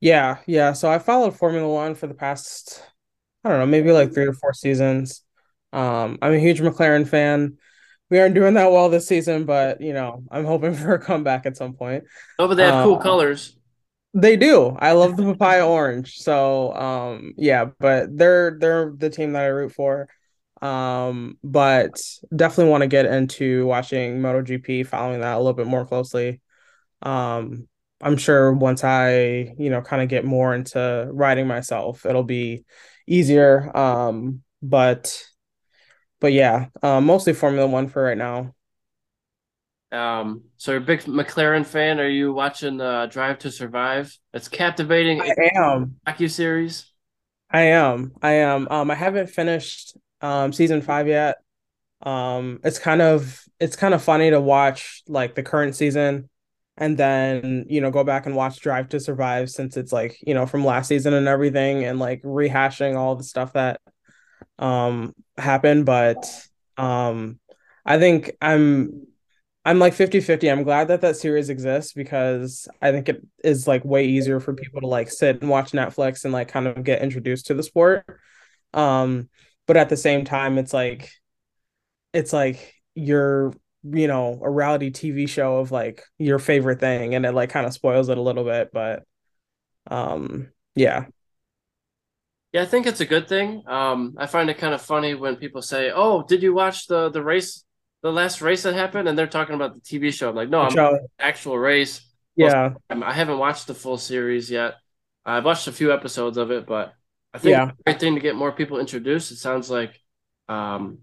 Yeah, 0.00 0.38
yeah. 0.46 0.72
So 0.72 0.90
I 0.90 0.98
followed 0.98 1.36
Formula 1.36 1.68
One 1.68 1.94
for 1.94 2.06
the 2.06 2.14
past, 2.14 2.82
I 3.44 3.50
don't 3.50 3.58
know, 3.60 3.66
maybe 3.66 3.92
like 3.92 4.14
three 4.14 4.26
or 4.26 4.32
four 4.34 4.52
seasons. 4.54 5.22
Um, 5.72 6.18
I'm 6.22 6.34
a 6.34 6.38
huge 6.38 6.60
McLaren 6.60 7.08
fan. 7.08 7.58
We 8.10 8.20
aren't 8.20 8.34
doing 8.34 8.54
that 8.54 8.70
well 8.72 8.90
this 8.90 9.08
season, 9.08 9.44
but 9.46 9.80
you 9.80 9.92
know, 9.92 10.24
I'm 10.30 10.44
hoping 10.44 10.74
for 10.76 10.94
a 10.94 11.00
comeback 11.00 11.46
at 11.46 11.56
some 11.56 11.74
point. 11.74 12.04
Oh, 12.38 12.46
but 12.48 12.54
they 12.56 12.64
have 12.64 12.78
cool 12.78 12.96
Um, 12.96 12.98
colors. 12.98 13.56
They 14.16 14.36
do. 14.36 14.76
I 14.78 14.92
love 14.92 15.16
the 15.16 15.24
papaya 15.24 15.66
orange. 15.66 16.18
So, 16.18 16.72
um, 16.74 17.32
yeah, 17.36 17.66
but 17.80 18.16
they're 18.16 18.56
they're 18.60 18.92
the 18.96 19.10
team 19.10 19.32
that 19.32 19.42
I 19.44 19.46
root 19.48 19.72
for. 19.72 20.08
Um, 20.64 21.38
but 21.44 22.02
definitely 22.34 22.70
want 22.70 22.80
to 22.82 22.88
get 22.88 23.06
into 23.06 23.66
watching 23.66 24.20
MotoGP, 24.20 24.86
following 24.86 25.20
that 25.20 25.34
a 25.34 25.38
little 25.38 25.52
bit 25.52 25.66
more 25.66 25.84
closely. 25.84 26.40
Um, 27.02 27.68
I'm 28.00 28.16
sure 28.16 28.52
once 28.52 28.82
I, 28.82 29.54
you 29.58 29.70
know, 29.70 29.82
kind 29.82 30.02
of 30.02 30.08
get 30.08 30.24
more 30.24 30.54
into 30.54 31.08
riding 31.12 31.46
myself, 31.46 32.06
it'll 32.06 32.24
be 32.24 32.64
easier. 33.06 33.76
Um, 33.76 34.42
but 34.62 35.22
but 36.20 36.32
yeah, 36.32 36.68
uh, 36.82 37.00
mostly 37.02 37.34
Formula 37.34 37.66
One 37.66 37.88
for 37.88 38.02
right 38.02 38.16
now. 38.16 38.54
Um, 39.92 40.44
so 40.56 40.72
you're 40.72 40.80
a 40.80 40.84
big 40.84 41.00
McLaren 41.02 41.64
fan. 41.64 42.00
Are 42.00 42.08
you 42.08 42.32
watching 42.32 42.80
uh, 42.80 43.06
Drive 43.06 43.38
to 43.40 43.50
Survive? 43.50 44.16
It's 44.32 44.48
captivating 44.48 45.20
I 45.20 45.50
am. 45.54 45.96
docu-series. 46.06 46.90
I 47.50 47.62
am. 47.62 48.12
I 48.20 48.32
am. 48.32 48.66
Um, 48.70 48.90
I 48.90 48.94
haven't 48.94 49.28
finished 49.28 49.96
um 50.24 50.52
season 50.52 50.80
five 50.80 51.06
yet. 51.06 51.36
Um, 52.02 52.60
it's 52.64 52.78
kind 52.78 53.02
of 53.02 53.42
it's 53.60 53.76
kind 53.76 53.94
of 53.94 54.02
funny 54.02 54.30
to 54.30 54.40
watch 54.40 55.02
like 55.06 55.34
the 55.34 55.42
current 55.42 55.76
season 55.76 56.28
and 56.76 56.96
then, 56.96 57.66
you 57.68 57.80
know, 57.80 57.90
go 57.90 58.04
back 58.04 58.26
and 58.26 58.34
watch 58.34 58.60
Drive 58.60 58.88
to 58.90 59.00
Survive 59.00 59.50
since 59.50 59.76
it's 59.76 59.92
like, 59.92 60.16
you 60.26 60.34
know, 60.34 60.46
from 60.46 60.64
last 60.64 60.88
season 60.88 61.14
and 61.14 61.28
everything 61.28 61.84
and 61.84 61.98
like 61.98 62.22
rehashing 62.22 62.96
all 62.96 63.16
the 63.16 63.24
stuff 63.24 63.52
that 63.52 63.80
um 64.58 65.14
happened, 65.36 65.86
but 65.86 66.24
um 66.76 67.38
I 67.84 67.98
think 67.98 68.32
I'm 68.40 69.06
I'm 69.64 69.78
like 69.78 69.94
fifty 69.94 70.20
fifty. 70.20 70.50
I'm 70.50 70.62
glad 70.62 70.88
that 70.88 71.00
that 71.02 71.16
series 71.16 71.48
exists 71.50 71.92
because 71.92 72.68
I 72.82 72.92
think 72.92 73.08
it 73.08 73.22
is 73.42 73.66
like 73.68 73.84
way 73.84 74.06
easier 74.06 74.40
for 74.40 74.54
people 74.54 74.80
to 74.80 74.86
like 74.86 75.10
sit 75.10 75.40
and 75.40 75.50
watch 75.50 75.72
Netflix 75.72 76.24
and 76.24 76.32
like 76.32 76.48
kind 76.48 76.66
of 76.66 76.82
get 76.84 77.02
introduced 77.02 77.46
to 77.46 77.54
the 77.54 77.62
sport. 77.62 78.04
Um, 78.74 79.28
but 79.66 79.76
at 79.76 79.88
the 79.88 79.96
same 79.96 80.24
time, 80.24 80.58
it's 80.58 80.72
like 80.72 81.10
it's 82.12 82.32
like 82.32 82.74
you're 82.94 83.52
you 83.82 84.06
know 84.06 84.40
a 84.42 84.50
reality 84.50 84.90
TV 84.90 85.26
show 85.26 85.58
of 85.58 85.70
like 85.72 86.02
your 86.18 86.38
favorite 86.38 86.80
thing, 86.80 87.14
and 87.14 87.26
it 87.26 87.32
like 87.32 87.50
kind 87.50 87.66
of 87.66 87.72
spoils 87.72 88.08
it 88.08 88.18
a 88.18 88.22
little 88.22 88.44
bit. 88.44 88.70
But 88.72 89.04
um, 89.90 90.50
yeah, 90.76 91.06
Yeah, 92.52 92.62
I 92.62 92.66
think 92.66 92.86
it's 92.86 93.00
a 93.00 93.06
good 93.06 93.28
thing. 93.28 93.64
Um, 93.66 94.14
I 94.16 94.26
find 94.26 94.48
it 94.48 94.58
kind 94.58 94.74
of 94.74 94.80
funny 94.82 95.14
when 95.14 95.36
people 95.36 95.60
say, 95.62 95.90
"Oh, 95.92 96.22
did 96.22 96.42
you 96.42 96.54
watch 96.54 96.86
the 96.86 97.10
the 97.10 97.22
race, 97.22 97.64
the 98.02 98.12
last 98.12 98.40
race 98.40 98.62
that 98.62 98.74
happened?" 98.74 99.08
And 99.08 99.18
they're 99.18 99.26
talking 99.26 99.54
about 99.56 99.74
the 99.74 99.80
TV 99.80 100.10
show. 100.12 100.28
I'm 100.30 100.36
like, 100.36 100.48
no, 100.50 100.60
I'm 100.62 100.78
actual 101.18 101.58
race. 101.58 102.00
Yeah, 102.36 102.74
I 102.90 103.12
haven't 103.12 103.38
watched 103.38 103.66
the 103.66 103.74
full 103.74 103.98
series 103.98 104.50
yet. 104.50 104.76
I've 105.24 105.44
watched 105.44 105.66
a 105.68 105.72
few 105.72 105.92
episodes 105.92 106.36
of 106.36 106.50
it, 106.52 106.66
but 106.66 106.94
I 107.34 107.38
think 107.38 107.52
yeah, 107.52 107.72
great 107.86 108.00
thing 108.00 108.14
to 108.14 108.20
get 108.22 108.36
more 108.36 108.52
people 108.52 108.80
introduced. 108.80 109.32
It 109.32 109.38
sounds 109.38 109.70
like 109.70 110.00
um, 110.48 111.00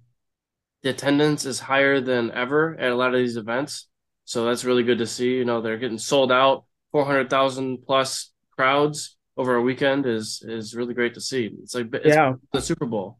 the 0.83 0.89
attendance 0.91 1.45
is 1.45 1.59
higher 1.59 2.01
than 2.01 2.31
ever 2.31 2.75
at 2.79 2.91
a 2.91 2.95
lot 2.95 3.13
of 3.13 3.19
these 3.19 3.37
events, 3.37 3.87
so 4.25 4.45
that's 4.45 4.65
really 4.65 4.83
good 4.83 4.99
to 4.99 5.07
see. 5.07 5.35
You 5.37 5.45
know, 5.45 5.61
they're 5.61 5.77
getting 5.77 5.99
sold 5.99 6.31
out, 6.31 6.65
four 6.91 7.05
hundred 7.05 7.29
thousand 7.29 7.83
plus 7.85 8.31
crowds 8.57 9.17
over 9.37 9.55
a 9.55 9.61
weekend 9.61 10.05
is 10.05 10.43
is 10.47 10.75
really 10.75 10.93
great 10.93 11.15
to 11.15 11.21
see. 11.21 11.51
It's 11.63 11.75
like 11.75 11.93
it's 11.93 12.15
yeah, 12.15 12.33
the 12.53 12.61
Super 12.61 12.85
Bowl. 12.85 13.19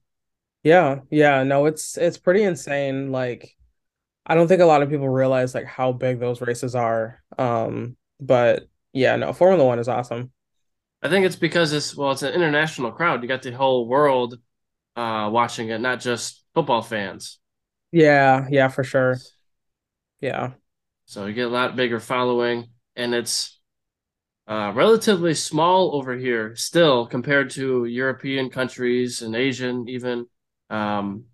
yeah, 0.63 0.99
yeah. 1.09 1.43
No, 1.43 1.65
it's 1.65 1.97
it's 1.97 2.17
pretty 2.17 2.43
insane. 2.43 3.11
Like 3.11 3.55
I 4.25 4.35
don't 4.35 4.47
think 4.47 4.61
a 4.61 4.65
lot 4.65 4.83
of 4.83 4.89
people 4.89 5.09
realize 5.09 5.55
like 5.55 5.65
how 5.65 5.91
big 5.91 6.19
those 6.19 6.41
races 6.41 6.75
are. 6.75 7.21
Um, 7.37 7.97
but 8.19 8.67
yeah, 8.93 9.15
no, 9.15 9.33
Formula 9.33 9.65
One 9.65 9.79
is 9.79 9.87
awesome. 9.87 10.31
I 11.01 11.09
think 11.09 11.25
it's 11.25 11.35
because 11.35 11.73
it's 11.73 11.95
well, 11.95 12.11
it's 12.11 12.21
an 12.23 12.33
international 12.33 12.91
crowd. 12.91 13.21
You 13.21 13.27
got 13.27 13.41
the 13.41 13.51
whole 13.51 13.87
world 13.87 14.35
uh 14.95 15.29
watching 15.33 15.69
it, 15.69 15.79
not 15.81 16.01
just 16.01 16.43
football 16.55 16.81
fans. 16.83 17.39
Yeah, 17.91 18.47
yeah, 18.49 18.67
for 18.69 18.83
sure. 18.83 19.23
Yeah, 20.21 20.53
So 21.05 21.25
you 21.25 21.33
get 21.33 21.47
a 21.47 21.49
lot 21.49 21.75
bigger 21.75 21.99
following, 21.99 22.69
and 22.95 23.13
it's 23.13 23.59
uh, 24.47 24.73
relatively 24.75 25.35
small 25.35 25.95
over 25.95 26.15
here 26.17 26.55
still 26.55 27.07
compared 27.07 27.51
to 27.51 27.85
European 27.85 28.49
countries 28.49 29.21
and 29.21 29.35
Asian 29.35 29.87
even, 29.89 30.27
um, 30.69 31.25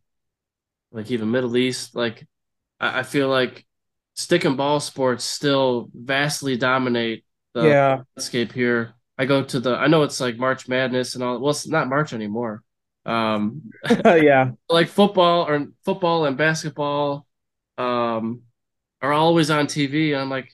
like 0.91 1.11
even 1.11 1.32
Middle 1.32 1.57
East. 1.57 1.95
Like 1.95 2.28
I, 2.82 3.01
I 3.01 3.03
feel 3.03 3.30
like 3.30 3.65
stick 4.15 4.45
and 4.45 4.57
ball 4.57 4.82
sports 4.82 5.26
still 5.26 5.89
vastly 5.95 6.57
dominate 6.57 7.26
the 7.55 7.76
yeah, 7.76 8.03
landscape 8.18 8.53
here. 8.53 8.95
I 9.18 9.26
go 9.26 9.43
to 9.43 9.59
the 9.59 9.76
I 9.76 9.88
know 9.88 10.03
it's 10.03 10.20
like 10.20 10.38
March 10.38 10.68
Madness 10.68 11.15
and 11.15 11.24
all. 11.24 11.39
Well, 11.39 11.51
it's 11.51 11.68
not 11.68 11.89
March 11.89 12.13
anymore. 12.13 12.63
Um, 13.05 13.72
yeah, 14.05 14.51
like 14.70 14.89
football 14.89 15.47
or 15.47 15.68
football 15.86 16.26
and 16.26 16.38
basketball 16.38 17.26
um, 17.78 18.41
are 19.01 19.13
always 19.13 19.49
on 19.49 19.68
TV. 19.68 20.11
And 20.11 20.22
I'm 20.22 20.30
like, 20.30 20.53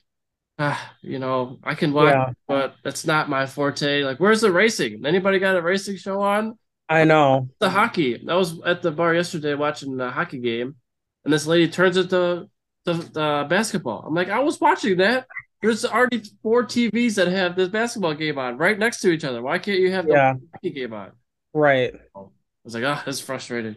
ah, 0.58 0.94
you 1.02 1.18
know, 1.18 1.58
I 1.62 1.74
can 1.74 1.92
watch, 1.92 2.14
yeah. 2.14 2.32
but 2.46 2.76
that's 2.82 3.06
not 3.06 3.28
my 3.28 3.46
forte. 3.46 4.02
Like, 4.02 4.18
where's 4.18 4.40
the 4.40 4.52
racing? 4.52 5.04
Anybody 5.04 5.38
got 5.38 5.56
a 5.56 5.62
racing 5.62 5.96
show 5.96 6.20
on? 6.22 6.58
I 6.88 7.04
know. 7.04 7.48
The 7.60 7.70
hockey. 7.70 8.26
I 8.28 8.34
was 8.34 8.60
at 8.64 8.82
the 8.82 8.90
bar 8.90 9.14
yesterday 9.14 9.54
watching 9.54 9.96
the 9.96 10.10
hockey 10.10 10.38
game, 10.38 10.76
and 11.24 11.32
this 11.32 11.46
lady 11.46 11.68
turns 11.68 11.96
it 11.96 12.10
to 12.10 12.48
the, 12.84 12.92
the 12.92 13.46
basketball. 13.48 14.04
I'm 14.06 14.14
like, 14.14 14.28
I 14.28 14.40
was 14.40 14.60
watching 14.60 14.98
that. 14.98 15.26
There's 15.64 15.84
already 15.84 16.22
four 16.42 16.64
TVs 16.64 17.14
that 17.16 17.28
have 17.28 17.56
this 17.56 17.68
basketball 17.70 18.14
game 18.14 18.38
on 18.38 18.58
right 18.58 18.78
next 18.78 19.00
to 19.00 19.10
each 19.10 19.24
other. 19.24 19.42
Why 19.42 19.58
can't 19.58 19.80
you 19.80 19.92
have 19.92 20.08
the 20.08 20.16
Yeah, 20.16 20.34
hockey 20.52 20.70
game 20.70 20.92
on? 20.92 21.12
right. 21.52 21.94
I 22.16 22.20
was 22.64 22.74
like, 22.74 22.84
ah, 22.84 23.00
oh, 23.00 23.04
this 23.06 23.16
is 23.16 23.22
frustrating. 23.22 23.76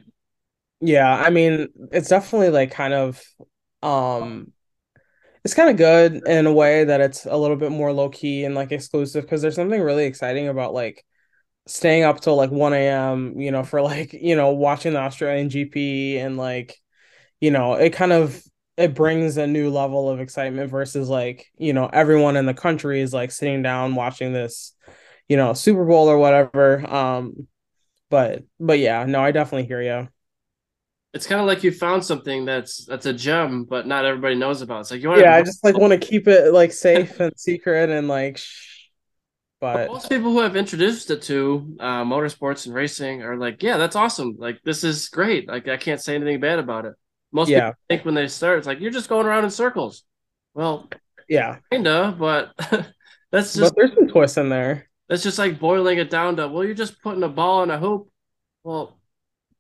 Yeah, 0.80 1.10
I 1.16 1.30
mean, 1.32 1.70
it's 1.92 2.10
definitely 2.10 2.50
like 2.50 2.72
kind 2.72 2.94
of 2.94 3.22
um 3.84 4.52
it's 5.44 5.54
kind 5.56 5.70
of 5.70 5.78
good 5.78 6.28
in 6.28 6.48
a 6.48 6.54
way 6.54 6.84
that 6.86 7.02
it's 7.02 7.26
a 7.26 7.38
little 7.38 7.58
bit 7.58 7.72
more 7.72 7.94
low 7.94 8.10
key 8.10 8.46
and 8.46 8.56
like 8.56 8.72
exclusive 8.72 9.24
because 9.24 9.42
there's 9.42 9.56
something 9.56 9.82
really 9.82 10.06
exciting 10.06 10.48
about 10.50 10.74
like 10.74 11.06
staying 11.68 12.04
up 12.04 12.22
till 12.22 12.36
like 12.38 12.52
1 12.52 12.88
a.m., 12.88 13.40
you 13.40 13.52
know, 13.52 13.64
for 13.64 13.82
like, 13.82 14.14
you 14.14 14.36
know, 14.36 14.52
watching 14.52 14.94
the 14.94 15.00
Australian 15.00 15.50
GP 15.50 16.20
and 16.20 16.38
like, 16.38 16.78
you 17.42 17.52
know, 17.52 17.76
it 17.76 17.94
kind 17.94 18.14
of 18.14 18.42
it 18.78 18.94
brings 18.94 19.38
a 19.38 19.48
new 19.48 19.70
level 19.70 20.10
of 20.10 20.20
excitement 20.20 20.70
versus 20.70 21.10
like, 21.10 21.48
you 21.58 21.74
know, 21.74 21.88
everyone 21.92 22.38
in 22.38 22.46
the 22.46 22.54
country 22.54 23.02
is 23.02 23.14
like 23.14 23.32
sitting 23.32 23.64
down 23.64 23.96
watching 23.96 24.34
this, 24.34 24.74
you 25.28 25.38
know, 25.38 25.54
Super 25.54 25.86
Bowl 25.86 26.10
or 26.10 26.18
whatever. 26.18 26.88
Um, 26.90 27.48
but 28.10 28.44
but 28.60 28.80
yeah, 28.80 29.06
no, 29.06 29.22
I 29.22 29.32
definitely 29.32 29.68
hear 29.68 29.82
you. 29.82 30.08
it's 31.14 31.26
kind 31.26 31.42
of 31.42 31.48
like 31.48 31.64
you 31.64 31.72
found 31.72 32.06
something 32.06 32.46
that's 32.46 32.86
that's 32.86 33.06
a 33.06 33.14
gem, 33.14 33.64
but 33.64 33.88
not 33.88 34.06
everybody 34.06 34.36
knows 34.36 34.62
about. 34.62 34.82
It's 34.82 34.92
like 34.92 35.02
you 35.02 35.10
want 35.10 35.22
Yeah, 35.22 35.36
I 35.36 35.42
just 35.42 35.64
like 35.64 35.78
want 35.78 36.00
to 36.00 36.08
keep 36.08 36.28
it 36.28 36.54
like 36.54 36.72
safe 36.72 37.20
and 37.20 37.38
secret 37.38 37.90
and 37.90 38.08
like 38.08 38.38
shh. 38.38 38.68
But 39.60 39.88
Most 39.90 40.10
people 40.10 40.32
who 40.32 40.42
have 40.42 40.56
introduced 40.56 41.10
it 41.10 41.24
to 41.24 41.76
uh, 41.80 42.04
motorsports 42.04 42.68
and 42.68 42.76
racing 42.76 43.24
are 43.24 43.36
like, 43.38 43.64
yeah, 43.64 43.78
that's 43.78 43.96
awesome. 43.96 44.36
Like 44.38 44.62
this 44.64 44.84
is 44.84 45.10
great. 45.10 45.48
Like 45.48 45.68
I 45.68 45.78
can't 45.78 46.00
say 46.02 46.14
anything 46.14 46.40
bad 46.40 46.60
about 46.60 46.86
it. 46.86 46.94
Most 47.32 47.54
people 47.54 47.72
think 47.90 48.06
when 48.06 48.16
they 48.16 48.28
start, 48.28 48.60
it's 48.60 48.68
like 48.68 48.80
you're 48.80 48.92
just 48.92 49.10
going 49.10 49.26
around 49.26 49.44
in 49.46 49.52
circles. 49.52 50.04
Well, 50.54 50.90
yeah. 51.28 51.60
kinda, 51.72 52.16
but 52.18 52.54
that's 53.32 53.56
just 53.56 53.74
But 53.74 53.76
there's 53.76 53.94
some 53.94 54.08
twists 54.08 54.38
in 54.38 54.50
there. 54.50 54.90
that's 55.10 55.24
just 55.24 55.38
like 55.40 55.60
boiling 55.60 55.98
it 56.00 56.10
down 56.10 56.36
to 56.38 56.48
well, 56.48 56.64
you're 56.64 56.74
just 56.74 57.02
putting 57.02 57.24
a 57.24 57.30
ball 57.30 57.64
in 57.64 57.70
a 57.70 57.80
hoop. 57.80 58.10
Well, 58.64 59.00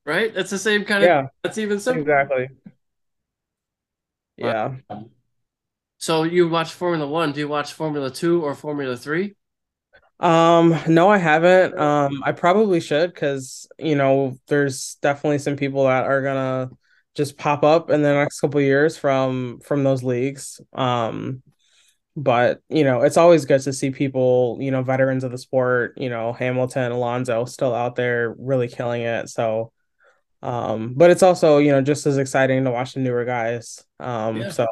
right? 0.06 0.36
It's 0.36 0.50
the 0.52 0.60
same 0.60 0.86
kind 0.86 1.04
of. 1.04 1.08
Yeah, 1.08 1.28
That's 1.44 1.58
even 1.58 1.80
simpler. 1.80 2.04
exactly. 2.04 2.48
Yeah. 4.38 4.76
um, 4.90 5.12
so 5.98 6.24
you 6.24 6.48
watch 6.50 6.74
Formula 6.74 7.08
One? 7.10 7.32
Do 7.32 7.40
you 7.40 7.48
watch 7.48 7.74
Formula 7.74 8.12
Two 8.12 8.44
or 8.44 8.56
Formula 8.56 8.98
Three? 8.98 9.36
Um, 10.20 10.76
no, 10.88 11.10
I 11.10 11.18
haven't. 11.18 11.78
Um, 11.78 12.24
I 12.26 12.32
probably 12.32 12.80
should 12.80 13.14
because 13.14 13.68
you 13.78 13.96
know, 13.96 14.38
there's 14.48 14.96
definitely 15.02 15.40
some 15.40 15.56
people 15.56 15.86
that 15.86 16.06
are 16.06 16.22
gonna 16.24 16.72
just 17.18 17.38
pop 17.38 17.64
up 17.64 17.90
in 17.90 18.04
the 18.04 18.14
next 18.14 18.40
couple 18.40 18.62
years 18.62 18.98
from 18.98 19.60
from 19.64 19.84
those 19.84 20.04
leagues. 20.04 20.62
Um, 20.74 21.42
but 22.16 22.62
you 22.70 22.84
know, 22.84 23.02
it's 23.02 23.18
always 23.18 23.46
good 23.46 23.62
to 23.62 23.74
see 23.74 23.92
people, 23.92 24.58
you 24.62 24.72
know, 24.72 24.84
veterans 24.84 25.24
of 25.24 25.32
the 25.32 25.38
sport, 25.38 25.96
you 25.98 26.10
know, 26.10 26.32
Hamilton, 26.32 26.92
Alonso 26.92 27.46
still 27.46 27.74
out 27.74 27.96
there 27.96 28.34
really 28.38 28.68
killing 28.68 29.02
it. 29.02 29.30
So 29.30 29.74
um, 30.42 30.94
but 30.96 31.10
it's 31.10 31.24
also, 31.24 31.58
you 31.58 31.72
know, 31.72 31.82
just 31.82 32.06
as 32.06 32.18
exciting 32.18 32.64
to 32.66 32.72
watch 32.72 32.94
the 32.94 33.00
newer 33.00 33.26
guys. 33.26 33.84
Um, 34.00 34.38
Yeah. 34.38 34.50
so 34.50 34.68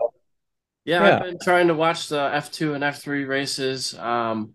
Yeah, 0.86 1.04
I've 1.04 1.24
been 1.24 1.40
trying 1.42 1.68
to 1.68 1.74
watch 1.74 2.10
the 2.10 2.30
F2 2.34 2.76
and 2.76 2.84
F3 2.84 3.26
races. 3.26 3.98
Um, 3.98 4.54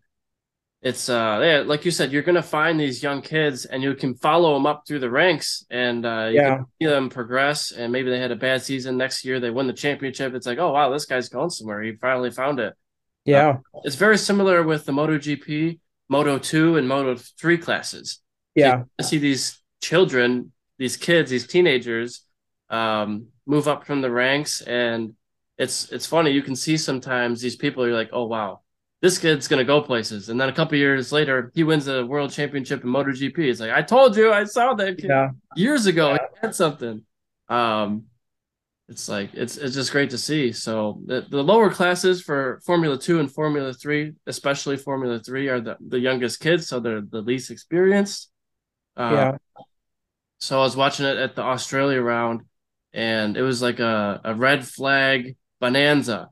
it's 0.82 1.08
uh 1.08 1.40
yeah, 1.42 1.62
like 1.66 1.84
you 1.84 1.90
said, 1.90 2.12
you're 2.12 2.22
gonna 2.22 2.42
find 2.42 2.80
these 2.80 3.02
young 3.02 3.20
kids 3.20 3.66
and 3.66 3.82
you 3.82 3.94
can 3.94 4.14
follow 4.14 4.54
them 4.54 4.66
up 4.66 4.84
through 4.86 5.00
the 5.00 5.10
ranks 5.10 5.64
and 5.70 6.06
uh 6.06 6.28
you 6.30 6.40
yeah, 6.40 6.56
can 6.56 6.66
see 6.80 6.86
them 6.88 7.08
progress 7.10 7.70
and 7.72 7.92
maybe 7.92 8.10
they 8.10 8.18
had 8.18 8.30
a 8.30 8.36
bad 8.36 8.62
season 8.62 8.96
next 8.96 9.24
year, 9.24 9.40
they 9.40 9.50
win 9.50 9.66
the 9.66 9.72
championship. 9.72 10.34
It's 10.34 10.46
like, 10.46 10.58
oh 10.58 10.72
wow, 10.72 10.90
this 10.90 11.04
guy's 11.04 11.28
going 11.28 11.50
somewhere. 11.50 11.82
He 11.82 11.92
finally 11.96 12.30
found 12.30 12.60
it. 12.60 12.72
Uh, 12.72 12.74
yeah, 13.24 13.56
it's 13.84 13.96
very 13.96 14.16
similar 14.16 14.62
with 14.62 14.86
the 14.86 14.92
MotoGP, 14.92 15.78
Moto 16.08 16.38
2, 16.38 16.78
and 16.78 16.88
Moto 16.88 17.16
3 17.16 17.58
classes. 17.58 18.20
So 18.58 18.64
yeah, 18.64 18.82
see 19.02 19.18
these 19.18 19.60
children, 19.80 20.52
these 20.78 20.96
kids, 20.96 21.30
these 21.30 21.46
teenagers 21.46 22.22
um, 22.70 23.26
move 23.46 23.68
up 23.68 23.86
from 23.86 24.00
the 24.00 24.10
ranks. 24.10 24.60
And 24.62 25.14
it's 25.58 25.90
it's 25.92 26.06
funny. 26.06 26.30
You 26.30 26.42
can 26.42 26.56
see 26.56 26.76
sometimes 26.76 27.40
these 27.40 27.56
people, 27.56 27.86
you're 27.86 27.96
like, 27.96 28.10
oh, 28.12 28.26
wow, 28.26 28.59
this 29.00 29.18
kid's 29.18 29.48
going 29.48 29.58
to 29.58 29.64
go 29.64 29.80
places. 29.80 30.28
And 30.28 30.40
then 30.40 30.48
a 30.48 30.52
couple 30.52 30.76
years 30.76 31.10
later, 31.12 31.50
he 31.54 31.64
wins 31.64 31.88
a 31.88 32.04
world 32.04 32.30
championship 32.30 32.84
in 32.84 32.90
MotoGP. 32.90 33.38
It's 33.38 33.60
like, 33.60 33.70
I 33.70 33.82
told 33.82 34.16
you, 34.16 34.32
I 34.32 34.44
saw 34.44 34.74
that 34.74 34.98
kid 34.98 35.08
yeah, 35.08 35.30
years 35.56 35.86
ago. 35.86 36.12
He 36.14 36.18
had 36.42 36.54
something. 36.54 37.02
Um, 37.48 38.04
it's 38.88 39.08
like 39.08 39.30
it's 39.34 39.56
it's 39.56 39.76
just 39.76 39.92
great 39.92 40.10
to 40.10 40.18
see. 40.18 40.50
So 40.50 41.00
the, 41.06 41.24
the 41.30 41.42
lower 41.42 41.70
classes 41.70 42.20
for 42.20 42.60
Formula 42.66 42.98
Two 42.98 43.20
and 43.20 43.30
Formula 43.30 43.72
Three, 43.72 44.14
especially 44.26 44.76
Formula 44.76 45.20
Three, 45.20 45.48
are 45.48 45.60
the, 45.60 45.76
the 45.80 46.00
youngest 46.00 46.40
kids, 46.40 46.66
so 46.66 46.80
they're 46.80 47.00
the 47.00 47.20
least 47.20 47.52
experienced. 47.52 48.30
Uh, 48.96 49.10
yeah, 49.12 49.64
so 50.40 50.58
I 50.58 50.62
was 50.62 50.76
watching 50.76 51.06
it 51.06 51.18
at 51.18 51.36
the 51.36 51.42
Australia 51.42 52.00
round, 52.00 52.42
and 52.92 53.36
it 53.36 53.42
was 53.42 53.62
like 53.62 53.78
a, 53.78 54.20
a 54.24 54.34
red 54.34 54.66
flag 54.66 55.36
bonanza. 55.60 56.30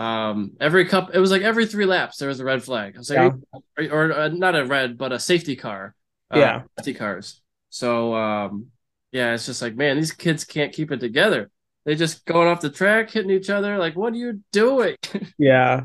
Um, 0.00 0.52
every 0.60 0.86
cup, 0.86 1.10
it 1.14 1.18
was 1.18 1.30
like 1.30 1.42
every 1.42 1.66
three 1.66 1.84
laps 1.86 2.18
there 2.18 2.28
was 2.28 2.40
a 2.40 2.44
red 2.44 2.62
flag. 2.62 2.94
I 2.96 2.98
was 2.98 3.10
like, 3.10 3.18
yeah, 3.18 3.30
or, 3.78 3.84
or 3.84 4.12
uh, 4.12 4.28
not 4.28 4.56
a 4.56 4.64
red, 4.64 4.96
but 4.98 5.12
a 5.12 5.18
safety 5.18 5.56
car, 5.56 5.94
uh, 6.30 6.36
yeah, 6.40 6.62
safety 6.78 6.94
cars. 6.94 7.40
So 7.70 8.14
um, 8.14 8.68
yeah, 9.12 9.34
it's 9.34 9.46
just 9.46 9.62
like, 9.62 9.74
man, 9.76 9.96
these 9.96 10.12
kids 10.12 10.44
can't 10.44 10.72
keep 10.72 10.90
it 10.90 11.00
together. 11.00 11.50
They 11.84 11.94
just 11.96 12.24
going 12.26 12.48
off 12.48 12.60
the 12.60 12.70
track, 12.70 13.10
hitting 13.10 13.30
each 13.30 13.50
other. 13.50 13.78
Like, 13.78 13.96
what 13.96 14.12
are 14.12 14.16
you 14.16 14.40
doing? 14.52 14.96
yeah. 15.38 15.84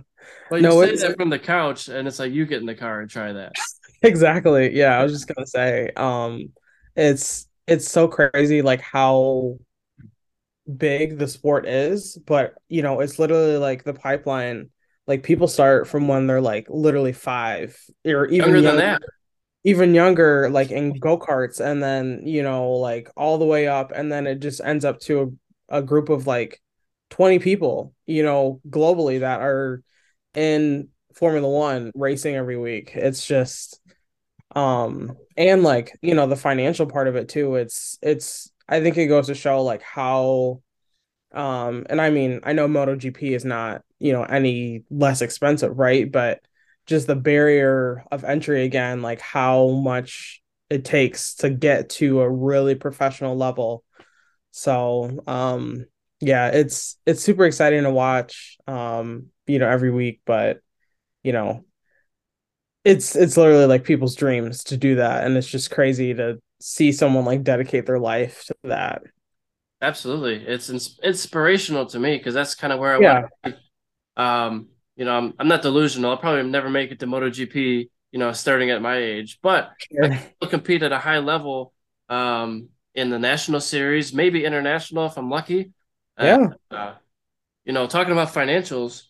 You 0.51 0.61
No, 0.61 0.71
say 0.71 0.91
it's 0.91 1.01
that 1.01 1.15
from 1.17 1.29
the 1.29 1.39
couch, 1.39 1.87
and 1.87 2.07
it's 2.07 2.19
like 2.19 2.31
you 2.33 2.45
get 2.45 2.59
in 2.59 2.65
the 2.65 2.75
car 2.75 3.01
and 3.01 3.09
try 3.09 3.33
that. 3.33 3.55
exactly. 4.01 4.75
Yeah, 4.75 4.99
I 4.99 5.03
was 5.03 5.11
just 5.13 5.27
gonna 5.27 5.47
say, 5.47 5.91
um, 5.95 6.53
it's 6.95 7.47
it's 7.67 7.89
so 7.89 8.07
crazy 8.07 8.61
like 8.61 8.81
how 8.81 9.57
big 10.73 11.17
the 11.17 11.27
sport 11.27 11.67
is, 11.67 12.17
but 12.25 12.55
you 12.67 12.81
know, 12.81 12.99
it's 12.99 13.19
literally 13.19 13.57
like 13.57 13.83
the 13.83 13.93
pipeline. 13.93 14.69
Like 15.07 15.23
people 15.23 15.47
start 15.47 15.87
from 15.87 16.07
when 16.07 16.25
they're 16.25 16.41
like 16.41 16.67
literally 16.69 17.13
five 17.13 17.77
or 18.05 18.25
even 18.27 18.49
Younger 18.49 18.61
than 18.61 18.77
that, 18.77 19.01
even 19.63 19.93
younger, 19.93 20.49
like 20.49 20.71
in 20.71 20.99
go-karts, 20.99 21.59
and 21.59 21.81
then, 21.81 22.21
you 22.25 22.43
know, 22.43 22.71
like 22.71 23.09
all 23.15 23.37
the 23.37 23.45
way 23.45 23.67
up, 23.67 23.91
and 23.93 24.11
then 24.11 24.27
it 24.27 24.39
just 24.39 24.61
ends 24.63 24.85
up 24.85 24.99
to 25.01 25.35
a, 25.69 25.77
a 25.77 25.81
group 25.81 26.09
of 26.09 26.27
like 26.27 26.61
20 27.11 27.39
people, 27.39 27.93
you 28.05 28.23
know, 28.23 28.61
globally 28.69 29.19
that 29.19 29.41
are 29.41 29.83
in 30.33 30.89
Formula 31.13 31.47
One 31.47 31.91
racing 31.95 32.35
every 32.35 32.57
week. 32.57 32.91
It's 32.95 33.25
just 33.25 33.79
um 34.55 35.15
and 35.37 35.63
like, 35.63 35.97
you 36.01 36.15
know, 36.15 36.27
the 36.27 36.35
financial 36.35 36.85
part 36.87 37.07
of 37.07 37.15
it 37.15 37.29
too. 37.29 37.55
It's 37.55 37.97
it's 38.01 38.51
I 38.67 38.81
think 38.81 38.97
it 38.97 39.07
goes 39.07 39.27
to 39.27 39.35
show 39.35 39.63
like 39.63 39.81
how 39.81 40.61
um, 41.33 41.85
and 41.89 42.01
I 42.01 42.11
mean, 42.11 42.41
I 42.43 42.53
know 42.53 42.67
MotoGP 42.67 43.35
is 43.35 43.45
not, 43.45 43.83
you 43.99 44.13
know, 44.13 44.23
any 44.23 44.83
less 44.89 45.21
expensive, 45.21 45.77
right? 45.77 46.09
But 46.11 46.41
just 46.85 47.07
the 47.07 47.15
barrier 47.15 48.05
of 48.11 48.23
entry 48.23 48.63
again, 48.63 49.01
like 49.01 49.21
how 49.21 49.69
much 49.69 50.41
it 50.69 50.85
takes 50.85 51.35
to 51.35 51.49
get 51.49 51.89
to 51.91 52.21
a 52.21 52.29
really 52.29 52.75
professional 52.75 53.35
level. 53.37 53.83
So, 54.51 55.21
um, 55.27 55.85
yeah, 56.21 56.49
it's 56.49 56.97
it's 57.05 57.23
super 57.23 57.45
exciting 57.45 57.83
to 57.83 57.91
watch, 57.91 58.57
um, 58.67 59.27
you 59.47 59.59
know, 59.59 59.69
every 59.69 59.91
week, 59.91 60.21
but 60.25 60.61
you 61.23 61.33
know, 61.33 61.65
it's 62.83 63.15
it's 63.15 63.37
literally 63.37 63.65
like 63.65 63.83
people's 63.83 64.15
dreams 64.15 64.63
to 64.65 64.77
do 64.77 64.95
that, 64.95 65.25
and 65.25 65.35
it's 65.37 65.47
just 65.47 65.71
crazy 65.71 66.13
to 66.13 66.39
see 66.61 66.91
someone 66.91 67.25
like 67.25 67.43
dedicate 67.43 67.85
their 67.85 67.99
life 67.99 68.45
to 68.47 68.55
that. 68.65 69.03
absolutely, 69.81 70.35
it's 70.45 70.69
ins- 70.69 70.99
inspirational 71.03 71.85
to 71.87 71.99
me 71.99 72.17
because 72.17 72.33
that's 72.33 72.55
kind 72.55 72.73
of 72.73 72.79
where 72.79 72.93
I 72.93 72.97
want. 72.99 73.19
Yeah, 73.19 73.27
to 73.43 73.51
be. 73.51 73.57
Um, 74.17 74.69
you 74.95 75.05
know, 75.05 75.13
I'm 75.17 75.33
I'm 75.39 75.47
not 75.47 75.61
delusional. 75.61 76.11
I'll 76.11 76.17
probably 76.17 76.43
never 76.49 76.69
make 76.69 76.91
it 76.91 76.99
to 77.01 77.07
MotoGP. 77.07 77.89
You 78.11 78.19
know, 78.19 78.31
starting 78.33 78.71
at 78.71 78.81
my 78.81 78.97
age, 78.97 79.39
but 79.43 79.71
I 80.03 80.09
sure. 80.09 80.35
still 80.37 80.49
compete 80.51 80.83
at 80.83 80.91
a 80.93 80.99
high 80.99 81.19
level. 81.19 81.73
Um, 82.09 82.69
in 82.95 83.09
the 83.11 83.19
national 83.19 83.61
series, 83.61 84.13
maybe 84.13 84.45
international 84.45 85.07
if 85.07 85.17
I'm 85.17 85.29
lucky. 85.29 85.73
Uh, 86.17 86.35
Yeah, 86.35 86.55
uh, 86.71 86.95
you 87.65 87.73
know, 87.73 87.87
talking 87.87 88.13
about 88.13 88.29
financials, 88.33 89.03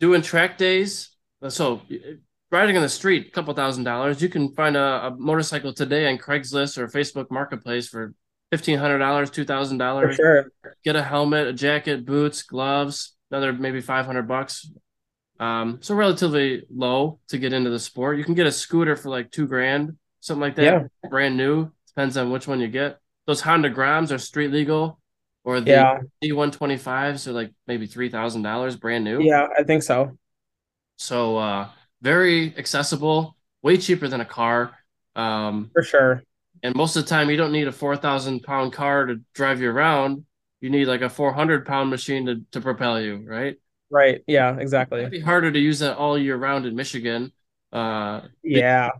doing 0.00 0.22
track 0.22 0.58
days. 0.58 1.10
So 1.48 1.82
riding 2.50 2.76
on 2.76 2.82
the 2.82 2.88
street, 2.88 3.28
a 3.28 3.30
couple 3.30 3.52
thousand 3.54 3.84
dollars. 3.84 4.22
You 4.22 4.28
can 4.28 4.52
find 4.54 4.76
a, 4.76 5.06
a 5.06 5.16
motorcycle 5.16 5.72
today 5.72 6.08
on 6.08 6.18
Craigslist 6.18 6.78
or 6.78 6.88
Facebook 6.88 7.30
Marketplace 7.30 7.88
for 7.88 8.14
fifteen 8.50 8.78
hundred 8.78 8.98
dollars, 8.98 9.30
two 9.30 9.44
thousand 9.44 9.78
dollars. 9.78 10.16
sure. 10.16 10.50
Get 10.84 10.96
a 10.96 11.02
helmet, 11.02 11.46
a 11.46 11.52
jacket, 11.52 12.04
boots, 12.04 12.42
gloves, 12.42 13.14
another 13.30 13.52
maybe 13.52 13.80
five 13.80 14.06
hundred 14.06 14.28
bucks. 14.28 14.70
Um, 15.40 15.78
so 15.82 15.94
relatively 15.94 16.64
low 16.74 17.20
to 17.28 17.38
get 17.38 17.52
into 17.52 17.70
the 17.70 17.78
sport. 17.78 18.18
You 18.18 18.24
can 18.24 18.34
get 18.34 18.46
a 18.46 18.52
scooter 18.52 18.96
for 18.96 19.08
like 19.08 19.30
two 19.30 19.46
grand, 19.46 19.96
something 20.20 20.40
like 20.40 20.56
that, 20.56 20.64
Yeah, 20.64 21.08
brand 21.08 21.36
new. 21.36 21.70
Depends 21.88 22.16
on 22.16 22.30
which 22.30 22.48
one 22.48 22.60
you 22.60 22.68
get. 22.68 22.98
Those 23.26 23.40
Honda 23.40 23.70
Groms 23.70 24.10
are 24.10 24.18
street 24.18 24.50
legal, 24.50 24.98
or 25.44 25.60
the 25.60 25.70
yeah. 25.70 25.98
Z125s 26.24 27.26
are 27.28 27.32
like 27.32 27.52
maybe 27.66 27.86
three 27.86 28.08
thousand 28.08 28.42
dollars, 28.42 28.74
brand 28.76 29.04
new. 29.04 29.20
Yeah, 29.22 29.46
I 29.56 29.62
think 29.62 29.82
so. 29.82 30.18
So 30.96 31.36
uh, 31.36 31.68
very 32.02 32.56
accessible, 32.56 33.36
way 33.62 33.76
cheaper 33.76 34.08
than 34.08 34.20
a 34.20 34.24
car. 34.24 34.72
Um, 35.16 35.70
For 35.72 35.82
sure. 35.82 36.22
and 36.62 36.74
most 36.74 36.96
of 36.96 37.04
the 37.04 37.08
time, 37.08 37.30
you 37.30 37.36
don't 37.36 37.52
need 37.52 37.68
a 37.68 37.72
four 37.72 37.96
thousand 37.96 38.42
pound 38.42 38.72
car 38.72 39.06
to 39.06 39.20
drive 39.34 39.60
you 39.60 39.70
around. 39.70 40.24
You 40.60 40.70
need 40.70 40.86
like 40.86 41.02
a 41.02 41.10
four 41.10 41.32
hundred 41.32 41.66
pound 41.66 41.90
machine 41.90 42.26
to 42.26 42.42
to 42.52 42.60
propel 42.60 43.00
you, 43.00 43.24
right? 43.26 43.56
Right. 43.90 44.22
Yeah, 44.26 44.56
exactly. 44.58 45.00
It'd 45.00 45.10
be 45.12 45.20
harder 45.20 45.50
to 45.50 45.58
use 45.58 45.78
that 45.78 45.96
all 45.96 46.18
year 46.18 46.36
round 46.36 46.66
in 46.66 46.74
Michigan. 46.74 47.32
Uh, 47.72 48.22
Yeah. 48.42 48.90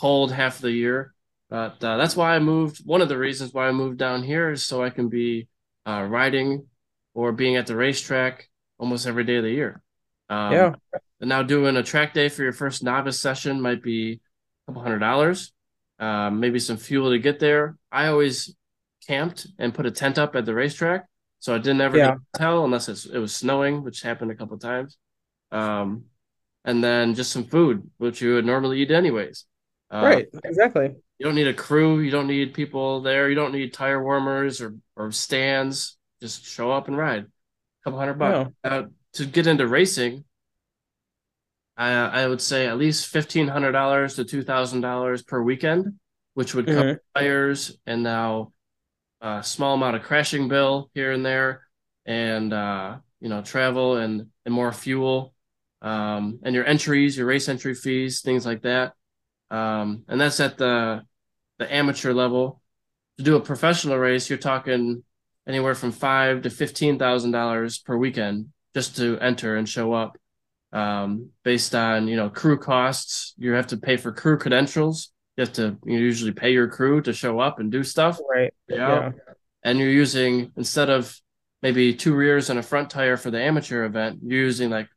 cold 0.00 0.32
half 0.32 0.58
the 0.58 0.70
year. 0.70 1.14
But 1.50 1.82
uh, 1.82 1.96
that's 1.96 2.16
why 2.16 2.34
I 2.34 2.38
moved. 2.40 2.84
One 2.84 3.00
of 3.00 3.08
the 3.08 3.16
reasons 3.16 3.54
why 3.54 3.68
I 3.68 3.72
moved 3.72 3.98
down 3.98 4.22
here 4.22 4.50
is 4.50 4.62
so 4.62 4.82
I 4.82 4.90
can 4.90 5.08
be 5.08 5.48
uh, 5.86 6.02
riding 6.08 6.66
or 7.14 7.32
being 7.32 7.56
at 7.56 7.66
the 7.66 7.74
racetrack 7.76 8.48
almost 8.78 9.06
every 9.06 9.24
day 9.24 9.36
of 9.36 9.44
the 9.44 9.50
year. 9.50 9.82
Um, 10.28 10.52
Yeah. 10.52 10.74
And 11.20 11.28
now 11.28 11.42
doing 11.42 11.76
a 11.76 11.82
track 11.82 12.14
day 12.14 12.28
for 12.28 12.42
your 12.42 12.52
first 12.52 12.82
novice 12.82 13.20
session 13.20 13.60
might 13.60 13.82
be 13.82 14.12
a 14.12 14.18
couple 14.70 14.82
hundred 14.82 15.00
dollars, 15.00 15.52
um, 15.98 16.40
maybe 16.40 16.58
some 16.58 16.76
fuel 16.76 17.10
to 17.10 17.18
get 17.18 17.38
there. 17.40 17.76
I 17.90 18.06
always 18.08 18.54
camped 19.06 19.46
and 19.58 19.74
put 19.74 19.86
a 19.86 19.90
tent 19.90 20.18
up 20.18 20.36
at 20.36 20.44
the 20.44 20.54
racetrack, 20.54 21.06
so 21.38 21.54
I 21.54 21.58
didn't 21.58 21.80
ever 21.80 21.96
Yeah. 21.96 22.16
hotel 22.34 22.64
unless 22.64 22.88
it's, 22.88 23.06
it 23.06 23.18
was 23.18 23.34
snowing, 23.34 23.82
which 23.84 24.02
happened 24.02 24.30
a 24.30 24.34
couple 24.34 24.54
of 24.54 24.60
times. 24.60 24.96
Um, 25.50 26.04
and 26.64 26.84
then 26.84 27.14
just 27.14 27.32
some 27.32 27.44
food, 27.44 27.90
which 27.98 28.20
you 28.20 28.34
would 28.34 28.44
normally 28.44 28.80
eat 28.82 28.90
anyways. 28.90 29.44
Uh, 29.90 30.02
Right. 30.04 30.28
Exactly. 30.44 30.94
you 31.18 31.24
don't 31.24 31.34
need 31.34 31.46
a 31.48 31.54
crew, 31.54 32.00
you 32.00 32.10
don't 32.10 32.26
need 32.26 32.52
people 32.52 33.00
there, 33.00 33.28
you 33.30 33.34
don't 33.34 33.52
need 33.52 33.72
tire 33.72 34.02
warmers 34.02 34.60
or 34.60 34.74
or 34.96 35.10
stands. 35.10 35.96
Just 36.20 36.44
show 36.44 36.70
up 36.70 36.88
and 36.88 36.96
ride. 36.98 37.22
A 37.24 37.28
couple 37.84 37.98
hundred 37.98 38.18
bucks. 38.18 38.50
No. 38.64 38.70
Uh, 38.70 38.82
to 39.14 39.24
get 39.24 39.46
into 39.46 39.66
racing, 39.66 40.24
I 41.78 41.92
I 41.92 42.28
would 42.28 42.42
say 42.42 42.68
at 42.68 42.78
least 42.78 43.08
fifteen 43.08 43.48
hundred 43.48 43.72
dollars 43.72 44.16
to 44.16 44.24
two 44.26 44.42
thousand 44.42 44.82
dollars 44.82 45.22
per 45.24 45.42
weekend, 45.42 45.94
which 46.34 46.54
would 46.54 46.70
cover 46.70 46.86
hmm 46.86 47.08
tires 47.16 47.78
and 47.86 48.04
now 48.04 48.52
a 49.20 49.42
small 49.42 49.74
amount 49.74 49.96
of 49.96 50.02
crashing 50.02 50.48
bill 50.48 50.90
here 50.94 51.12
and 51.12 51.24
there, 51.26 51.62
and 52.06 52.52
uh, 52.52 52.98
you 53.20 53.28
know 53.28 53.42
travel 53.42 53.96
and 53.96 54.28
and 54.44 54.54
more 54.54 54.72
fuel, 54.72 55.34
um, 55.82 56.40
and 56.42 56.54
your 56.54 56.66
entries, 56.66 57.16
your 57.16 57.26
race 57.26 57.48
entry 57.48 57.74
fees, 57.74 58.22
things 58.22 58.46
like 58.46 58.62
that. 58.62 58.94
Um, 59.50 60.04
and 60.08 60.20
that's 60.20 60.40
at 60.40 60.58
the 60.58 61.04
the 61.58 61.72
amateur 61.72 62.12
level. 62.12 62.62
To 63.18 63.24
do 63.24 63.36
a 63.36 63.40
professional 63.40 63.98
race, 63.98 64.30
you're 64.30 64.38
talking 64.38 65.02
anywhere 65.46 65.74
from 65.74 65.92
five 65.92 66.42
to 66.42 66.50
fifteen 66.50 66.98
thousand 66.98 67.32
dollars 67.32 67.78
per 67.78 67.96
weekend 67.96 68.48
just 68.74 68.96
to 68.96 69.18
enter 69.20 69.56
and 69.56 69.68
show 69.68 69.92
up. 69.92 70.16
Um, 70.72 71.30
based 71.44 71.74
on 71.74 72.08
you 72.08 72.16
know 72.16 72.28
crew 72.28 72.58
costs, 72.58 73.34
you 73.38 73.52
have 73.52 73.68
to 73.68 73.76
pay 73.76 73.96
for 73.96 74.12
crew 74.12 74.38
credentials. 74.38 75.10
You 75.36 75.42
have 75.42 75.52
to 75.54 75.78
you 75.84 75.98
usually 75.98 76.32
pay 76.32 76.52
your 76.52 76.68
crew 76.68 77.00
to 77.02 77.12
show 77.12 77.40
up 77.40 77.60
and 77.60 77.72
do 77.72 77.82
stuff. 77.82 78.18
Right. 78.28 78.52
Yeah. 78.68 79.12
And 79.62 79.78
you're 79.78 79.90
using 79.90 80.52
instead 80.56 80.90
of 80.90 81.18
maybe 81.62 81.94
two 81.94 82.14
rears 82.14 82.50
and 82.50 82.58
a 82.58 82.62
front 82.62 82.90
tire 82.90 83.16
for 83.16 83.30
the 83.30 83.40
amateur 83.40 83.84
event, 83.84 84.20
you're 84.22 84.44
using 84.44 84.70
like 84.70 84.88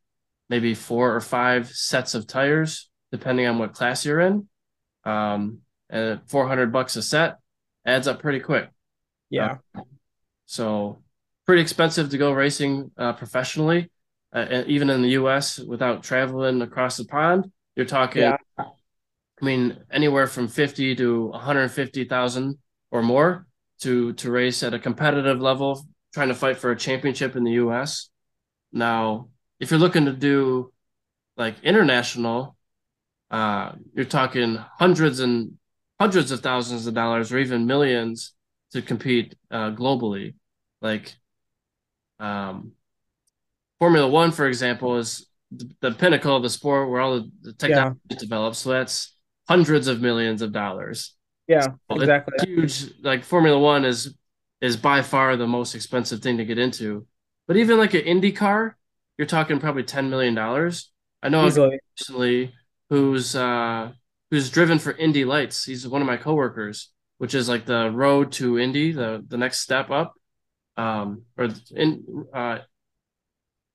maybe 0.48 0.74
four 0.74 1.14
or 1.14 1.20
five 1.20 1.68
sets 1.68 2.14
of 2.14 2.26
tires, 2.26 2.90
depending 3.10 3.46
on 3.46 3.58
what 3.58 3.74
class 3.74 4.04
you're 4.04 4.20
in. 4.20 4.48
Um, 5.04 5.60
and 5.90 6.20
400 6.26 6.72
bucks 6.72 6.96
a 6.96 7.02
set 7.02 7.38
adds 7.86 8.08
up 8.08 8.20
pretty 8.20 8.40
quick. 8.40 8.68
Yeah. 9.30 9.58
Uh, 9.74 9.82
so 10.46 11.02
pretty 11.46 11.62
expensive 11.62 12.10
to 12.10 12.18
go 12.18 12.32
racing 12.32 12.90
uh, 12.96 13.12
professionally, 13.12 13.90
uh, 14.32 14.64
even 14.66 14.90
in 14.90 15.02
the 15.02 15.10
U.S. 15.10 15.58
without 15.58 16.02
traveling 16.02 16.62
across 16.62 16.96
the 16.96 17.04
pond. 17.04 17.50
You're 17.76 17.86
talking, 17.86 18.22
yeah. 18.22 18.36
I 18.58 19.44
mean, 19.44 19.78
anywhere 19.90 20.26
from 20.26 20.48
50 20.48 20.96
to 20.96 21.26
150,000 21.26 22.58
or 22.90 23.02
more 23.02 23.46
to 23.80 24.12
to 24.14 24.30
race 24.30 24.62
at 24.62 24.74
a 24.74 24.78
competitive 24.78 25.40
level, 25.40 25.84
trying 26.14 26.28
to 26.28 26.34
fight 26.34 26.58
for 26.58 26.70
a 26.70 26.76
championship 26.76 27.34
in 27.36 27.44
the 27.44 27.52
U.S. 27.52 28.08
Now, 28.72 29.28
if 29.58 29.70
you're 29.70 29.80
looking 29.80 30.06
to 30.06 30.12
do 30.12 30.72
like 31.36 31.56
international, 31.62 32.56
uh, 33.30 33.72
you're 33.94 34.04
talking 34.04 34.58
hundreds 34.78 35.20
and 35.20 35.58
hundreds 35.98 36.30
of 36.30 36.40
thousands 36.40 36.86
of 36.86 36.94
dollars 36.94 37.32
or 37.32 37.38
even 37.38 37.66
millions 37.66 38.34
to 38.72 38.82
compete 38.82 39.34
uh, 39.50 39.70
globally. 39.70 40.34
Like 40.80 41.14
um, 42.18 42.72
Formula 43.82 44.06
One, 44.06 44.30
for 44.30 44.46
example, 44.46 44.96
is 44.96 45.26
the, 45.50 45.68
the, 45.80 45.90
pinnacle 45.90 46.36
of 46.36 46.44
the 46.44 46.50
sport 46.50 46.88
where 46.88 47.00
all 47.00 47.16
the, 47.16 47.30
the 47.42 47.52
technology 47.52 47.98
yeah. 48.08 48.14
is 48.14 48.22
developed. 48.22 48.54
So 48.54 48.70
that's 48.70 49.12
hundreds 49.48 49.88
of 49.88 50.00
millions 50.00 50.40
of 50.40 50.52
dollars. 50.52 51.16
Yeah, 51.48 51.66
so 51.90 52.00
exactly. 52.00 52.34
huge. 52.46 52.92
Like 53.02 53.24
Formula 53.24 53.58
One 53.58 53.84
is 53.84 54.14
is 54.60 54.76
by 54.76 55.02
far 55.02 55.36
the 55.36 55.48
most 55.48 55.74
expensive 55.74 56.20
thing 56.20 56.36
to 56.36 56.44
get 56.44 56.58
into. 56.58 57.08
But 57.48 57.56
even 57.56 57.76
like 57.76 57.92
an 57.94 58.02
Indy 58.02 58.30
car, 58.30 58.78
you're 59.18 59.26
talking 59.26 59.58
probably 59.58 59.82
ten 59.82 60.10
million 60.10 60.36
dollars. 60.36 60.92
I 61.20 61.28
know 61.28 61.44
Easily. 61.44 61.80
recently 61.98 62.54
who's 62.88 63.34
uh 63.34 63.90
who's 64.30 64.48
driven 64.48 64.78
for 64.78 64.92
Indy 64.92 65.24
Lights. 65.24 65.64
He's 65.64 65.88
one 65.88 66.02
of 66.02 66.06
my 66.06 66.18
coworkers, 66.18 66.90
which 67.18 67.34
is 67.34 67.48
like 67.48 67.66
the 67.66 67.90
road 67.90 68.30
to 68.34 68.60
Indy, 68.60 68.92
the 68.92 69.24
the 69.26 69.38
next 69.38 69.58
step 69.58 69.90
up. 69.90 70.14
Um, 70.76 71.22
or 71.36 71.48
in 71.74 72.26
uh, 72.32 72.58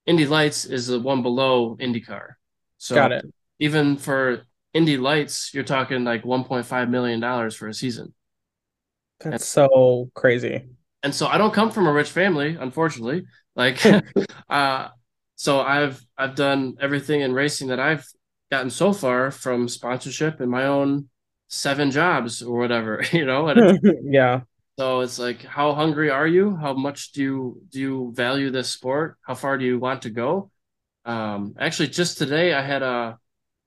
Indy 0.07 0.25
Lights 0.25 0.65
is 0.65 0.87
the 0.87 0.99
one 0.99 1.21
below 1.21 1.75
IndyCar. 1.75 2.35
So 2.77 2.95
Got 2.95 3.11
it. 3.11 3.25
even 3.59 3.97
for 3.97 4.43
Indy 4.73 4.97
Lights, 4.97 5.53
you're 5.53 5.63
talking 5.63 6.03
like 6.03 6.23
1.5 6.23 6.89
million 6.89 7.19
dollars 7.19 7.55
for 7.55 7.67
a 7.67 7.73
season. 7.73 8.13
That's 9.19 9.33
and, 9.33 9.41
so 9.41 10.09
crazy. 10.13 10.63
And 11.03 11.13
so 11.13 11.27
I 11.27 11.37
don't 11.37 11.53
come 11.53 11.71
from 11.71 11.87
a 11.87 11.93
rich 11.93 12.09
family, 12.09 12.57
unfortunately. 12.59 13.25
Like, 13.55 13.83
uh, 14.49 14.89
so 15.35 15.59
I've 15.59 16.01
I've 16.17 16.35
done 16.35 16.77
everything 16.79 17.21
in 17.21 17.33
racing 17.33 17.67
that 17.67 17.79
I've 17.79 18.05
gotten 18.51 18.69
so 18.69 18.93
far 18.93 19.29
from 19.31 19.67
sponsorship 19.67 20.39
and 20.39 20.49
my 20.49 20.65
own 20.65 21.09
seven 21.49 21.91
jobs 21.91 22.41
or 22.41 22.57
whatever, 22.57 23.03
you 23.11 23.25
know. 23.25 23.53
yeah. 24.03 24.41
So 24.77 24.99
it's 25.01 25.17
like, 25.17 25.41
how 25.43 25.73
hungry 25.73 26.11
are 26.11 26.27
you? 26.27 26.55
How 26.55 26.73
much 26.73 27.11
do 27.11 27.21
you 27.23 27.61
do 27.71 27.79
you 27.79 28.13
value 28.15 28.51
this 28.51 28.69
sport? 28.69 29.17
How 29.25 29.33
far 29.33 29.57
do 29.57 29.65
you 29.65 29.79
want 29.79 30.03
to 30.03 30.11
go? 30.11 30.51
Um, 31.03 31.55
actually, 31.59 31.87
just 31.89 32.19
today 32.19 32.53
I 32.53 32.61
had 32.61 32.83
a 32.83 33.17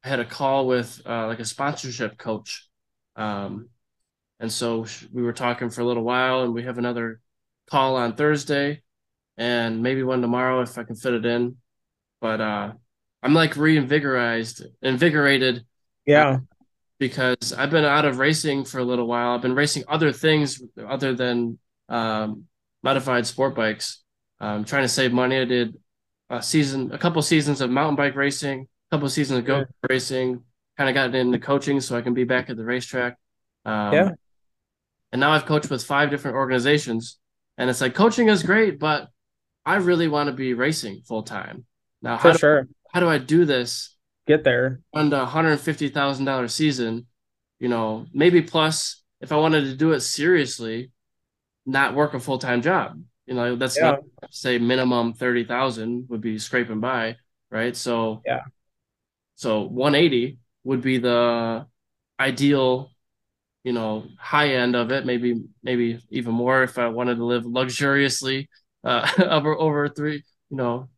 I 0.04 0.08
had 0.08 0.20
a 0.20 0.24
call 0.24 0.68
with 0.68 1.02
uh, 1.04 1.26
like 1.26 1.40
a 1.40 1.44
sponsorship 1.44 2.16
coach, 2.16 2.68
um, 3.16 3.70
and 4.38 4.52
so 4.52 4.86
we 5.12 5.22
were 5.22 5.32
talking 5.32 5.68
for 5.68 5.80
a 5.80 5.84
little 5.84 6.04
while, 6.04 6.42
and 6.42 6.54
we 6.54 6.62
have 6.62 6.78
another 6.78 7.20
call 7.68 7.96
on 7.96 8.14
Thursday, 8.14 8.82
and 9.36 9.82
maybe 9.82 10.04
one 10.04 10.22
tomorrow 10.22 10.62
if 10.62 10.78
I 10.78 10.84
can 10.84 10.94
fit 10.94 11.14
it 11.14 11.26
in. 11.26 11.56
But 12.20 12.40
uh, 12.40 12.72
I'm 13.20 13.34
like 13.34 13.54
reinvigorized, 13.54 14.64
invigorated. 14.80 15.64
Yeah. 16.06 16.38
Because 17.01 17.53
I've 17.53 17.70
been 17.70 17.84
out 17.84 18.05
of 18.05 18.18
racing 18.18 18.64
for 18.64 18.78
a 18.78 18.84
little 18.84 19.07
while. 19.07 19.34
I've 19.34 19.42
been 19.42 19.57
racing 19.57 19.82
other 19.88 20.12
things 20.12 20.62
other 20.78 21.14
than 21.14 21.59
um, 21.88 22.44
modified 22.82 23.26
sport 23.26 23.57
bikes. 23.57 24.05
I'm 24.38 24.64
trying 24.64 24.82
to 24.82 24.88
save 24.88 25.12
money. 25.12 25.38
I 25.38 25.46
did 25.46 25.76
a 26.28 26.42
season, 26.42 26.92
a 26.92 26.98
couple 26.98 27.20
seasons 27.22 27.61
of 27.61 27.70
mountain 27.70 27.96
bike 27.96 28.14
racing, 28.14 28.68
a 28.90 28.94
couple 28.94 29.09
seasons 29.09 29.40
of 29.40 29.44
go 29.46 29.59
yeah. 29.59 29.64
racing. 29.88 30.42
Kind 30.76 30.88
of 30.88 30.94
got 30.94 31.14
into 31.14 31.38
coaching 31.38 31.80
so 31.80 31.96
I 31.96 32.03
can 32.03 32.14
be 32.14 32.24
back 32.24 32.48
at 32.48 32.57
the 32.57 32.64
racetrack. 32.64 33.16
Um, 33.64 33.92
yeah. 33.92 34.11
And 35.12 35.20
now 35.20 35.32
I've 35.32 35.44
coached 35.46 35.68
with 35.68 35.82
five 35.82 36.11
different 36.11 36.36
organizations, 36.36 37.18
and 37.59 37.68
it's 37.68 37.80
like 37.80 37.94
coaching 37.94 38.28
is 38.28 38.42
great, 38.42 38.78
but 38.78 39.09
I 39.66 39.76
really 39.76 40.09
want 40.09 40.28
to 40.28 40.32
be 40.32 40.55
racing 40.55 41.03
full 41.07 41.22
time. 41.22 41.64
Now, 42.01 42.16
for 42.18 42.30
how 42.30 42.36
sure. 42.36 42.68
How 42.92 43.01
do 43.01 43.09
I 43.09 43.18
do 43.18 43.44
this 43.44 43.96
get 44.26 44.44
there 44.44 44.80
on 44.94 45.10
the 45.10 45.24
hundred 45.26 45.58
fifty 45.58 45.88
thousand 45.88 46.24
dollar 46.24 46.48
season, 46.48 47.06
you 47.58 47.68
know, 47.68 48.06
maybe 48.12 48.42
plus 48.42 49.02
if 49.20 49.32
I 49.32 49.36
wanted 49.36 49.64
to 49.64 49.76
do 49.76 49.92
it 49.92 50.00
seriously, 50.00 50.90
not 51.66 51.94
work 51.94 52.14
a 52.14 52.20
full 52.20 52.38
time 52.38 52.62
job. 52.62 53.02
You 53.26 53.34
know, 53.34 53.56
that's 53.56 53.76
yeah. 53.76 53.92
not 53.92 54.00
say 54.30 54.58
minimum 54.58 55.12
thirty 55.12 55.44
thousand 55.44 56.06
would 56.08 56.20
be 56.20 56.38
scraping 56.38 56.80
by, 56.80 57.16
right? 57.50 57.76
So 57.76 58.22
yeah, 58.26 58.42
so 59.36 59.62
one 59.62 59.94
eighty 59.94 60.38
would 60.64 60.80
be 60.80 60.98
the 60.98 61.66
ideal, 62.18 62.90
you 63.62 63.72
know, 63.72 64.06
high 64.18 64.54
end 64.54 64.74
of 64.74 64.90
it. 64.90 65.06
Maybe 65.06 65.42
maybe 65.62 66.00
even 66.10 66.32
more 66.32 66.62
if 66.62 66.78
I 66.78 66.88
wanted 66.88 67.16
to 67.16 67.24
live 67.24 67.46
luxuriously 67.46 68.48
uh, 68.84 69.08
over 69.18 69.54
over 69.54 69.88
three, 69.88 70.24
you 70.50 70.56
know, 70.56 70.88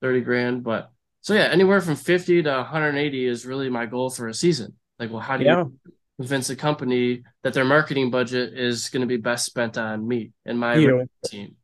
thirty 0.00 0.20
grand, 0.20 0.62
but 0.62 0.91
so 1.22 1.34
yeah, 1.34 1.44
anywhere 1.44 1.80
from 1.80 1.94
50 1.94 2.42
to 2.42 2.50
180 2.50 3.26
is 3.26 3.46
really 3.46 3.70
my 3.70 3.86
goal 3.86 4.10
for 4.10 4.26
a 4.26 4.34
season. 4.34 4.74
Like, 4.98 5.10
well, 5.10 5.20
how 5.20 5.36
do 5.36 5.44
yeah. 5.44 5.58
you 5.58 5.78
convince 6.18 6.50
a 6.50 6.56
company 6.56 7.22
that 7.44 7.54
their 7.54 7.64
marketing 7.64 8.10
budget 8.10 8.58
is 8.58 8.88
going 8.90 9.02
to 9.02 9.06
be 9.06 9.16
best 9.16 9.46
spent 9.46 9.78
on 9.78 10.06
me 10.06 10.32
and 10.44 10.58
my 10.58 10.76
you. 10.76 11.08
team? 11.24 11.54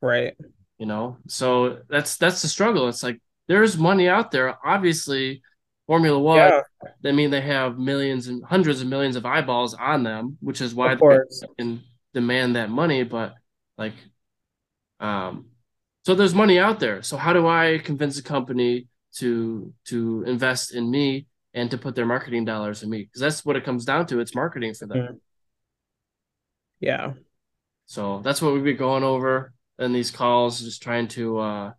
Right. 0.00 0.34
You 0.78 0.86
know, 0.86 1.18
so 1.28 1.80
that's 1.88 2.16
that's 2.16 2.42
the 2.42 2.48
struggle. 2.48 2.88
It's 2.88 3.02
like 3.02 3.20
there's 3.48 3.76
money 3.76 4.08
out 4.08 4.30
there. 4.30 4.56
Obviously, 4.66 5.42
Formula 5.86 6.18
One. 6.18 6.38
Yeah. 6.38 6.60
They 7.02 7.12
mean 7.12 7.30
they 7.30 7.42
have 7.42 7.78
millions 7.78 8.28
and 8.28 8.42
hundreds 8.42 8.80
of 8.80 8.88
millions 8.88 9.14
of 9.14 9.26
eyeballs 9.26 9.74
on 9.74 10.02
them, 10.02 10.38
which 10.40 10.60
is 10.62 10.74
why 10.74 10.94
they 10.94 11.18
can 11.58 11.82
demand 12.14 12.56
that 12.56 12.70
money. 12.70 13.04
But 13.04 13.34
like, 13.76 13.92
um, 15.00 15.46
so 16.04 16.14
there's 16.14 16.34
money 16.34 16.58
out 16.58 16.80
there. 16.80 17.02
So 17.02 17.16
how 17.18 17.34
do 17.34 17.46
I 17.46 17.78
convince 17.78 18.18
a 18.18 18.22
company 18.22 18.86
to 19.16 19.72
to 19.86 20.24
invest 20.26 20.74
in 20.74 20.90
me 20.90 21.26
and 21.54 21.70
to 21.70 21.78
put 21.78 21.94
their 21.94 22.06
marketing 22.06 22.44
dollars 22.44 22.82
in 22.82 22.90
me. 22.90 23.02
Because 23.02 23.20
that's 23.20 23.44
what 23.44 23.56
it 23.56 23.64
comes 23.64 23.84
down 23.84 24.06
to. 24.06 24.20
It's 24.20 24.34
marketing 24.34 24.74
for 24.74 24.86
them. 24.86 24.98
Mm-hmm. 24.98 25.14
yeah. 26.80 27.12
So 27.86 28.20
that's 28.24 28.40
what 28.40 28.54
we've 28.54 28.64
been 28.64 28.76
going 28.76 29.04
over 29.04 29.52
in 29.78 29.92
these 29.92 30.10
calls 30.10 30.60
just 30.60 30.82
trying 30.82 31.08
to 31.08 31.38
uh 31.38 31.72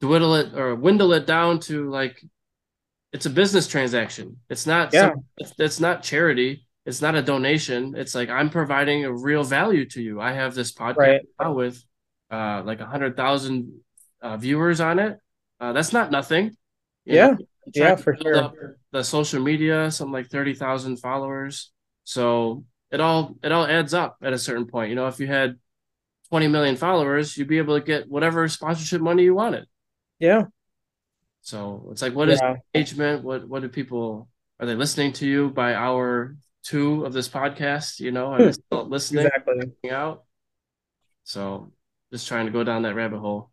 dwindle 0.00 0.34
it 0.34 0.54
or 0.54 0.74
windle 0.74 1.12
it 1.12 1.26
down 1.26 1.58
to 1.58 1.90
like 1.90 2.22
it's 3.12 3.26
a 3.26 3.30
business 3.30 3.66
transaction. 3.66 4.36
It's 4.50 4.66
not 4.66 4.92
yeah. 4.92 5.08
Some, 5.08 5.24
it's, 5.38 5.52
it's 5.58 5.80
not 5.80 6.02
charity. 6.02 6.66
It's 6.84 7.02
not 7.02 7.14
a 7.14 7.22
donation. 7.22 7.94
It's 7.96 8.14
like 8.14 8.28
i'm 8.28 8.50
providing 8.50 9.04
a 9.04 9.12
real 9.12 9.44
value 9.44 9.86
to 9.90 10.02
you. 10.02 10.20
I 10.20 10.32
have 10.32 10.54
this 10.54 10.72
podcast 10.72 11.20
right. 11.40 11.48
with 11.48 11.82
uh 12.30 12.62
like 12.64 12.80
a 12.80 12.86
hundred 12.86 13.16
thousand 13.16 13.80
uh, 14.20 14.36
viewers 14.36 14.80
on 14.80 14.98
it 14.98 15.18
uh, 15.60 15.72
that's 15.72 15.92
not 15.92 16.10
nothing. 16.10 16.56
You 17.04 17.14
yeah, 17.14 17.34
yeah, 17.74 17.96
for 17.96 18.16
sure. 18.16 18.76
The 18.92 19.02
social 19.02 19.42
media, 19.42 19.90
something 19.90 20.12
like 20.12 20.28
thirty 20.28 20.54
thousand 20.54 20.98
followers. 20.98 21.72
So 22.04 22.64
it 22.90 23.00
all 23.00 23.36
it 23.42 23.52
all 23.52 23.66
adds 23.66 23.94
up 23.94 24.16
at 24.22 24.32
a 24.32 24.38
certain 24.38 24.66
point. 24.66 24.90
You 24.90 24.96
know, 24.96 25.08
if 25.08 25.20
you 25.20 25.26
had 25.26 25.56
twenty 26.28 26.48
million 26.48 26.76
followers, 26.76 27.36
you'd 27.36 27.48
be 27.48 27.58
able 27.58 27.78
to 27.78 27.84
get 27.84 28.08
whatever 28.08 28.48
sponsorship 28.48 29.00
money 29.00 29.24
you 29.24 29.34
wanted. 29.34 29.66
Yeah. 30.18 30.44
So 31.40 31.88
it's 31.90 32.02
like, 32.02 32.14
what 32.14 32.28
is 32.28 32.40
yeah. 32.42 32.56
engagement? 32.74 33.24
What 33.24 33.48
what 33.48 33.62
do 33.62 33.68
people 33.68 34.28
are 34.60 34.66
they 34.66 34.74
listening 34.74 35.12
to 35.14 35.26
you 35.26 35.50
by 35.50 35.74
hour 35.74 36.36
two 36.62 37.04
of 37.04 37.12
this 37.12 37.28
podcast? 37.28 38.00
You 38.00 38.12
know, 38.12 38.26
are 38.26 38.38
they 38.38 38.52
still 38.52 38.88
listening? 38.88 39.26
exactly. 39.26 39.90
Out. 39.90 40.24
So 41.24 41.72
just 42.12 42.28
trying 42.28 42.46
to 42.46 42.52
go 42.52 42.64
down 42.64 42.82
that 42.82 42.94
rabbit 42.94 43.18
hole. 43.18 43.50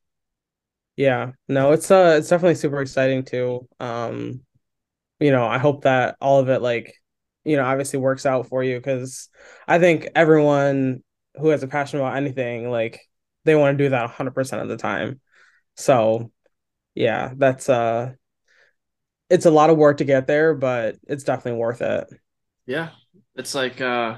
Yeah, 0.97 1.31
no, 1.47 1.73
it's 1.73 1.91
uh 1.91 2.15
it's 2.19 2.29
definitely 2.29 2.55
super 2.55 2.81
exciting 2.81 3.23
too. 3.25 3.67
Um, 3.79 4.41
you 5.19 5.31
know, 5.31 5.45
I 5.47 5.59
hope 5.59 5.83
that 5.83 6.17
all 6.21 6.39
of 6.39 6.49
it 6.49 6.61
like, 6.61 6.95
you 7.45 7.57
know, 7.57 7.65
obviously 7.65 7.99
works 7.99 8.25
out 8.25 8.47
for 8.47 8.63
you 8.63 8.77
because 8.77 9.29
I 9.67 9.79
think 9.79 10.09
everyone 10.15 11.03
who 11.35 11.49
has 11.49 11.63
a 11.63 11.67
passion 11.67 11.99
about 11.99 12.17
anything, 12.17 12.69
like 12.71 13.01
they 13.45 13.55
want 13.55 13.77
to 13.77 13.83
do 13.85 13.89
that 13.91 14.01
100% 14.03 14.63
of 14.63 14.69
the 14.69 14.77
time. 14.77 15.21
So, 15.75 16.31
yeah, 16.95 17.33
that's 17.37 17.69
uh 17.69 18.13
it's 19.29 19.45
a 19.45 19.51
lot 19.51 19.69
of 19.69 19.77
work 19.77 19.97
to 19.97 20.05
get 20.05 20.27
there, 20.27 20.53
but 20.53 20.95
it's 21.07 21.23
definitely 21.23 21.59
worth 21.59 21.81
it. 21.81 22.07
Yeah. 22.65 22.89
It's 23.35 23.55
like 23.55 23.81
uh 23.81 24.17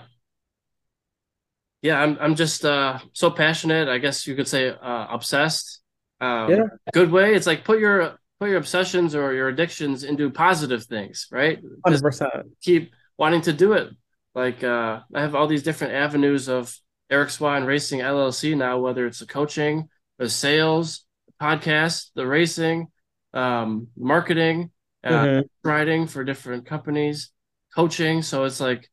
yeah, 1.82 2.00
I'm 2.02 2.18
I'm 2.20 2.36
just 2.36 2.66
uh 2.66 3.00
so 3.14 3.30
passionate, 3.32 3.88
I 3.88 3.98
guess 4.00 4.26
you 4.28 4.36
could 4.36 4.48
say 4.48 4.70
uh 4.70 5.08
obsessed. 5.10 5.82
Um 6.22 6.52
Yeah, 6.54 6.64
good 6.94 7.12
way. 7.12 7.36
It's 7.36 7.48
like 7.48 7.64
put 7.64 7.80
your 7.80 8.18
put 8.40 8.50
your 8.50 8.58
obsessions 8.58 9.16
or 9.16 9.34
your 9.34 9.50
addictions 9.50 10.04
into 10.04 10.30
positive 10.30 10.84
things, 10.86 11.28
right? 11.32 11.60
100%. 11.84 12.48
keep 12.62 12.94
wanting 13.18 13.42
to 13.42 13.54
do 13.54 13.74
it. 13.74 13.90
Like 14.36 14.64
uh 14.64 15.02
I 15.14 15.22
have 15.22 15.36
all 15.36 15.48
these 15.48 15.64
different 15.64 15.94
avenues 15.94 16.48
of 16.50 16.76
Eric 17.10 17.30
Swahn 17.30 17.66
Racing 17.66 18.02
LLC 18.02 18.56
now, 18.56 18.80
whether 18.80 19.06
it's 19.06 19.20
the 19.20 19.26
coaching, 19.26 19.90
the 20.18 20.30
sales, 20.30 21.06
the 21.28 21.34
podcast, 21.46 22.12
the 22.16 22.28
racing, 22.28 22.88
um, 23.34 23.88
marketing, 23.98 24.72
uh, 25.04 25.26
hmm 25.26 25.48
writing 25.64 26.08
for 26.08 26.24
different 26.24 26.66
companies, 26.66 27.32
coaching. 27.76 28.22
So 28.22 28.44
it's 28.44 28.60
like 28.60 28.90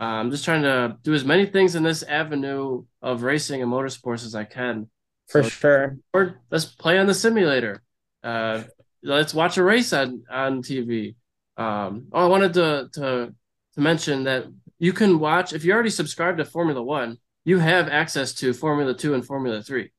uh, 0.00 0.04
I'm 0.04 0.30
just 0.30 0.44
trying 0.44 0.62
to 0.62 0.96
do 1.02 1.14
as 1.14 1.24
many 1.24 1.46
things 1.46 1.74
in 1.74 1.82
this 1.82 2.02
avenue 2.02 2.84
of 3.02 3.22
racing 3.22 3.62
and 3.62 3.70
motorsports 3.70 4.24
as 4.24 4.34
I 4.34 4.44
can. 4.44 4.90
For 5.32 5.42
So 5.42 5.48
sure. 5.48 5.98
or 6.12 6.40
let's 6.50 6.64
play 6.66 6.98
on 6.98 7.06
the 7.06 7.14
simulator. 7.14 7.82
Uh, 8.22 8.64
let's 9.02 9.34
watch 9.34 9.56
a 9.56 9.64
race 9.64 9.92
on 9.92 10.24
on 10.30 10.62
TV. 10.62 11.16
Um, 11.56 12.08
oh, 12.12 12.24
I 12.24 12.28
wanted 12.28 12.54
to 12.54 12.88
to 12.94 13.34
to 13.74 13.80
mention 13.80 14.24
that 14.24 14.46
you 14.78 14.92
can 14.92 15.18
watch 15.18 15.52
if 15.52 15.64
you 15.64 15.72
already 15.72 15.90
subscribed 15.90 16.38
to 16.38 16.44
Formula 16.44 16.82
One, 16.82 17.18
you 17.44 17.58
have 17.58 17.88
access 17.88 18.34
to 18.34 18.52
Formula 18.52 18.94
Two 18.94 19.14
and 19.14 19.24
Formula 19.26 19.62
Three. 19.62 19.90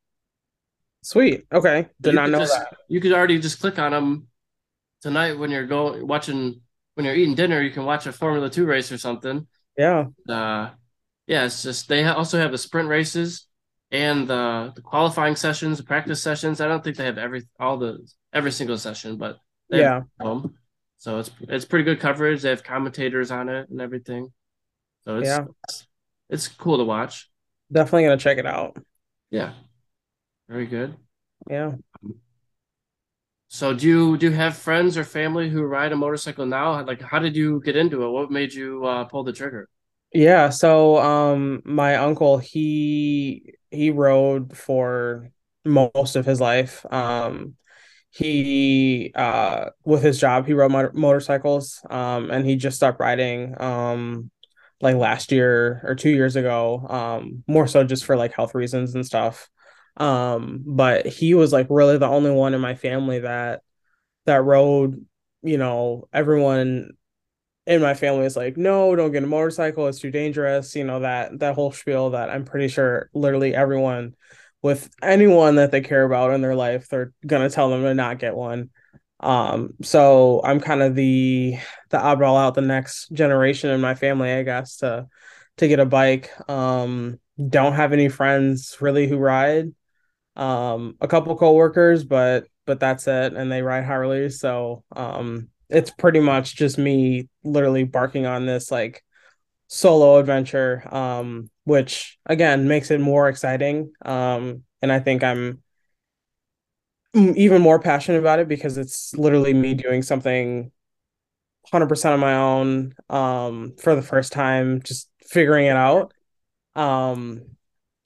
Sweet. 1.01 1.45
Okay. 1.51 1.88
Did 1.99 2.11
You 2.11 2.15
not 2.15 2.29
know 2.29 2.39
just 2.39 2.53
that. 2.53 2.77
you 2.88 3.01
could 3.01 3.11
already 3.11 3.39
just 3.39 3.59
click 3.59 3.77
on 3.79 3.91
them 3.91 4.27
tonight 5.01 5.34
when 5.38 5.51
you're 5.51 5.67
going 5.67 6.07
watching 6.07 6.61
when 6.95 7.05
you're 7.05 7.15
eating 7.15 7.36
dinner. 7.36 7.61
You 7.61 7.71
can 7.71 7.86
watch 7.86 8.05
a 8.07 8.11
Formula 8.13 8.49
Two 8.49 8.65
race 8.65 8.91
or 8.91 8.97
something. 8.97 9.47
Yeah. 9.77 10.05
Uh, 10.29 10.71
yeah, 11.27 11.45
it's 11.45 11.63
just 11.63 11.88
they 11.89 12.03
also 12.05 12.38
have 12.39 12.51
the 12.51 12.57
sprint 12.57 12.89
races 12.89 13.47
and 13.93 14.27
the 14.27 14.73
the 14.75 14.81
qualifying 14.81 15.37
sessions, 15.37 15.79
the 15.79 15.85
practice 15.85 16.23
sessions. 16.23 16.61
I 16.61 16.69
don't 16.69 16.83
think 16.83 16.97
they 16.97 17.05
have 17.05 17.19
every 17.19 17.43
all 17.59 17.77
the 17.77 17.99
every 18.33 18.51
single 18.53 18.79
session, 18.79 19.17
but 19.17 19.39
they 19.71 19.79
have 19.79 19.89
Yeah. 19.89 20.01
them. 20.19 20.59
So 20.99 21.19
it's 21.19 21.31
it's 21.41 21.65
pretty 21.65 21.85
good 21.85 22.01
coverage. 22.01 22.43
They 22.43 22.49
have 22.51 22.63
commentators 22.65 23.31
on 23.31 23.49
it 23.49 23.69
and 23.69 23.81
everything. 23.81 24.33
So 25.05 25.17
it's 25.19 25.29
Yeah. 25.29 25.45
it's 26.29 26.47
cool 26.49 26.77
to 26.79 26.85
watch. 26.85 27.29
Definitely 27.71 28.03
gonna 28.03 28.17
check 28.17 28.37
it 28.37 28.45
out. 28.45 28.77
Yeah, 29.31 29.53
very 30.49 30.67
good. 30.67 30.97
Yeah. 31.49 31.75
So 33.47 33.73
do 33.73 33.87
you 33.87 34.17
do 34.17 34.25
you 34.29 34.31
have 34.33 34.57
friends 34.57 34.97
or 34.97 35.05
family 35.05 35.49
who 35.49 35.63
ride 35.63 35.91
a 35.93 35.95
motorcycle 35.95 36.45
now? 36.45 36.83
Like, 36.85 37.01
how 37.01 37.19
did 37.19 37.35
you 37.37 37.61
get 37.63 37.75
into 37.77 38.03
it? 38.03 38.09
What 38.09 38.31
made 38.31 38.53
you 38.53 38.85
uh, 38.85 39.05
pull 39.05 39.23
the 39.23 39.31
trigger? 39.33 39.69
Yeah, 40.13 40.49
so 40.49 40.97
um 40.99 41.61
my 41.65 41.95
uncle 41.95 42.37
he 42.37 43.55
he 43.74 43.89
rode 43.91 44.57
for 44.57 45.30
most 45.65 46.15
of 46.15 46.26
his 46.26 46.41
life. 46.41 46.86
Um 46.91 47.55
he 48.11 49.11
uh 49.15 49.69
with 49.86 50.03
his 50.03 50.19
job 50.19 50.45
he 50.45 50.53
rode 50.53 50.71
motor 50.71 50.91
motorcycles 50.93 51.82
um 51.89 52.30
and 52.30 52.45
he 52.45 52.55
just 52.55 52.78
stopped 52.78 52.99
riding 52.99 53.59
um 53.59 54.30
like 54.82 54.95
last 54.95 55.32
year 55.32 55.82
or 55.84 55.95
2 55.95 56.11
years 56.11 56.36
ago 56.36 56.86
um 56.89 57.43
more 57.47 57.67
so 57.67 57.84
just 57.84 58.05
for 58.05 58.15
like 58.15 58.34
health 58.34 58.53
reasons 58.55 58.95
and 58.95 59.05
stuff. 59.05 59.49
Um 59.97 60.63
but 60.65 61.05
he 61.07 61.34
was 61.34 61.51
like 61.53 61.67
really 61.69 61.97
the 61.97 62.07
only 62.07 62.32
one 62.32 62.53
in 62.53 62.61
my 62.61 62.76
family 62.76 63.19
that 63.19 63.61
that 64.26 64.43
rode, 64.43 65.05
you 65.41 65.57
know, 65.57 66.07
everyone 66.13 66.91
and 67.66 67.82
my 67.82 67.93
family 67.93 68.26
is 68.26 68.36
like, 68.36 68.57
no, 68.57 68.95
don't 68.95 69.11
get 69.11 69.24
a 69.24 69.28
motorcycle. 69.28 69.88
It's 69.88 69.99
too 69.99 70.11
dangerous. 70.11 70.76
You 70.76 70.84
know, 70.84 70.99
that 71.01 71.39
that 71.39 71.55
whole 71.55 71.72
spiel 71.72 72.11
that 72.11 72.30
I'm 72.30 72.45
pretty 72.45 72.68
sure 72.68 73.09
literally 73.14 73.55
everyone 73.55 74.16
with 74.61 74.89
anyone 75.01 75.55
that 75.55 75.72
they 75.72 75.82
care 75.82 76.03
about 76.03 76.32
in 76.32 76.41
their 76.41 76.55
life, 76.55 76.88
they're 76.89 77.14
gonna 77.26 77.49
tell 77.49 77.70
them 77.70 77.84
to 77.84 77.93
not 77.93 78.20
get 78.20 78.36
one. 78.36 78.70
Um, 79.20 79.76
so 79.82 80.41
I'm 80.43 80.59
kind 80.59 80.82
of 80.82 80.95
the 80.95 81.57
the 81.89 81.97
oddball 81.97 82.38
out, 82.38 82.55
the 82.55 82.61
next 82.61 83.09
generation 83.11 83.70
in 83.70 83.80
my 83.82 83.95
family, 83.95 84.32
I 84.32 84.43
guess, 84.43 84.78
to 84.78 85.07
to 85.57 85.68
get 85.68 85.80
a 85.80 85.86
bike. 85.86 86.32
Um, 86.49 87.20
don't 87.49 87.74
have 87.74 87.93
any 87.93 88.09
friends 88.09 88.78
really 88.82 89.07
who 89.07 89.18
ride. 89.18 89.74
Um, 90.36 90.97
a 90.99 91.07
couple 91.07 91.36
coworkers, 91.38 92.03
but 92.03 92.47
but 92.66 92.80
that's 92.80 93.07
it, 93.07 93.34
and 93.34 93.51
they 93.51 93.61
ride 93.61 93.86
Harleys. 93.86 94.39
So 94.39 94.84
um, 94.95 95.49
it's 95.74 95.91
pretty 95.91 96.19
much 96.19 96.55
just 96.55 96.78
me 96.78 97.30
literally 97.43 97.84
barking 97.84 98.26
on 98.26 98.45
this 98.45 98.71
like 98.71 99.03
solo 99.67 100.19
adventure, 100.19 100.84
um, 100.95 101.49
which 101.65 102.17
again 102.26 102.67
makes 102.67 102.91
it 102.91 103.01
more 103.01 103.30
exciting. 103.30 103.93
Um, 104.03 104.63
and 104.82 104.91
I 104.91 104.99
think 104.99 105.24
I'm 105.24 105.63
even 107.13 107.61
more 107.61 107.80
passionate 107.80 108.19
about 108.19 108.39
it 108.39 108.47
because 108.47 108.78
it's 108.78 109.13
literally 109.15 109.53
me 109.53 109.74
doing 109.74 110.01
something 110.01 110.71
100% 111.71 112.13
on 112.13 112.19
my 112.19 112.36
own 112.36 112.95
um, 113.09 113.76
for 113.80 113.95
the 113.95 114.01
first 114.01 114.34
time, 114.34 114.82
just 114.84 115.09
figuring 115.28 115.67
it 115.67 115.78
out. 115.78 116.13
Um, 116.76 117.43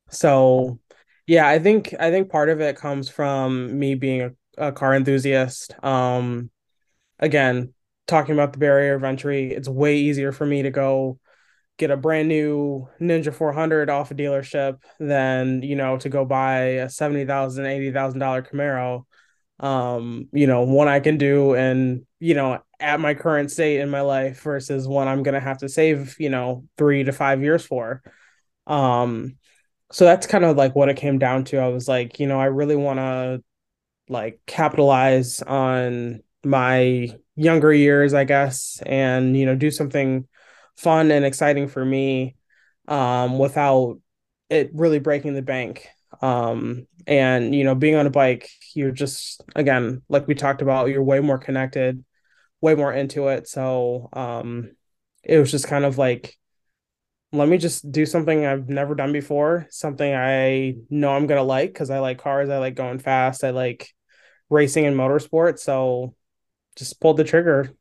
so 0.10 0.80
yeah, 1.28 1.48
I 1.48 1.60
think 1.60 1.96
I 2.00 2.12
think 2.12 2.30
part 2.30 2.50
of 2.50 2.62
it 2.62 2.78
comes 2.78 3.10
from 3.10 3.78
me 3.80 3.96
being 3.96 4.22
a, 4.58 4.68
a 4.70 4.72
car 4.74 4.96
enthusiast. 4.96 5.74
Um, 5.84 6.52
again, 7.20 7.74
talking 8.08 8.34
about 8.34 8.54
the 8.54 8.60
barrier 8.60 8.96
of 8.96 9.04
entry, 9.04 9.52
it's 9.52 9.68
way 9.68 9.98
easier 9.98 10.32
for 10.32 10.46
me 10.46 10.64
to 10.64 10.72
go 10.72 11.20
get 11.78 11.92
a 11.92 11.98
brand 11.98 12.28
new 12.28 12.88
Ninja 13.00 13.34
400 13.34 13.90
off 13.90 14.12
a 14.12 14.16
dealership 14.16 14.80
than, 15.00 15.62
you 15.62 15.76
know, 15.76 15.98
to 15.98 16.10
go 16.10 16.26
buy 16.26 16.60
a 16.60 16.86
$70,000, 16.88 17.28
$80,000 17.28 18.50
Camaro. 18.50 19.06
Um, 19.60 20.30
you 20.34 20.46
know, 20.46 20.64
one 20.64 20.88
I 20.88 21.00
can 21.00 21.18
do 21.18 21.56
and, 21.56 22.06
you 22.20 22.36
know, 22.36 22.62
at 22.80 23.00
my 23.00 23.16
current 23.16 23.52
state 23.52 23.80
in 23.80 23.90
my 23.90 24.02
life 24.02 24.42
versus 24.42 24.88
one 24.88 25.08
I'm 25.08 25.24
going 25.24 25.34
to 25.34 25.40
have 25.40 25.60
to 25.60 25.70
save, 25.70 26.16
you 26.20 26.30
know, 26.30 26.64
3 26.78 27.06
to 27.06 27.12
5 27.12 27.42
years 27.42 27.66
for. 27.66 28.04
Um, 28.68 29.38
so 29.92 30.06
that's 30.06 30.28
kind 30.28 30.46
of 30.46 30.58
like 30.58 30.76
what 30.76 30.90
it 30.90 30.98
came 30.98 31.18
down 31.18 31.46
to. 31.46 31.58
I 31.58 31.70
was 31.70 31.88
like, 31.88 32.20
you 32.20 32.28
know, 32.28 32.40
I 32.40 32.46
really 32.46 32.76
want 32.76 33.00
to 33.00 33.44
like 34.10 34.40
capitalize 34.46 35.42
on 35.42 36.22
my 36.44 37.10
younger 37.36 37.74
years, 37.74 38.14
I 38.14 38.24
guess, 38.24 38.82
and 38.86 39.38
you 39.38 39.46
know, 39.46 39.56
do 39.56 39.72
something 39.72 40.28
fun 40.78 41.12
and 41.12 41.26
exciting 41.26 41.68
for 41.68 41.84
me 41.84 42.36
um 42.88 43.38
without 43.40 44.00
it 44.50 44.72
really 44.74 45.00
breaking 45.00 45.34
the 45.34 45.42
bank. 45.42 45.88
Um 46.22 46.88
and 47.06 47.54
you 47.56 47.64
know, 47.64 47.76
being 47.76 47.96
on 47.96 48.08
a 48.08 48.12
bike, 48.12 48.50
you're 48.76 48.92
just 48.92 49.42
again, 49.56 50.02
like 50.10 50.28
we 50.28 50.36
talked 50.36 50.62
about, 50.62 50.90
you're 50.90 51.04
way 51.04 51.20
more 51.20 51.38
connected, 51.38 52.04
way 52.62 52.76
more 52.76 52.94
into 52.94 53.28
it. 53.30 53.48
So 53.48 54.10
um 54.14 54.72
it 55.24 55.38
was 55.40 55.52
just 55.52 55.68
kind 55.68 55.86
of 55.86 55.98
like 55.98 56.36
let 57.32 57.50
me 57.50 57.58
just 57.58 57.92
do 57.92 58.06
something 58.06 58.46
I've 58.46 58.70
never 58.70 58.96
done 58.96 59.12
before, 59.12 59.68
something 59.70 60.14
I 60.14 60.76
know 60.90 61.12
I'm 61.14 61.28
gonna 61.28 61.44
like 61.44 61.74
because 61.74 61.90
I 61.90 62.00
like 62.00 62.20
cars, 62.20 62.50
I 62.50 62.58
like 62.58 62.76
going 62.76 63.00
fast, 63.00 63.44
I 63.44 63.50
like 63.52 63.90
racing 64.50 64.86
and 64.86 64.96
motorsport. 64.96 65.60
So 65.60 66.16
just 66.78 67.00
pulled 67.02 67.18
the 67.18 67.24
trigger. 67.24 67.72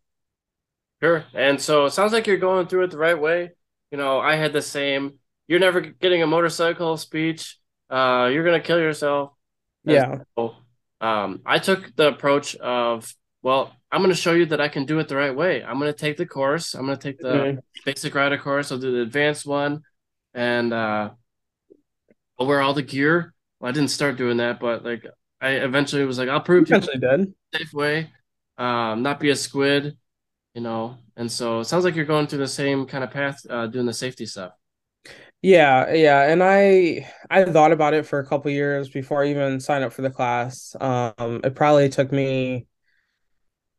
Sure. 1.02 1.24
And 1.34 1.60
so 1.60 1.84
it 1.86 1.90
sounds 1.90 2.12
like 2.12 2.26
you're 2.26 2.38
going 2.38 2.66
through 2.66 2.84
it 2.84 2.90
the 2.90 2.98
right 2.98 3.20
way. 3.20 3.52
You 3.90 3.98
know, 3.98 4.18
I 4.18 4.36
had 4.36 4.52
the 4.52 4.62
same. 4.62 5.18
You're 5.46 5.60
never 5.60 5.80
getting 5.80 6.22
a 6.22 6.26
motorcycle 6.26 6.96
speech. 6.96 7.58
Uh, 7.90 8.30
you're 8.32 8.44
gonna 8.44 8.60
kill 8.60 8.78
yourself. 8.80 9.32
Yeah. 9.84 10.18
so, 10.36 10.56
um, 11.00 11.42
I 11.46 11.58
took 11.60 11.94
the 11.94 12.08
approach 12.08 12.56
of, 12.56 13.14
well, 13.42 13.72
I'm 13.92 14.00
gonna 14.00 14.14
show 14.14 14.32
you 14.32 14.46
that 14.46 14.60
I 14.60 14.68
can 14.68 14.86
do 14.86 14.98
it 14.98 15.08
the 15.08 15.16
right 15.16 15.34
way. 15.36 15.62
I'm 15.62 15.78
gonna 15.78 15.92
take 15.92 16.16
the 16.16 16.26
course. 16.26 16.74
I'm 16.74 16.86
gonna 16.86 16.96
take 16.96 17.18
the 17.20 17.28
Mhm. 17.28 17.62
basic 17.84 18.14
rider 18.14 18.38
course. 18.38 18.72
I'll 18.72 18.78
do 18.78 18.90
the 18.90 19.02
advanced 19.02 19.46
one, 19.46 19.82
and 20.34 20.72
uh, 20.72 21.10
I'll 22.38 22.46
wear 22.46 22.60
all 22.60 22.74
the 22.74 22.82
gear. 22.82 23.32
Well, 23.60 23.68
I 23.68 23.72
didn't 23.72 23.90
start 23.90 24.16
doing 24.16 24.38
that, 24.38 24.58
but 24.60 24.84
like 24.84 25.06
I 25.40 25.50
eventually 25.50 26.04
was 26.04 26.18
like, 26.18 26.28
I'll 26.28 26.40
prove 26.40 26.66
to 26.66 26.70
you 26.70 26.76
Eventually 26.76 26.98
did. 26.98 27.34
safe 27.54 27.72
way. 27.72 28.10
Um, 28.58 29.02
not 29.02 29.20
be 29.20 29.30
a 29.30 29.36
squid 29.36 29.96
you 30.56 30.62
know. 30.62 30.96
And 31.16 31.30
so 31.30 31.60
it 31.60 31.66
sounds 31.66 31.84
like 31.84 31.94
you're 31.94 32.06
going 32.06 32.26
through 32.26 32.38
the 32.40 32.48
same 32.48 32.86
kind 32.86 33.04
of 33.04 33.10
path, 33.10 33.44
uh, 33.48 33.66
doing 33.66 33.86
the 33.86 33.92
safety 33.92 34.24
stuff. 34.24 34.52
Yeah, 35.42 35.92
yeah. 35.92 36.22
And 36.22 36.42
I 36.42 37.12
I 37.30 37.44
thought 37.44 37.72
about 37.72 37.94
it 37.94 38.06
for 38.06 38.18
a 38.18 38.26
couple 38.26 38.50
years 38.50 38.88
before 38.88 39.22
I 39.22 39.28
even 39.28 39.60
signed 39.60 39.84
up 39.84 39.92
for 39.92 40.02
the 40.02 40.10
class. 40.10 40.74
Um, 40.80 41.42
it 41.44 41.54
probably 41.54 41.90
took 41.90 42.10
me 42.10 42.66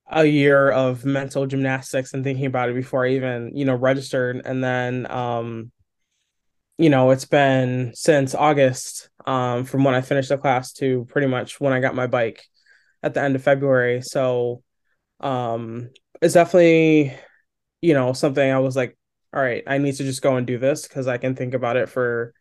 a 0.10 0.24
year 0.24 0.70
of 0.70 1.04
mental 1.04 1.46
gymnastics 1.48 2.14
and 2.14 2.24
thinking 2.24 2.46
about 2.46 2.70
it 2.70 2.76
before 2.76 3.06
I 3.06 3.10
even, 3.12 3.52
you 3.56 3.66
know, 3.66 3.76
registered. 3.76 4.42
And 4.46 4.64
then 4.64 5.10
um 5.12 5.72
you 6.78 6.90
know, 6.90 7.12
it's 7.12 7.26
been 7.26 7.92
since 7.96 8.36
August, 8.36 9.10
um, 9.26 9.66
from 9.66 9.84
when 9.84 9.96
I 9.96 10.02
finished 10.02 10.30
the 10.30 10.38
class 10.38 10.74
to 10.74 11.06
pretty 11.10 11.28
much 11.28 11.60
when 11.60 11.74
I 11.74 11.80
got 11.80 11.96
my 11.96 12.08
bike 12.08 12.46
at 13.02 13.14
the 13.14 13.22
end 13.22 13.36
of 13.36 13.44
February. 13.44 14.02
So, 14.02 14.64
um, 15.20 15.90
it's 16.22 16.34
definitely, 16.34 17.16
you 17.82 17.94
know, 17.94 18.14
something 18.14 18.52
I 18.52 18.60
was 18.60 18.76
like, 18.76 18.98
all 19.34 19.42
right, 19.42 19.64
I 19.68 19.78
need 19.78 19.96
to 19.96 20.04
just 20.04 20.22
go 20.22 20.36
and 20.36 20.48
do 20.48 20.58
this 20.58 20.88
because 20.88 21.08
I 21.08 21.18
can 21.18 21.36
think 21.36 21.54
about 21.54 21.78
it 21.78 21.90
for 21.90 22.34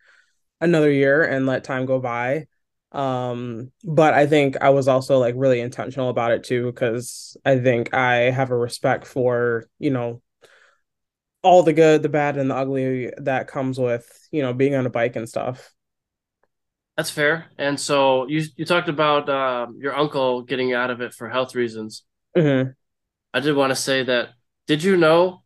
another 0.61 0.91
year 0.91 1.23
and 1.23 1.47
let 1.47 1.65
time 1.65 1.87
go 1.87 1.99
by. 1.99 2.47
Um, 2.93 3.73
but 3.85 4.15
I 4.15 4.27
think 4.27 4.57
I 4.63 4.71
was 4.71 4.89
also 4.89 5.19
like 5.19 5.35
really 5.37 5.61
intentional 5.61 6.09
about 6.09 6.33
it 6.33 6.45
too, 6.45 6.67
because 6.67 7.37
I 7.45 7.59
think 7.59 7.93
I 7.93 8.31
have 8.31 8.51
a 8.51 8.57
respect 8.57 9.07
for, 9.07 9.69
you 9.79 9.91
know, 9.91 10.23
all 11.43 11.63
the 11.63 11.73
good, 11.73 12.03
the 12.03 12.09
bad, 12.09 12.37
and 12.37 12.51
the 12.51 12.57
ugly 12.57 13.13
that 13.19 13.49
comes 13.49 13.79
with, 13.79 14.09
you 14.31 14.43
know, 14.43 14.53
being 14.53 14.75
on 14.75 14.87
a 14.87 14.91
bike 14.91 15.17
and 15.17 15.29
stuff. 15.29 15.73
That's 16.97 17.11
fair. 17.11 17.47
And 17.59 17.79
so 17.79 18.27
you 18.27 18.45
you 18.57 18.65
talked 18.65 18.89
about 18.89 19.29
uh, 19.29 19.67
your 19.79 19.95
uncle 19.95 20.43
getting 20.43 20.73
out 20.73 20.91
of 20.91 21.01
it 21.03 21.13
for 21.13 21.29
health 21.29 21.55
reasons. 21.55 22.05
Mm-hmm. 22.37 22.71
I 23.35 23.41
did 23.41 23.57
want 23.57 23.71
to 23.71 23.77
say 23.77 24.03
that. 24.05 24.31
Did 24.67 24.83
you 24.83 24.97
know? 24.97 25.43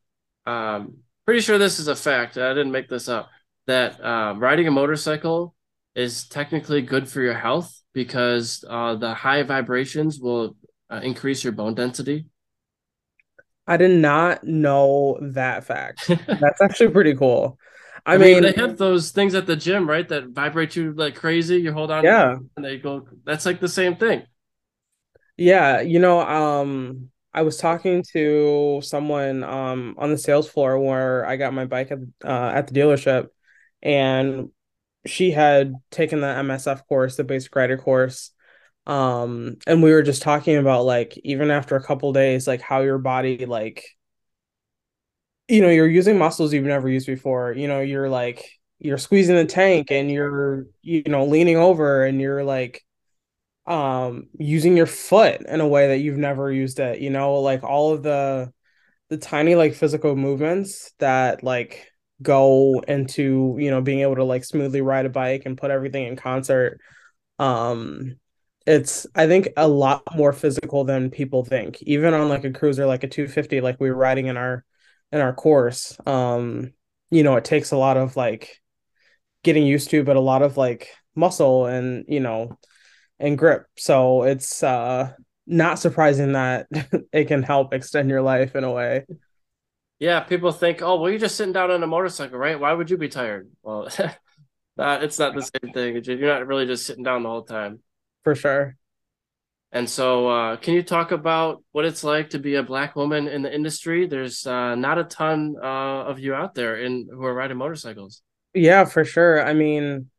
Um, 0.46 0.98
pretty 1.24 1.40
sure 1.40 1.58
this 1.58 1.78
is 1.78 1.88
a 1.88 1.96
fact. 1.96 2.36
I 2.38 2.48
didn't 2.50 2.72
make 2.72 2.88
this 2.88 3.08
up. 3.08 3.28
That 3.66 4.02
uh, 4.02 4.34
riding 4.36 4.66
a 4.66 4.70
motorcycle 4.70 5.54
is 5.94 6.26
technically 6.28 6.82
good 6.82 7.08
for 7.08 7.20
your 7.20 7.34
health 7.34 7.80
because 7.92 8.64
uh, 8.68 8.96
the 8.96 9.14
high 9.14 9.42
vibrations 9.42 10.18
will 10.18 10.56
uh, 10.88 11.00
increase 11.02 11.44
your 11.44 11.52
bone 11.52 11.74
density. 11.74 12.26
I 13.66 13.76
did 13.76 13.92
not 13.92 14.42
know 14.42 15.18
that 15.20 15.64
fact. 15.64 16.08
That's 16.26 16.60
actually 16.60 16.90
pretty 16.90 17.14
cool. 17.14 17.58
I, 18.04 18.14
I 18.14 18.18
mean, 18.18 18.42
mean, 18.42 18.42
they 18.42 18.60
have 18.60 18.78
those 18.78 19.10
things 19.10 19.34
at 19.34 19.46
the 19.46 19.56
gym, 19.56 19.88
right? 19.88 20.08
That 20.08 20.28
vibrate 20.30 20.74
you 20.74 20.92
like 20.92 21.14
crazy. 21.14 21.56
You 21.60 21.72
hold 21.72 21.90
on, 21.90 22.02
yeah, 22.02 22.36
and 22.56 22.64
they 22.64 22.78
go. 22.78 23.06
That's 23.24 23.44
like 23.46 23.60
the 23.60 23.68
same 23.68 23.96
thing. 23.96 24.22
Yeah. 25.40 25.80
You 25.80 25.98
know, 25.98 26.20
um, 26.20 27.10
I 27.32 27.42
was 27.42 27.56
talking 27.56 28.04
to 28.12 28.80
someone 28.82 29.42
um 29.44 29.94
on 29.98 30.10
the 30.10 30.18
sales 30.18 30.48
floor 30.48 30.78
where 30.78 31.24
I 31.26 31.36
got 31.36 31.54
my 31.54 31.64
bike 31.64 31.90
at 31.90 31.98
uh, 32.24 32.52
at 32.54 32.66
the 32.68 32.74
dealership, 32.78 33.28
and 33.82 34.50
she 35.06 35.30
had 35.30 35.74
taken 35.90 36.20
the 36.20 36.28
MSF 36.28 36.86
course, 36.86 37.16
the 37.16 37.24
basic 37.24 37.54
rider 37.56 37.78
course. 37.78 38.32
Um, 38.86 39.56
and 39.66 39.82
we 39.82 39.92
were 39.92 40.02
just 40.02 40.22
talking 40.22 40.56
about 40.56 40.84
like 40.84 41.18
even 41.24 41.50
after 41.50 41.76
a 41.76 41.82
couple 41.84 42.12
days, 42.12 42.46
like 42.46 42.60
how 42.62 42.82
your 42.82 42.98
body 42.98 43.46
like 43.46 43.84
you 45.48 45.60
know, 45.62 45.68
you're 45.70 45.88
using 45.88 46.18
muscles 46.18 46.52
you've 46.52 46.64
never 46.64 46.88
used 46.88 47.06
before. 47.06 47.52
You 47.52 47.68
know, 47.68 47.80
you're 47.80 48.08
like 48.08 48.48
you're 48.78 48.98
squeezing 48.98 49.36
the 49.36 49.44
tank 49.44 49.90
and 49.90 50.10
you're 50.10 50.66
you 50.82 51.02
know 51.06 51.26
leaning 51.26 51.56
over 51.56 52.04
and 52.04 52.20
you're 52.20 52.44
like 52.44 52.82
um 53.66 54.24
using 54.38 54.76
your 54.76 54.86
foot 54.86 55.42
in 55.46 55.60
a 55.60 55.68
way 55.68 55.88
that 55.88 55.98
you've 55.98 56.16
never 56.18 56.50
used 56.50 56.80
it, 56.80 57.00
you 57.00 57.10
know, 57.10 57.34
like 57.36 57.62
all 57.62 57.92
of 57.92 58.02
the 58.02 58.52
the 59.08 59.16
tiny 59.18 59.54
like 59.54 59.74
physical 59.74 60.16
movements 60.16 60.92
that 60.98 61.42
like 61.42 61.88
go 62.22 62.80
into, 62.88 63.56
you 63.58 63.70
know, 63.70 63.80
being 63.82 64.00
able 64.00 64.16
to 64.16 64.24
like 64.24 64.44
smoothly 64.44 64.80
ride 64.80 65.06
a 65.06 65.10
bike 65.10 65.42
and 65.46 65.58
put 65.58 65.70
everything 65.70 66.06
in 66.06 66.16
concert. 66.16 66.80
Um 67.38 68.16
it's 68.66 69.06
I 69.14 69.26
think 69.26 69.48
a 69.56 69.66
lot 69.68 70.02
more 70.16 70.32
physical 70.32 70.84
than 70.84 71.10
people 71.10 71.44
think. 71.44 71.82
Even 71.82 72.14
on 72.14 72.28
like 72.28 72.44
a 72.44 72.52
cruiser 72.52 72.86
like 72.86 73.04
a 73.04 73.08
250 73.08 73.60
like 73.60 73.80
we 73.80 73.90
were 73.90 73.96
riding 73.96 74.26
in 74.26 74.36
our 74.36 74.64
in 75.12 75.20
our 75.20 75.32
course. 75.34 75.96
Um, 76.06 76.72
you 77.10 77.22
know, 77.24 77.36
it 77.36 77.44
takes 77.44 77.72
a 77.72 77.76
lot 77.76 77.96
of 77.96 78.16
like 78.16 78.58
getting 79.42 79.66
used 79.66 79.90
to, 79.90 80.04
but 80.04 80.16
a 80.16 80.20
lot 80.20 80.42
of 80.42 80.56
like 80.56 80.88
muscle 81.14 81.66
and 81.66 82.04
you 82.08 82.20
know 82.20 82.58
and 83.20 83.38
grip. 83.38 83.66
So 83.76 84.24
it's 84.24 84.62
uh 84.62 85.12
not 85.46 85.78
surprising 85.78 86.32
that 86.32 86.66
it 87.12 87.26
can 87.26 87.42
help 87.42 87.74
extend 87.74 88.08
your 88.08 88.22
life 88.22 88.56
in 88.56 88.64
a 88.64 88.70
way. 88.70 89.04
Yeah, 89.98 90.20
people 90.20 90.50
think, 90.50 90.80
oh, 90.80 90.98
well, 90.98 91.10
you're 91.10 91.18
just 91.18 91.36
sitting 91.36 91.52
down 91.52 91.70
on 91.70 91.82
a 91.82 91.86
motorcycle, 91.86 92.38
right? 92.38 92.58
Why 92.58 92.72
would 92.72 92.88
you 92.88 92.96
be 92.96 93.08
tired? 93.08 93.50
Well, 93.62 93.88
that 94.76 95.04
it's 95.04 95.18
not 95.18 95.34
the 95.34 95.42
same 95.42 95.72
thing. 95.74 96.02
You're 96.02 96.34
not 96.34 96.46
really 96.46 96.66
just 96.66 96.86
sitting 96.86 97.04
down 97.04 97.22
the 97.22 97.28
whole 97.28 97.42
time. 97.42 97.80
For 98.24 98.34
sure. 98.34 98.76
And 99.72 99.88
so, 99.88 100.28
uh, 100.28 100.56
can 100.56 100.74
you 100.74 100.82
talk 100.82 101.12
about 101.12 101.62
what 101.72 101.84
it's 101.84 102.02
like 102.02 102.30
to 102.30 102.38
be 102.38 102.56
a 102.56 102.62
black 102.62 102.96
woman 102.96 103.28
in 103.28 103.42
the 103.42 103.54
industry? 103.54 104.06
There's 104.06 104.46
uh, 104.46 104.74
not 104.74 104.98
a 104.98 105.04
ton 105.04 105.54
uh, 105.62 105.66
of 105.66 106.18
you 106.18 106.34
out 106.34 106.54
there 106.54 106.76
in 106.76 107.08
who 107.10 107.24
are 107.24 107.34
riding 107.34 107.58
motorcycles. 107.58 108.22
Yeah, 108.52 108.84
for 108.84 109.04
sure. 109.04 109.46
I 109.46 109.52
mean, 109.52 110.10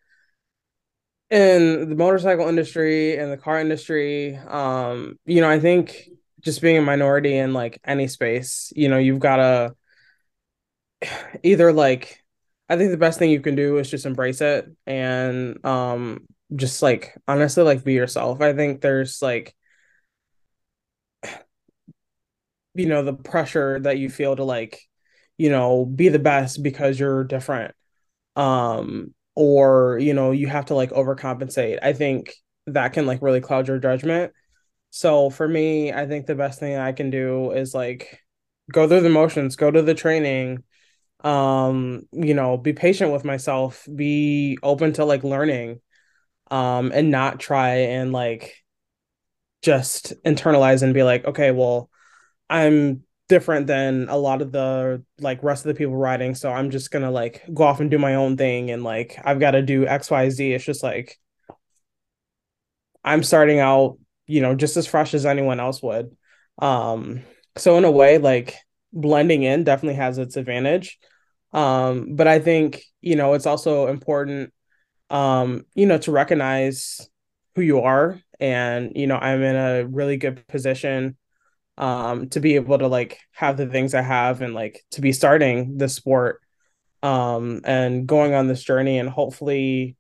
in 1.32 1.90
the 1.90 1.96
motorcycle 1.96 2.48
industry 2.50 3.18
and 3.18 3.32
the 3.32 3.38
car 3.38 3.60
industry, 3.60 4.38
um, 4.38 5.20
you 5.26 5.42
know, 5.42 5.50
I 5.50 5.60
think 5.60 6.10
just 6.42 6.62
being 6.62 6.78
a 6.78 6.84
minority 6.84 7.38
in 7.38 7.54
like 7.54 7.80
any 7.86 8.08
space, 8.08 8.74
you 8.76 8.90
know, 8.90 9.00
you've 9.00 9.20
got 9.20 9.38
to 9.38 9.76
either 11.44 11.74
like 11.74 12.24
I 12.70 12.78
think 12.78 12.92
the 12.92 12.98
best 12.98 13.20
thing 13.20 13.30
you 13.32 13.42
can 13.42 13.56
do 13.56 13.78
is 13.78 13.90
just 13.90 14.06
embrace 14.06 14.42
it 14.42 14.66
and 14.88 15.64
um 15.66 16.26
just 16.56 16.82
like 16.82 17.16
honestly 17.28 17.64
like 17.64 17.84
be 17.84 17.94
yourself. 17.94 18.42
I 18.42 18.54
think 18.54 18.82
there's 18.82 19.22
like 19.22 19.56
you 22.74 22.86
know 22.86 23.04
the 23.04 23.14
pressure 23.14 23.80
that 23.80 23.98
you 23.98 24.10
feel 24.10 24.36
to 24.36 24.44
like 24.44 24.80
you 25.38 25.50
know 25.50 25.86
be 25.86 26.10
the 26.10 26.20
best 26.20 26.64
because 26.64 27.00
you're 27.00 27.24
different 27.24 27.74
um 28.36 29.14
or 29.36 29.98
you 30.00 30.14
know 30.14 30.32
you 30.32 30.48
have 30.48 30.68
to 30.68 30.76
like 30.76 30.92
overcompensate. 30.92 31.80
I 31.82 31.94
think 31.94 32.34
that 32.68 32.94
can 32.94 33.06
like 33.06 33.22
really 33.22 33.42
cloud 33.42 33.68
your 33.68 33.80
judgment. 33.80 34.34
So 34.92 35.30
for 35.30 35.48
me, 35.48 35.94
I 35.94 36.06
think 36.08 36.26
the 36.26 36.36
best 36.36 36.60
thing 36.60 36.78
I 36.78 36.92
can 36.92 37.10
do 37.10 37.52
is 37.52 37.74
like 37.74 38.20
go 38.72 38.88
through 38.88 39.02
the 39.02 39.10
motions, 39.10 39.56
go 39.56 39.72
to 39.72 39.82
the 39.82 39.94
training, 39.94 40.64
um, 41.24 42.04
you 42.12 42.34
know, 42.34 42.58
be 42.58 42.74
patient 42.74 43.12
with 43.12 43.26
myself, 43.26 43.88
be 43.94 44.58
open 44.64 44.94
to 44.94 45.06
like 45.06 45.24
learning 45.24 45.80
um, 46.50 46.92
and 46.94 47.12
not 47.12 47.40
try 47.40 47.70
and 47.76 48.12
like 48.12 48.56
just 49.62 50.14
internalize 50.24 50.84
and 50.84 50.94
be 50.94 51.04
like, 51.04 51.26
okay, 51.26 51.52
well, 51.52 51.90
I'm 52.50 53.04
different 53.32 53.66
than 53.66 54.10
a 54.10 54.18
lot 54.18 54.42
of 54.42 54.52
the 54.52 55.02
like 55.20 55.42
rest 55.42 55.66
of 55.66 55.70
the 55.70 55.78
people 55.78 55.96
writing, 55.96 56.36
so 56.36 56.52
I'm 56.52 56.70
just 56.70 56.92
gonna 56.92 57.10
like 57.10 57.44
go 57.54 57.64
off 57.64 57.80
and 57.80 57.90
do 57.90 57.98
my 57.98 58.16
own 58.16 58.36
thing 58.36 58.72
and 58.72 58.84
like 58.84 59.18
I've 59.24 59.40
got 59.40 59.52
to 59.52 59.62
do 59.62 59.88
X, 59.88 60.12
Y, 60.12 60.30
Z. 60.30 60.54
It's 60.54 60.66
just 60.66 60.84
like 60.84 61.18
I'm 63.06 63.24
starting 63.24 63.60
out, 63.60 63.98
you 64.28 64.42
know, 64.42 64.54
just 64.54 64.76
as 64.76 64.86
fresh 64.86 65.14
as 65.14 65.26
anyone 65.26 65.62
else 65.62 65.82
would. 65.82 66.16
Um, 66.60 67.22
so 67.56 67.78
in 67.78 67.86
a 67.86 67.92
way, 67.92 68.18
like 68.18 68.58
blending 68.92 69.44
in 69.44 69.64
definitely 69.64 69.96
has 69.96 70.18
its 70.18 70.36
advantage. 70.36 71.00
Um, 71.54 72.16
but 72.18 72.28
I 72.28 72.40
think, 72.40 72.84
you 73.00 73.16
know, 73.16 73.34
it's 73.34 73.46
also 73.46 73.88
important 73.88 74.54
um, 75.10 75.66
you 75.76 75.86
know, 75.86 75.98
to 76.00 76.12
recognize 76.12 77.10
who 77.56 77.62
you 77.62 77.82
are. 77.82 78.20
And, 78.40 78.94
you 78.96 79.08
know, 79.08 79.18
I'm 79.18 79.42
in 79.44 79.56
a 79.56 79.86
really 79.86 80.18
good 80.18 80.48
position 80.48 81.18
um 81.78 82.30
to 82.30 82.40
be 82.40 82.56
able 82.56 82.78
to 82.78 82.88
like 82.88 83.20
have 83.32 83.58
the 83.58 83.68
things 83.68 83.94
I 83.94 84.02
have 84.02 84.42
and 84.42 84.54
like 84.54 84.84
to 84.92 85.02
be 85.02 85.14
starting 85.14 85.78
the 85.78 85.90
sport 85.90 86.42
um 87.04 87.62
and 87.64 88.08
going 88.08 88.34
on 88.34 88.48
this 88.48 88.64
journey 88.64 89.00
and 89.00 89.10
hopefully 89.10 89.96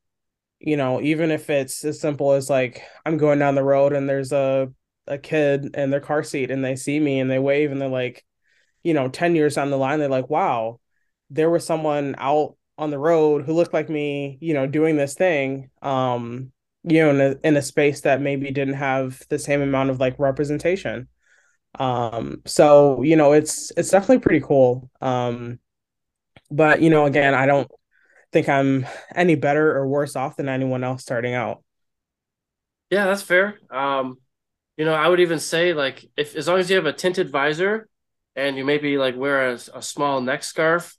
you 0.59 0.77
know 0.77 1.01
even 1.01 1.31
if 1.31 1.49
it's 1.49 1.83
as 1.83 1.99
simple 1.99 2.33
as 2.33 2.49
like 2.49 2.83
I'm 3.05 3.17
going 3.17 3.39
down 3.39 3.55
the 3.55 3.63
road 3.63 3.93
and 3.93 4.07
there's 4.07 4.31
a 4.31 4.71
a 5.07 5.17
kid 5.17 5.75
in 5.75 5.89
their 5.89 5.99
car 5.99 6.23
seat 6.23 6.51
and 6.51 6.63
they 6.63 6.75
see 6.75 6.99
me 6.99 7.19
and 7.19 7.29
they 7.31 7.39
wave 7.39 7.71
and 7.71 7.81
they're 7.81 7.89
like 7.89 8.23
you 8.83 8.93
know 8.93 9.07
10 9.07 9.35
years 9.35 9.55
down 9.55 9.71
the 9.71 9.77
line 9.77 9.99
they're 9.99 10.09
like 10.09 10.29
wow 10.29 10.79
there 11.31 11.49
was 11.49 11.65
someone 11.65 12.15
out 12.17 12.55
on 12.77 12.89
the 12.89 12.99
road 12.99 13.45
who 13.45 13.53
looked 13.53 13.73
like 13.73 13.89
me, 13.89 14.37
you 14.41 14.53
know, 14.53 14.65
doing 14.65 14.97
this 14.97 15.13
thing, 15.13 15.69
um, 15.83 16.51
you 16.83 16.99
know, 16.99 17.09
in 17.11 17.21
a, 17.21 17.35
in 17.47 17.55
a 17.55 17.61
space 17.61 18.01
that 18.01 18.21
maybe 18.21 18.51
didn't 18.51 18.73
have 18.73 19.21
the 19.29 19.37
same 19.37 19.61
amount 19.61 19.91
of 19.91 19.99
like 19.99 20.17
representation. 20.17 21.07
Um, 21.79 22.41
so 22.45 23.01
you 23.01 23.15
know, 23.15 23.33
it's 23.33 23.71
it's 23.77 23.89
definitely 23.89 24.19
pretty 24.19 24.45
cool. 24.45 24.89
Um, 25.01 25.59
but 26.49 26.81
you 26.81 26.89
know, 26.89 27.05
again, 27.05 27.33
I 27.33 27.45
don't 27.45 27.69
think 28.31 28.49
I'm 28.49 28.85
any 29.15 29.35
better 29.35 29.75
or 29.75 29.87
worse 29.87 30.15
off 30.15 30.37
than 30.37 30.49
anyone 30.49 30.83
else 30.83 31.01
starting 31.01 31.33
out. 31.33 31.63
Yeah, 32.89 33.05
that's 33.05 33.21
fair. 33.21 33.57
Um, 33.69 34.17
you 34.77 34.85
know, 34.85 34.93
I 34.93 35.07
would 35.07 35.19
even 35.19 35.39
say 35.39 35.73
like 35.73 36.05
if 36.17 36.35
as 36.35 36.47
long 36.47 36.59
as 36.59 36.69
you 36.69 36.75
have 36.75 36.85
a 36.85 36.93
tinted 36.93 37.29
visor 37.29 37.87
and 38.35 38.57
you 38.57 38.65
maybe 38.65 38.97
like 38.97 39.15
wear 39.15 39.51
a, 39.51 39.59
a 39.73 39.81
small 39.81 40.21
neck 40.21 40.43
scarf, 40.43 40.97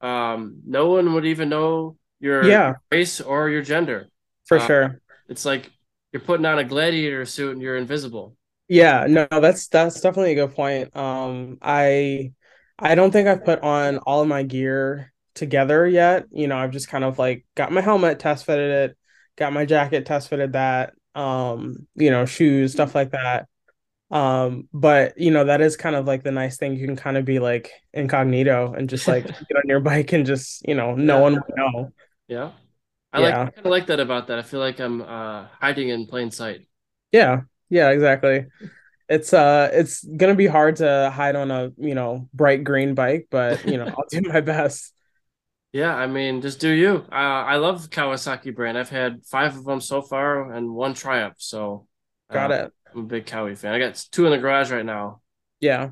um, 0.00 0.60
no 0.66 0.90
one 0.90 1.12
would 1.14 1.26
even 1.26 1.48
know 1.48 1.96
your 2.20 2.44
yeah 2.44 2.74
race 2.90 3.20
or 3.20 3.50
your 3.50 3.62
gender. 3.62 4.08
For 4.46 4.58
uh, 4.58 4.66
sure. 4.66 5.00
It's 5.28 5.44
like 5.44 5.70
you're 6.12 6.20
putting 6.20 6.46
on 6.46 6.58
a 6.58 6.64
gladiator 6.64 7.24
suit 7.24 7.52
and 7.52 7.62
you're 7.62 7.76
invisible. 7.76 8.36
Yeah, 8.74 9.06
no, 9.08 9.26
that's 9.30 9.68
that's 9.68 10.00
definitely 10.00 10.32
a 10.32 10.46
good 10.46 10.54
point. 10.54 10.94
Um, 10.96 11.58
I 11.62 12.32
I 12.78 12.94
don't 12.94 13.10
think 13.12 13.28
I've 13.28 13.44
put 13.44 13.60
on 13.60 13.98
all 13.98 14.22
of 14.22 14.28
my 14.28 14.42
gear 14.42 15.12
together 15.34 15.86
yet. 15.86 16.26
You 16.32 16.48
know, 16.48 16.56
I've 16.56 16.72
just 16.72 16.88
kind 16.88 17.04
of 17.04 17.18
like 17.18 17.44
got 17.54 17.72
my 17.72 17.80
helmet, 17.80 18.18
test 18.18 18.44
fitted 18.46 18.90
it, 18.90 18.98
got 19.36 19.52
my 19.52 19.64
jacket, 19.64 20.06
test 20.06 20.28
fitted 20.28 20.52
that, 20.54 20.94
um, 21.14 21.86
you 21.94 22.10
know, 22.10 22.24
shoes, 22.26 22.72
stuff 22.72 22.94
like 22.94 23.12
that. 23.12 23.48
Um, 24.10 24.68
but 24.72 25.18
you 25.18 25.30
know, 25.32 25.44
that 25.44 25.60
is 25.62 25.76
kind 25.76 25.96
of 25.96 26.06
like 26.06 26.24
the 26.24 26.32
nice 26.32 26.56
thing. 26.58 26.76
You 26.76 26.86
can 26.86 26.96
kind 26.96 27.16
of 27.18 27.24
be 27.26 27.38
like 27.40 27.72
incognito 27.94 28.74
and 28.74 28.88
just 28.90 29.08
like 29.08 29.26
get 29.48 29.56
on 29.58 29.64
your 29.68 29.80
bike 29.80 30.12
and 30.12 30.26
just, 30.26 30.66
you 30.68 30.74
know, 30.74 30.94
no 30.96 31.18
Yeah. 31.18 31.20
one 31.20 31.34
will 31.36 31.54
know. 31.56 31.92
Yeah. 32.28 32.52
I 33.12 33.20
like 33.20 33.36
I 33.44 33.50
kind 33.54 33.66
of 33.66 33.70
like 33.72 33.86
that 33.88 34.00
about 34.00 34.28
that. 34.28 34.38
I 34.38 34.42
feel 34.42 34.60
like 34.60 34.80
I'm 34.80 35.02
uh 35.02 35.48
hiding 35.60 35.88
in 35.90 36.06
plain 36.06 36.30
sight. 36.30 36.68
Yeah. 37.12 37.42
Yeah, 37.70 37.90
exactly. 37.90 38.46
It's 39.08 39.32
uh 39.32 39.70
it's 39.72 40.02
gonna 40.04 40.34
be 40.34 40.46
hard 40.46 40.76
to 40.76 41.10
hide 41.14 41.36
on 41.36 41.50
a, 41.50 41.72
you 41.76 41.94
know, 41.94 42.28
bright 42.32 42.64
green 42.64 42.94
bike, 42.94 43.28
but 43.30 43.66
you 43.66 43.76
know, 43.76 43.84
I'll 43.84 44.06
do 44.10 44.22
my 44.22 44.40
best. 44.40 44.92
Yeah, 45.72 45.92
I 45.92 46.06
mean, 46.06 46.40
just 46.40 46.60
do 46.60 46.68
you. 46.68 47.04
Uh, 47.10 47.14
I 47.14 47.56
love 47.56 47.90
Kawasaki 47.90 48.54
brand. 48.54 48.78
I've 48.78 48.90
had 48.90 49.24
five 49.26 49.56
of 49.56 49.64
them 49.64 49.80
so 49.80 50.02
far 50.02 50.52
and 50.52 50.72
one 50.72 50.94
Triumph. 50.94 51.34
So 51.38 51.88
Got 52.30 52.52
uh, 52.52 52.66
it. 52.66 52.72
I'm 52.94 53.00
a 53.00 53.02
big 53.02 53.26
Kawi 53.26 53.58
fan. 53.58 53.74
I 53.74 53.80
got 53.80 53.96
two 54.12 54.24
in 54.26 54.30
the 54.30 54.38
garage 54.38 54.70
right 54.70 54.86
now. 54.86 55.20
Yeah. 55.60 55.90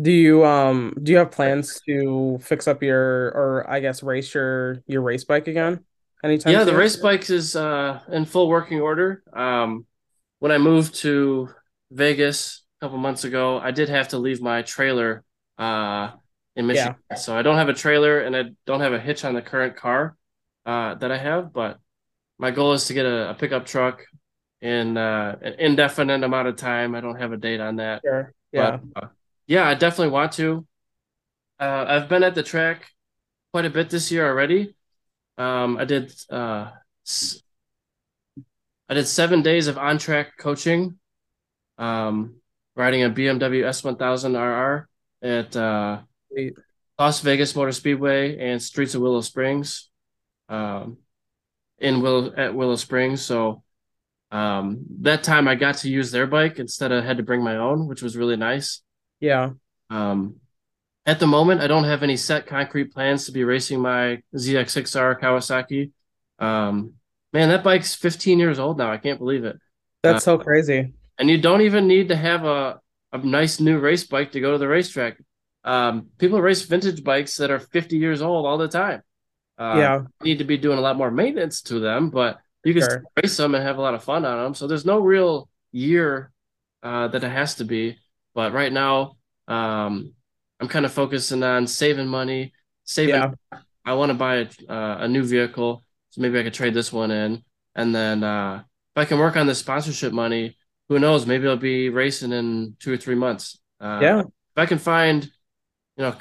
Do 0.00 0.10
you 0.10 0.44
um 0.46 0.94
do 1.02 1.12
you 1.12 1.18
have 1.18 1.30
plans 1.30 1.80
to 1.86 2.38
fix 2.40 2.66
up 2.66 2.82
your 2.82 3.26
or 3.28 3.66
I 3.68 3.80
guess 3.80 4.02
race 4.02 4.32
your 4.32 4.82
your 4.86 5.02
race 5.02 5.24
bike 5.24 5.46
again 5.46 5.84
anytime 6.24 6.54
Yeah, 6.54 6.64
the 6.64 6.74
race 6.74 6.96
bike 6.96 7.28
is 7.28 7.54
uh 7.54 8.00
in 8.10 8.24
full 8.24 8.48
working 8.48 8.80
order. 8.80 9.22
Um, 9.34 9.84
when 10.40 10.52
I 10.52 10.58
moved 10.58 10.96
to 10.96 11.50
Vegas 11.92 12.64
a 12.80 12.86
couple 12.86 12.98
months 12.98 13.24
ago, 13.24 13.58
I 13.60 13.72
did 13.72 13.90
have 13.90 14.10
to 14.10 14.18
leave 14.18 14.42
my 14.42 14.62
trailer 14.62 15.24
uh 15.58 16.12
in 16.56 16.66
Yeah, 16.70 16.94
Michigan. 16.94 16.96
So 17.16 17.38
I 17.38 17.42
don't 17.42 17.56
have 17.58 17.70
a 17.70 17.74
trailer 17.74 18.20
and 18.20 18.36
I 18.36 18.44
don't 18.66 18.80
have 18.82 18.94
a 18.94 19.00
hitch 19.00 19.24
on 19.24 19.34
the 19.34 19.42
current 19.42 19.76
car 19.76 20.16
uh 20.66 20.96
that 20.96 21.12
I 21.12 21.18
have, 21.18 21.52
but 21.54 21.80
my 22.38 22.50
goal 22.50 22.72
is 22.72 22.86
to 22.86 22.94
get 22.94 23.06
a, 23.06 23.30
a 23.30 23.34
pickup 23.34 23.66
truck 23.66 24.04
in 24.62 24.96
uh, 24.96 25.38
an 25.42 25.54
indefinite 25.58 26.22
amount 26.24 26.48
of 26.48 26.56
time. 26.56 26.94
I 26.94 27.00
don't 27.00 27.18
have 27.20 27.32
a 27.32 27.36
date 27.36 27.60
on 27.60 27.76
that, 27.76 28.04
sure. 28.04 28.34
but 28.54 28.74
Yeah. 28.74 28.80
uh, 28.96 29.08
yeah, 29.46 29.68
I 29.68 29.74
definitely 29.74 30.10
want 30.12 30.32
to. 30.34 30.66
Uh, 31.58 31.84
I've 31.88 32.08
been 32.08 32.22
at 32.24 32.34
the 32.34 32.42
track 32.42 32.90
quite 33.52 33.66
a 33.66 33.70
bit 33.70 33.90
this 33.90 34.12
year 34.12 34.26
already. 34.28 34.74
Um, 35.38 35.78
I 35.78 35.86
did 35.86 36.12
uh, 36.30 36.72
s- 37.06 37.42
I 38.90 38.94
did 38.94 39.06
seven 39.06 39.42
days 39.42 39.68
of 39.68 39.78
on 39.78 39.98
track 39.98 40.36
coaching, 40.36 40.98
um, 41.78 42.40
riding 42.74 43.04
a 43.04 43.10
BMW 43.10 43.62
S1000 43.62 44.34
RR 44.34 44.88
at 45.22 45.56
uh, 45.56 46.00
Las 46.98 47.20
Vegas 47.20 47.54
Motor 47.54 47.70
Speedway 47.70 48.36
and 48.40 48.60
Streets 48.60 48.96
of 48.96 49.02
Willow 49.02 49.20
Springs, 49.20 49.88
um, 50.48 50.98
in 51.78 52.02
Willow 52.02 52.34
at 52.36 52.52
Willow 52.52 52.74
Springs. 52.74 53.22
So 53.22 53.62
um, 54.32 54.84
that 55.02 55.22
time 55.22 55.46
I 55.46 55.54
got 55.54 55.76
to 55.78 55.88
use 55.88 56.10
their 56.10 56.26
bike 56.26 56.58
instead 56.58 56.90
of 56.90 57.04
had 57.04 57.18
to 57.18 57.22
bring 57.22 57.44
my 57.44 57.58
own, 57.58 57.86
which 57.86 58.02
was 58.02 58.16
really 58.16 58.36
nice. 58.36 58.82
Yeah. 59.20 59.50
Um, 59.88 60.40
at 61.06 61.20
the 61.20 61.28
moment, 61.28 61.60
I 61.60 61.68
don't 61.68 61.84
have 61.84 62.02
any 62.02 62.16
set 62.16 62.48
concrete 62.48 62.92
plans 62.92 63.26
to 63.26 63.32
be 63.32 63.44
racing 63.44 63.80
my 63.80 64.20
ZX6R 64.34 65.20
Kawasaki. 65.20 65.92
Um, 66.40 66.94
man, 67.32 67.48
that 67.50 67.64
bike's 67.64 67.94
15 67.94 68.38
years 68.38 68.58
old 68.58 68.78
now. 68.78 68.90
I 68.90 68.98
can't 68.98 69.18
believe 69.18 69.44
it. 69.44 69.56
Uh, 69.56 69.58
That's 70.12 70.24
so 70.24 70.38
crazy. 70.38 70.94
and 71.18 71.28
you 71.30 71.38
don't 71.40 71.60
even 71.62 71.86
need 71.86 72.08
to 72.08 72.16
have 72.16 72.44
a, 72.44 72.80
a 73.12 73.18
nice 73.18 73.60
new 73.60 73.78
race 73.78 74.04
bike 74.04 74.32
to 74.32 74.40
go 74.40 74.52
to 74.52 74.58
the 74.58 74.68
racetrack. 74.68 75.18
Um, 75.64 76.08
people 76.18 76.40
race 76.40 76.62
vintage 76.62 77.04
bikes 77.04 77.36
that 77.36 77.50
are 77.50 77.58
50 77.60 77.96
years 77.98 78.22
old 78.22 78.46
all 78.46 78.56
the 78.58 78.68
time. 78.68 79.02
Uh, 79.58 79.74
Yeah, 79.76 80.00
need 80.22 80.38
to 80.38 80.44
be 80.44 80.56
doing 80.56 80.78
a 80.78 80.80
lot 80.80 80.96
more 80.96 81.10
maintenance 81.10 81.60
to 81.62 81.80
them, 81.80 82.08
but 82.10 82.38
you 82.64 82.72
can 82.72 82.82
sure. 82.82 83.04
race 83.22 83.36
them 83.36 83.54
and 83.54 83.62
have 83.62 83.76
a 83.78 83.82
lot 83.82 83.94
of 83.94 84.02
fun 84.02 84.24
on 84.24 84.42
them. 84.42 84.54
So 84.54 84.66
there's 84.66 84.86
no 84.86 85.00
real 85.00 85.48
year 85.72 86.32
uh, 86.82 87.08
that 87.08 87.22
it 87.22 87.28
has 87.30 87.56
to 87.56 87.64
be. 87.64 87.98
But 88.34 88.52
right 88.54 88.72
now, 88.72 89.16
um, 89.48 90.14
I'm 90.60 90.68
kind 90.68 90.86
of 90.86 90.92
focusing 90.92 91.42
on 91.42 91.66
saving 91.66 92.06
money, 92.06 92.52
saving. 92.84 93.14
Yeah. 93.16 93.32
I 93.84 93.94
want 93.94 94.10
to 94.10 94.14
buy 94.14 94.36
a, 94.36 94.72
uh, 94.72 94.96
a 95.00 95.08
new 95.08 95.24
vehicle, 95.24 95.84
so 96.10 96.20
maybe 96.20 96.38
I 96.38 96.42
could 96.42 96.54
trade 96.54 96.74
this 96.74 96.92
one 96.92 97.10
in, 97.10 97.44
and 97.74 97.94
then 97.94 98.24
uh, 98.24 98.62
if 98.96 99.00
I 99.02 99.04
can 99.04 99.18
work 99.18 99.36
on 99.36 99.46
the 99.46 99.54
sponsorship 99.54 100.12
money, 100.12 100.56
who 100.88 100.98
knows? 100.98 101.26
Maybe 101.26 101.46
I'll 101.48 101.56
be 101.56 101.88
racing 101.88 102.32
in 102.32 102.76
two 102.80 102.92
or 102.92 102.96
three 102.96 103.14
months. 103.14 103.58
Uh, 103.80 104.10
Yeah. 104.10 104.24
if 104.56 104.58
I 104.58 104.66
can 104.66 104.78
find, 104.78 105.24
you 105.24 106.04
know, 106.04 106.16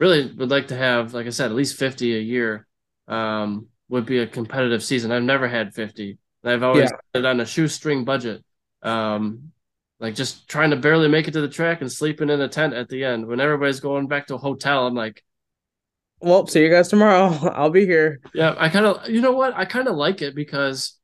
really 0.00 0.32
would 0.34 0.50
like 0.50 0.68
to 0.68 0.76
have, 0.76 1.14
like 1.14 1.26
I 1.26 1.30
said, 1.30 1.50
at 1.50 1.56
least 1.56 1.78
50 1.78 2.16
a 2.16 2.20
year 2.20 2.66
um, 3.08 3.68
would 3.88 4.06
be 4.06 4.18
a 4.18 4.26
competitive 4.26 4.82
season. 4.82 5.12
I've 5.12 5.22
never 5.22 5.48
had 5.48 5.74
50. 5.74 6.18
And 6.42 6.52
I've 6.52 6.62
always 6.62 6.90
Yeah. 6.90 6.96
had 7.14 7.20
it 7.20 7.26
on 7.26 7.40
a 7.40 7.46
shoestring 7.46 8.04
budget. 8.04 8.44
Um, 8.82 9.52
like 10.00 10.14
just 10.16 10.48
trying 10.48 10.70
to 10.70 10.76
barely 10.76 11.08
make 11.08 11.28
it 11.28 11.32
to 11.32 11.40
the 11.40 11.48
track 11.48 11.80
and 11.80 11.90
sleeping 11.92 12.28
in 12.30 12.40
a 12.40 12.48
tent 12.48 12.74
at 12.74 12.88
the 12.88 13.04
end. 13.04 13.26
When 13.26 13.40
everybody's 13.40 13.78
going 13.80 14.08
back 14.08 14.26
to 14.28 14.34
a 14.34 14.38
hotel, 14.38 14.86
I'm 14.86 14.94
like, 14.94 15.22
Well, 16.22 16.46
see 16.46 16.62
you 16.62 16.70
guys 16.70 16.88
tomorrow. 16.88 17.50
I'll 17.54 17.70
be 17.70 17.84
here. 17.86 18.20
yeah, 18.34 18.54
I 18.56 18.68
kind 18.68 18.86
of, 18.86 19.08
you 19.08 19.20
know 19.20 19.32
what? 19.32 19.54
I 19.56 19.64
kind 19.64 19.88
of 19.88 19.96
like 19.96 20.22
it 20.22 20.34
because 20.34 20.98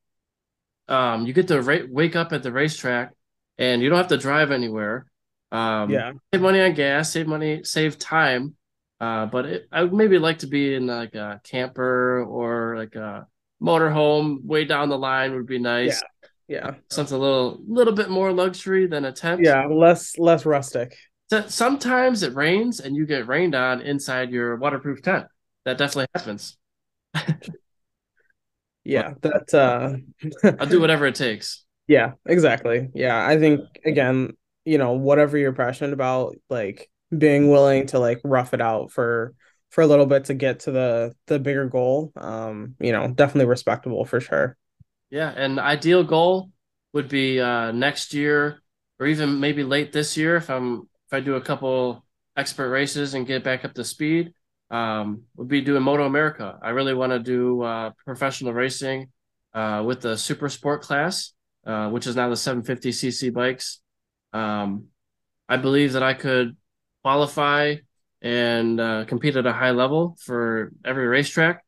um, 0.88 1.26
you 1.26 1.32
get 1.32 1.48
to 1.48 1.60
ra- 1.60 1.86
wake 1.88 2.16
up 2.16 2.32
at 2.32 2.42
the 2.42 2.52
racetrack 2.52 3.12
and 3.58 3.82
you 3.82 3.88
don't 3.88 3.98
have 3.98 4.08
to 4.08 4.16
drive 4.16 4.50
anywhere. 4.52 5.06
Um, 5.50 5.90
Yeah. 5.90 6.12
save 6.32 6.40
money 6.42 6.60
on 6.60 6.74
gas, 6.74 7.10
save 7.12 7.26
money, 7.26 7.64
save 7.64 7.98
time. 7.98 8.54
Uh, 9.00 9.26
but 9.26 9.46
it, 9.46 9.68
I 9.72 9.82
would 9.84 9.92
maybe 9.92 10.18
like 10.18 10.40
to 10.40 10.46
be 10.46 10.74
in 10.74 10.86
like 10.86 11.14
a 11.14 11.40
camper 11.44 12.22
or 12.24 12.76
like 12.76 12.94
a 12.94 13.26
motorhome 13.62 14.44
way 14.44 14.64
down 14.64 14.88
the 14.88 14.98
line 14.98 15.34
would 15.34 15.46
be 15.46 15.58
nice. 15.58 16.02
Yeah. 16.48 16.74
Something 16.90 17.16
a 17.16 17.20
little, 17.20 17.60
little 17.66 17.92
bit 17.92 18.08
more 18.08 18.32
luxury 18.32 18.86
than 18.86 19.04
a 19.04 19.12
tent. 19.12 19.40
Yeah. 19.44 19.66
Less 19.66 20.16
less 20.18 20.46
rustic. 20.46 20.96
So- 21.30 21.48
Sometimes 21.48 22.22
it 22.22 22.34
rains 22.34 22.80
and 22.80 22.96
you 22.96 23.06
get 23.06 23.26
rained 23.28 23.54
on 23.54 23.80
inside 23.82 24.30
your 24.30 24.56
waterproof 24.56 25.02
tent. 25.02 25.26
That 25.64 25.78
definitely 25.78 26.08
happens. 26.14 26.56
Yeah. 28.84 29.14
That 29.22 29.52
uh 29.54 29.96
I'll 30.58 30.66
do 30.66 30.80
whatever 30.80 31.06
it 31.06 31.14
takes. 31.14 31.64
yeah, 31.86 32.12
exactly. 32.26 32.88
Yeah. 32.94 33.24
I 33.26 33.38
think 33.38 33.60
again, 33.84 34.36
you 34.64 34.78
know, 34.78 34.92
whatever 34.92 35.38
you're 35.38 35.52
passionate 35.52 35.92
about, 35.92 36.36
like 36.50 36.90
being 37.16 37.50
willing 37.50 37.86
to 37.88 37.98
like 37.98 38.20
rough 38.24 38.54
it 38.54 38.60
out 38.60 38.90
for 38.92 39.34
for 39.70 39.82
a 39.82 39.86
little 39.86 40.06
bit 40.06 40.26
to 40.26 40.34
get 40.34 40.60
to 40.60 40.70
the 40.70 41.14
the 41.26 41.38
bigger 41.38 41.66
goal. 41.68 42.12
Um, 42.16 42.74
you 42.80 42.92
know, 42.92 43.08
definitely 43.08 43.46
respectable 43.48 44.04
for 44.04 44.20
sure. 44.20 44.56
Yeah, 45.10 45.32
and 45.34 45.58
ideal 45.58 46.04
goal 46.04 46.50
would 46.92 47.08
be 47.08 47.40
uh, 47.40 47.72
next 47.72 48.12
year 48.14 48.62
or 49.00 49.06
even 49.06 49.40
maybe 49.40 49.64
late 49.64 49.92
this 49.92 50.16
year 50.16 50.36
if 50.36 50.50
I'm 50.50 50.88
if 51.08 51.14
I 51.14 51.20
do 51.20 51.36
a 51.36 51.40
couple 51.40 52.04
expert 52.36 52.70
races 52.70 53.14
and 53.14 53.26
get 53.26 53.42
back 53.44 53.64
up 53.64 53.74
to 53.74 53.84
speed. 53.84 54.32
Um, 54.70 55.22
would 55.36 55.48
be 55.48 55.62
doing 55.62 55.82
MotoAmerica. 55.82 56.58
I 56.62 56.70
really 56.70 56.92
want 56.92 57.12
to 57.12 57.18
do 57.18 57.62
uh, 57.62 57.92
professional 58.04 58.52
racing 58.52 59.08
uh, 59.54 59.82
with 59.86 60.02
the 60.02 60.18
super 60.18 60.50
sport 60.50 60.82
class, 60.82 61.32
uh, 61.66 61.88
which 61.88 62.06
is 62.06 62.14
now 62.16 62.28
the 62.28 62.36
750cc 62.36 63.30
bikes. 63.30 63.80
Um, 64.34 64.88
I 65.48 65.56
believe 65.56 65.94
that 65.94 66.02
I 66.02 66.12
could 66.12 66.56
qualify 67.02 67.76
and 68.20 68.80
uh, 68.80 69.04
compete 69.06 69.36
at 69.36 69.46
a 69.46 69.52
high 69.52 69.70
level 69.70 70.18
for 70.20 70.72
every 70.84 71.06
racetrack. 71.06 71.64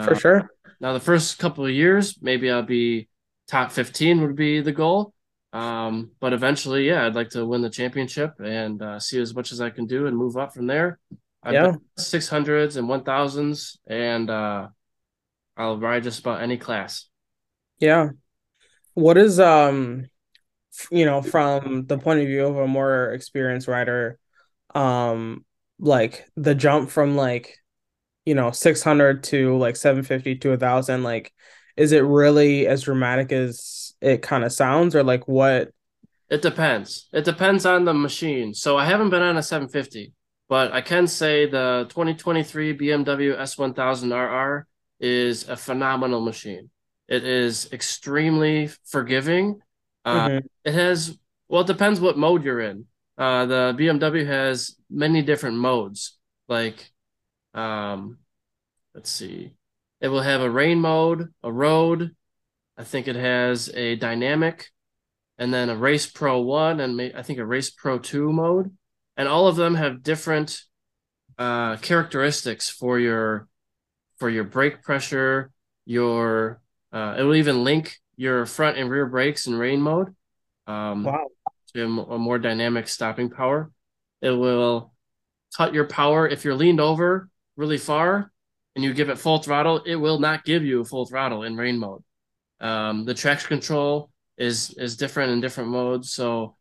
For 0.00 0.12
Uh, 0.12 0.18
sure. 0.18 0.50
now, 0.80 0.92
the 0.92 1.00
first 1.00 1.38
couple 1.40 1.64
of 1.64 1.72
years, 1.72 2.18
maybe 2.22 2.50
I'll 2.52 2.62
be 2.62 3.08
top 3.48 3.72
15 3.72 4.20
would 4.22 4.36
be 4.36 4.60
the 4.60 4.72
goal. 4.72 5.13
Um, 5.54 6.12
but 6.20 6.34
eventually, 6.34 6.88
yeah, 6.88 7.06
I'd 7.06 7.16
like 7.16 7.30
to 7.32 7.46
win 7.46 7.62
the 7.62 7.70
championship 7.70 8.34
and 8.40 8.82
uh, 8.82 9.00
see 9.00 9.20
as 9.20 9.34
much 9.34 9.52
as 9.52 9.62
I 9.62 9.70
can 9.70 9.86
do 9.86 10.06
and 10.08 10.16
move 10.18 10.36
up 10.38 10.54
from 10.54 10.68
there. 10.68 11.00
I've 11.44 11.54
Yeah. 11.54 11.60
done 11.60 11.78
600s 11.98 12.76
and 12.76 12.88
1000s, 12.88 13.78
and 13.88 14.30
uh, 14.30 14.68
I'll 15.56 15.78
ride 15.78 16.04
just 16.04 16.20
about 16.20 16.42
any 16.42 16.58
class. 16.58 17.08
Yeah. 17.78 18.10
What 18.94 19.18
is 19.18 19.40
um 19.40 20.06
you 20.90 21.04
know, 21.06 21.22
from 21.22 21.86
the 21.86 21.98
point 21.98 22.20
of 22.20 22.26
view 22.26 22.46
of 22.46 22.56
a 22.58 22.66
more 22.68 23.12
experienced 23.12 23.68
rider, 23.68 24.18
um 24.74 25.44
like 25.80 26.26
the 26.36 26.54
jump 26.54 26.90
from 26.90 27.16
like, 27.16 27.58
you 28.24 28.34
know, 28.34 28.50
600 28.52 29.24
to 29.24 29.56
like 29.58 29.76
750 29.76 30.36
to 30.38 30.48
a 30.50 30.50
1000, 30.52 31.02
like 31.02 31.32
is 31.76 31.92
it 31.92 32.00
really 32.00 32.66
as 32.66 32.82
dramatic 32.82 33.32
as 33.32 33.83
it 34.04 34.22
kind 34.22 34.44
of 34.44 34.52
sounds 34.52 34.94
or 34.94 35.02
like 35.02 35.26
what? 35.28 35.70
It 36.30 36.42
depends. 36.42 37.08
It 37.12 37.24
depends 37.24 37.66
on 37.66 37.84
the 37.84 37.94
machine. 37.94 38.54
So 38.54 38.76
I 38.76 38.86
haven't 38.86 39.10
been 39.10 39.22
on 39.22 39.36
a 39.36 39.42
750, 39.42 40.12
but 40.48 40.72
I 40.72 40.80
can 40.80 41.06
say 41.06 41.46
the 41.46 41.86
2023 41.88 42.72
BMW 42.76 43.36
S1000RR 43.38 44.66
is 45.00 45.48
a 45.48 45.56
phenomenal 45.56 46.20
machine. 46.20 46.70
It 47.08 47.24
is 47.24 47.72
extremely 47.72 48.68
forgiving. 48.84 49.60
Uh, 50.04 50.28
Mhm. 50.28 50.44
it 50.64 50.74
has, 50.74 51.18
well, 51.48 51.62
it 51.62 51.66
depends 51.66 52.00
what 52.00 52.18
mode 52.18 52.44
you're 52.44 52.60
in. 52.60 52.86
Uh, 53.16 53.46
the 53.46 53.74
BMW 53.76 54.24
has 54.26 54.76
many 54.90 55.22
different 55.22 55.56
modes. 55.58 56.18
Like, 56.48 56.90
Um, 57.54 58.18
let's 58.94 59.10
see. 59.10 59.54
It 60.00 60.08
will 60.08 60.22
have 60.22 60.40
a 60.42 60.50
rain 60.50 60.80
mode, 60.80 61.32
a 61.42 61.52
road. 61.52 62.14
I 62.76 62.84
think 62.84 63.08
it 63.08 63.16
has 63.16 63.70
a 63.74 63.96
dynamic, 63.96 64.70
and 65.38 65.52
then 65.52 65.70
a 65.70 65.76
race 65.76 66.06
pro 66.06 66.40
one, 66.40 66.80
and 66.80 67.00
I 67.14 67.22
think 67.22 67.38
a 67.38 67.46
race 67.46 67.70
pro 67.70 67.98
two 67.98 68.32
mode. 68.32 68.76
And 69.16 69.28
all 69.28 69.46
of 69.46 69.56
them 69.56 69.76
have 69.76 70.02
different 70.02 70.60
uh, 71.38 71.76
characteristics 71.76 72.68
for 72.68 72.98
your 72.98 73.48
for 74.18 74.28
your 74.28 74.44
brake 74.44 74.82
pressure. 74.82 75.50
Your 75.86 76.60
uh, 76.92 77.16
it 77.18 77.22
will 77.22 77.36
even 77.36 77.64
link 77.64 77.96
your 78.16 78.46
front 78.46 78.78
and 78.78 78.90
rear 78.90 79.06
brakes 79.06 79.46
in 79.46 79.54
rain 79.56 79.80
mode. 79.80 80.14
Um, 80.66 81.04
wow. 81.04 81.28
To 81.74 81.84
a 81.84 82.18
more 82.18 82.38
dynamic 82.38 82.86
stopping 82.86 83.30
power. 83.30 83.70
It 84.22 84.30
will 84.30 84.94
cut 85.56 85.74
your 85.74 85.86
power 85.86 86.28
if 86.28 86.44
you're 86.44 86.54
leaned 86.54 86.80
over 86.80 87.28
really 87.56 87.78
far 87.78 88.32
and 88.74 88.84
you 88.84 88.94
give 88.94 89.08
it 89.08 89.18
full 89.18 89.38
throttle. 89.38 89.82
It 89.84 89.96
will 89.96 90.18
not 90.18 90.44
give 90.44 90.64
you 90.64 90.84
full 90.84 91.06
throttle 91.06 91.42
in 91.42 91.56
rain 91.56 91.78
mode. 91.78 92.02
Um, 92.64 93.04
the 93.04 93.12
traction 93.12 93.48
control 93.48 94.10
is 94.38 94.74
is 94.78 94.96
different 94.96 95.32
in 95.32 95.40
different 95.42 95.68
modes. 95.68 96.12
So 96.12 96.56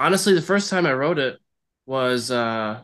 honestly, 0.00 0.34
the 0.34 0.42
first 0.42 0.68
time 0.68 0.84
I 0.84 0.92
rode 0.92 1.20
it 1.20 1.38
was 1.86 2.32
uh, 2.32 2.82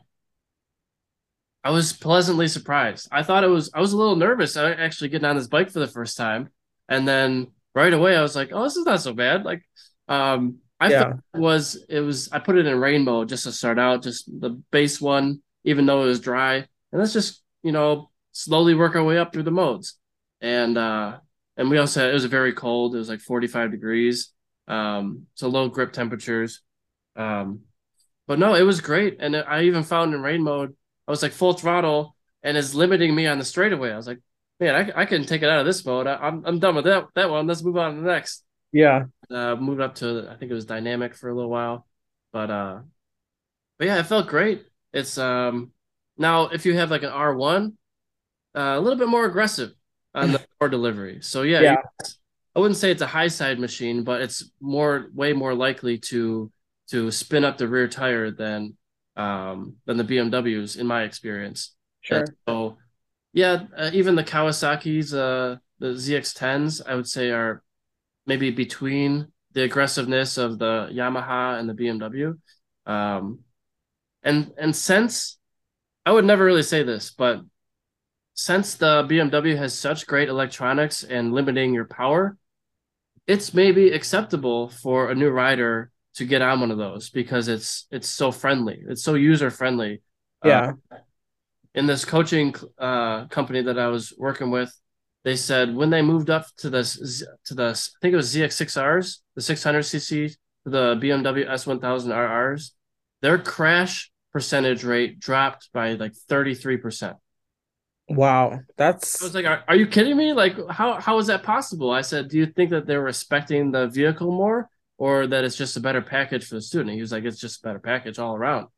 I 1.65 1.71
was 1.71 1.93
pleasantly 1.93 2.47
surprised. 2.47 3.09
I 3.11 3.25
thought 3.25 3.43
it 3.43 3.49
was 3.49 3.71
I 3.75 3.81
was 3.81 3.93
a 3.93 3.97
little 3.97 4.15
nervous 4.15 4.57
I 4.57 4.71
actually 4.71 5.09
getting 5.09 5.27
on 5.27 5.35
this 5.35 5.49
bike 5.49 5.71
for 5.71 5.81
the 5.81 5.89
first 5.89 6.17
time, 6.17 6.51
and 6.89 7.09
then 7.09 7.49
right 7.75 7.93
away 7.93 8.17
I 8.17 8.23
was 8.23 8.37
like, 8.37 8.51
oh, 8.53 8.63
this 8.63 8.77
is 8.77 8.87
not 8.87 9.01
so 9.01 9.13
bad. 9.13 9.45
Like, 9.45 9.65
um, 10.07 10.59
I 10.79 10.91
yeah. 10.91 11.01
thought 11.01 11.19
it 11.35 11.41
was 11.41 11.85
it 11.89 12.01
was 12.01 12.31
I 12.31 12.39
put 12.39 12.57
it 12.57 12.67
in 12.67 12.79
rain 12.79 13.03
mode 13.03 13.31
just 13.31 13.45
to 13.45 13.53
start 13.53 13.81
out, 13.81 14.05
just 14.05 14.31
the 14.41 14.51
base 14.71 15.01
one, 15.01 15.43
even 15.65 15.87
though 15.87 16.05
it 16.05 16.07
was 16.07 16.21
dry, 16.21 16.55
and 16.55 16.67
let's 16.93 17.13
just 17.13 17.43
you 17.65 17.73
know 17.73 18.11
slowly 18.31 18.77
work 18.77 18.95
our 18.95 19.03
way 19.03 19.19
up 19.19 19.33
through 19.33 19.43
the 19.43 19.51
modes, 19.51 19.99
and 20.41 20.79
uh, 20.79 21.19
and 21.57 21.71
we 21.71 21.79
also 21.79 22.01
had, 22.01 22.11
it 22.11 22.15
was 22.15 22.25
very 22.27 22.53
cold. 22.53 22.95
It 22.95 22.99
was 22.99 23.09
like 23.09 23.21
45 23.21 23.71
degrees. 23.71 24.33
Um, 24.69 25.27
so 25.35 25.49
low 25.49 25.69
grip 25.69 25.93
temperatures. 25.93 26.61
Um, 27.15 27.61
but 28.27 28.39
no, 28.39 28.55
it 28.55 28.63
was 28.63 28.81
great. 28.81 29.17
And 29.21 29.37
I 29.37 29.63
even 29.63 29.83
found 29.83 30.13
in 30.13 30.23
rain 30.23 30.43
mode, 30.43 30.75
I 31.07 31.11
was 31.11 31.23
like 31.23 31.33
full 31.33 31.53
throttle 31.53 32.17
and 32.43 32.57
it's 32.57 32.75
limiting 32.75 33.15
me 33.15 33.27
on 33.27 33.39
the 33.39 33.45
straightaway. 33.45 33.93
I 33.93 33.97
was 33.97 34.07
like, 34.07 34.21
man, 34.61 34.75
I, 34.75 35.03
I 35.03 35.05
can 35.07 35.25
take 35.25 35.43
it 35.43 35.49
out 35.49 35.61
of 35.61 35.67
this 35.67 35.85
mode. 35.85 36.07
I, 36.07 36.15
am 36.15 36.21
I'm, 36.23 36.47
I'm 36.47 36.59
done 36.59 36.75
with 36.75 36.85
that, 36.85 37.07
that 37.15 37.31
one. 37.31 37.47
Let's 37.47 37.63
move 37.63 37.77
on 37.77 37.95
to 37.95 38.01
the 38.03 38.07
next. 38.07 38.45
Yeah. 38.73 39.05
Uh, 39.31 39.57
moved 39.57 39.81
up 39.81 39.95
to, 39.97 40.29
I 40.31 40.37
think 40.37 40.51
it 40.51 40.55
was 40.55 40.67
dynamic 40.67 41.15
for 41.15 41.31
a 41.31 41.35
little 41.35 41.51
while, 41.51 41.87
but, 42.33 42.51
uh, 42.51 42.81
but 43.79 43.87
yeah, 43.87 43.99
it 43.99 44.07
felt 44.07 44.29
great. 44.29 44.65
It's, 44.93 45.17
um, 45.19 45.73
now 46.19 46.49
if 46.49 46.67
you 46.67 46.77
have 46.77 46.91
like 46.91 47.03
an 47.03 47.11
R1, 47.11 47.73
uh, 48.55 48.75
a 48.77 48.81
little 48.81 48.99
bit 48.99 49.09
more 49.09 49.25
aggressive 49.25 49.71
on 50.17 50.33
the 50.33 50.47
power 50.59 50.69
delivery. 50.69 51.19
So 51.21 51.43
yeah, 51.43 51.61
yeah. 51.61 51.77
I 52.55 52.59
wouldn't 52.59 52.79
say 52.79 52.91
it's 52.91 53.03
a 53.03 53.07
high 53.07 53.29
side 53.29 53.59
machine, 53.59 54.03
but 54.03 54.23
it's 54.23 54.51
more, 54.61 55.09
way 55.15 55.33
more 55.35 55.55
likely 55.55 55.99
to, 55.99 56.51
to 56.89 57.11
spin 57.11 57.45
up 57.45 57.59
the 57.59 57.69
rear 57.69 57.87
tire 57.87 58.31
than 58.31 58.77
um, 59.17 59.77
than 59.87 59.97
the 59.97 60.05
BMWs 60.05 60.79
in 60.79 60.87
my 60.87 61.03
experience. 61.05 61.75
Sure. 62.03 62.19
And 62.19 62.31
so, 62.47 62.79
yeah, 63.33 63.65
uh, 63.77 63.91
even 63.93 64.15
the 64.15 64.25
Kawasaki's, 64.25 65.15
uh, 65.15 65.57
the 65.79 65.89
ZX10s, 65.89 66.83
I 66.87 66.95
would 66.95 67.09
say 67.09 67.31
are 67.31 67.63
maybe 68.27 68.51
between 68.51 69.29
the 69.53 69.63
aggressiveness 69.63 70.37
of 70.37 70.59
the 70.59 70.91
Yamaha 70.93 71.59
and 71.59 71.69
the 71.69 71.75
BMW. 71.75 72.39
Um, 72.85 73.41
and 74.23 74.53
and 74.59 74.75
since 74.77 75.39
I 76.05 76.13
would 76.13 76.25
never 76.25 76.45
really 76.45 76.63
say 76.63 76.83
this, 76.83 77.11
but 77.11 77.41
since 78.37 78.75
the 78.75 79.03
BMW 79.05 79.57
has 79.57 79.77
such 79.77 80.07
great 80.07 80.29
electronics 80.29 81.03
and 81.03 81.33
limiting 81.33 81.73
your 81.73 81.87
power, 81.87 82.37
it's 83.27 83.55
maybe 83.55 83.91
acceptable 83.91 84.69
for 84.69 85.11
a 85.11 85.15
new 85.15 85.31
rider 85.31 85.91
to 86.15 86.25
get 86.27 86.43
on 86.43 86.61
one 86.61 86.71
of 86.71 86.79
those 86.79 87.11
because 87.11 87.49
it's 87.49 87.87
it's 87.91 88.09
so 88.09 88.31
friendly. 88.31 88.83
It's 88.89 89.03
so 89.03 89.15
user 89.15 89.51
friendly. 89.51 90.03
Yeah. 90.45 90.75
Uh, 90.91 90.99
in 91.75 91.87
this 91.87 92.05
coaching 92.05 92.55
uh, 92.79 93.27
company 93.27 93.63
that 93.63 93.79
I 93.79 93.89
was 93.89 94.15
working 94.17 94.51
with, 94.51 94.73
they 95.25 95.37
said 95.37 95.75
when 95.75 95.91
they 95.91 96.03
moved 96.03 96.31
up 96.31 96.47
to 96.59 96.71
this 96.71 97.25
to 97.47 97.55
the 97.55 97.69
I 97.69 97.99
think 98.03 98.13
it 98.13 98.17
was 98.17 98.35
ZX6Rs, 98.35 99.19
the 99.35 99.41
600cc, 99.41 100.37
the 100.67 100.97
BMW 100.97 101.49
S1000 101.49 101.81
RRs, 101.81 102.71
their 103.23 103.39
crash 103.39 104.11
percentage 104.33 104.85
rate 104.85 105.19
dropped 105.19 105.71
by 105.73 105.95
like 105.95 106.13
33%. 106.31 107.17
Wow, 108.09 108.61
that's. 108.77 109.21
I 109.21 109.27
was 109.27 109.35
like, 109.35 109.47
are, 109.47 109.65
are 109.67 109.77
you 109.77 109.87
kidding 109.87 110.17
me? 110.17 110.33
Like, 110.33 110.57
how 110.71 111.01
how 111.01 111.19
is 111.19 111.27
that 111.27 111.43
possible? 111.43 111.91
I 111.91 112.03
said, 112.03 112.29
do 112.29 112.39
you 112.39 112.47
think 112.47 112.71
that 112.71 112.87
they're 112.87 113.03
respecting 113.03 113.73
the 113.73 113.89
vehicle 113.89 114.31
more, 114.31 114.71
or 114.99 115.27
that 115.27 115.45
it's 115.45 115.57
just 115.57 115.77
a 115.77 115.81
better 115.81 116.01
package 116.01 116.47
for 116.47 116.55
the 116.55 116.63
student. 116.63 116.95
he 116.95 117.01
was 117.01 117.13
like, 117.13 117.25
it's 117.25 117.41
just 117.41 117.61
a 117.61 117.69
better 117.69 117.79
package 117.79 118.19
all 118.19 118.35
around. 118.35 118.69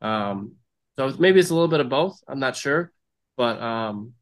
Um, 0.00 0.52
so 0.96 1.14
maybe 1.18 1.40
it's 1.40 1.50
a 1.50 1.54
little 1.54 1.68
bit 1.68 1.80
of 1.80 1.88
both. 1.88 2.18
I'm 2.26 2.38
not 2.38 2.56
sure, 2.56 2.92
but 3.36 3.60
um, 3.60 4.12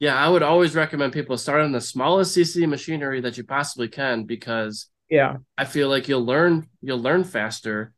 yeah, 0.00 0.16
I 0.16 0.28
would 0.28 0.42
always 0.42 0.74
recommend 0.74 1.12
people 1.12 1.38
start 1.38 1.60
on 1.60 1.72
the 1.72 1.80
smallest 1.80 2.36
CC 2.36 2.68
machinery 2.68 3.20
that 3.20 3.36
you 3.36 3.44
possibly 3.44 3.88
can 3.88 4.24
because 4.24 4.88
yeah, 5.08 5.36
I 5.56 5.64
feel 5.64 5.88
like 5.88 6.08
you'll 6.08 6.24
learn 6.24 6.68
you'll 6.82 7.00
learn 7.00 7.22
faster. 7.22 7.92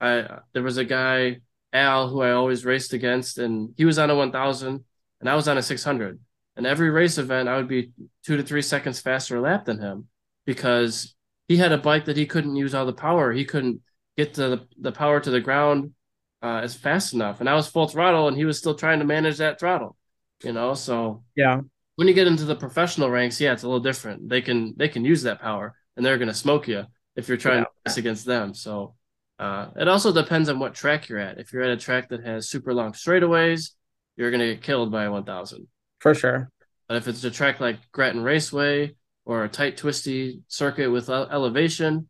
I 0.00 0.38
there 0.52 0.62
was 0.62 0.78
a 0.78 0.84
guy 0.84 1.40
Al 1.72 2.08
who 2.08 2.22
I 2.22 2.32
always 2.32 2.64
raced 2.64 2.94
against, 2.94 3.38
and 3.38 3.74
he 3.76 3.84
was 3.84 3.98
on 3.98 4.10
a 4.10 4.16
1000, 4.16 4.84
and 5.24 5.30
I 5.30 5.36
was 5.36 5.48
on 5.48 5.56
a 5.56 5.62
600. 5.62 6.20
And 6.54 6.66
every 6.66 6.90
race 6.90 7.16
event, 7.16 7.48
I 7.48 7.56
would 7.56 7.66
be 7.66 7.92
two 8.26 8.36
to 8.36 8.42
three 8.42 8.60
seconds 8.60 9.00
faster 9.00 9.40
lap 9.40 9.64
than 9.64 9.80
him 9.80 10.06
because 10.44 11.14
he 11.48 11.56
had 11.56 11.72
a 11.72 11.78
bike 11.78 12.04
that 12.04 12.18
he 12.18 12.26
couldn't 12.26 12.56
use 12.56 12.74
all 12.74 12.84
the 12.84 12.92
power. 12.92 13.32
He 13.32 13.46
couldn't 13.46 13.80
get 14.18 14.34
the 14.34 14.68
the 14.78 14.92
power 14.92 15.20
to 15.20 15.30
the 15.30 15.40
ground 15.40 15.94
uh, 16.42 16.60
as 16.62 16.74
fast 16.74 17.14
enough. 17.14 17.40
And 17.40 17.48
I 17.48 17.54
was 17.54 17.66
full 17.66 17.88
throttle, 17.88 18.28
and 18.28 18.36
he 18.36 18.44
was 18.44 18.58
still 18.58 18.74
trying 18.74 18.98
to 18.98 19.06
manage 19.06 19.38
that 19.38 19.58
throttle. 19.58 19.96
You 20.42 20.52
know, 20.52 20.74
so 20.74 21.24
yeah. 21.34 21.62
When 21.96 22.06
you 22.06 22.12
get 22.12 22.26
into 22.26 22.44
the 22.44 22.56
professional 22.56 23.08
ranks, 23.08 23.40
yeah, 23.40 23.54
it's 23.54 23.62
a 23.62 23.66
little 23.66 23.80
different. 23.80 24.28
They 24.28 24.42
can 24.42 24.74
they 24.76 24.88
can 24.88 25.06
use 25.06 25.22
that 25.22 25.40
power, 25.40 25.74
and 25.96 26.04
they're 26.04 26.18
going 26.18 26.28
to 26.28 26.34
smoke 26.34 26.68
you 26.68 26.84
if 27.16 27.28
you're 27.28 27.38
trying 27.38 27.60
yeah. 27.60 27.64
to 27.64 27.70
race 27.86 27.96
against 27.96 28.26
them. 28.26 28.52
So 28.52 28.94
uh, 29.38 29.68
it 29.74 29.88
also 29.88 30.12
depends 30.12 30.50
on 30.50 30.58
what 30.58 30.74
track 30.74 31.08
you're 31.08 31.18
at. 31.18 31.38
If 31.38 31.52
you're 31.52 31.62
at 31.62 31.70
a 31.70 31.78
track 31.78 32.10
that 32.10 32.26
has 32.26 32.50
super 32.50 32.74
long 32.74 32.92
straightaways, 32.92 33.70
you're 34.16 34.30
going 34.30 34.40
to 34.40 34.54
get 34.54 34.62
killed 34.62 34.90
by 34.90 35.04
a 35.04 35.10
1000 35.10 35.66
for 35.98 36.14
sure. 36.14 36.50
But 36.88 36.98
if 36.98 37.08
it's 37.08 37.24
a 37.24 37.30
track 37.30 37.60
like 37.60 37.78
Grattan 37.92 38.22
Raceway 38.22 38.94
or 39.24 39.44
a 39.44 39.48
tight, 39.48 39.76
twisty 39.76 40.42
circuit 40.48 40.90
with 40.90 41.08
elevation, 41.08 42.08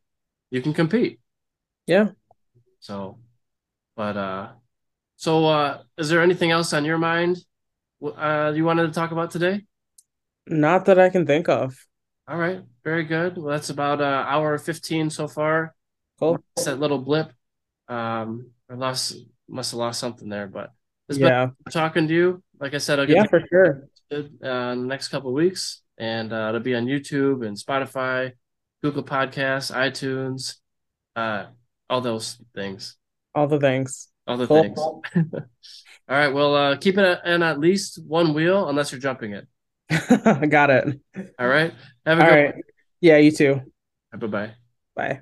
you 0.51 0.61
can 0.61 0.75
compete. 0.75 1.21
Yeah. 1.87 2.09
So, 2.81 3.19
but 3.97 4.17
uh, 4.17 4.49
so 5.17 5.47
uh, 5.47 5.83
is 5.97 6.09
there 6.09 6.23
anything 6.23 6.51
else 6.51 6.73
on 6.73 6.85
your 6.85 6.99
mind? 6.99 7.39
Uh, 8.03 8.53
you 8.55 8.65
wanted 8.65 8.89
to 8.89 8.93
talk 8.93 9.13
about 9.13 9.31
today? 9.31 9.63
Not 10.47 10.87
that 10.87 10.99
I 10.99 11.09
can 11.09 11.27
think 11.27 11.49
of. 11.49 11.75
All 12.27 12.37
right, 12.37 12.63
very 12.83 13.05
good. 13.05 13.37
Well, 13.37 13.53
that's 13.53 13.71
about 13.71 14.01
uh, 14.01 14.25
hour 14.27 14.59
fifteen 14.59 15.09
so 15.09 15.29
far. 15.29 15.75
Cool. 16.19 16.43
That 16.65 16.81
little 16.81 16.99
blip. 16.99 17.33
Um, 17.89 18.51
I 18.71 18.75
lost, 18.75 19.17
must 19.49 19.73
have 19.73 19.79
lost 19.79 20.01
something 20.01 20.29
there, 20.29 20.47
but 20.47 20.73
it's 21.09 21.19
yeah. 21.19 21.51
talking 21.71 22.09
to 22.09 22.15
you. 22.15 22.43
Like 22.61 22.75
I 22.75 22.79
said, 22.79 22.99
I'll 22.99 23.07
get 23.07 23.17
yeah, 23.17 23.27
for 23.27 23.43
sure. 23.51 23.89
Uh, 24.13 24.73
in 24.73 24.83
the 24.83 24.87
next 24.87 25.09
couple 25.09 25.33
weeks 25.33 25.83
and 25.99 26.33
uh, 26.33 26.47
it'll 26.49 26.61
be 26.61 26.75
on 26.75 26.87
YouTube 26.87 27.47
and 27.47 27.57
Spotify, 27.57 28.33
Google 28.83 29.03
Podcasts, 29.03 29.73
iTunes, 29.75 30.57
uh, 31.17 31.47
all 31.89 32.01
those 32.01 32.39
things. 32.55 32.97
All 33.35 33.47
the 33.47 33.61
things. 33.61 34.09
All 34.27 34.37
the 34.37 34.47
cool. 34.47 34.63
things. 34.63 34.79
all 35.25 35.43
right. 36.09 36.33
Well, 36.33 36.55
uh, 36.55 36.77
keep 36.77 36.99
it 36.99 37.21
in 37.25 37.43
at 37.43 37.61
least 37.61 38.01
one 38.07 38.35
wheel 38.35 38.69
unless 38.69 38.93
you're 38.93 39.01
jumping 39.01 39.33
it. 39.33 39.47
I 39.91 40.47
got 40.51 40.71
it. 40.71 41.01
All 41.39 41.49
right. 41.49 41.73
Have 42.07 42.19
a 42.19 42.23
all 42.23 42.31
good 42.31 42.37
right. 42.37 42.55
Yeah, 43.01 43.19
you 43.19 43.31
too. 43.31 43.61
Bye 44.13 44.27
bye. 44.27 44.55
Bye. 44.95 45.21